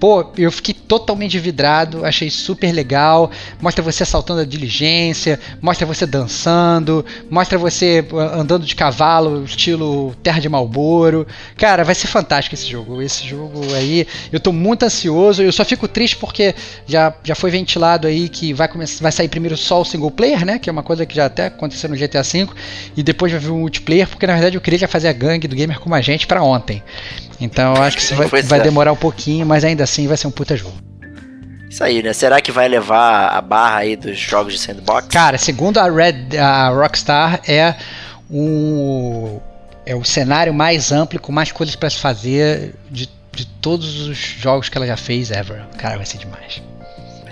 Pô, 0.04 0.26
eu 0.38 0.52
fiquei 0.52 0.74
totalmente 0.74 1.40
vidrado, 1.40 2.06
achei 2.06 2.30
super 2.30 2.74
legal. 2.74 3.32
Mostra 3.62 3.82
você 3.82 4.04
saltando 4.04 4.42
a 4.42 4.46
diligência, 4.46 5.40
mostra 5.62 5.88
você 5.88 6.06
dançando, 6.06 7.06
mostra 7.30 7.58
você 7.58 8.06
uh, 8.12 8.18
andando 8.18 8.66
de 8.66 8.76
cavalo, 8.76 9.46
estilo 9.46 10.14
Terra 10.22 10.42
de 10.42 10.50
Malboro. 10.50 11.26
Cara, 11.56 11.86
vai 11.86 11.96
ser 11.96 12.08
fantástico 12.08 12.54
esse 12.54 12.70
jogo. 12.70 13.02
Esse 13.02 13.26
jogo 13.26 13.62
aí, 13.76 14.06
eu 14.30 14.42
tô 14.42 14.52
muito 14.52 14.84
ansioso. 14.84 15.42
Eu 15.42 15.54
só 15.54 15.64
fico 15.64 15.88
triste 15.88 16.18
porque 16.18 16.54
já, 16.86 17.16
já 17.24 17.34
foi 17.34 17.50
ventilado 17.50 18.06
aí 18.06 18.28
que 18.28 18.52
vai, 18.52 18.68
começar, 18.68 19.02
vai 19.02 19.12
sair 19.14 19.30
primeiro 19.30 19.56
só 19.56 19.80
o 19.80 19.86
single 19.86 20.12
player, 20.12 20.46
né? 20.46 20.60
Que 20.60 20.70
é 20.70 20.74
uma 20.74 20.84
coisa 20.84 21.06
que 21.06 21.16
já 21.16 21.28
até 21.28 21.46
aconteceu 21.46 21.90
no 21.90 21.96
GTA 21.96 22.24
V. 22.24 22.50
E 22.98 23.04
depois 23.04 23.32
vai 23.32 23.40
vir 23.40 23.52
o 23.52 23.56
multiplayer, 23.56 24.10
porque 24.10 24.28
na 24.28 24.34
verdade 24.34 24.58
eu 24.58 24.62
queria 24.62 24.80
já 24.80 24.88
fazer 24.90 25.08
a 25.08 25.14
gangue 25.14 25.48
do 25.48 25.56
gamer 25.56 25.80
como 25.80 25.96
a 25.96 26.02
gente 26.02 26.28
para 26.28 26.44
ontem. 26.44 26.84
Então 27.44 27.76
eu 27.76 27.84
acho 27.84 27.98
que 27.98 28.04
isso 28.04 28.16
vai, 28.16 28.28
vai 28.28 28.60
é. 28.60 28.64
demorar 28.64 28.92
um 28.92 28.98
pouquinho, 28.98 29.46
mas 29.46 29.64
ainda 29.64 29.84
assim 29.84 30.08
vai 30.08 30.18
ser 30.18 30.28
um 30.28 30.32
puta 30.32 30.56
jogo. 30.56 30.76
Isso 31.70 31.84
aí, 31.84 32.04
né? 32.04 32.14
Será 32.14 32.40
que 32.40 32.52
vai 32.52 32.68
levar 32.68 33.30
a 33.30 33.42
barra 33.42 33.80
aí 33.80 33.96
dos 33.96 34.18
jogos 34.18 34.54
de 34.54 34.60
sandbox? 34.60 35.08
Cara, 35.08 35.38
segundo 35.38 35.80
a 35.80 35.90
Red, 35.90 36.38
a 36.38 36.70
Rockstar 36.70 37.42
é 37.48 37.76
um 38.30 39.40
é 39.86 39.94
o 39.96 40.04
cenário 40.04 40.54
mais 40.54 40.92
amplo 40.92 41.20
com 41.20 41.32
mais 41.32 41.52
coisas 41.52 41.76
para 41.76 41.90
se 41.90 41.98
fazer 41.98 42.76
de 42.90 43.10
de 43.34 43.46
todos 43.46 44.08
os 44.08 44.18
jogos 44.18 44.70
que 44.70 44.78
ela 44.78 44.86
já 44.86 44.96
fez 44.96 45.32
ever. 45.32 45.66
Cara, 45.78 45.98
vai 45.98 46.06
ser 46.06 46.20
demais. 46.20 46.62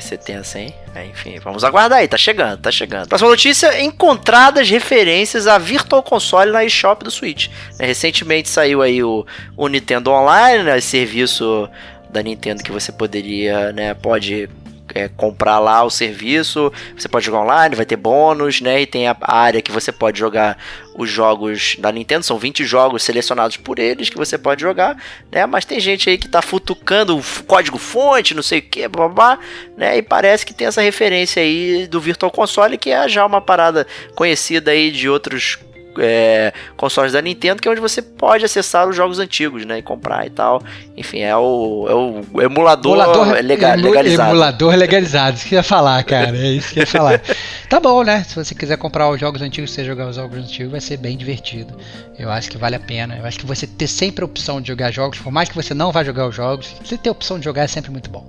Vai 0.01 0.07
ser 0.07 0.17
tenso, 0.17 0.57
hein? 0.57 0.73
É, 0.95 1.05
enfim, 1.05 1.37
vamos 1.37 1.63
aguardar 1.63 1.99
aí, 1.99 2.07
tá 2.07 2.17
chegando, 2.17 2.59
tá 2.59 2.71
chegando. 2.71 3.07
Próxima 3.07 3.29
notícia: 3.29 3.83
encontradas 3.83 4.67
referências 4.67 5.45
a 5.45 5.59
Virtual 5.59 6.01
Console 6.01 6.51
na 6.51 6.65
eShop 6.65 7.03
do 7.03 7.11
Switch. 7.11 7.49
É, 7.77 7.85
recentemente 7.85 8.49
saiu 8.49 8.81
aí 8.81 9.03
o, 9.03 9.23
o 9.55 9.67
Nintendo 9.67 10.09
Online, 10.09 10.63
né, 10.63 10.81
serviço 10.81 11.69
da 12.09 12.23
Nintendo 12.23 12.63
que 12.63 12.71
você 12.71 12.91
poderia, 12.91 13.71
né, 13.73 13.93
pode 13.93 14.49
é, 14.93 15.07
comprar 15.07 15.59
lá 15.59 15.83
o 15.83 15.89
serviço, 15.89 16.71
você 16.97 17.07
pode 17.07 17.25
jogar 17.25 17.39
online, 17.39 17.75
vai 17.75 17.85
ter 17.85 17.95
bônus, 17.95 18.61
né? 18.61 18.81
E 18.81 18.85
tem 18.85 19.07
a 19.07 19.15
área 19.21 19.61
que 19.61 19.71
você 19.71 19.91
pode 19.91 20.19
jogar 20.19 20.57
os 20.95 21.09
jogos 21.09 21.75
da 21.79 21.91
Nintendo, 21.91 22.25
são 22.25 22.37
20 22.37 22.65
jogos 22.65 23.03
selecionados 23.03 23.57
por 23.57 23.79
eles 23.79 24.09
que 24.09 24.17
você 24.17 24.37
pode 24.37 24.61
jogar, 24.61 24.97
né? 25.31 25.45
Mas 25.45 25.65
tem 25.65 25.79
gente 25.79 26.09
aí 26.09 26.17
que 26.17 26.27
tá 26.27 26.41
futucando 26.41 27.17
o 27.17 27.23
código 27.45 27.77
fonte, 27.77 28.35
não 28.35 28.43
sei 28.43 28.59
o 28.59 28.61
que, 28.61 28.87
blá, 28.87 29.39
né? 29.77 29.97
E 29.97 30.01
parece 30.01 30.45
que 30.45 30.53
tem 30.53 30.67
essa 30.67 30.81
referência 30.81 31.41
aí 31.41 31.87
do 31.87 32.01
Virtual 32.01 32.31
Console, 32.31 32.77
que 32.77 32.89
é 32.89 33.07
já 33.07 33.25
uma 33.25 33.41
parada 33.41 33.87
conhecida 34.15 34.71
aí 34.71 34.91
de 34.91 35.09
outros 35.09 35.57
é, 35.99 36.53
consoles 36.77 37.13
da 37.13 37.21
Nintendo, 37.21 37.61
que 37.61 37.67
é 37.67 37.71
onde 37.71 37.81
você 37.81 38.01
pode 38.01 38.45
acessar 38.45 38.87
os 38.87 38.95
jogos 38.95 39.19
antigos, 39.19 39.65
né? 39.65 39.79
E 39.79 39.81
comprar 39.81 40.25
e 40.25 40.29
tal. 40.29 40.61
Enfim, 40.95 41.19
é 41.19 41.35
o, 41.35 41.87
é 41.89 41.93
o 41.93 42.41
emulador, 42.41 42.93
emulador 42.93 43.41
legal, 43.43 43.75
legalizado. 43.75 44.29
Emulador 44.29 44.75
legalizado, 44.75 45.37
isso 45.37 45.47
que 45.47 45.55
eu 45.55 45.59
ia 45.59 45.63
falar, 45.63 46.03
cara. 46.03 46.37
É 46.37 46.47
isso 46.47 46.73
que 46.73 46.79
eu 46.79 46.83
ia 46.83 46.87
falar. 46.87 47.21
tá 47.69 47.79
bom, 47.79 48.03
né? 48.03 48.23
Se 48.23 48.35
você 48.35 48.55
quiser 48.55 48.77
comprar 48.77 49.09
os 49.09 49.19
jogos 49.19 49.41
antigos, 49.41 49.71
você 49.71 49.83
jogar 49.83 50.07
os 50.07 50.15
jogos 50.15 50.37
antigos, 50.37 50.71
vai 50.71 50.81
ser 50.81 50.97
bem 50.97 51.17
divertido. 51.17 51.75
Eu 52.17 52.29
acho 52.29 52.49
que 52.49 52.57
vale 52.57 52.75
a 52.75 52.79
pena. 52.79 53.17
Eu 53.17 53.25
acho 53.25 53.39
que 53.39 53.45
você 53.45 53.65
ter 53.67 53.87
sempre 53.87 54.23
a 54.23 54.25
opção 54.25 54.61
de 54.61 54.67
jogar 54.67 54.91
jogos, 54.91 55.19
por 55.19 55.31
mais 55.31 55.49
que 55.49 55.55
você 55.55 55.73
não 55.73 55.91
vá 55.91 56.03
jogar 56.03 56.27
os 56.27 56.35
jogos, 56.35 56.73
você 56.83 56.97
ter 56.97 57.09
a 57.09 57.11
opção 57.11 57.39
de 57.39 57.45
jogar 57.45 57.63
é 57.63 57.67
sempre 57.67 57.91
muito 57.91 58.09
bom. 58.09 58.25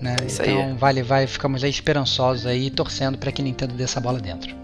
Né? 0.00 0.16
Então, 0.22 0.70
aí. 0.70 0.74
vale, 0.74 1.02
vai, 1.02 1.26
ficamos 1.26 1.62
aí 1.62 1.70
esperançosos 1.70 2.46
aí, 2.46 2.70
torcendo 2.70 3.18
para 3.18 3.30
que 3.30 3.42
Nintendo 3.42 3.74
dê 3.74 3.84
essa 3.84 4.00
bola 4.00 4.18
dentro. 4.18 4.59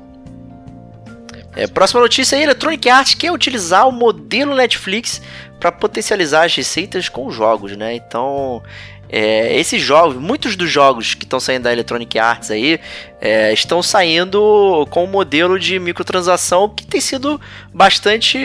É, 1.57 1.67
próxima 1.67 2.03
notícia 2.03 2.37
aí, 2.37 2.45
Electronic 2.45 2.89
Arts 2.89 3.15
quer 3.15 3.33
utilizar 3.33 3.89
o 3.89 3.93
modelo 3.93 4.55
Netflix 4.55 5.23
para 5.59 5.73
potencializar 5.73 6.45
as 6.45 6.55
receitas 6.55 7.09
com 7.09 7.31
jogos, 7.31 7.75
né? 7.77 7.95
Então, 7.95 8.63
é, 9.09 9.59
esses 9.59 9.81
jogos, 9.81 10.17
muitos 10.17 10.57
dos 10.57 10.71
jogos 10.71 11.15
que 11.15 11.25
estão 11.25 11.39
saindo 11.39 11.65
da 11.65 11.73
Electronic 11.73 12.19
Arts 12.19 12.51
aí, 12.51 12.81
é, 13.21 13.53
estão 13.53 13.83
saindo 13.83 14.87
com 14.91 15.05
um 15.05 15.07
modelo 15.07 15.59
de 15.59 15.79
microtransação 15.79 16.69
que 16.69 16.87
tem 16.87 17.01
sido 17.01 17.41
bastante 17.73 18.39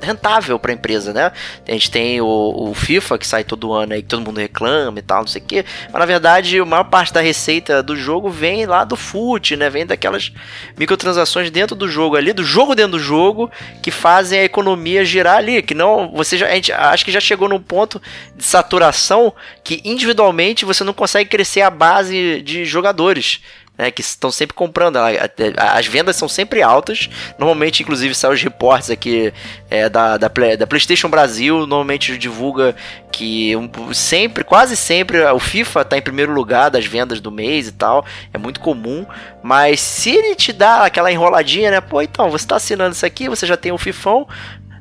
rentável 0.00 0.58
para 0.58 0.70
a 0.70 0.74
empresa, 0.74 1.12
né? 1.12 1.32
A 1.66 1.72
gente 1.72 1.90
tem 1.90 2.20
o, 2.20 2.26
o, 2.26 2.74
FIFA 2.74 3.18
que 3.18 3.26
sai 3.26 3.42
todo 3.42 3.72
ano 3.72 3.94
aí, 3.94 4.02
que 4.02 4.08
todo 4.08 4.22
mundo 4.22 4.38
reclama 4.38 4.98
e 4.98 5.02
tal, 5.02 5.20
não 5.20 5.26
sei 5.26 5.42
o 5.42 5.44
quê, 5.44 5.64
mas 5.92 5.98
na 5.98 6.06
verdade 6.06 6.60
a 6.60 6.64
maior 6.64 6.84
parte 6.84 7.12
da 7.12 7.20
receita 7.20 7.82
do 7.82 7.96
jogo 7.96 8.30
vem 8.30 8.66
lá 8.66 8.84
do 8.84 8.96
FUT, 8.96 9.56
né? 9.56 9.68
Vem 9.68 9.84
daquelas 9.84 10.32
microtransações 10.76 11.50
dentro 11.50 11.74
do 11.74 11.88
jogo 11.88 12.16
ali, 12.16 12.32
do 12.32 12.44
jogo 12.44 12.74
dentro 12.74 12.92
do 12.92 13.00
jogo, 13.00 13.50
que 13.82 13.90
fazem 13.90 14.38
a 14.38 14.44
economia 14.44 15.04
girar 15.04 15.38
ali, 15.38 15.60
que 15.60 15.74
não, 15.74 16.12
você 16.12 16.38
já, 16.38 16.46
a 16.46 16.54
gente 16.54 16.72
acho 16.72 17.04
que 17.04 17.10
já 17.10 17.20
chegou 17.20 17.48
num 17.48 17.60
ponto 17.60 18.00
de 18.36 18.44
saturação 18.44 19.32
que 19.62 19.80
individualmente 19.84 20.64
você 20.64 20.84
não 20.84 20.92
consegue 20.92 21.30
crescer 21.30 21.62
a 21.62 21.70
base 21.70 22.40
de 22.42 22.64
jogadores 22.64 23.40
né, 23.78 23.90
que 23.90 24.00
estão 24.00 24.30
sempre 24.30 24.54
comprando. 24.54 24.96
As 24.96 25.86
vendas 25.86 26.16
são 26.16 26.28
sempre 26.28 26.62
altas. 26.62 27.08
Normalmente, 27.38 27.82
inclusive, 27.82 28.14
saem 28.14 28.34
os 28.34 28.42
reportes 28.42 28.90
aqui 28.90 29.32
é, 29.68 29.88
da, 29.88 30.16
da, 30.16 30.28
da, 30.28 30.66
PlayStation 30.66 31.08
Brasil. 31.08 31.58
Normalmente 31.60 32.16
divulga 32.16 32.74
que 33.12 33.52
sempre, 33.92 34.44
quase 34.44 34.76
sempre, 34.76 35.22
o 35.24 35.38
FIFA 35.38 35.82
está 35.82 35.98
em 35.98 36.02
primeiro 36.02 36.32
lugar 36.32 36.70
das 36.70 36.86
vendas 36.86 37.20
do 37.20 37.30
mês 37.30 37.68
e 37.68 37.72
tal. 37.72 38.04
É 38.32 38.38
muito 38.38 38.60
comum. 38.60 39.06
Mas 39.42 39.80
se 39.80 40.10
ele 40.10 40.34
te 40.34 40.52
dá 40.52 40.84
aquela 40.84 41.12
enroladinha, 41.12 41.70
né? 41.70 41.80
Pô, 41.80 42.00
então, 42.00 42.30
você 42.30 42.44
está 42.44 42.56
assinando 42.56 42.94
isso 42.94 43.06
aqui, 43.06 43.28
você 43.28 43.46
já 43.46 43.56
tem 43.56 43.72
o 43.72 43.78
FIFão. 43.78 44.26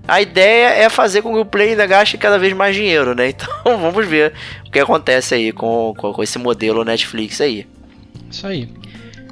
A 0.08 0.22
ideia 0.22 0.70
é 0.70 0.90
fazer 0.90 1.22
com 1.22 1.34
que 1.34 1.40
o 1.40 1.46
Play 1.46 1.72
ainda 1.72 1.86
gaste 1.86 2.18
cada 2.18 2.38
vez 2.38 2.54
mais 2.54 2.76
dinheiro, 2.76 3.16
né? 3.16 3.30
Então 3.66 3.80
vamos 3.80 4.08
ver 4.08 4.34
o 4.66 4.72
que 4.72 4.80
acontece 4.80 5.34
aí 5.34 5.52
com, 5.52 5.94
com, 5.98 6.14
com 6.14 6.24
esse 6.24 6.38
modelo 6.38 6.84
Netflix 6.84 7.42
aí. 7.42 7.66
Isso 8.30 8.46
aí. 8.46 8.70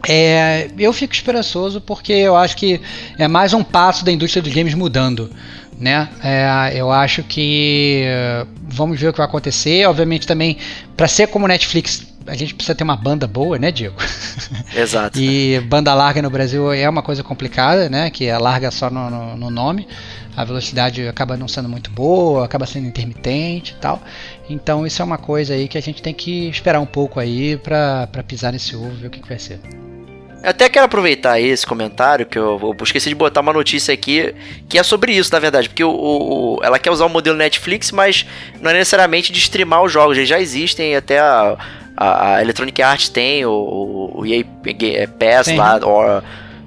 É, 0.08 0.68
eu 0.78 0.92
fico 0.92 1.14
esperançoso 1.14 1.80
porque 1.80 2.12
eu 2.12 2.36
acho 2.36 2.58
que 2.58 2.82
é 3.18 3.28
mais 3.28 3.54
um 3.54 3.64
passo 3.64 4.04
da 4.04 4.12
indústria 4.12 4.42
dos 4.42 4.54
games 4.54 4.74
mudando. 4.74 5.30
Né? 5.80 6.08
É, 6.24 6.74
eu 6.76 6.92
acho 6.92 7.24
que 7.24 8.06
vamos 8.68 9.00
ver 9.00 9.10
o 9.10 9.12
que 9.12 9.18
vai 9.18 9.28
acontecer. 9.28 9.86
Obviamente, 9.88 10.26
também, 10.28 10.58
para 10.96 11.08
ser 11.08 11.28
como 11.28 11.48
Netflix, 11.48 12.06
a 12.28 12.36
gente 12.36 12.54
precisa 12.54 12.76
ter 12.76 12.84
uma 12.84 12.96
banda 12.96 13.28
boa, 13.28 13.58
né, 13.58 13.72
Diego? 13.72 13.96
Exato. 14.76 15.20
e 15.20 15.60
banda 15.62 15.94
larga 15.94 16.22
no 16.22 16.30
Brasil 16.30 16.72
é 16.72 16.88
uma 16.88 17.02
coisa 17.02 17.24
complicada, 17.24 17.90
né? 17.90 18.10
Que 18.10 18.26
é 18.26 18.38
larga 18.38 18.72
só 18.72 18.90
no, 18.90 19.10
no, 19.10 19.38
no 19.38 19.50
nome. 19.50 19.88
A 20.36 20.44
velocidade 20.44 21.08
acaba 21.08 21.38
não 21.38 21.48
sendo 21.48 21.70
muito 21.70 21.92
boa, 21.92 22.46
acaba 22.46 22.66
sendo 22.66 22.88
intermitente 22.88 23.74
e 23.74 23.82
tal. 23.82 24.02
Então 24.50 24.86
isso 24.86 25.02
é 25.02 25.06
uma 25.06 25.18
coisa 25.18 25.54
aí 25.54 25.68
que 25.68 25.78
a 25.78 25.82
gente 25.82 26.02
tem 26.02 26.14
que 26.14 26.50
esperar 26.50 26.80
um 26.80 26.86
pouco 26.86 27.20
aí 27.20 27.58
para 27.58 28.08
pisar 28.28 28.52
nesse 28.52 28.76
ovo 28.76 28.92
e 28.92 29.02
ver 29.02 29.08
o 29.08 29.10
que, 29.10 29.20
que 29.20 29.30
vai 29.30 29.40
ser. 29.40 29.60
Eu 30.44 30.50
até 30.50 30.68
quero 30.68 30.86
aproveitar 30.86 31.40
esse 31.40 31.66
comentário, 31.66 32.26
que 32.26 32.38
eu, 32.38 32.60
eu, 32.62 32.76
esqueci 32.84 33.08
de 33.08 33.16
botar 33.16 33.40
uma 33.40 33.54
notícia 33.54 33.94
aqui, 33.94 34.36
que 34.68 34.78
é 34.78 34.84
sobre 34.84 35.14
isso, 35.14 35.32
na 35.32 35.40
verdade. 35.40 35.70
Porque 35.70 35.86
o, 35.86 35.90
o, 35.90 36.60
ela 36.62 36.78
quer 36.78 36.92
usar 36.92 37.06
o 37.06 37.10
modelo 37.10 37.38
Netflix, 37.38 37.94
mas 37.94 38.26
não 38.60 38.70
é 38.72 38.74
necessariamente 38.74 39.32
de 39.32 39.40
streamar 39.40 39.82
os 39.84 39.92
jogos. 39.92 40.18
Eles 40.18 40.28
já 40.28 40.42
existem, 40.42 40.98
até 40.98 41.18
a, 41.18 41.58
a, 41.96 42.36
a 42.36 42.42
Electronic 42.42 42.82
Arts 42.82 43.08
tem, 43.08 43.46
o, 43.46 44.12
o 44.16 44.26
EA 44.26 44.44
Pass 45.08 45.46
Sim. 45.46 45.56
lá, 45.56 45.80
or, 45.82 46.22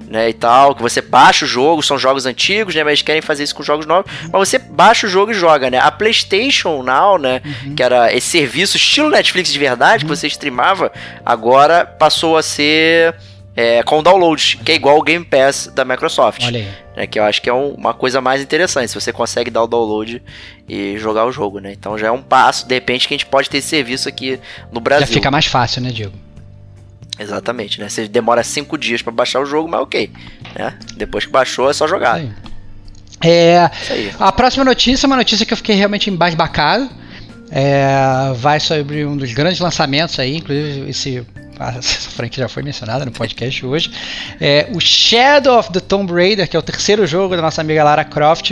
né, 0.07 0.29
e 0.29 0.33
tal, 0.33 0.73
que 0.73 0.81
você 0.81 1.01
baixa 1.01 1.45
o 1.45 1.47
jogo, 1.47 1.83
são 1.83 1.97
jogos 1.97 2.25
antigos, 2.25 2.73
né, 2.73 2.83
mas 2.83 3.01
querem 3.01 3.21
fazer 3.21 3.43
isso 3.43 3.55
com 3.55 3.63
jogos 3.63 3.85
novos, 3.85 4.09
mas 4.31 4.49
você 4.49 4.57
baixa 4.57 5.05
o 5.05 5.09
jogo 5.09 5.31
e 5.31 5.33
joga, 5.33 5.69
né? 5.69 5.79
A 5.79 5.91
PlayStation 5.91 6.81
Now, 6.81 7.17
né, 7.17 7.41
uhum. 7.45 7.75
que 7.75 7.83
era 7.83 8.13
esse 8.13 8.27
serviço 8.27 8.77
estilo 8.77 9.09
Netflix 9.09 9.51
de 9.51 9.59
verdade, 9.59 10.03
uhum. 10.03 10.09
que 10.09 10.15
você 10.15 10.27
streamava, 10.27 10.91
agora 11.25 11.85
passou 11.85 12.37
a 12.37 12.43
ser 12.43 13.15
é, 13.55 13.83
com 13.83 14.01
download, 14.01 14.59
que 14.63 14.71
é 14.71 14.75
igual 14.75 14.97
o 14.97 15.01
Game 15.01 15.25
Pass 15.25 15.69
da 15.73 15.83
Microsoft. 15.83 16.43
Olha 16.45 16.59
aí. 16.59 16.67
Né, 16.95 17.07
que 17.07 17.19
eu 17.19 17.23
acho 17.23 17.41
que 17.41 17.49
é 17.49 17.53
um, 17.53 17.69
uma 17.71 17.93
coisa 17.93 18.21
mais 18.21 18.41
interessante, 18.41 18.89
se 18.89 18.95
você 18.99 19.11
consegue 19.11 19.51
dar 19.51 19.63
o 19.63 19.67
download 19.67 20.21
e 20.67 20.97
jogar 20.97 21.25
o 21.25 21.31
jogo, 21.31 21.59
né? 21.59 21.71
Então 21.71 21.97
já 21.97 22.07
é 22.07 22.11
um 22.11 22.21
passo, 22.21 22.67
de 22.67 22.73
repente, 22.73 23.07
que 23.07 23.13
a 23.13 23.17
gente 23.17 23.25
pode 23.25 23.49
ter 23.49 23.57
esse 23.57 23.67
serviço 23.67 24.07
aqui 24.09 24.39
no 24.71 24.79
Brasil. 24.79 25.07
Já 25.07 25.13
fica 25.13 25.29
mais 25.29 25.45
fácil, 25.45 25.81
né, 25.81 25.91
Diego? 25.91 26.26
Exatamente, 27.19 27.79
né? 27.79 27.89
Você 27.89 28.07
demora 28.07 28.43
cinco 28.43 28.77
dias 28.77 29.01
para 29.01 29.11
baixar 29.11 29.39
o 29.39 29.45
jogo, 29.45 29.67
mas 29.67 29.81
ok. 29.81 30.11
Né? 30.55 30.73
Depois 30.95 31.25
que 31.25 31.31
baixou, 31.31 31.69
é 31.69 31.73
só 31.73 31.87
jogar. 31.87 32.21
É, 33.23 33.69
a 34.19 34.31
próxima 34.31 34.63
notícia 34.63 35.05
é 35.05 35.07
uma 35.07 35.15
notícia 35.15 35.45
que 35.45 35.53
eu 35.53 35.57
fiquei 35.57 35.75
realmente 35.75 36.09
embasbacado. 36.09 36.89
É, 37.49 38.33
vai 38.35 38.59
sobre 38.59 39.05
um 39.05 39.15
dos 39.15 39.33
grandes 39.33 39.59
lançamentos 39.59 40.19
aí, 40.19 40.35
inclusive 40.35 40.89
esse 40.89 41.25
essa 41.77 42.09
franquia 42.11 42.43
já 42.43 42.49
foi 42.49 42.63
mencionada 42.63 43.05
no 43.05 43.11
podcast 43.11 43.65
hoje. 43.65 43.91
É, 44.39 44.67
o 44.73 44.79
Shadow 44.79 45.57
of 45.57 45.71
the 45.71 45.79
Tomb 45.79 46.11
Raider, 46.13 46.47
que 46.47 46.55
é 46.55 46.59
o 46.59 46.63
terceiro 46.63 47.05
jogo 47.07 47.35
da 47.35 47.41
nossa 47.41 47.61
amiga 47.61 47.83
Lara 47.83 48.05
Croft, 48.05 48.51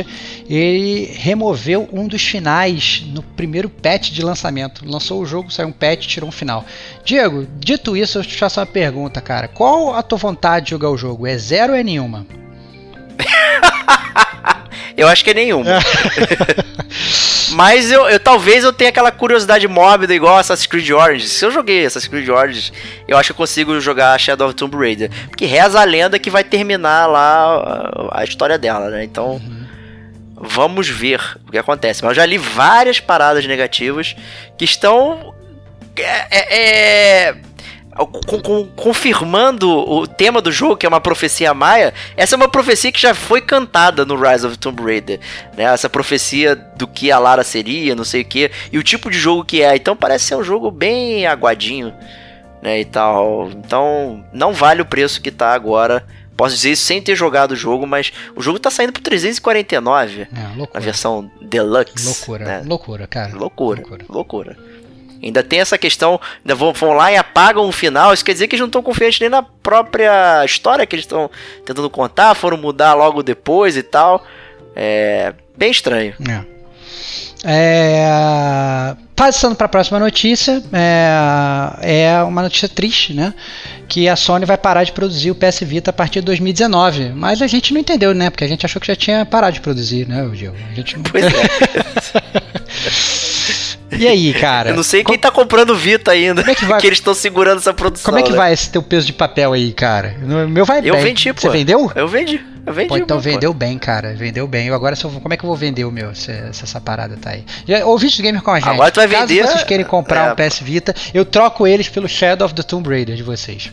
ele 0.49 1.11
removeu 1.17 1.87
um 1.91 2.07
dos 2.07 2.21
finais 2.21 3.03
no 3.07 3.21
primeiro 3.21 3.69
patch 3.69 4.11
de 4.11 4.21
lançamento. 4.21 4.83
Lançou 4.85 5.21
o 5.21 5.25
jogo, 5.25 5.51
saiu 5.51 5.69
um 5.69 5.71
patch, 5.71 6.07
tirou 6.07 6.29
um 6.29 6.31
final. 6.31 6.65
Diego, 7.03 7.47
dito 7.59 7.95
isso, 7.95 8.19
eu 8.19 8.23
te 8.23 8.35
faço 8.35 8.59
uma 8.59 8.65
pergunta, 8.65 9.21
cara. 9.21 9.47
Qual 9.47 9.93
a 9.95 10.01
tua 10.01 10.17
vontade 10.17 10.65
de 10.65 10.71
jogar 10.71 10.89
o 10.89 10.97
jogo? 10.97 11.27
É 11.27 11.37
zero 11.37 11.73
ou 11.73 11.79
é 11.79 11.83
nenhuma? 11.83 12.25
eu 14.97 15.07
acho 15.07 15.23
que 15.23 15.29
é 15.29 15.33
nenhuma. 15.33 15.65
Mas 17.51 17.91
eu, 17.91 18.07
eu, 18.07 18.19
talvez 18.19 18.63
eu 18.63 18.73
tenha 18.73 18.89
aquela 18.89 19.11
curiosidade 19.11 19.67
mórbida 19.67 20.13
igual 20.13 20.37
Assassin's 20.37 20.67
Creed 20.67 20.89
Origins. 20.91 21.31
Se 21.31 21.45
eu 21.45 21.51
joguei 21.51 21.85
Assassin's 21.85 22.09
Creed 22.09 22.29
Origins, 22.29 22.71
eu 23.07 23.17
acho 23.17 23.27
que 23.27 23.31
eu 23.31 23.37
consigo 23.37 23.79
jogar 23.79 24.19
Shadow 24.19 24.47
of 24.47 24.55
Tomb 24.55 24.75
Raider. 24.75 25.09
Porque 25.29 25.45
reza 25.45 25.79
a 25.79 25.83
lenda 25.83 26.19
que 26.19 26.29
vai 26.29 26.43
terminar 26.43 27.07
lá 27.07 28.09
a, 28.11 28.21
a 28.21 28.23
história 28.23 28.57
dela, 28.57 28.89
né? 28.89 29.03
Então, 29.03 29.33
uhum. 29.33 29.65
vamos 30.35 30.87
ver 30.87 31.21
o 31.47 31.51
que 31.51 31.57
acontece. 31.57 32.03
Mas 32.03 32.11
eu 32.11 32.15
já 32.15 32.25
li 32.25 32.37
várias 32.37 32.99
paradas 32.99 33.45
negativas 33.45 34.15
que 34.57 34.65
estão. 34.65 35.33
É, 35.97 36.27
é, 36.29 37.29
é 37.29 37.35
com, 37.95 38.41
com, 38.41 38.65
confirmando 38.75 39.69
o 39.69 40.05
tema 40.05 40.41
do 40.41 40.51
jogo, 40.51 40.75
que 40.75 40.85
é 40.85 40.89
uma 40.89 40.99
profecia 40.99 41.53
maia, 41.53 41.93
essa 42.17 42.35
é 42.35 42.37
uma 42.37 42.49
profecia 42.49 42.91
que 42.91 42.99
já 42.99 43.13
foi 43.13 43.39
cantada 43.41 44.05
no 44.05 44.15
Rise 44.15 44.45
of 44.45 44.57
Tomb 44.57 44.83
Raider, 44.83 45.19
né? 45.55 45.63
Essa 45.63 45.89
profecia 45.89 46.55
do 46.55 46.87
que 46.87 47.11
a 47.11 47.17
Lara 47.19 47.43
seria, 47.43 47.95
não 47.95 48.03
sei 48.03 48.21
o 48.21 48.25
que, 48.25 48.51
e 48.71 48.77
o 48.77 48.83
tipo 48.83 49.09
de 49.09 49.17
jogo 49.17 49.45
que 49.45 49.61
é. 49.61 49.75
Então 49.75 49.95
parece 49.95 50.25
ser 50.25 50.35
um 50.35 50.43
jogo 50.43 50.69
bem 50.69 51.25
aguadinho, 51.25 51.93
né, 52.61 52.79
e 52.81 52.85
tal. 52.85 53.49
Então 53.51 54.25
não 54.33 54.51
vale 54.53 54.81
o 54.81 54.85
preço 54.85 55.21
que 55.21 55.31
tá 55.31 55.53
agora 55.53 56.05
Posso 56.35 56.53
dizer 56.55 56.71
isso 56.71 56.83
sem 56.83 57.01
ter 57.01 57.15
jogado 57.15 57.51
o 57.51 57.55
jogo, 57.55 57.87
mas 57.87 58.11
o 58.35 58.41
jogo 58.41 58.59
tá 58.59 58.69
saindo 58.69 58.91
por 58.91 59.01
349 59.01 60.21
É, 60.21 60.27
na 60.31 60.53
loucura. 60.53 60.79
versão 60.81 61.31
Deluxe. 61.41 62.05
Loucura, 62.05 62.45
né? 62.45 62.63
loucura, 62.65 63.07
cara. 63.07 63.33
Loucura, 63.33 63.83
loucura. 64.09 64.57
Ainda 65.25 65.41
tem 65.41 65.59
essa 65.59 65.77
questão, 65.77 66.19
ainda 66.43 66.53
vão, 66.53 66.71
vão 66.71 66.93
lá 66.93 67.11
e 67.11 67.17
apagam 67.17 67.67
o 67.67 67.71
final. 67.71 68.13
Isso 68.13 68.23
quer 68.23 68.33
dizer 68.33 68.47
que 68.47 68.55
eles 68.55 68.61
não 68.61 68.67
estão 68.67 68.83
confiantes 68.83 69.19
nem 69.19 69.29
na 69.29 69.41
própria 69.41 70.45
história 70.45 70.85
que 70.85 70.95
eles 70.95 71.05
estão 71.05 71.29
tentando 71.65 71.89
contar, 71.89 72.35
foram 72.35 72.57
mudar 72.57 72.93
logo 72.93 73.23
depois 73.23 73.75
e 73.75 73.83
tal. 73.83 74.23
É 74.75 75.33
bem 75.57 75.71
estranho. 75.71 76.13
É. 76.29 76.55
É, 77.47 78.95
Passando 79.15 79.55
para 79.55 79.65
a 79.67 79.69
próxima 79.69 79.97
notícia, 79.97 80.61
é, 80.73 82.09
é 82.09 82.23
uma 82.23 82.41
notícia 82.41 82.67
triste, 82.67 83.13
né? 83.13 83.33
Que 83.87 84.09
a 84.09 84.15
Sony 84.15 84.45
vai 84.45 84.57
parar 84.57 84.83
de 84.83 84.91
produzir 84.91 85.31
o 85.31 85.35
PS 85.35 85.61
Vita 85.61 85.89
a 85.91 85.93
partir 85.93 86.19
de 86.19 86.25
2019. 86.25 87.11
Mas 87.15 87.41
a 87.41 87.47
gente 87.47 87.73
não 87.73 87.79
entendeu, 87.79 88.13
né? 88.13 88.29
Porque 88.29 88.43
a 88.43 88.47
gente 88.47 88.65
achou 88.65 88.81
que 88.81 88.87
já 88.87 88.95
tinha 88.95 89.25
parado 89.25 89.53
de 89.53 89.61
produzir, 89.61 90.05
né, 90.05 90.23
o 90.23 90.31
Diego? 90.31 90.57
A 90.69 90.73
gente 90.73 90.97
não... 90.97 91.03
Pois 91.03 91.23
é. 91.23 91.29
E 93.97 94.07
aí, 94.07 94.33
cara? 94.33 94.69
Eu 94.71 94.75
não 94.75 94.83
sei 94.83 95.03
quem 95.03 95.17
tá 95.17 95.31
comprando 95.31 95.75
Vita 95.75 96.11
ainda. 96.11 96.41
Como 96.41 96.51
é 96.51 96.55
que 96.55 96.65
vai- 96.65 96.79
eles 96.85 96.97
estão 96.99 97.13
segurando 97.13 97.57
essa 97.57 97.73
produção. 97.73 98.05
Como 98.05 98.19
é 98.19 98.23
que 98.23 98.31
né? 98.31 98.37
vai 98.37 98.53
esse 98.53 98.69
teu 98.69 98.81
peso 98.81 99.05
de 99.05 99.13
papel 99.13 99.53
aí, 99.53 99.71
cara? 99.73 100.15
O 100.21 100.47
meu 100.47 100.65
vai 100.65 100.79
Eu 100.79 100.95
bem. 100.95 101.03
vendi, 101.03 101.33
pô. 101.33 101.41
Você 101.41 101.49
vendeu? 101.49 101.91
Eu 101.95 102.07
vendi. 102.07 102.43
Eu 102.65 102.73
vendi. 102.73 102.89
Pô, 102.89 102.97
então 102.97 103.17
pô. 103.17 103.23
vendeu 103.23 103.53
bem, 103.53 103.77
cara. 103.77 104.13
Vendeu 104.15 104.47
bem. 104.47 104.67
Eu 104.67 104.75
agora, 104.75 104.95
como 104.95 105.33
é 105.33 105.37
que 105.37 105.43
eu 105.43 105.47
vou 105.47 105.55
vender 105.55 105.85
o 105.85 105.91
meu, 105.91 106.15
se, 106.15 106.31
se 106.51 106.63
essa 106.63 106.81
parada 106.81 107.15
tá 107.17 107.31
aí? 107.31 107.43
Já, 107.67 107.85
ouvinte 107.85 108.17
do 108.17 108.23
Gamer 108.23 108.41
com 108.41 108.51
a 108.51 108.59
gente. 108.59 108.69
Agora 108.69 108.91
tu 108.91 108.95
vai 108.95 109.07
Caso 109.07 109.27
vender, 109.27 109.47
vocês 109.47 109.63
querem 109.63 109.85
comprar 109.85 110.29
é. 110.29 110.31
um 110.31 110.35
PS 110.35 110.59
Vita, 110.59 110.95
eu 111.13 111.23
troco 111.25 111.67
eles 111.67 111.89
pelo 111.89 112.07
Shadow 112.07 112.45
of 112.45 112.55
the 112.55 112.63
Tomb 112.63 112.89
Raider 112.89 113.15
de 113.15 113.23
vocês. 113.23 113.71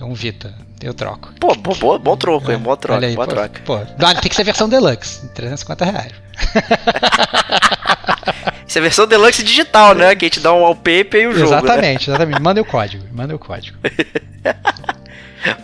É 0.00 0.04
um 0.04 0.14
Vita. 0.14 0.54
Eu 0.82 0.94
troco. 0.94 1.32
Pô, 1.40 1.54
bom, 1.56 1.74
bom, 1.74 1.98
bom 1.98 2.16
troco, 2.16 2.52
hein? 2.52 2.58
Bom 2.58 2.76
troco, 2.76 2.98
Olha 2.98 3.08
aí, 3.08 3.14
boa 3.14 3.26
pô, 3.26 3.34
troca. 3.34 3.60
pô. 3.64 3.78
Ah, 3.98 4.14
tem 4.14 4.28
que 4.28 4.36
ser 4.36 4.44
versão 4.44 4.68
deluxe. 4.68 5.26
350 5.34 5.84
reais. 5.84 6.12
Isso 8.66 8.78
é 8.78 8.82
versão 8.82 9.06
deluxe 9.06 9.42
digital, 9.42 9.94
né? 9.94 10.14
Que 10.14 10.26
a 10.26 10.28
gente 10.28 10.40
dá 10.40 10.52
um 10.52 10.60
wallpaper 10.60 11.22
e 11.22 11.26
o 11.26 11.32
jogo. 11.32 11.50
né? 11.50 11.58
exatamente, 11.58 12.10
exatamente. 12.10 12.42
Manda 12.42 12.60
o 12.60 12.64
código. 12.64 13.04
Manda 13.12 13.34
o 13.34 13.38
código. 13.38 13.78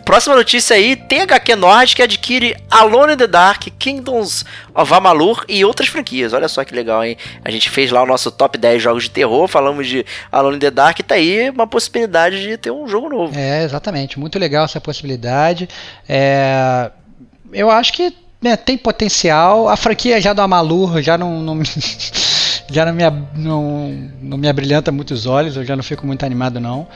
Próxima 0.05 0.37
notícia 0.37 0.77
aí: 0.77 0.97
tem 0.97 1.23
HQ 1.23 1.57
Nord 1.57 1.97
que 1.97 2.03
adquire 2.03 2.57
Alone 2.71 3.15
in 3.15 3.17
the 3.17 3.27
Dark, 3.27 3.67
Kingdoms 3.79 4.45
of 4.75 4.93
Amalur 4.93 5.45
e 5.49 5.65
outras 5.65 5.89
franquias. 5.89 6.33
Olha 6.33 6.49
só 6.49 6.65
que 6.65 6.75
legal, 6.75 7.05
hein? 7.05 7.17
A 7.45 7.51
gente 7.51 7.69
fez 7.71 7.91
lá 7.91 8.03
o 8.03 8.07
nosso 8.07 8.31
top 8.31 8.57
10 8.59 8.83
jogos 8.83 9.05
de 9.05 9.11
terror, 9.11 9.49
falamos 9.49 9.87
de 9.87 10.05
Alone 10.31 10.57
in 10.57 10.61
the 10.61 10.71
Dark, 10.71 10.99
tá 11.01 11.17
aí 11.17 11.51
uma 11.51 11.67
possibilidade 11.67 12.43
de 12.43 12.57
ter 12.57 12.71
um 12.71 12.87
jogo 12.87 13.09
novo. 13.09 13.39
É, 13.39 13.65
exatamente. 13.65 14.19
Muito 14.19 14.39
legal 14.39 14.65
essa 14.65 14.81
possibilidade. 14.81 15.69
É, 16.09 16.91
eu 17.53 17.71
acho 17.71 17.93
que 17.93 18.15
né, 18.45 18.57
tem 18.57 18.77
potencial. 18.77 19.69
A 19.69 19.77
franquia 19.77 20.21
já 20.21 20.33
do 20.35 20.43
Amalur 20.43 21.01
já 21.01 21.17
não, 21.17 21.41
não 21.41 21.63
já 22.71 22.85
não 22.85 22.93
me, 22.93 23.03
não, 23.35 24.11
não 24.21 24.37
me 24.37 24.49
abrilhanta 24.49 24.93
muito 24.93 25.13
os 25.15 25.27
olhos. 25.27 25.57
Eu 25.57 25.65
já 25.65 25.75
não 25.75 25.83
fico 25.83 26.07
muito 26.07 26.25
animado 26.27 26.61
não, 26.61 26.87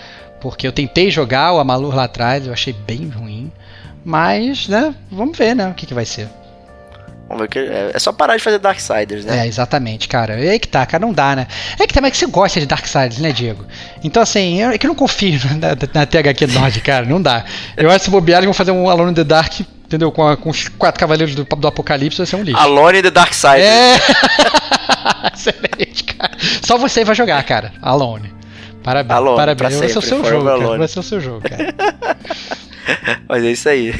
porque 0.41 0.67
eu 0.67 0.73
tentei 0.73 1.11
jogar 1.11 1.53
o 1.53 1.59
Amalur 1.59 1.95
lá 1.95 2.05
atrás, 2.05 2.47
eu 2.47 2.53
achei 2.53 2.73
bem 2.73 3.09
ruim. 3.09 3.51
Mas, 4.05 4.69
né, 4.69 4.95
vamos 5.11 5.37
ver, 5.37 5.55
né, 5.55 5.69
o 5.69 5.75
que, 5.75 5.85
que 5.87 5.93
vai 5.95 6.05
ser. 6.05 6.29
Vamos 7.29 7.43
ver 7.43 7.47
o 7.47 7.49
que. 7.51 7.59
É 7.59 7.91
é 7.93 7.99
só 7.99 8.11
parar 8.11 8.37
de 8.39 8.43
fazer 8.43 8.59
Darksiders, 8.59 9.25
né? 9.27 9.41
É, 9.45 9.47
exatamente, 9.47 10.09
cara. 10.09 10.43
É 10.43 10.51
aí 10.53 10.59
que 10.59 10.67
tá, 10.69 10.87
cara, 10.87 11.05
não 11.05 11.13
dá, 11.13 11.37
né? 11.37 11.47
É 11.79 11.87
que 11.87 11.93
também 11.93 12.11
que 12.11 12.17
você 12.17 12.25
gosta 12.27 12.59
de 12.59 12.65
Darksiders, 12.65 13.19
né, 13.19 13.33
Diego? 13.33 13.67
Então, 14.03 14.23
assim, 14.23 14.63
eu- 14.63 14.71
é 14.71 14.79
que 14.79 14.87
eu 14.87 14.89
não 14.89 14.95
confio 14.95 15.39
na, 15.61 15.77
na 15.93 16.07
THQ 16.07 16.47
Nord, 16.47 16.81
cara, 16.81 17.05
não 17.05 17.21
dá. 17.21 17.45
Eu 17.77 17.89
acho 17.91 17.99
que 17.99 18.05
se 18.07 18.11
bobear, 18.11 18.39
eles 18.39 18.47
vão 18.47 18.55
fazer 18.55 18.71
um 18.71 18.89
Alone 18.89 19.11
in 19.11 19.15
the 19.15 19.25
Dark, 19.25 19.61
entendeu? 19.61 20.11
Com, 20.11 20.27
a- 20.27 20.39
com 20.39 20.49
os 20.49 20.69
quatro 20.69 20.99
cavaleiros 20.99 21.35
do, 21.35 21.45
do 21.45 21.69
Apocalipse, 21.69 22.17
vai 22.17 22.27
ser 22.27 22.37
um 22.37 22.43
lixo. 22.43 22.59
Alone 22.59 23.01
in 23.01 23.03
the 23.03 23.11
Darksiders. 23.11 23.63
É! 23.63 23.97
Excelente, 25.35 26.05
cara. 26.05 26.33
Só 26.65 26.79
você 26.79 27.05
vai 27.05 27.15
jogar, 27.15 27.43
cara. 27.45 27.73
Alone. 27.83 28.33
Parabéns, 28.89 29.19
Alone, 29.19 29.37
parabéns. 29.37 29.79
Vai 29.79 29.89
ser 29.91 29.99
o 29.99 30.03
seu 30.03 30.25
jogo, 30.25 30.45
cara. 30.45 30.79
Vai 30.79 30.89
ser 30.89 30.99
o 30.99 31.03
seu 31.03 31.21
jogo, 31.21 31.43
cara. 31.43 31.75
Mas 33.29 33.45
é 33.45 33.51
isso 33.51 33.69
aí. 33.69 33.93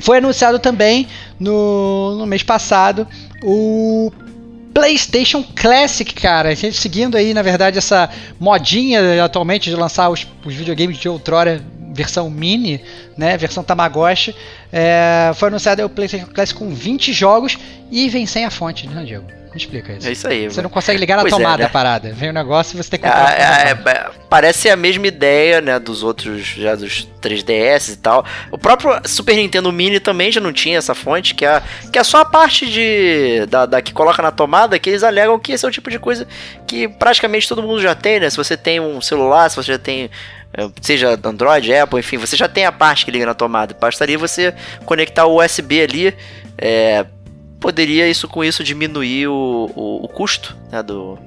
Foi 0.00 0.18
anunciado 0.18 0.60
também 0.60 1.08
no, 1.40 2.14
no 2.16 2.26
mês 2.26 2.44
passado 2.44 3.08
o 3.42 4.12
PlayStation 4.72 5.44
Classic, 5.56 6.14
cara. 6.14 6.50
A 6.50 6.54
gente 6.54 6.76
seguindo 6.76 7.16
aí, 7.16 7.34
na 7.34 7.42
verdade, 7.42 7.78
essa 7.78 8.08
modinha 8.38 9.24
atualmente 9.24 9.68
de 9.68 9.74
lançar 9.74 10.10
os, 10.10 10.24
os 10.44 10.54
videogames 10.54 10.96
de 10.96 11.08
outrora 11.08 11.60
versão 11.96 12.30
mini, 12.30 12.80
né, 13.16 13.36
versão 13.36 13.64
Tamagotchi. 13.64 14.34
É, 14.72 15.32
foi 15.34 15.48
anunciado 15.48 15.84
o 15.84 15.88
PlayStation 15.88 16.26
Classic 16.26 16.58
com 16.58 16.72
20 16.72 17.12
jogos 17.12 17.58
e 17.90 18.08
vem 18.08 18.26
sem 18.26 18.44
a 18.44 18.50
fonte, 18.50 18.86
né, 18.86 19.02
Diego? 19.04 19.26
Me 19.56 19.58
explica 19.58 19.92
isso. 19.94 20.06
É 20.06 20.12
isso 20.12 20.28
aí. 20.28 20.50
Você 20.50 20.60
não 20.60 20.68
consegue 20.68 20.98
ligar 20.98 21.16
na 21.16 21.26
é, 21.26 21.30
tomada 21.30 21.56
né? 21.56 21.64
a 21.64 21.68
parada. 21.70 22.12
Vem 22.12 22.28
o 22.28 22.32
negócio 22.32 22.74
e 22.74 22.82
você 22.82 22.90
tem 22.90 23.00
que 23.00 23.06
É, 23.06 23.10
comprar. 23.10 23.40
é, 23.40 23.70
é, 23.70 24.10
parece 24.28 24.68
a 24.68 24.76
mesma 24.76 25.06
ideia, 25.06 25.62
né, 25.62 25.78
dos 25.78 26.02
outros, 26.02 26.44
já 26.44 26.74
dos 26.74 27.08
3DS 27.22 27.94
e 27.94 27.96
tal. 27.96 28.22
O 28.50 28.58
próprio 28.58 29.00
Super 29.06 29.34
Nintendo 29.34 29.72
Mini 29.72 29.98
também 29.98 30.30
já 30.30 30.42
não 30.42 30.52
tinha 30.52 30.76
essa 30.76 30.94
fonte, 30.94 31.34
que 31.34 31.46
é, 31.46 31.62
que 31.90 31.98
é 31.98 32.04
só 32.04 32.20
a 32.20 32.24
parte 32.26 32.70
de 32.70 33.46
da, 33.48 33.64
da 33.64 33.80
que 33.80 33.94
coloca 33.94 34.20
na 34.20 34.30
tomada, 34.30 34.78
que 34.78 34.90
eles 34.90 35.02
alegam 35.02 35.38
que 35.38 35.52
esse 35.52 35.64
é 35.64 35.68
o 35.68 35.72
tipo 35.72 35.90
de 35.90 35.98
coisa 35.98 36.28
que 36.66 36.86
praticamente 36.86 37.48
todo 37.48 37.62
mundo 37.62 37.80
já 37.80 37.94
tem, 37.94 38.20
né? 38.20 38.28
Se 38.28 38.36
você 38.36 38.58
tem 38.58 38.78
um 38.78 39.00
celular, 39.00 39.48
se 39.48 39.56
você 39.56 39.72
já 39.72 39.78
tem 39.78 40.10
seja 40.80 41.18
Android, 41.22 41.72
Apple, 41.74 41.98
enfim, 41.98 42.16
você 42.16 42.36
já 42.36 42.48
tem 42.48 42.64
a 42.64 42.72
parte 42.72 43.04
que 43.04 43.10
liga 43.10 43.26
na 43.26 43.34
tomada. 43.34 43.76
Bastaria 43.78 44.18
você 44.18 44.54
conectar 44.84 45.26
o 45.26 45.42
USB 45.42 45.82
ali, 45.82 46.14
é, 46.56 47.04
poderia 47.60 48.08
isso 48.08 48.28
com 48.28 48.44
isso 48.44 48.64
diminuir 48.64 49.28
o, 49.28 49.70
o, 49.74 50.04
o 50.04 50.08
custo 50.08 50.56
né, 50.70 50.82
do, 50.82 51.18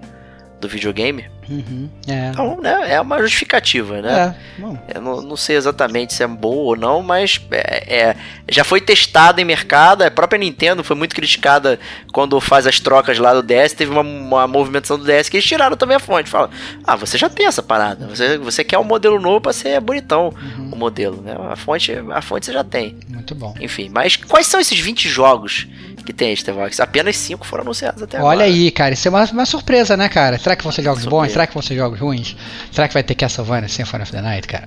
do 0.59 0.67
videogame. 0.67 1.25
Uhum, 1.49 1.89
é. 2.07 2.29
Então, 2.29 2.61
né, 2.61 2.93
é 2.93 3.01
uma 3.01 3.19
justificativa, 3.19 4.01
né? 4.01 4.35
É, 4.57 4.61
bom, 4.61 4.77
Eu 4.93 5.01
não, 5.01 5.21
não 5.21 5.35
sei 5.35 5.55
exatamente 5.55 6.13
se 6.13 6.21
é 6.21 6.27
bom 6.27 6.53
ou 6.55 6.75
não, 6.75 7.01
mas 7.01 7.41
é, 7.49 8.01
é- 8.09 8.15
já 8.47 8.63
foi 8.63 8.79
testado 8.79 9.41
em 9.41 9.45
mercado. 9.45 10.03
A 10.03 10.11
própria 10.11 10.37
Nintendo 10.37 10.83
foi 10.83 10.95
muito 10.95 11.15
criticada 11.15 11.79
quando 12.13 12.39
faz 12.39 12.67
as 12.67 12.79
trocas 12.79 13.17
lá 13.17 13.33
do 13.33 13.41
DS. 13.41 13.73
Teve 13.73 13.91
uma, 13.91 14.01
uma 14.01 14.47
movimentação 14.47 14.99
do 14.99 15.05
DS 15.05 15.27
que 15.29 15.37
eles 15.37 15.45
tiraram 15.47 15.75
também 15.75 15.95
a 15.97 15.99
fonte. 15.99 16.29
Fala, 16.29 16.51
ah, 16.83 16.95
você 16.95 17.17
já 17.17 17.29
tem 17.29 17.47
essa 17.47 17.63
parada. 17.63 18.05
Você, 18.07 18.37
você 18.37 18.63
quer 18.63 18.77
um 18.77 18.83
modelo 18.83 19.19
novo 19.19 19.41
pra 19.41 19.53
ser 19.53 19.79
bonitão 19.81 20.31
Uhum. 20.39 20.69
o 20.73 20.75
modelo, 20.75 21.21
né? 21.21 21.35
A 21.49 21.55
fonte, 21.55 21.91
a 22.11 22.21
fonte 22.21 22.45
você 22.45 22.53
já 22.53 22.63
tem. 22.63 22.95
muito 23.07 23.33
bom. 23.33 23.55
Enfim, 23.59 23.89
mas 23.91 24.15
quais 24.15 24.45
são 24.45 24.59
esses 24.59 24.79
20 24.79 25.09
jogos 25.09 25.67
que 26.09 26.13
tem, 26.13 26.35
Stevox? 26.35 26.79
Apenas 26.79 27.15
5 27.17 27.45
foram 27.45 27.61
anunciados 27.61 28.01
até 28.01 28.17
agora. 28.17 28.37
Olha 28.37 28.45
aí, 28.45 28.71
cara, 28.71 28.95
isso 28.95 29.07
é 29.07 29.11
uma, 29.11 29.23
uma 29.25 29.45
surpresa, 29.45 29.95
né, 29.95 30.09
cara? 30.09 30.39
Será 30.39 30.55
que 30.55 30.63
vão 30.63 30.71
ser 30.71 30.81
jogos 30.81 31.03
Surpresa. 31.03 31.23
bons? 31.23 31.31
Será 31.31 31.45
que 31.45 31.53
vão 31.53 31.61
ser 31.61 31.75
jogos 31.75 31.99
ruins? 31.99 32.35
Será 32.71 32.87
que 32.87 32.95
vai 32.95 33.03
ter 33.03 33.13
Castlevania 33.13 33.69
Symphony 33.69 34.01
of 34.03 34.11
the 34.11 34.19
Night, 34.19 34.47
cara? 34.47 34.65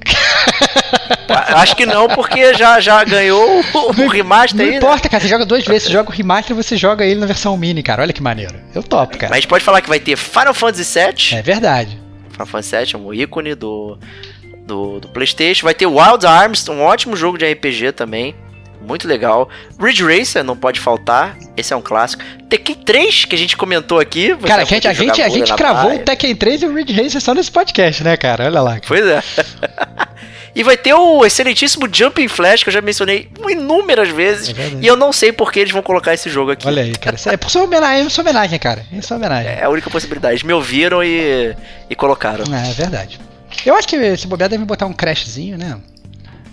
Acho 1.56 1.74
que 1.74 1.84
não, 1.84 2.06
porque 2.06 2.54
já, 2.54 2.78
já 2.78 3.02
ganhou 3.02 3.60
o, 3.60 4.02
o 4.04 4.08
remaster 4.08 4.56
Não 4.56 4.64
aí, 4.64 4.70
né? 4.72 4.76
importa, 4.76 5.08
cara, 5.08 5.20
você 5.20 5.28
joga 5.28 5.44
duas 5.44 5.64
vezes, 5.64 5.84
você 5.84 5.92
joga 5.92 6.10
o 6.10 6.12
remaster 6.12 6.56
e 6.56 6.62
você 6.62 6.76
joga 6.76 7.04
ele 7.04 7.18
na 7.18 7.26
versão 7.26 7.56
mini, 7.56 7.82
cara. 7.82 8.02
Olha 8.02 8.12
que 8.12 8.22
maneiro. 8.22 8.54
Eu 8.72 8.82
topo, 8.84 9.14
Mas 9.14 9.20
cara. 9.20 9.32
a 9.32 9.36
gente 9.36 9.48
pode 9.48 9.64
falar 9.64 9.80
que 9.80 9.88
vai 9.88 9.98
ter 9.98 10.16
Final 10.16 10.54
Fantasy 10.54 11.00
VII. 11.00 11.38
É 11.38 11.42
verdade. 11.42 11.98
Final 12.30 12.46
Fantasy 12.46 12.76
VII 12.76 12.94
é 12.94 12.98
um 12.98 13.12
ícone 13.12 13.56
do, 13.56 13.98
do, 14.64 15.00
do 15.00 15.08
PlayStation. 15.08 15.64
Vai 15.64 15.74
ter 15.74 15.86
Wild 15.86 16.24
Arms, 16.24 16.68
um 16.68 16.82
ótimo 16.82 17.16
jogo 17.16 17.36
de 17.36 17.50
RPG 17.50 17.92
também. 17.92 18.32
Muito 18.86 19.06
legal. 19.06 19.48
Ridge 19.80 20.02
Racer 20.02 20.42
não 20.42 20.56
pode 20.56 20.80
faltar. 20.80 21.36
Esse 21.56 21.72
é 21.72 21.76
um 21.76 21.82
clássico. 21.82 22.22
Tekken 22.48 22.76
3, 22.76 23.24
que 23.26 23.34
a 23.34 23.38
gente 23.38 23.56
comentou 23.56 24.00
aqui. 24.00 24.36
Cara, 24.36 24.62
a 24.62 24.64
vai 24.64 24.66
gente, 24.66 24.88
a 24.88 24.92
gente, 24.92 25.22
a 25.22 25.28
gente 25.28 25.54
cravou 25.54 25.86
praia. 25.86 26.00
o 26.00 26.04
Tekken 26.04 26.34
3 26.34 26.62
e 26.62 26.66
o 26.66 26.74
Ridge 26.74 26.92
Racer 26.92 27.20
só 27.20 27.34
nesse 27.34 27.50
podcast, 27.50 28.02
né, 28.02 28.16
cara? 28.16 28.44
Olha 28.46 28.60
lá. 28.60 28.72
cara. 28.72 28.84
Pois 28.86 29.06
é. 29.06 29.22
e 30.54 30.62
vai 30.62 30.76
ter 30.76 30.94
o 30.94 31.24
excelentíssimo 31.24 31.88
Jumping 31.90 32.28
Flash, 32.28 32.62
que 32.62 32.68
eu 32.68 32.72
já 32.72 32.80
mencionei 32.80 33.30
inúmeras 33.48 34.08
vezes. 34.08 34.50
É 34.50 34.78
e 34.80 34.86
eu 34.86 34.96
não 34.96 35.12
sei 35.12 35.32
por 35.32 35.52
que 35.52 35.60
eles 35.60 35.72
vão 35.72 35.82
colocar 35.82 36.12
esse 36.12 36.28
jogo 36.28 36.50
aqui. 36.50 36.66
Olha 36.66 36.82
aí, 36.82 36.92
cara. 36.96 37.16
É 37.26 37.36
por 37.36 37.50
sua 37.50 37.62
homenagem, 37.62 38.06
é 38.06 38.10
sua 38.10 38.22
homenagem, 38.22 38.58
cara. 38.58 38.84
É 38.92 39.14
homenagem. 39.14 39.52
É 39.52 39.64
a 39.64 39.68
única 39.68 39.88
possibilidade. 39.88 40.34
Eles 40.34 40.42
me 40.42 40.52
ouviram 40.52 41.02
e, 41.04 41.54
e 41.88 41.94
colocaram. 41.94 42.44
É, 42.52 42.70
é 42.70 42.74
verdade. 42.74 43.20
Eu 43.64 43.76
acho 43.76 43.86
que 43.86 43.96
esse 43.96 44.26
bobear 44.26 44.50
deve 44.50 44.64
botar 44.64 44.86
um 44.86 44.92
crashzinho, 44.92 45.56
né? 45.56 45.78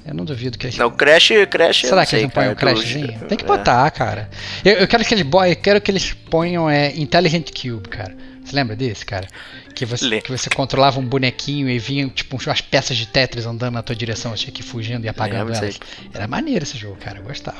Eu 0.05 0.13
não 0.13 0.25
duvido 0.25 0.57
que. 0.57 0.75
Não, 0.77 0.89
Crash, 0.91 1.29
Crash. 1.49 1.81
Será 1.81 2.03
que 2.03 2.11
sei, 2.11 2.19
eles 2.19 2.23
não 2.23 2.29
põem 2.31 2.45
eu- 2.47 2.55
crashzinho? 2.55 3.19
Tem 3.27 3.37
que 3.37 3.43
é. 3.43 3.47
botar, 3.47 3.89
cara. 3.91 4.29
Eu, 4.65 4.73
eu 4.73 4.87
quero 4.87 5.03
que 5.05 5.13
eles 5.13 5.25
eu 5.49 5.55
quero 5.55 5.81
que 5.81 5.91
eles 5.91 6.13
ponham 6.13 6.69
é, 6.69 6.93
Intelligent 6.95 7.49
Cube, 7.51 7.87
cara. 7.89 8.15
Você 8.43 8.55
lembra 8.55 8.75
desse, 8.75 9.05
cara? 9.05 9.27
Que 9.75 9.85
você, 9.85 10.21
que 10.21 10.31
você 10.31 10.49
controlava 10.49 10.99
um 10.99 11.05
bonequinho 11.05 11.69
e 11.69 11.77
vinha 11.77 12.07
tipo 12.09 12.35
umas 12.43 12.61
peças 12.61 12.97
de 12.97 13.05
Tetris 13.07 13.45
andando 13.45 13.73
na 13.75 13.83
tua 13.83 13.95
direção, 13.95 14.33
tinha 14.33 14.51
que 14.51 14.63
fugindo 14.63 15.05
e 15.05 15.09
apagando 15.09 15.53
elas. 15.53 15.59
sei. 15.59 15.75
Era 16.13 16.27
maneiro 16.27 16.63
esse 16.63 16.75
jogo, 16.77 16.95
cara. 16.95 17.19
Eu 17.19 17.23
gostava. 17.23 17.57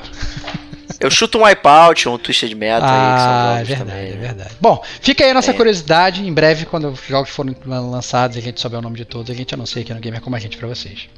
Eu 0.98 1.10
chuto 1.10 1.38
um 1.38 1.44
Wipeout, 1.44 2.08
um 2.08 2.18
Twisted 2.18 2.52
Metal 2.54 2.82
aí, 2.88 3.14
que 3.14 3.20
são 3.20 3.30
Ah, 3.30 3.52
é 3.52 3.64
jogos 3.64 3.68
verdade, 3.68 3.90
também. 3.90 4.12
é 4.12 4.16
verdade. 4.16 4.50
Bom, 4.60 4.84
fica 5.00 5.24
aí 5.24 5.30
a 5.30 5.34
nossa 5.34 5.52
É. 5.52 5.54
curiosidade. 5.54 6.26
Em 6.26 6.32
breve, 6.32 6.66
quando 6.66 6.88
os 6.90 7.00
jogos 7.06 7.30
forem 7.30 7.56
lançados 7.64 8.36
e 8.36 8.40
a 8.40 8.42
gente 8.42 8.60
souber 8.60 8.80
o 8.80 8.82
nome 8.82 8.96
de 8.96 9.04
todos, 9.04 9.30
a 9.30 9.34
gente 9.34 9.54
anuncia 9.54 9.80
aqui 9.80 9.94
no 9.94 10.00
Gamer 10.00 10.20
Como 10.20 10.34
a 10.34 10.38
Gente 10.40 10.56
pra 10.56 10.66
vocês. 10.66 11.08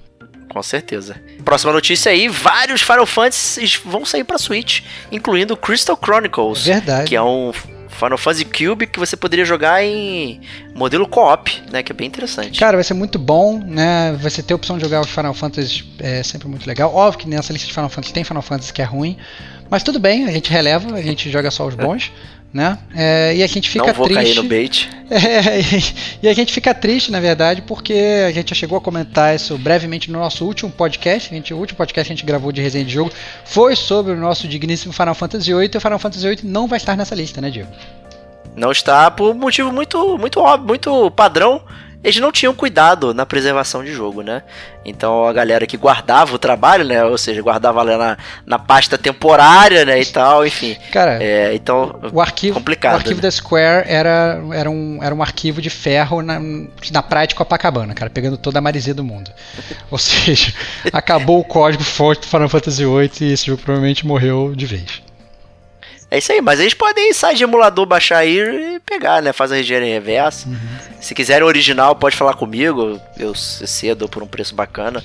Com 0.53 0.63
certeza. 0.63 1.17
Próxima 1.43 1.73
notícia 1.73 2.13
aí, 2.13 2.29
vários 2.29 2.83
Final 2.83 3.07
Fantasies 3.07 3.81
vão 3.83 4.05
sair 4.05 4.23
pra 4.23 4.37
Switch, 4.37 4.83
incluindo 5.11 5.57
Crystal 5.57 5.97
Chronicles. 5.97 6.67
Verdade. 6.67 7.09
Que 7.09 7.17
é 7.17 7.23
um 7.23 7.53
Final 7.89 8.19
Fantasy 8.19 8.45
Cube 8.45 8.87
que 8.87 8.99
você 8.99 9.17
poderia 9.17 9.47
jogar 9.47 9.83
em 9.83 10.43
modelo 10.75 11.09
co-op, 11.09 11.51
né? 11.71 11.83
Que 11.83 11.93
é 11.93 11.95
bem 11.95 12.07
interessante. 12.07 12.61
Cara, 12.61 12.77
vai 12.77 12.85
ser 12.85 12.93
muito 12.93 13.19
bom, 13.19 13.59
né? 13.59 14.13
Você 14.21 14.43
ter 14.43 14.53
a 14.53 14.57
opção 14.57 14.77
de 14.77 14.85
jogar 14.85 15.01
os 15.01 15.09
Final 15.09 15.33
Fantasy 15.33 15.91
é 15.99 16.23
sempre 16.23 16.49
muito 16.49 16.67
legal. 16.67 16.95
Óbvio 16.95 17.21
que 17.21 17.29
nessa 17.29 17.51
lista 17.51 17.67
de 17.67 17.73
Final 17.73 17.89
Fantasy 17.89 18.13
tem 18.13 18.23
Final 18.23 18.43
Fantasy 18.43 18.75
que 18.75 18.83
é 18.83 18.85
ruim, 18.85 19.17
mas 19.71 19.83
tudo 19.83 19.99
bem, 19.99 20.27
a 20.27 20.31
gente 20.31 20.51
releva, 20.51 20.95
a 20.95 21.01
gente 21.01 21.31
joga 21.31 21.51
só 21.51 21.67
os 21.67 21.75
bons. 21.75 22.13
Né? 22.53 22.79
É, 22.95 23.35
e 23.35 23.43
a 23.43 23.47
gente 23.47 23.71
fica 23.71 23.87
Não 23.87 23.95
vou 23.95 24.05
triste. 24.05 24.23
cair 24.23 24.35
no 24.37 24.43
bait. 24.45 24.91
É, 25.13 25.61
e 26.23 26.29
a 26.29 26.33
gente 26.33 26.53
fica 26.55 26.73
triste, 26.73 27.13
na 27.13 27.21
verdade, 27.21 27.61
porque 27.61 27.93
a 28.27 28.31
gente 28.31 28.49
já 28.49 28.55
chegou 28.55 28.79
a 28.79 28.81
comentar 28.81 29.35
isso 29.37 29.59
brevemente 29.59 30.11
no 30.11 30.19
nosso 30.19 30.45
último 30.47 30.71
podcast. 30.71 31.31
A 31.31 31.35
gente, 31.37 31.53
o 31.53 31.59
último 31.59 31.77
podcast 31.77 32.09
que 32.09 32.13
a 32.13 32.17
gente 32.17 32.27
gravou 32.27 32.51
de 32.51 32.63
resenha 32.63 32.85
de 32.85 32.93
jogo 32.93 33.11
foi 33.45 33.77
sobre 33.77 34.13
o 34.13 34.17
nosso 34.17 34.49
digníssimo 34.49 34.93
Final 34.93 35.15
Fantasy 35.15 35.53
VIII. 35.53 35.71
E 35.75 35.77
o 35.77 35.81
Final 35.81 35.99
Fantasy 35.99 36.27
VIII 36.27 36.39
não 36.45 36.67
vai 36.67 36.79
estar 36.79 36.97
nessa 36.97 37.15
lista, 37.15 37.43
né, 37.43 37.51
Diego? 37.51 37.71
Não 38.57 38.73
está 38.73 39.11
por 39.11 39.35
motivo 39.35 39.71
muito, 39.71 40.17
muito 40.19 40.41
óbvio, 40.41 40.69
muito 40.69 41.11
padrão. 41.11 41.63
Eles 42.03 42.19
não 42.19 42.33
tinham 42.33 42.53
cuidado 42.53 43.15
na 43.15 43.25
preservação 43.25 43.85
de 43.85 43.93
jogo, 43.93 44.23
né? 44.23 44.43
Então 44.85 45.27
a 45.27 45.33
galera 45.33 45.67
que 45.67 45.77
guardava 45.77 46.35
o 46.35 46.39
trabalho, 46.39 46.85
né? 46.85 47.05
Ou 47.05 47.17
seja, 47.17 47.41
guardava 47.41 47.83
lá 47.83 47.97
na, 47.97 48.19
na 48.45 48.59
pasta 48.59 48.99
temporária, 48.99 49.85
né? 49.85 50.01
E 50.01 50.07
tal, 50.07 50.45
enfim. 50.47 50.77
Cara, 50.91 51.23
É, 51.23 51.55
então, 51.55 52.01
o 52.13 52.21
arquivo, 52.21 52.55
complicado, 52.55 52.95
o 52.95 52.97
arquivo 52.97 53.17
né? 53.17 53.23
da 53.23 53.31
Square 53.31 53.85
era, 53.89 54.43
era, 54.53 54.71
um, 54.71 55.03
era 55.03 55.15
um 55.15 55.23
arquivo 55.23 55.63
de 55.63 55.71
ferro 55.71 56.23
na, 56.23 56.41
na 56.91 57.03
praia 57.03 57.27
de 57.27 57.35
Copacabana, 57.35 57.95
cara, 57.95 58.11
pegando 58.11 58.37
toda 58.37 58.59
a 58.59 58.63
marizia 58.63 58.95
do 58.95 59.05
mundo. 59.05 59.31
Ou 59.91 59.99
seja, 59.99 60.53
acabou 60.93 61.39
o 61.39 61.45
código 61.45 61.85
forte 61.85 62.23
do 62.23 62.27
Final 62.27 62.49
Fantasy 62.49 62.85
VIII 62.85 63.11
e 63.21 63.33
esse 63.33 63.47
jogo 63.47 63.63
provavelmente 63.63 64.07
morreu 64.07 64.55
de 64.57 64.67
vez. 64.67 65.03
É 66.15 66.19
isso 66.19 66.31
aí. 66.33 66.41
Mas 66.41 66.61
eles 66.61 66.75
podem 66.75 67.13
sair 67.13 67.37
de 67.37 67.45
emulador, 67.45 67.87
baixar 67.87 68.19
aí 68.19 68.39
e 68.77 68.81
pegar, 68.81 69.23
né? 69.23 69.33
Faz 69.33 69.51
a 69.51 69.59
engenharia 69.59 69.95
reversa. 69.95 70.49
Uhum. 70.49 70.57
Se 71.01 71.15
quiserem 71.15 71.47
original, 71.47 71.97
pode 71.97 72.17
falar 72.17 72.35
comigo. 72.35 73.01
Eu 73.19 73.35
cedo 73.35 74.09
por 74.09 74.23
um 74.23 74.27
preço 74.27 74.55
bacana 74.55 75.03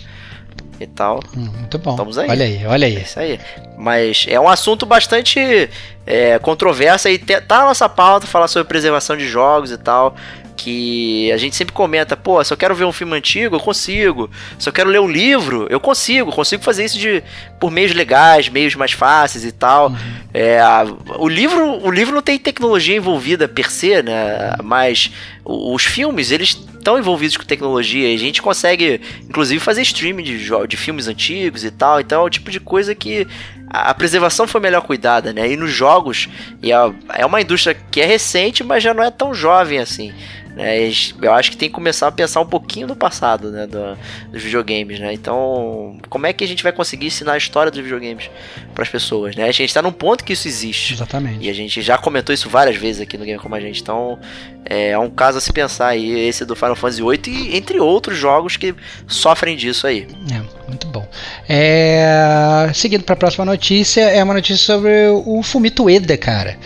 e 0.79 0.85
tal. 0.85 1.19
Hum, 1.35 1.49
muito 1.59 1.77
bom. 1.79 1.95
Vamos 1.95 2.17
aí. 2.17 2.29
Olha 2.29 2.45
aí, 2.45 2.65
olha 2.67 2.85
É 2.85 2.87
aí. 2.89 3.01
isso 3.01 3.19
aí. 3.19 3.39
Mas 3.77 4.25
é 4.27 4.39
um 4.39 4.47
assunto 4.47 4.85
bastante 4.85 5.69
é, 6.05 6.37
controverso 6.39 7.07
e 7.09 7.17
tá 7.17 7.59
na 7.59 7.65
nossa 7.65 7.87
pauta 7.87 8.27
falar 8.27 8.47
sobre 8.47 8.67
preservação 8.67 9.15
de 9.17 9.27
jogos 9.27 9.71
e 9.71 9.77
tal. 9.77 10.15
Que 10.57 11.31
a 11.31 11.37
gente 11.37 11.55
sempre 11.55 11.73
comenta, 11.73 12.17
pô, 12.17 12.43
se 12.43 12.51
eu 12.51 12.57
quero 12.57 12.73
ver 12.75 12.83
um 12.83 12.91
filme 12.91 13.15
antigo, 13.15 13.55
eu 13.55 13.59
consigo. 13.59 14.29
Se 14.57 14.67
eu 14.67 14.73
quero 14.73 14.89
ler 14.89 14.99
um 14.99 15.07
livro, 15.07 15.67
eu 15.69 15.79
consigo. 15.79 16.31
Consigo 16.31 16.63
fazer 16.63 16.83
isso 16.83 16.97
de 16.97 17.23
por 17.59 17.71
meios 17.71 17.93
legais, 17.93 18.49
meios 18.49 18.73
mais 18.75 18.91
fáceis 18.91 19.45
e 19.45 19.51
tal. 19.51 19.95
É, 20.33 20.59
a- 20.59 20.85
o 21.19 21.29
livro, 21.29 21.63
o 21.85 21.91
livro 21.91 22.13
não 22.15 22.21
tem 22.23 22.39
tecnologia 22.39 22.95
envolvida 22.97 23.47
per 23.47 23.71
se, 23.71 24.01
né? 24.01 24.53
Mas 24.63 25.11
os 25.45 25.83
filmes, 25.85 26.31
eles 26.31 26.49
estão 26.77 26.97
envolvidos 26.97 27.37
com 27.37 27.43
tecnologia. 27.43 28.11
E 28.11 28.15
a 28.15 28.19
gente 28.19 28.41
consegue, 28.41 28.99
inclusive, 29.29 29.59
fazer 29.59 29.83
streaming 29.83 30.23
de, 30.23 30.49
de 30.67 30.77
filmes 30.77 31.07
antigos 31.07 31.63
e 31.63 31.69
tal. 31.71 31.99
Então 32.01 32.21
é 32.23 32.25
o 32.25 32.29
tipo 32.29 32.49
de 32.49 32.59
coisa 32.59 32.95
que 32.95 33.27
a, 33.69 33.93
preservação 33.93 34.47
foi 34.47 34.59
melhor 34.61 34.81
cuidada, 34.81 35.31
né? 35.33 35.51
E 35.51 35.55
nos 35.57 35.71
jogos, 35.71 36.27
e 36.63 36.71
é, 36.71 36.75
é 37.13 37.25
uma 37.25 37.41
indústria 37.41 37.77
que 37.91 38.01
é 38.01 38.05
recente, 38.05 38.63
mas 38.63 38.81
já 38.81 38.93
não 38.93 39.03
é 39.03 39.11
tão 39.11 39.33
jovem 39.33 39.79
assim. 39.79 40.13
Né? 40.57 40.89
Eu 41.21 41.33
acho 41.33 41.51
que 41.51 41.57
tem 41.57 41.69
que 41.69 41.75
começar 41.75 42.07
a 42.07 42.11
pensar 42.11 42.41
um 42.41 42.45
pouquinho 42.45 42.87
no 42.87 42.95
passado, 42.95 43.51
né? 43.51 43.67
do- 43.67 43.97
dos 44.31 44.41
videogames, 44.41 44.99
né? 44.99 45.13
Então, 45.13 45.97
como 46.09 46.25
é 46.25 46.33
que 46.33 46.43
a 46.43 46.47
gente 46.47 46.63
vai 46.63 46.71
conseguir 46.71 47.05
ensinar 47.07 47.33
a 47.33 47.37
história 47.37 47.71
dos 47.71 47.79
videogames 47.81 48.29
para 48.73 48.83
as 48.83 48.89
pessoas, 48.89 49.35
né? 49.35 49.45
A 49.47 49.51
gente 49.51 49.71
tá 49.73 49.81
num 49.81 49.91
ponto 49.91 50.23
que 50.23 50.33
isso 50.33 50.47
existe. 50.47 50.93
Exatamente. 50.93 51.45
E 51.45 51.49
a 51.49 51.53
gente 51.53 51.81
já 51.81 51.97
comentou 51.97 52.33
isso 52.33 52.49
várias 52.49 52.75
vezes 52.75 53.01
aqui 53.01 53.17
no 53.17 53.23
Game 53.23 53.39
Como 53.39 53.53
a 53.53 53.59
Gente. 53.59 53.81
Então, 53.81 54.17
é, 54.65 54.89
é 54.89 54.97
um 54.99 55.09
caso 55.09 55.37
a 55.37 55.41
se 55.41 55.53
pensar 55.53 55.87
aí, 55.89 56.27
esse 56.27 56.43
do 56.43 56.55
Final 56.55 56.75
Fantasy 56.75 57.01
VIII 57.03 57.19
e 57.51 57.55
entre 57.55 57.79
outros 57.79 58.17
jogos 58.17 58.57
que 58.57 58.73
sofrem 59.07 59.55
disso 59.55 59.85
aí. 59.85 60.07
É, 60.31 60.41
muito 60.67 60.87
bom. 60.87 61.07
É, 61.47 62.69
seguindo 62.73 63.03
para 63.03 63.13
a 63.13 63.17
próxima 63.17 63.45
notícia, 63.45 64.01
é 64.01 64.23
uma 64.23 64.33
notícia 64.33 64.65
sobre 64.73 64.91
o 65.25 65.41
Fumito 65.43 65.83
Ueda, 65.83 66.17
cara. 66.17 66.57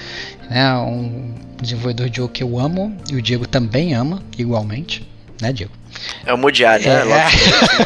Né, 0.50 0.74
um 0.78 1.34
desenvolvedor 1.62 2.10
de 2.10 2.18
jogo 2.18 2.34
que 2.34 2.44
eu 2.44 2.60
amo 2.60 2.96
e 3.12 3.16
o 3.16 3.22
Diego 3.22 3.48
também 3.48 3.94
ama, 3.94 4.22
igualmente. 4.38 5.08
Né, 5.42 5.54
Diego? 5.54 5.81
É 6.26 6.34
o 6.34 6.38
Modiar, 6.38 6.80
né? 6.80 7.04
Logo- 7.04 7.22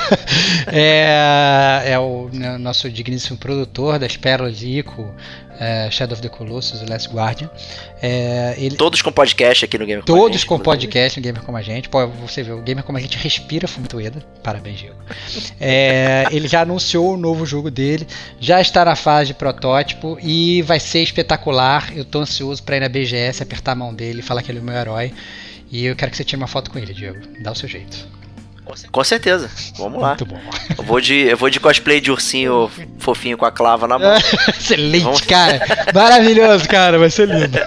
é, 0.68 1.84
é 1.86 2.00
o 2.00 2.30
né, 2.32 2.58
nosso 2.58 2.90
digníssimo 2.90 3.38
produtor 3.38 4.00
das 4.00 4.18
Pérolas 4.18 4.58
de 4.58 4.80
Ico, 4.80 5.14
é, 5.60 5.90
Shadow 5.90 6.14
of 6.14 6.22
the 6.22 6.30
Colossus, 6.30 6.80
The 6.80 6.86
Last 6.86 7.10
Guardian. 7.10 7.50
É, 8.02 8.56
ele, 8.58 8.76
Todos 8.76 9.02
com 9.02 9.12
podcast 9.12 9.66
aqui 9.66 9.78
no 9.78 9.86
Game 9.86 10.02
Como 10.02 10.18
a 10.18 10.22
Todos 10.22 10.38
Gente, 10.38 10.48
com 10.48 10.60
podcast 10.60 11.20
no 11.20 11.24
Gamer 11.24 11.42
Como 11.44 11.58
a 11.58 11.62
Gente. 11.62 11.88
Pô, 11.90 12.06
você 12.08 12.44
vê, 12.44 12.52
o 12.52 12.62
Gamer 12.62 12.84
Como 12.84 12.98
a 12.98 13.02
Gente 13.02 13.18
respira 13.18 13.68
Fumito 13.68 13.98
Ueda. 13.98 14.22
Parabéns, 14.44 14.80
Diego. 14.80 14.96
É, 15.60 16.26
ele 16.32 16.48
já 16.48 16.62
anunciou 16.62 17.14
o 17.14 17.18
novo 17.18 17.46
jogo 17.46 17.72
dele, 17.72 18.06
já 18.40 18.60
está 18.60 18.84
na 18.84 18.96
fase 18.96 19.28
de 19.28 19.34
protótipo 19.34 20.18
e 20.22 20.62
vai 20.64 20.80
ser 20.80 21.00
espetacular. 21.00 21.92
Eu 21.96 22.04
tô 22.04 22.20
ansioso 22.20 22.62
para 22.64 22.78
ir 22.78 22.82
na 22.82 22.90
BGS, 22.90 23.42
apertar 23.42 23.72
a 23.72 23.76
mão 23.76 23.94
dele 23.94 24.22
falar 24.22 24.42
que 24.44 24.52
ele 24.52 24.60
é 24.60 24.62
o 24.62 24.66
meu 24.66 24.76
herói. 24.76 25.14
E 25.72 25.86
eu 25.86 25.96
quero 25.96 26.12
que 26.12 26.18
você 26.18 26.24
tire 26.24 26.38
uma 26.38 26.48
foto 26.48 26.70
com 26.70 26.78
ele, 26.78 26.94
Diego. 26.94 27.20
Dá 27.40 27.52
o 27.52 27.56
seu 27.56 27.68
jeito. 27.68 27.95
Com 28.92 29.04
certeza. 29.04 29.50
Vamos 29.78 30.02
lá. 30.02 30.10
Muito 30.10 30.26
bom. 30.26 30.40
Eu 30.78 30.84
vou 30.84 31.00
de, 31.00 31.16
eu 31.16 31.38
vou 31.38 31.50
de 31.50 31.60
cosplay 31.60 32.02
de 32.02 32.12
ursinho 32.12 32.70
fofinho 33.00 33.38
com 33.38 33.46
a 33.46 33.52
clava 33.52 33.88
na 33.88 33.98
mão. 34.00 34.18
Excelente, 34.50 35.04
Vamos- 35.04 35.22
cara. 35.22 35.60
Maravilhoso, 35.94 36.68
cara. 36.68 36.98
Vai 36.98 37.10
ser 37.10 37.28
lindo. 37.28 37.58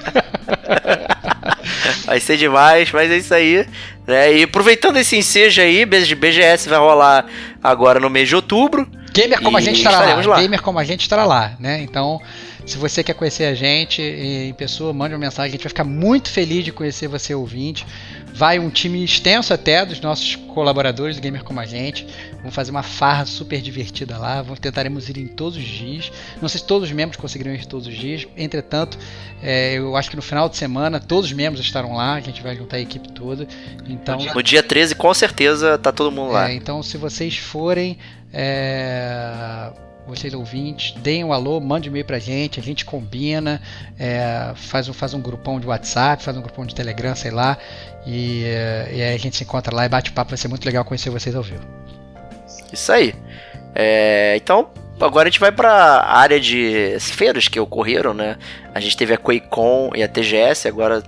Vai 2.05 2.21
ser 2.21 2.37
demais, 2.37 2.91
mas 2.91 3.11
é 3.11 3.17
isso 3.19 3.35
aí. 3.35 3.67
Né? 4.07 4.39
E 4.39 4.43
aproveitando 4.45 4.97
esse 4.97 5.17
ensejo 5.17 5.61
aí, 5.61 5.85
BG 5.85 6.15
BGS 6.15 6.69
vai 6.69 6.79
rolar 6.79 7.27
agora 7.63 8.01
no 8.01 8.09
mês 8.09 8.29
de 8.29 8.35
outubro. 8.35 8.89
Gamer 9.13 9.41
como 9.43 9.57
a 9.57 9.61
gente 9.61 9.77
estará 9.79 10.01
lá. 10.01 10.23
lá. 10.27 10.41
Gamer 10.41 10.63
como 10.63 10.79
a 10.79 10.85
gente 10.85 11.03
estará 11.03 11.25
lá, 11.27 11.53
né? 11.61 11.83
Então, 11.83 12.21
se 12.65 12.79
você 12.79 13.03
quer 13.05 13.13
conhecer 13.15 13.45
a 13.45 13.55
gente 13.55 14.01
em 14.01 14.55
pessoa, 14.55 14.93
mande 14.95 15.15
uma 15.15 15.21
mensagem. 15.21 15.49
A 15.49 15.53
gente 15.53 15.63
vai 15.65 15.69
ficar 15.69 15.85
muito 15.85 16.31
feliz 16.31 16.65
de 16.65 16.73
conhecer 16.73 17.09
você, 17.09 17.35
ouvinte. 17.35 17.87
Vai 18.39 18.57
um 18.61 18.71
time 18.71 19.03
extenso 19.03 19.53
até 19.53 19.85
dos 19.85 20.01
nossos 20.01 20.37
colaboradores 20.37 21.17
do 21.17 21.21
Gamer 21.21 21.43
como 21.43 21.59
a 21.59 21.67
gente. 21.67 22.07
Vamos 22.37 22.55
fazer 22.55 22.71
uma 22.71 22.85
farra 22.85 23.27
super 23.27 23.61
divertida 23.61 24.17
lá. 24.17 24.43
Vamos 24.43 24.61
tentaremos 24.61 25.09
ir 25.09 25.19
em 25.19 25.27
todos 25.27 25.59
os 25.59 25.65
dias. 25.65 26.13
Não 26.41 26.49
sei 26.49 26.61
se 26.61 26.65
todos 26.65 26.89
os 26.89 26.95
membros 26.95 27.21
conseguirão 27.21 27.53
ir 27.53 27.67
todos 27.67 27.89
os 27.89 27.97
dias. 27.97 28.29
Entretanto, 28.37 28.97
é, 29.43 29.75
eu 29.75 29.97
acho 29.97 30.09
que 30.09 30.15
no 30.15 30.23
final 30.23 30.49
de 30.49 30.57
semana 30.57 31.01
todos 31.01 31.31
os 31.31 31.33
membros 31.33 31.61
estarão 31.67 31.97
lá. 31.97 32.15
A 32.15 32.21
gente 32.21 32.41
vai 32.41 32.55
juntar 32.55 32.77
a 32.77 32.81
equipe 32.81 33.11
toda. 33.11 33.45
Então, 33.89 34.17
No 34.33 34.41
dia 34.41 34.63
13, 34.63 34.95
com 34.95 35.13
certeza, 35.13 35.77
tá 35.77 35.91
todo 35.91 36.13
mundo 36.13 36.31
lá. 36.31 36.49
é, 36.49 36.55
então, 36.55 36.81
se 36.81 36.97
vocês 36.97 37.37
forem, 37.37 37.99
é, 38.33 39.73
vocês 40.09 40.33
ouvintes, 40.35 40.93
deem 41.01 41.23
um 41.23 41.33
alô, 41.33 41.61
mande 41.61 41.89
um 41.89 41.93
e-mail 41.93 42.05
pra 42.05 42.19
gente, 42.19 42.59
a 42.59 42.63
gente 42.63 42.85
combina, 42.85 43.61
é, 43.99 44.53
faz, 44.57 44.89
um, 44.89 44.93
faz 44.93 45.15
um 45.15 45.21
grupão 45.21 45.61
de 45.61 45.67
WhatsApp, 45.67 46.23
faz 46.23 46.37
um 46.37 46.41
grupão 46.41 46.65
de 46.65 46.75
Telegram, 46.75 47.15
sei 47.15 47.31
lá, 47.31 47.59
e, 48.07 48.45
é, 48.45 48.91
e 48.93 49.03
aí 49.03 49.15
a 49.15 49.19
gente 49.19 49.37
se 49.37 49.45
encontra 49.45 49.75
lá 49.75 49.85
e 49.85 49.89
bate 49.89 50.11
papo, 50.13 50.31
vai 50.31 50.39
ser 50.39 50.49
muito 50.49 50.65
legal 50.65 50.85
conhecer 50.85 51.11
vocês 51.11 51.35
ao 51.35 51.43
vivo. 51.43 51.65
Isso 52.73 52.91
aí. 52.91 53.15
É, 53.75 54.35
então, 54.37 54.71
agora 55.01 55.29
a 55.29 55.31
gente 55.31 55.41
vai 55.41 55.53
pra 55.53 56.03
área 56.03 56.41
de 56.41 56.97
feiras 57.01 57.47
que 57.49 57.61
ocorreram, 57.61 58.15
né? 58.15 58.37
A 58.75 58.81
gente 58.81 58.97
teve 58.97 59.15
a 59.15 59.19
QuakeCon 59.19 59.93
e 59.95 60.03
a 60.03 60.09
TGS 60.09 60.67
agora 60.67 61.03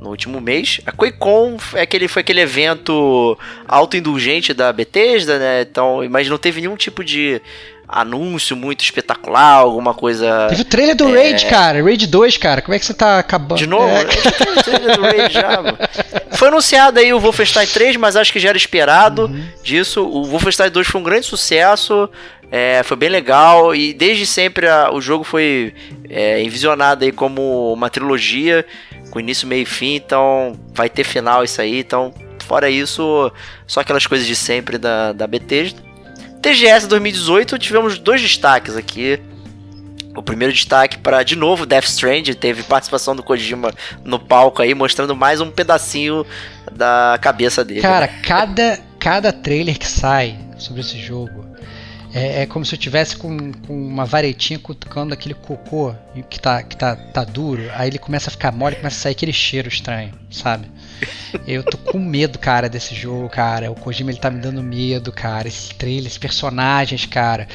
no 0.00 0.10
último 0.10 0.40
mês. 0.40 0.80
A 0.86 0.92
QuakeCon 0.92 1.56
é 1.74 1.82
aquele, 1.82 2.08
foi 2.08 2.20
aquele 2.20 2.40
evento 2.40 3.38
autoindulgente 3.66 4.52
da 4.52 4.72
Bethesda, 4.72 5.38
né? 5.38 5.62
Então, 5.62 6.00
mas 6.10 6.28
não 6.28 6.38
teve 6.38 6.60
nenhum 6.60 6.76
tipo 6.76 7.04
de 7.04 7.40
anúncio 7.88 8.56
muito 8.56 8.82
espetacular, 8.82 9.54
alguma 9.58 9.94
coisa... 9.94 10.46
Teve 10.50 10.62
o 10.62 10.64
trailer 10.64 10.96
do 10.96 11.12
Raid, 11.12 11.46
cara, 11.46 11.82
Raid 11.82 12.06
2, 12.06 12.36
cara, 12.36 12.60
como 12.62 12.74
é 12.74 12.78
que 12.78 12.84
você 12.86 12.94
tá 12.94 13.18
acabando? 13.18 13.54
É. 13.54 13.58
De 13.58 13.66
novo? 13.66 13.86
É, 13.88 14.04
tem 14.32 14.52
o 14.52 14.62
trailer 14.62 14.96
do 14.96 15.02
Raid 15.02 15.32
já, 15.34 15.62
mano. 15.62 15.78
Foi 16.32 16.48
anunciado 16.48 16.98
aí 16.98 17.12
o 17.14 17.20
Wolfenstein 17.20 17.66
3, 17.66 17.96
mas 17.96 18.16
acho 18.16 18.32
que 18.32 18.38
já 18.40 18.48
era 18.48 18.58
esperado 18.58 19.30
disso. 19.62 20.02
O 20.04 20.24
Wolfenstein 20.24 20.70
2 20.70 20.86
foi 20.86 21.00
um 21.00 21.04
grande 21.04 21.26
sucesso, 21.26 22.08
é, 22.50 22.82
foi 22.84 22.96
bem 22.96 23.08
legal 23.08 23.74
e 23.74 23.92
desde 23.94 24.26
sempre 24.26 24.68
a- 24.68 24.90
o 24.92 25.00
jogo 25.00 25.24
foi 25.24 25.74
é, 26.08 26.42
envisionado 26.42 27.04
aí 27.04 27.10
como 27.12 27.72
uma 27.72 27.88
trilogia 27.90 28.64
com 29.10 29.18
início, 29.20 29.46
meio 29.48 29.62
e 29.62 29.66
fim, 29.66 29.94
então 29.94 30.52
vai 30.74 30.88
ter 30.88 31.04
final 31.04 31.42
isso 31.44 31.60
aí. 31.60 31.78
Então, 31.80 32.12
fora 32.44 32.68
isso, 32.68 33.32
só 33.66 33.80
aquelas 33.80 34.06
coisas 34.06 34.26
de 34.26 34.36
sempre 34.36 34.76
da, 34.78 35.12
da 35.12 35.26
Bethesda. 35.26 35.85
TGS 36.42 36.86
2018 36.88 37.58
tivemos 37.58 37.98
dois 37.98 38.20
destaques 38.20 38.76
aqui. 38.76 39.20
O 40.16 40.22
primeiro 40.22 40.52
destaque 40.52 40.96
para 40.98 41.22
de 41.22 41.36
novo 41.36 41.66
Death 41.66 41.84
Stranding, 41.84 42.32
teve 42.32 42.62
participação 42.62 43.14
do 43.14 43.22
Kojima 43.22 43.70
no 44.02 44.18
palco 44.18 44.62
aí, 44.62 44.74
mostrando 44.74 45.14
mais 45.14 45.40
um 45.42 45.50
pedacinho 45.50 46.24
da 46.72 47.18
cabeça 47.20 47.62
dele. 47.62 47.82
Cara, 47.82 48.08
cada, 48.08 48.78
cada 48.98 49.32
trailer 49.32 49.78
que 49.78 49.86
sai 49.86 50.38
sobre 50.58 50.80
esse 50.80 50.98
jogo. 50.98 51.44
É, 52.14 52.42
é 52.42 52.46
como 52.46 52.64
se 52.64 52.74
eu 52.74 52.78
tivesse 52.78 53.14
com, 53.14 53.52
com 53.52 53.76
uma 53.76 54.06
varetinha 54.06 54.58
cutucando 54.58 55.12
aquele 55.12 55.34
cocô 55.34 55.94
que 56.30 56.40
tá, 56.40 56.62
que 56.62 56.74
tá, 56.74 56.96
tá 56.96 57.24
duro. 57.24 57.62
Aí 57.74 57.90
ele 57.90 57.98
começa 57.98 58.30
a 58.30 58.32
ficar 58.32 58.52
mole 58.52 58.76
começa 58.76 58.96
a 58.96 59.00
sair 59.02 59.12
aquele 59.12 59.34
cheiro 59.34 59.68
estranho, 59.68 60.12
sabe? 60.30 60.66
Eu 61.46 61.62
tô 61.62 61.76
com 61.76 61.98
medo, 61.98 62.38
cara, 62.38 62.68
desse 62.68 62.94
jogo, 62.94 63.28
cara. 63.28 63.70
O 63.70 63.74
Kojima 63.74 64.10
ele 64.10 64.18
tá 64.18 64.30
me 64.30 64.40
dando 64.40 64.62
medo, 64.62 65.12
cara. 65.12 65.48
Esse 65.48 65.74
trailer, 65.74 66.06
esses 66.06 66.18
personagens, 66.18 67.04
cara. 67.04 67.46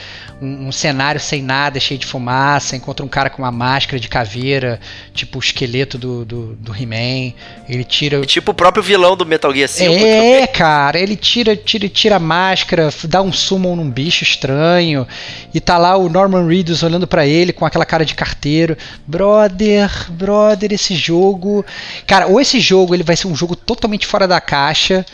Um, 0.42 0.68
um, 0.68 0.72
cenário 0.72 1.20
sem 1.20 1.42
nada, 1.42 1.80
cheio 1.80 2.00
de 2.00 2.06
fumaça. 2.06 2.76
Encontra 2.76 3.06
um 3.06 3.10
cara 3.10 3.30
com 3.30 3.42
uma 3.42 3.52
máscara 3.52 4.00
de 4.00 4.08
caveira, 4.08 4.80
tipo 5.14 5.38
o 5.38 5.42
esqueleto 5.42 5.98
do, 5.98 6.26
do, 6.26 6.56
do 6.56 6.76
He-Man. 6.76 7.34
Ele 7.68 7.84
tira. 7.84 8.22
É 8.22 8.26
tipo 8.26 8.52
o 8.52 8.56
próprio 8.56 8.84
vilão 8.84 9.16
do 9.16 9.26
Metal 9.26 9.54
Gear 9.54 9.70
5. 9.70 9.94
É, 9.94 10.48
cara. 10.48 11.00
Ele 11.00 11.16
tira, 11.16 11.56
tira, 11.56 11.90
tira 11.90 12.16
a 12.18 12.20
máscara, 12.20 12.90
dá 13.06 13.22
um 13.22 13.34
summon 13.34 13.76
num 13.76 13.90
bicho 13.90 14.24
estranho. 14.24 15.08
E 15.54 15.60
tá 15.60 15.78
lá 15.78 15.98
o 15.98 16.10
Norman 16.10 16.48
Reedus 16.48 16.84
olhando 16.84 17.08
para 17.08 17.26
ele 17.26 17.54
com 17.54 17.66
aquela 17.66 17.86
cara 17.86 18.06
de 18.06 18.14
carteiro. 18.14 18.78
Brother, 19.08 19.90
brother, 20.12 20.72
esse 20.72 20.96
jogo. 20.96 21.66
Cara, 22.06 22.28
ou 22.28 22.40
esse 22.40 22.60
jogo 22.60 22.94
ele 22.94 23.04
vai 23.04 23.16
ser 23.16 23.28
um 23.28 23.31
jogo 23.36 23.56
totalmente 23.56 24.06
fora 24.06 24.28
da 24.28 24.40
caixa. 24.42 25.06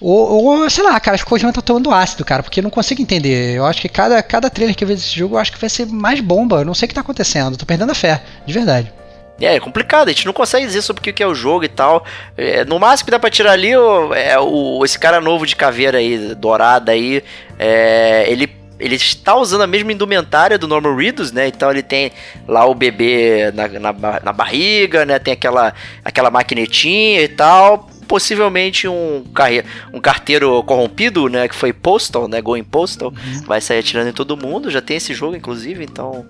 Ou, 0.00 0.44
ou 0.44 0.70
sei 0.70 0.82
lá, 0.82 0.98
cara, 0.98 1.14
acho 1.14 1.24
que 1.24 1.28
o 1.28 1.30
Kojima 1.30 1.52
tá 1.52 1.62
tomando 1.62 1.92
ácido, 1.92 2.24
cara, 2.24 2.42
porque 2.42 2.60
eu 2.60 2.64
não 2.64 2.70
consigo 2.70 3.00
entender. 3.00 3.56
Eu 3.56 3.64
acho 3.64 3.80
que 3.80 3.88
cada, 3.88 4.20
cada 4.22 4.50
trailer 4.50 4.74
que 4.74 4.82
eu 4.82 4.88
vejo 4.88 5.00
desse 5.00 5.16
jogo, 5.16 5.36
eu 5.36 5.38
acho 5.38 5.52
que 5.52 5.60
vai 5.60 5.70
ser 5.70 5.86
mais 5.86 6.20
bomba. 6.20 6.56
Eu 6.56 6.64
não 6.64 6.74
sei 6.74 6.86
o 6.86 6.88
que 6.88 6.94
tá 6.94 7.00
acontecendo, 7.00 7.56
tô 7.56 7.64
perdendo 7.64 7.92
a 7.92 7.94
fé, 7.94 8.20
de 8.44 8.52
verdade. 8.52 8.92
É, 9.40 9.56
é 9.56 9.60
complicado, 9.60 10.08
a 10.08 10.12
gente 10.12 10.26
não 10.26 10.32
consegue 10.32 10.66
dizer 10.66 10.82
sobre 10.82 11.00
o 11.00 11.14
que 11.14 11.22
é 11.22 11.26
o 11.26 11.34
jogo 11.34 11.64
e 11.64 11.68
tal. 11.68 12.04
É, 12.36 12.64
no 12.64 12.78
máximo 12.78 13.06
que 13.06 13.10
dá 13.10 13.18
pra 13.18 13.30
tirar 13.30 13.52
ali 13.52 13.70
é 13.70 14.38
o, 14.38 14.84
esse 14.84 14.98
cara 14.98 15.20
novo 15.20 15.46
de 15.46 15.56
caveira 15.56 15.98
aí, 15.98 16.34
dourada 16.34 16.92
aí. 16.92 17.22
É, 17.58 18.24
ele 18.28 18.61
ele 18.78 18.96
está 18.96 19.36
usando 19.36 19.62
a 19.62 19.66
mesma 19.66 19.92
indumentária 19.92 20.58
do 20.58 20.66
Norman 20.66 20.96
Reedus, 20.96 21.30
né? 21.32 21.48
Então 21.48 21.70
ele 21.70 21.82
tem 21.82 22.12
lá 22.48 22.66
o 22.66 22.74
bebê 22.74 23.52
na, 23.52 23.68
na, 23.68 24.20
na 24.20 24.32
barriga, 24.32 25.04
né? 25.04 25.18
Tem 25.18 25.34
aquela, 25.34 25.72
aquela 26.04 26.30
maquinetinha 26.30 27.22
e 27.22 27.28
tal 27.28 27.88
possivelmente 28.12 28.86
um, 28.86 29.24
carre... 29.34 29.64
um 29.90 29.98
carteiro 29.98 30.62
corrompido, 30.64 31.30
né? 31.30 31.48
Que 31.48 31.54
foi 31.54 31.72
Postal, 31.72 32.28
né? 32.28 32.42
Going 32.42 32.62
Postal. 32.62 33.08
Uhum. 33.08 33.42
Vai 33.46 33.58
sair 33.58 33.78
atirando 33.78 34.10
em 34.10 34.12
todo 34.12 34.36
mundo. 34.36 34.70
Já 34.70 34.82
tem 34.82 34.98
esse 34.98 35.14
jogo, 35.14 35.34
inclusive, 35.34 35.82
então. 35.82 36.26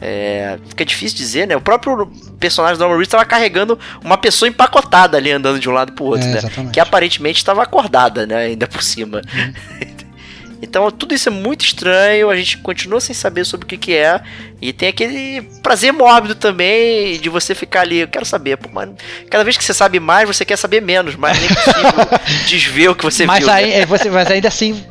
É, 0.00 0.58
fica 0.66 0.84
difícil 0.84 1.16
dizer, 1.16 1.46
né? 1.46 1.54
O 1.54 1.60
próprio 1.60 2.10
personagem 2.40 2.76
do 2.76 2.80
Norman 2.80 2.96
Reedus 2.96 3.06
estava 3.06 3.24
carregando 3.24 3.78
uma 4.04 4.18
pessoa 4.18 4.48
empacotada 4.48 5.16
ali, 5.16 5.30
andando 5.30 5.60
de 5.60 5.70
um 5.70 5.72
lado 5.72 5.92
pro 5.92 6.04
outro, 6.04 6.26
é, 6.26 6.32
né? 6.32 6.40
Que 6.72 6.80
aparentemente 6.80 7.38
estava 7.38 7.62
acordada, 7.62 8.26
né? 8.26 8.46
Ainda 8.46 8.66
por 8.66 8.82
cima. 8.82 9.22
Uhum. 9.32 9.94
Então 10.62 10.90
tudo 10.90 11.14
isso 11.14 11.28
é 11.28 11.32
muito 11.32 11.64
estranho, 11.64 12.30
a 12.30 12.36
gente 12.36 12.58
continua 12.58 13.00
sem 13.00 13.14
saber 13.14 13.44
sobre 13.44 13.64
o 13.64 13.68
que, 13.68 13.76
que 13.76 13.94
é. 13.94 14.20
E 14.60 14.72
tem 14.72 14.88
aquele 14.88 15.42
prazer 15.62 15.92
mórbido 15.92 16.34
também 16.34 17.18
de 17.18 17.28
você 17.28 17.54
ficar 17.54 17.82
ali, 17.82 17.98
eu 17.98 18.08
quero 18.08 18.24
saber, 18.24 18.56
pô, 18.56 18.68
mas 18.72 18.90
cada 19.30 19.44
vez 19.44 19.56
que 19.56 19.64
você 19.64 19.74
sabe 19.74 20.00
mais, 20.00 20.26
você 20.26 20.44
quer 20.44 20.56
saber 20.56 20.80
menos, 20.80 21.16
mas 21.16 21.38
nem 21.38 21.48
possível 21.48 22.18
desver 22.48 22.88
o 22.88 22.94
que 22.94 23.04
você 23.04 23.26
mas 23.26 23.40
viu. 23.40 23.52
Aí, 23.52 23.70
né? 23.70 23.86
Você, 23.86 24.10
mas 24.10 24.30
ainda 24.30 24.48
assim 24.48 24.84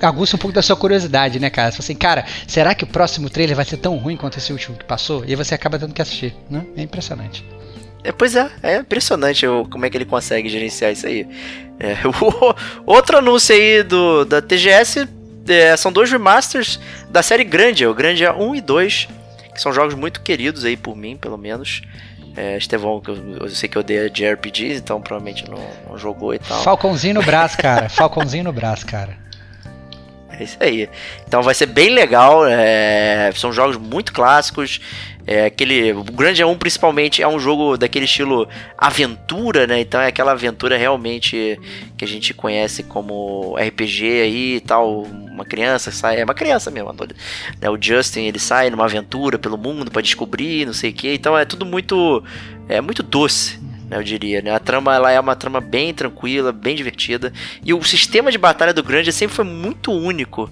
aguça 0.00 0.36
um 0.36 0.38
pouco 0.38 0.54
da 0.54 0.62
sua 0.62 0.76
curiosidade, 0.76 1.40
né, 1.40 1.50
cara? 1.50 1.72
Você 1.72 1.80
assim, 1.80 1.94
cara, 1.94 2.24
será 2.46 2.74
que 2.74 2.84
o 2.84 2.86
próximo 2.86 3.28
trailer 3.28 3.56
vai 3.56 3.64
ser 3.64 3.78
tão 3.78 3.96
ruim 3.96 4.16
quanto 4.16 4.38
esse 4.38 4.52
último 4.52 4.76
que 4.76 4.84
passou? 4.84 5.24
E 5.24 5.30
aí 5.30 5.36
você 5.36 5.54
acaba 5.54 5.78
tendo 5.78 5.92
que 5.92 6.02
assistir, 6.02 6.34
né? 6.48 6.64
É 6.76 6.82
impressionante. 6.82 7.44
É, 8.04 8.12
pois 8.12 8.36
é, 8.36 8.48
é 8.62 8.76
impressionante 8.78 9.44
como 9.70 9.84
é 9.84 9.90
que 9.90 9.96
ele 9.96 10.04
consegue 10.04 10.48
gerenciar 10.48 10.92
isso 10.92 11.06
aí. 11.06 11.26
É, 11.80 11.96
outro 12.84 13.18
anúncio 13.18 13.54
aí 13.54 13.82
do, 13.82 14.24
da 14.24 14.42
TGS 14.42 15.08
é, 15.48 15.76
são 15.76 15.92
dois 15.92 16.10
remasters 16.10 16.80
da 17.08 17.22
série 17.22 17.44
Grandia, 17.44 17.90
o 17.90 17.94
Grandia 17.94 18.34
1 18.34 18.56
e 18.56 18.60
2, 18.60 19.08
que 19.54 19.60
são 19.60 19.72
jogos 19.72 19.94
muito 19.94 20.20
queridos 20.20 20.64
aí 20.64 20.76
por 20.76 20.96
mim, 20.96 21.16
pelo 21.16 21.38
menos. 21.38 21.82
É, 22.36 22.56
Estevão, 22.56 23.02
eu, 23.08 23.40
eu 23.40 23.48
sei 23.48 23.68
que 23.68 23.76
eu 23.76 23.80
odeia 23.80 24.08
de 24.08 24.24
RPGs, 24.24 24.78
então 24.78 25.00
provavelmente 25.00 25.48
não, 25.50 25.58
não 25.88 25.98
jogou 25.98 26.32
e 26.34 26.38
tal. 26.38 26.62
Falcãozinho 26.62 27.14
no 27.14 27.22
braço, 27.22 27.56
cara. 27.58 27.88
Falcãozinho 27.88 28.44
no 28.44 28.52
braço, 28.52 28.86
cara. 28.86 29.16
É 30.38 30.44
isso 30.44 30.56
aí. 30.60 30.88
Então 31.26 31.42
vai 31.42 31.54
ser 31.54 31.66
bem 31.66 31.90
legal. 31.90 32.46
É, 32.46 33.32
são 33.34 33.52
jogos 33.52 33.76
muito 33.76 34.12
clássicos. 34.12 34.80
É 35.30 35.44
aquele. 35.44 35.92
O 35.92 36.02
Grande 36.02 36.42
1 36.42 36.56
principalmente 36.56 37.22
é 37.22 37.28
um 37.28 37.38
jogo 37.38 37.76
daquele 37.76 38.06
estilo 38.06 38.48
aventura, 38.78 39.66
né? 39.66 39.78
Então 39.78 40.00
é 40.00 40.06
aquela 40.06 40.32
aventura 40.32 40.74
realmente 40.78 41.60
que 41.98 42.04
a 42.06 42.08
gente 42.08 42.32
conhece 42.32 42.82
como 42.82 43.54
RPG 43.58 44.22
aí 44.22 44.56
e 44.56 44.60
tal. 44.60 45.02
Uma 45.02 45.44
criança 45.44 45.90
sai. 45.90 46.18
É 46.18 46.24
uma 46.24 46.32
criança 46.32 46.70
mesmo, 46.70 46.94
né? 47.60 47.68
O 47.68 47.76
Justin 47.78 48.22
ele 48.22 48.38
sai 48.38 48.70
numa 48.70 48.86
aventura 48.86 49.38
pelo 49.38 49.58
mundo 49.58 49.90
para 49.90 50.00
descobrir, 50.00 50.64
não 50.64 50.72
sei 50.72 50.92
o 50.92 50.94
que. 50.94 51.12
Então 51.12 51.36
é 51.36 51.44
tudo 51.44 51.66
muito. 51.66 52.24
É 52.66 52.80
muito 52.80 53.02
doce. 53.02 53.60
Né, 53.86 53.98
eu 53.98 54.02
diria, 54.02 54.40
né? 54.40 54.54
A 54.54 54.58
trama 54.58 54.94
ela 54.94 55.12
é 55.12 55.20
uma 55.20 55.36
trama 55.36 55.60
bem 55.60 55.92
tranquila, 55.92 56.52
bem 56.52 56.74
divertida. 56.74 57.34
E 57.62 57.74
o 57.74 57.82
sistema 57.84 58.32
de 58.32 58.38
batalha 58.38 58.72
do 58.72 58.82
Grande 58.82 59.12
sempre 59.12 59.36
foi 59.36 59.44
muito 59.44 59.92
único 59.92 60.48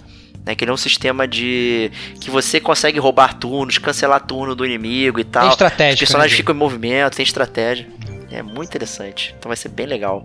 né? 0.46 0.54
Que 0.54 0.62
ele 0.64 0.70
é 0.70 0.74
um 0.74 0.78
sistema 0.78 1.26
de 1.26 1.90
que 2.20 2.30
você 2.30 2.60
consegue 2.60 2.98
roubar 3.00 3.34
turnos, 3.34 3.78
cancelar 3.78 4.24
turno 4.24 4.54
do 4.54 4.64
inimigo 4.64 5.18
e 5.18 5.24
tal. 5.24 5.42
Tem 5.42 5.50
estratégia. 5.50 5.94
Os 5.94 5.98
personagens 5.98 6.32
né? 6.32 6.36
ficam 6.36 6.54
em 6.54 6.58
movimento, 6.58 7.16
tem 7.16 7.24
estratégia. 7.24 7.86
É 8.30 8.42
muito 8.42 8.68
interessante. 8.68 9.34
Então 9.38 9.48
vai 9.48 9.56
ser 9.56 9.68
bem 9.70 9.86
legal 9.86 10.24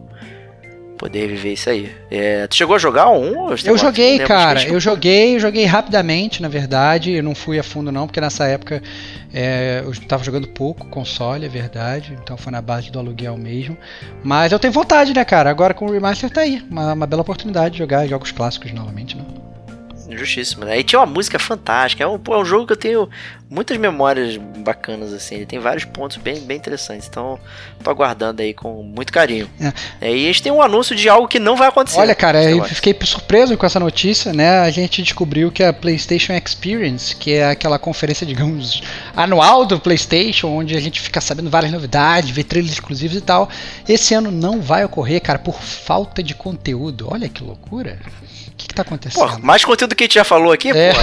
poder 0.98 1.28
viver 1.28 1.54
isso 1.54 1.68
aí. 1.68 1.92
É, 2.12 2.46
tu 2.46 2.56
chegou 2.56 2.76
a 2.76 2.80
jogar 2.80 3.10
um? 3.10 3.50
Eu 3.66 3.76
joguei, 3.76 4.20
cara. 4.20 4.64
Eu 4.64 4.80
joguei, 4.80 5.36
eu 5.36 5.40
joguei 5.40 5.66
rapidamente, 5.66 6.44
na 6.44 6.48
verdade. 6.48 7.12
Eu 7.14 7.24
não 7.24 7.34
fui 7.34 7.58
a 7.58 7.64
fundo 7.64 7.92
não, 7.92 8.06
porque 8.06 8.22
nessa 8.22 8.46
época 8.46 8.84
é, 9.34 9.82
eu 9.84 9.90
estava 9.90 10.24
jogando 10.24 10.48
pouco 10.48 10.86
console, 10.90 11.44
é 11.44 11.50
verdade. 11.50 12.16
Então 12.22 12.38
foi 12.38 12.52
na 12.52 12.62
base 12.62 12.92
do 12.92 13.00
aluguel 13.00 13.36
mesmo. 13.36 13.76
Mas 14.24 14.52
eu 14.52 14.60
tenho 14.60 14.72
vontade, 14.72 15.12
né, 15.12 15.26
cara? 15.26 15.50
Agora 15.50 15.74
com 15.74 15.88
o 15.88 15.92
remaster 15.92 16.30
tá 16.30 16.42
aí, 16.42 16.64
uma, 16.70 16.94
uma 16.94 17.08
bela 17.08 17.24
oportunidade 17.24 17.72
de 17.74 17.80
jogar 17.80 18.06
jogos 18.06 18.32
clássicos 18.32 18.72
novamente, 18.72 19.18
né? 19.18 19.24
Justíssimo, 20.18 20.66
né? 20.66 20.80
E 20.80 20.84
tinha 20.84 21.00
uma 21.00 21.06
música 21.06 21.40
fantástica. 21.40 22.04
É 22.04 22.08
um, 22.08 22.20
é 22.30 22.38
um 22.38 22.46
jogo 22.46 22.68
que 22.68 22.74
eu 22.74 22.78
tenho 22.78 23.10
muitas 23.50 23.78
memórias 23.78 24.38
bacanas, 24.38 25.12
assim. 25.14 25.36
Ele 25.36 25.46
tem 25.46 25.60
vários 25.60 25.84
pontos 25.84 26.18
bem, 26.18 26.40
bem 26.40 26.58
interessantes. 26.58 27.08
Então, 27.08 27.38
tô 27.84 27.90
aguardando 27.90 28.42
aí 28.42 28.54
com 28.54 28.82
muito 28.82 29.12
carinho. 29.12 29.50
É. 29.60 29.74
É, 30.08 30.16
e 30.16 30.24
a 30.24 30.28
gente 30.28 30.42
tem 30.42 30.52
um 30.52 30.62
anúncio 30.62 30.96
de 30.96 31.10
algo 31.10 31.28
que 31.28 31.40
não 31.40 31.56
vai 31.56 31.68
acontecer. 31.68 32.00
Olha, 32.00 32.16
cara, 32.16 32.44
eu 32.44 32.64
fiquei 32.64 32.98
surpreso 33.04 33.58
com 33.58 33.66
essa 33.66 33.80
notícia, 33.80 34.32
né? 34.32 34.60
A 34.60 34.70
gente 34.70 35.02
descobriu 35.02 35.52
que 35.52 35.64
a 35.64 35.74
PlayStation 35.74 36.34
Experience, 36.34 37.16
que 37.16 37.34
é 37.34 37.50
aquela 37.50 37.78
conferência, 37.78 38.26
digamos, 38.26 38.82
anual 39.16 39.66
do 39.66 39.80
PlayStation, 39.80 40.48
onde 40.48 40.78
a 40.78 40.80
gente 40.80 41.02
fica 41.02 41.20
sabendo 41.20 41.50
várias 41.50 41.72
novidades, 41.72 42.30
vê 42.30 42.44
trailers 42.44 42.74
exclusivos 42.74 43.18
e 43.18 43.22
tal, 43.22 43.50
esse 43.88 44.14
ano 44.14 44.32
não 44.32 44.62
vai 44.62 44.86
ocorrer, 44.86 45.22
cara, 45.22 45.40
por 45.40 45.62
falta 45.62 46.24
de 46.24 46.34
conteúdo. 46.34 47.08
Olha 47.10 47.28
que 47.28 47.44
loucura 47.44 48.00
que, 48.72 48.76
tá 48.76 48.82
acontecendo? 48.82 49.28
Pô, 49.28 49.40
mais 49.40 49.64
conteúdo 49.64 49.96
que 49.96 50.04
a 50.04 50.06
gente 50.06 50.16
já 50.16 50.24
falou 50.24 50.52
aqui, 50.52 50.70
é. 50.70 50.94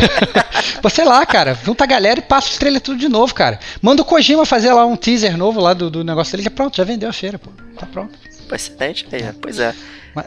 pô. 0.81 0.89
sei 0.91 1.05
lá, 1.05 1.25
cara. 1.25 1.57
Junta 1.65 1.85
a 1.85 1.87
galera 1.87 2.19
e 2.19 2.23
passa 2.23 2.49
os 2.49 2.59
trailers 2.59 2.83
tudo 2.83 2.99
de 2.99 3.09
novo, 3.09 3.35
cara. 3.35 3.59
Manda 3.81 4.03
o 4.03 4.05
Kojima 4.05 4.45
fazer 4.45 4.73
lá 4.73 4.85
um 4.85 4.97
teaser 4.97 5.37
novo 5.37 5.61
lá 5.61 5.75
do, 5.75 5.91
do 5.91 6.05
negócio 6.05 6.33
dele. 6.33 6.45
Já 6.45 6.51
pronto, 6.51 6.77
já 6.77 6.85
vendeu 6.85 7.09
a 7.09 7.13
feira, 7.13 7.39
pô. 7.39 7.51
Tá 7.79 7.87
pronto. 7.87 8.19
Excelente, 8.53 9.07
é, 9.13 9.33
pois 9.41 9.59
é. 9.59 9.75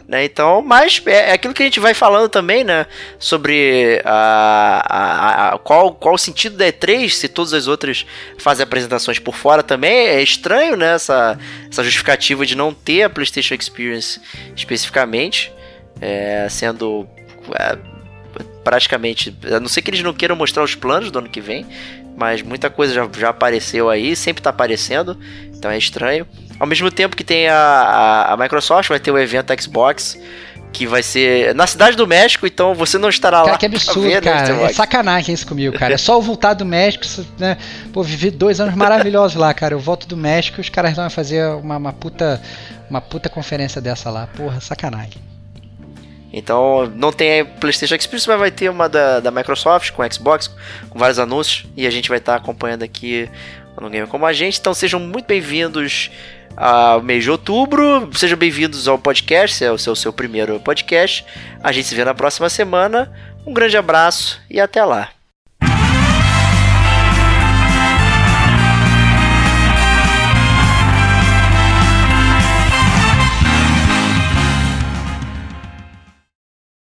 Né, 0.08 0.24
então, 0.24 0.62
mas 0.62 1.02
é, 1.06 1.32
é 1.32 1.34
aquilo 1.34 1.54
que 1.54 1.64
a 1.64 1.66
gente 1.66 1.80
vai 1.80 1.94
falando 1.94 2.30
também, 2.30 2.64
né? 2.64 2.86
Sobre 3.20 4.02
a, 4.06 4.84
a, 4.88 5.54
a, 5.54 5.58
qual, 5.58 5.94
qual 5.94 6.16
o 6.16 6.18
sentido 6.18 6.56
da 6.56 6.66
E3, 6.66 7.10
se 7.10 7.28
todas 7.28 7.54
as 7.54 7.68
outras 7.68 8.06
fazem 8.38 8.64
apresentações 8.64 9.20
por 9.20 9.36
fora 9.36 9.62
também. 9.64 10.08
É 10.08 10.22
estranho, 10.22 10.78
né? 10.78 10.96
Essa, 10.96 11.38
essa 11.70 11.84
justificativa 11.84 12.46
de 12.46 12.56
não 12.56 12.74
ter 12.74 13.04
a 13.04 13.10
PlayStation 13.10 13.56
Experience 13.56 14.22
especificamente, 14.56 15.52
é, 16.00 16.48
sendo 16.50 17.08
é, 17.56 17.78
praticamente. 18.64 19.36
A 19.52 19.60
não 19.60 19.68
ser 19.68 19.82
que 19.82 19.90
eles 19.90 20.04
não 20.04 20.14
queiram 20.14 20.36
mostrar 20.36 20.64
os 20.64 20.76
planos 20.76 21.12
do 21.12 21.20
ano 21.20 21.30
que 21.30 21.42
vem, 21.42 21.66
mas 22.16 22.42
muita 22.42 22.70
coisa 22.70 22.94
já, 22.94 23.10
já 23.18 23.30
apareceu 23.30 23.90
aí, 23.90 24.16
sempre 24.16 24.42
tá 24.42 24.50
aparecendo, 24.50 25.18
então 25.54 25.72
é 25.72 25.78
estranho. 25.78 26.28
Ao 26.60 26.68
mesmo 26.68 26.92
tempo 26.92 27.16
que 27.16 27.24
tem 27.24 27.48
a, 27.48 27.56
a, 27.56 28.34
a 28.34 28.38
Microsoft, 28.38 28.90
vai 28.90 29.00
ter 29.00 29.12
o 29.12 29.18
evento 29.18 29.52
Xbox, 29.60 30.20
que 30.72 30.86
vai 30.86 31.04
ser 31.04 31.54
na 31.54 31.68
cidade 31.68 31.98
do 31.98 32.08
México, 32.08 32.46
então 32.46 32.74
você 32.74 32.98
não 32.98 33.10
estará 33.10 33.40
cara, 33.40 33.52
lá. 33.52 33.58
Que 33.58 33.66
absurdo, 33.66 34.02
ver, 34.02 34.22
cara. 34.22 34.54
Né, 34.54 34.64
é 34.66 34.70
sacanagem 34.70 35.34
isso 35.34 35.46
comigo, 35.46 35.78
cara. 35.78 35.94
É 35.94 35.98
só 35.98 36.16
eu 36.16 36.22
voltar 36.22 36.54
do 36.54 36.66
México, 36.66 37.04
né? 37.38 37.58
Pô, 37.92 38.04
vivi 38.04 38.30
dois 38.32 38.60
anos 38.60 38.76
maravilhosos 38.76 39.36
lá, 39.38 39.54
cara. 39.54 39.74
Eu 39.74 39.80
volto 39.80 40.08
do 40.08 40.16
México 40.16 40.60
e 40.60 40.62
os 40.62 40.70
caras 40.70 40.96
vão 40.96 41.10
fazer 41.10 41.46
uma, 41.56 41.78
uma 41.78 41.94
puta 41.94 42.42
uma 42.90 43.02
puta 43.02 43.30
conferência 43.30 43.82
dessa 43.82 44.10
lá. 44.10 44.28
Porra, 44.28 44.60
sacanagem. 44.60 45.31
Então 46.32 46.91
não 46.95 47.12
tem 47.12 47.45
PlayStation 47.45 47.95
Experience, 47.95 48.28
mas 48.28 48.40
vai 48.40 48.52
ter 48.52 48.70
uma 48.70 48.88
da, 48.88 49.20
da 49.20 49.32
Microsoft 49.32 49.91
com 49.91 50.10
Xbox, 50.10 50.48
com 50.90 50.98
vários 50.98 51.20
anúncios, 51.20 51.66
e 51.76 51.86
a 51.86 51.90
gente 51.90 52.10
vai 52.10 52.20
estar 52.20 52.36
acompanhando 52.36 52.84
aqui 52.84 53.30
no 53.80 53.90
Game 53.90 54.08
como 54.08 54.26
a 54.26 54.34
gente. 54.34 54.60
Então 54.60 54.74
sejam 54.74 54.99
muito 54.99 55.26
bem-vindos 55.26 56.10
ao 56.56 57.02
mês 57.02 57.24
de 57.24 57.32
outubro. 57.32 58.10
Sejam 58.14 58.38
bem-vindos 58.38 58.88
ao 58.88 58.98
podcast, 58.98 59.64
é 59.64 59.72
o 59.72 59.78
seu, 59.78 59.95
seu 59.95 60.14
primeiro 60.14 60.60
podcast. 60.60 61.26
A 61.62 61.72
gente 61.72 61.88
se 61.88 61.95
vê 61.95 62.06
na 62.06 62.14
próxima 62.14 62.49
semana. 62.49 63.12
Um 63.45 63.53
grande 63.53 63.78
abraço 63.78 64.40
e 64.49 64.60
até 64.60 64.84
lá. 64.84 65.20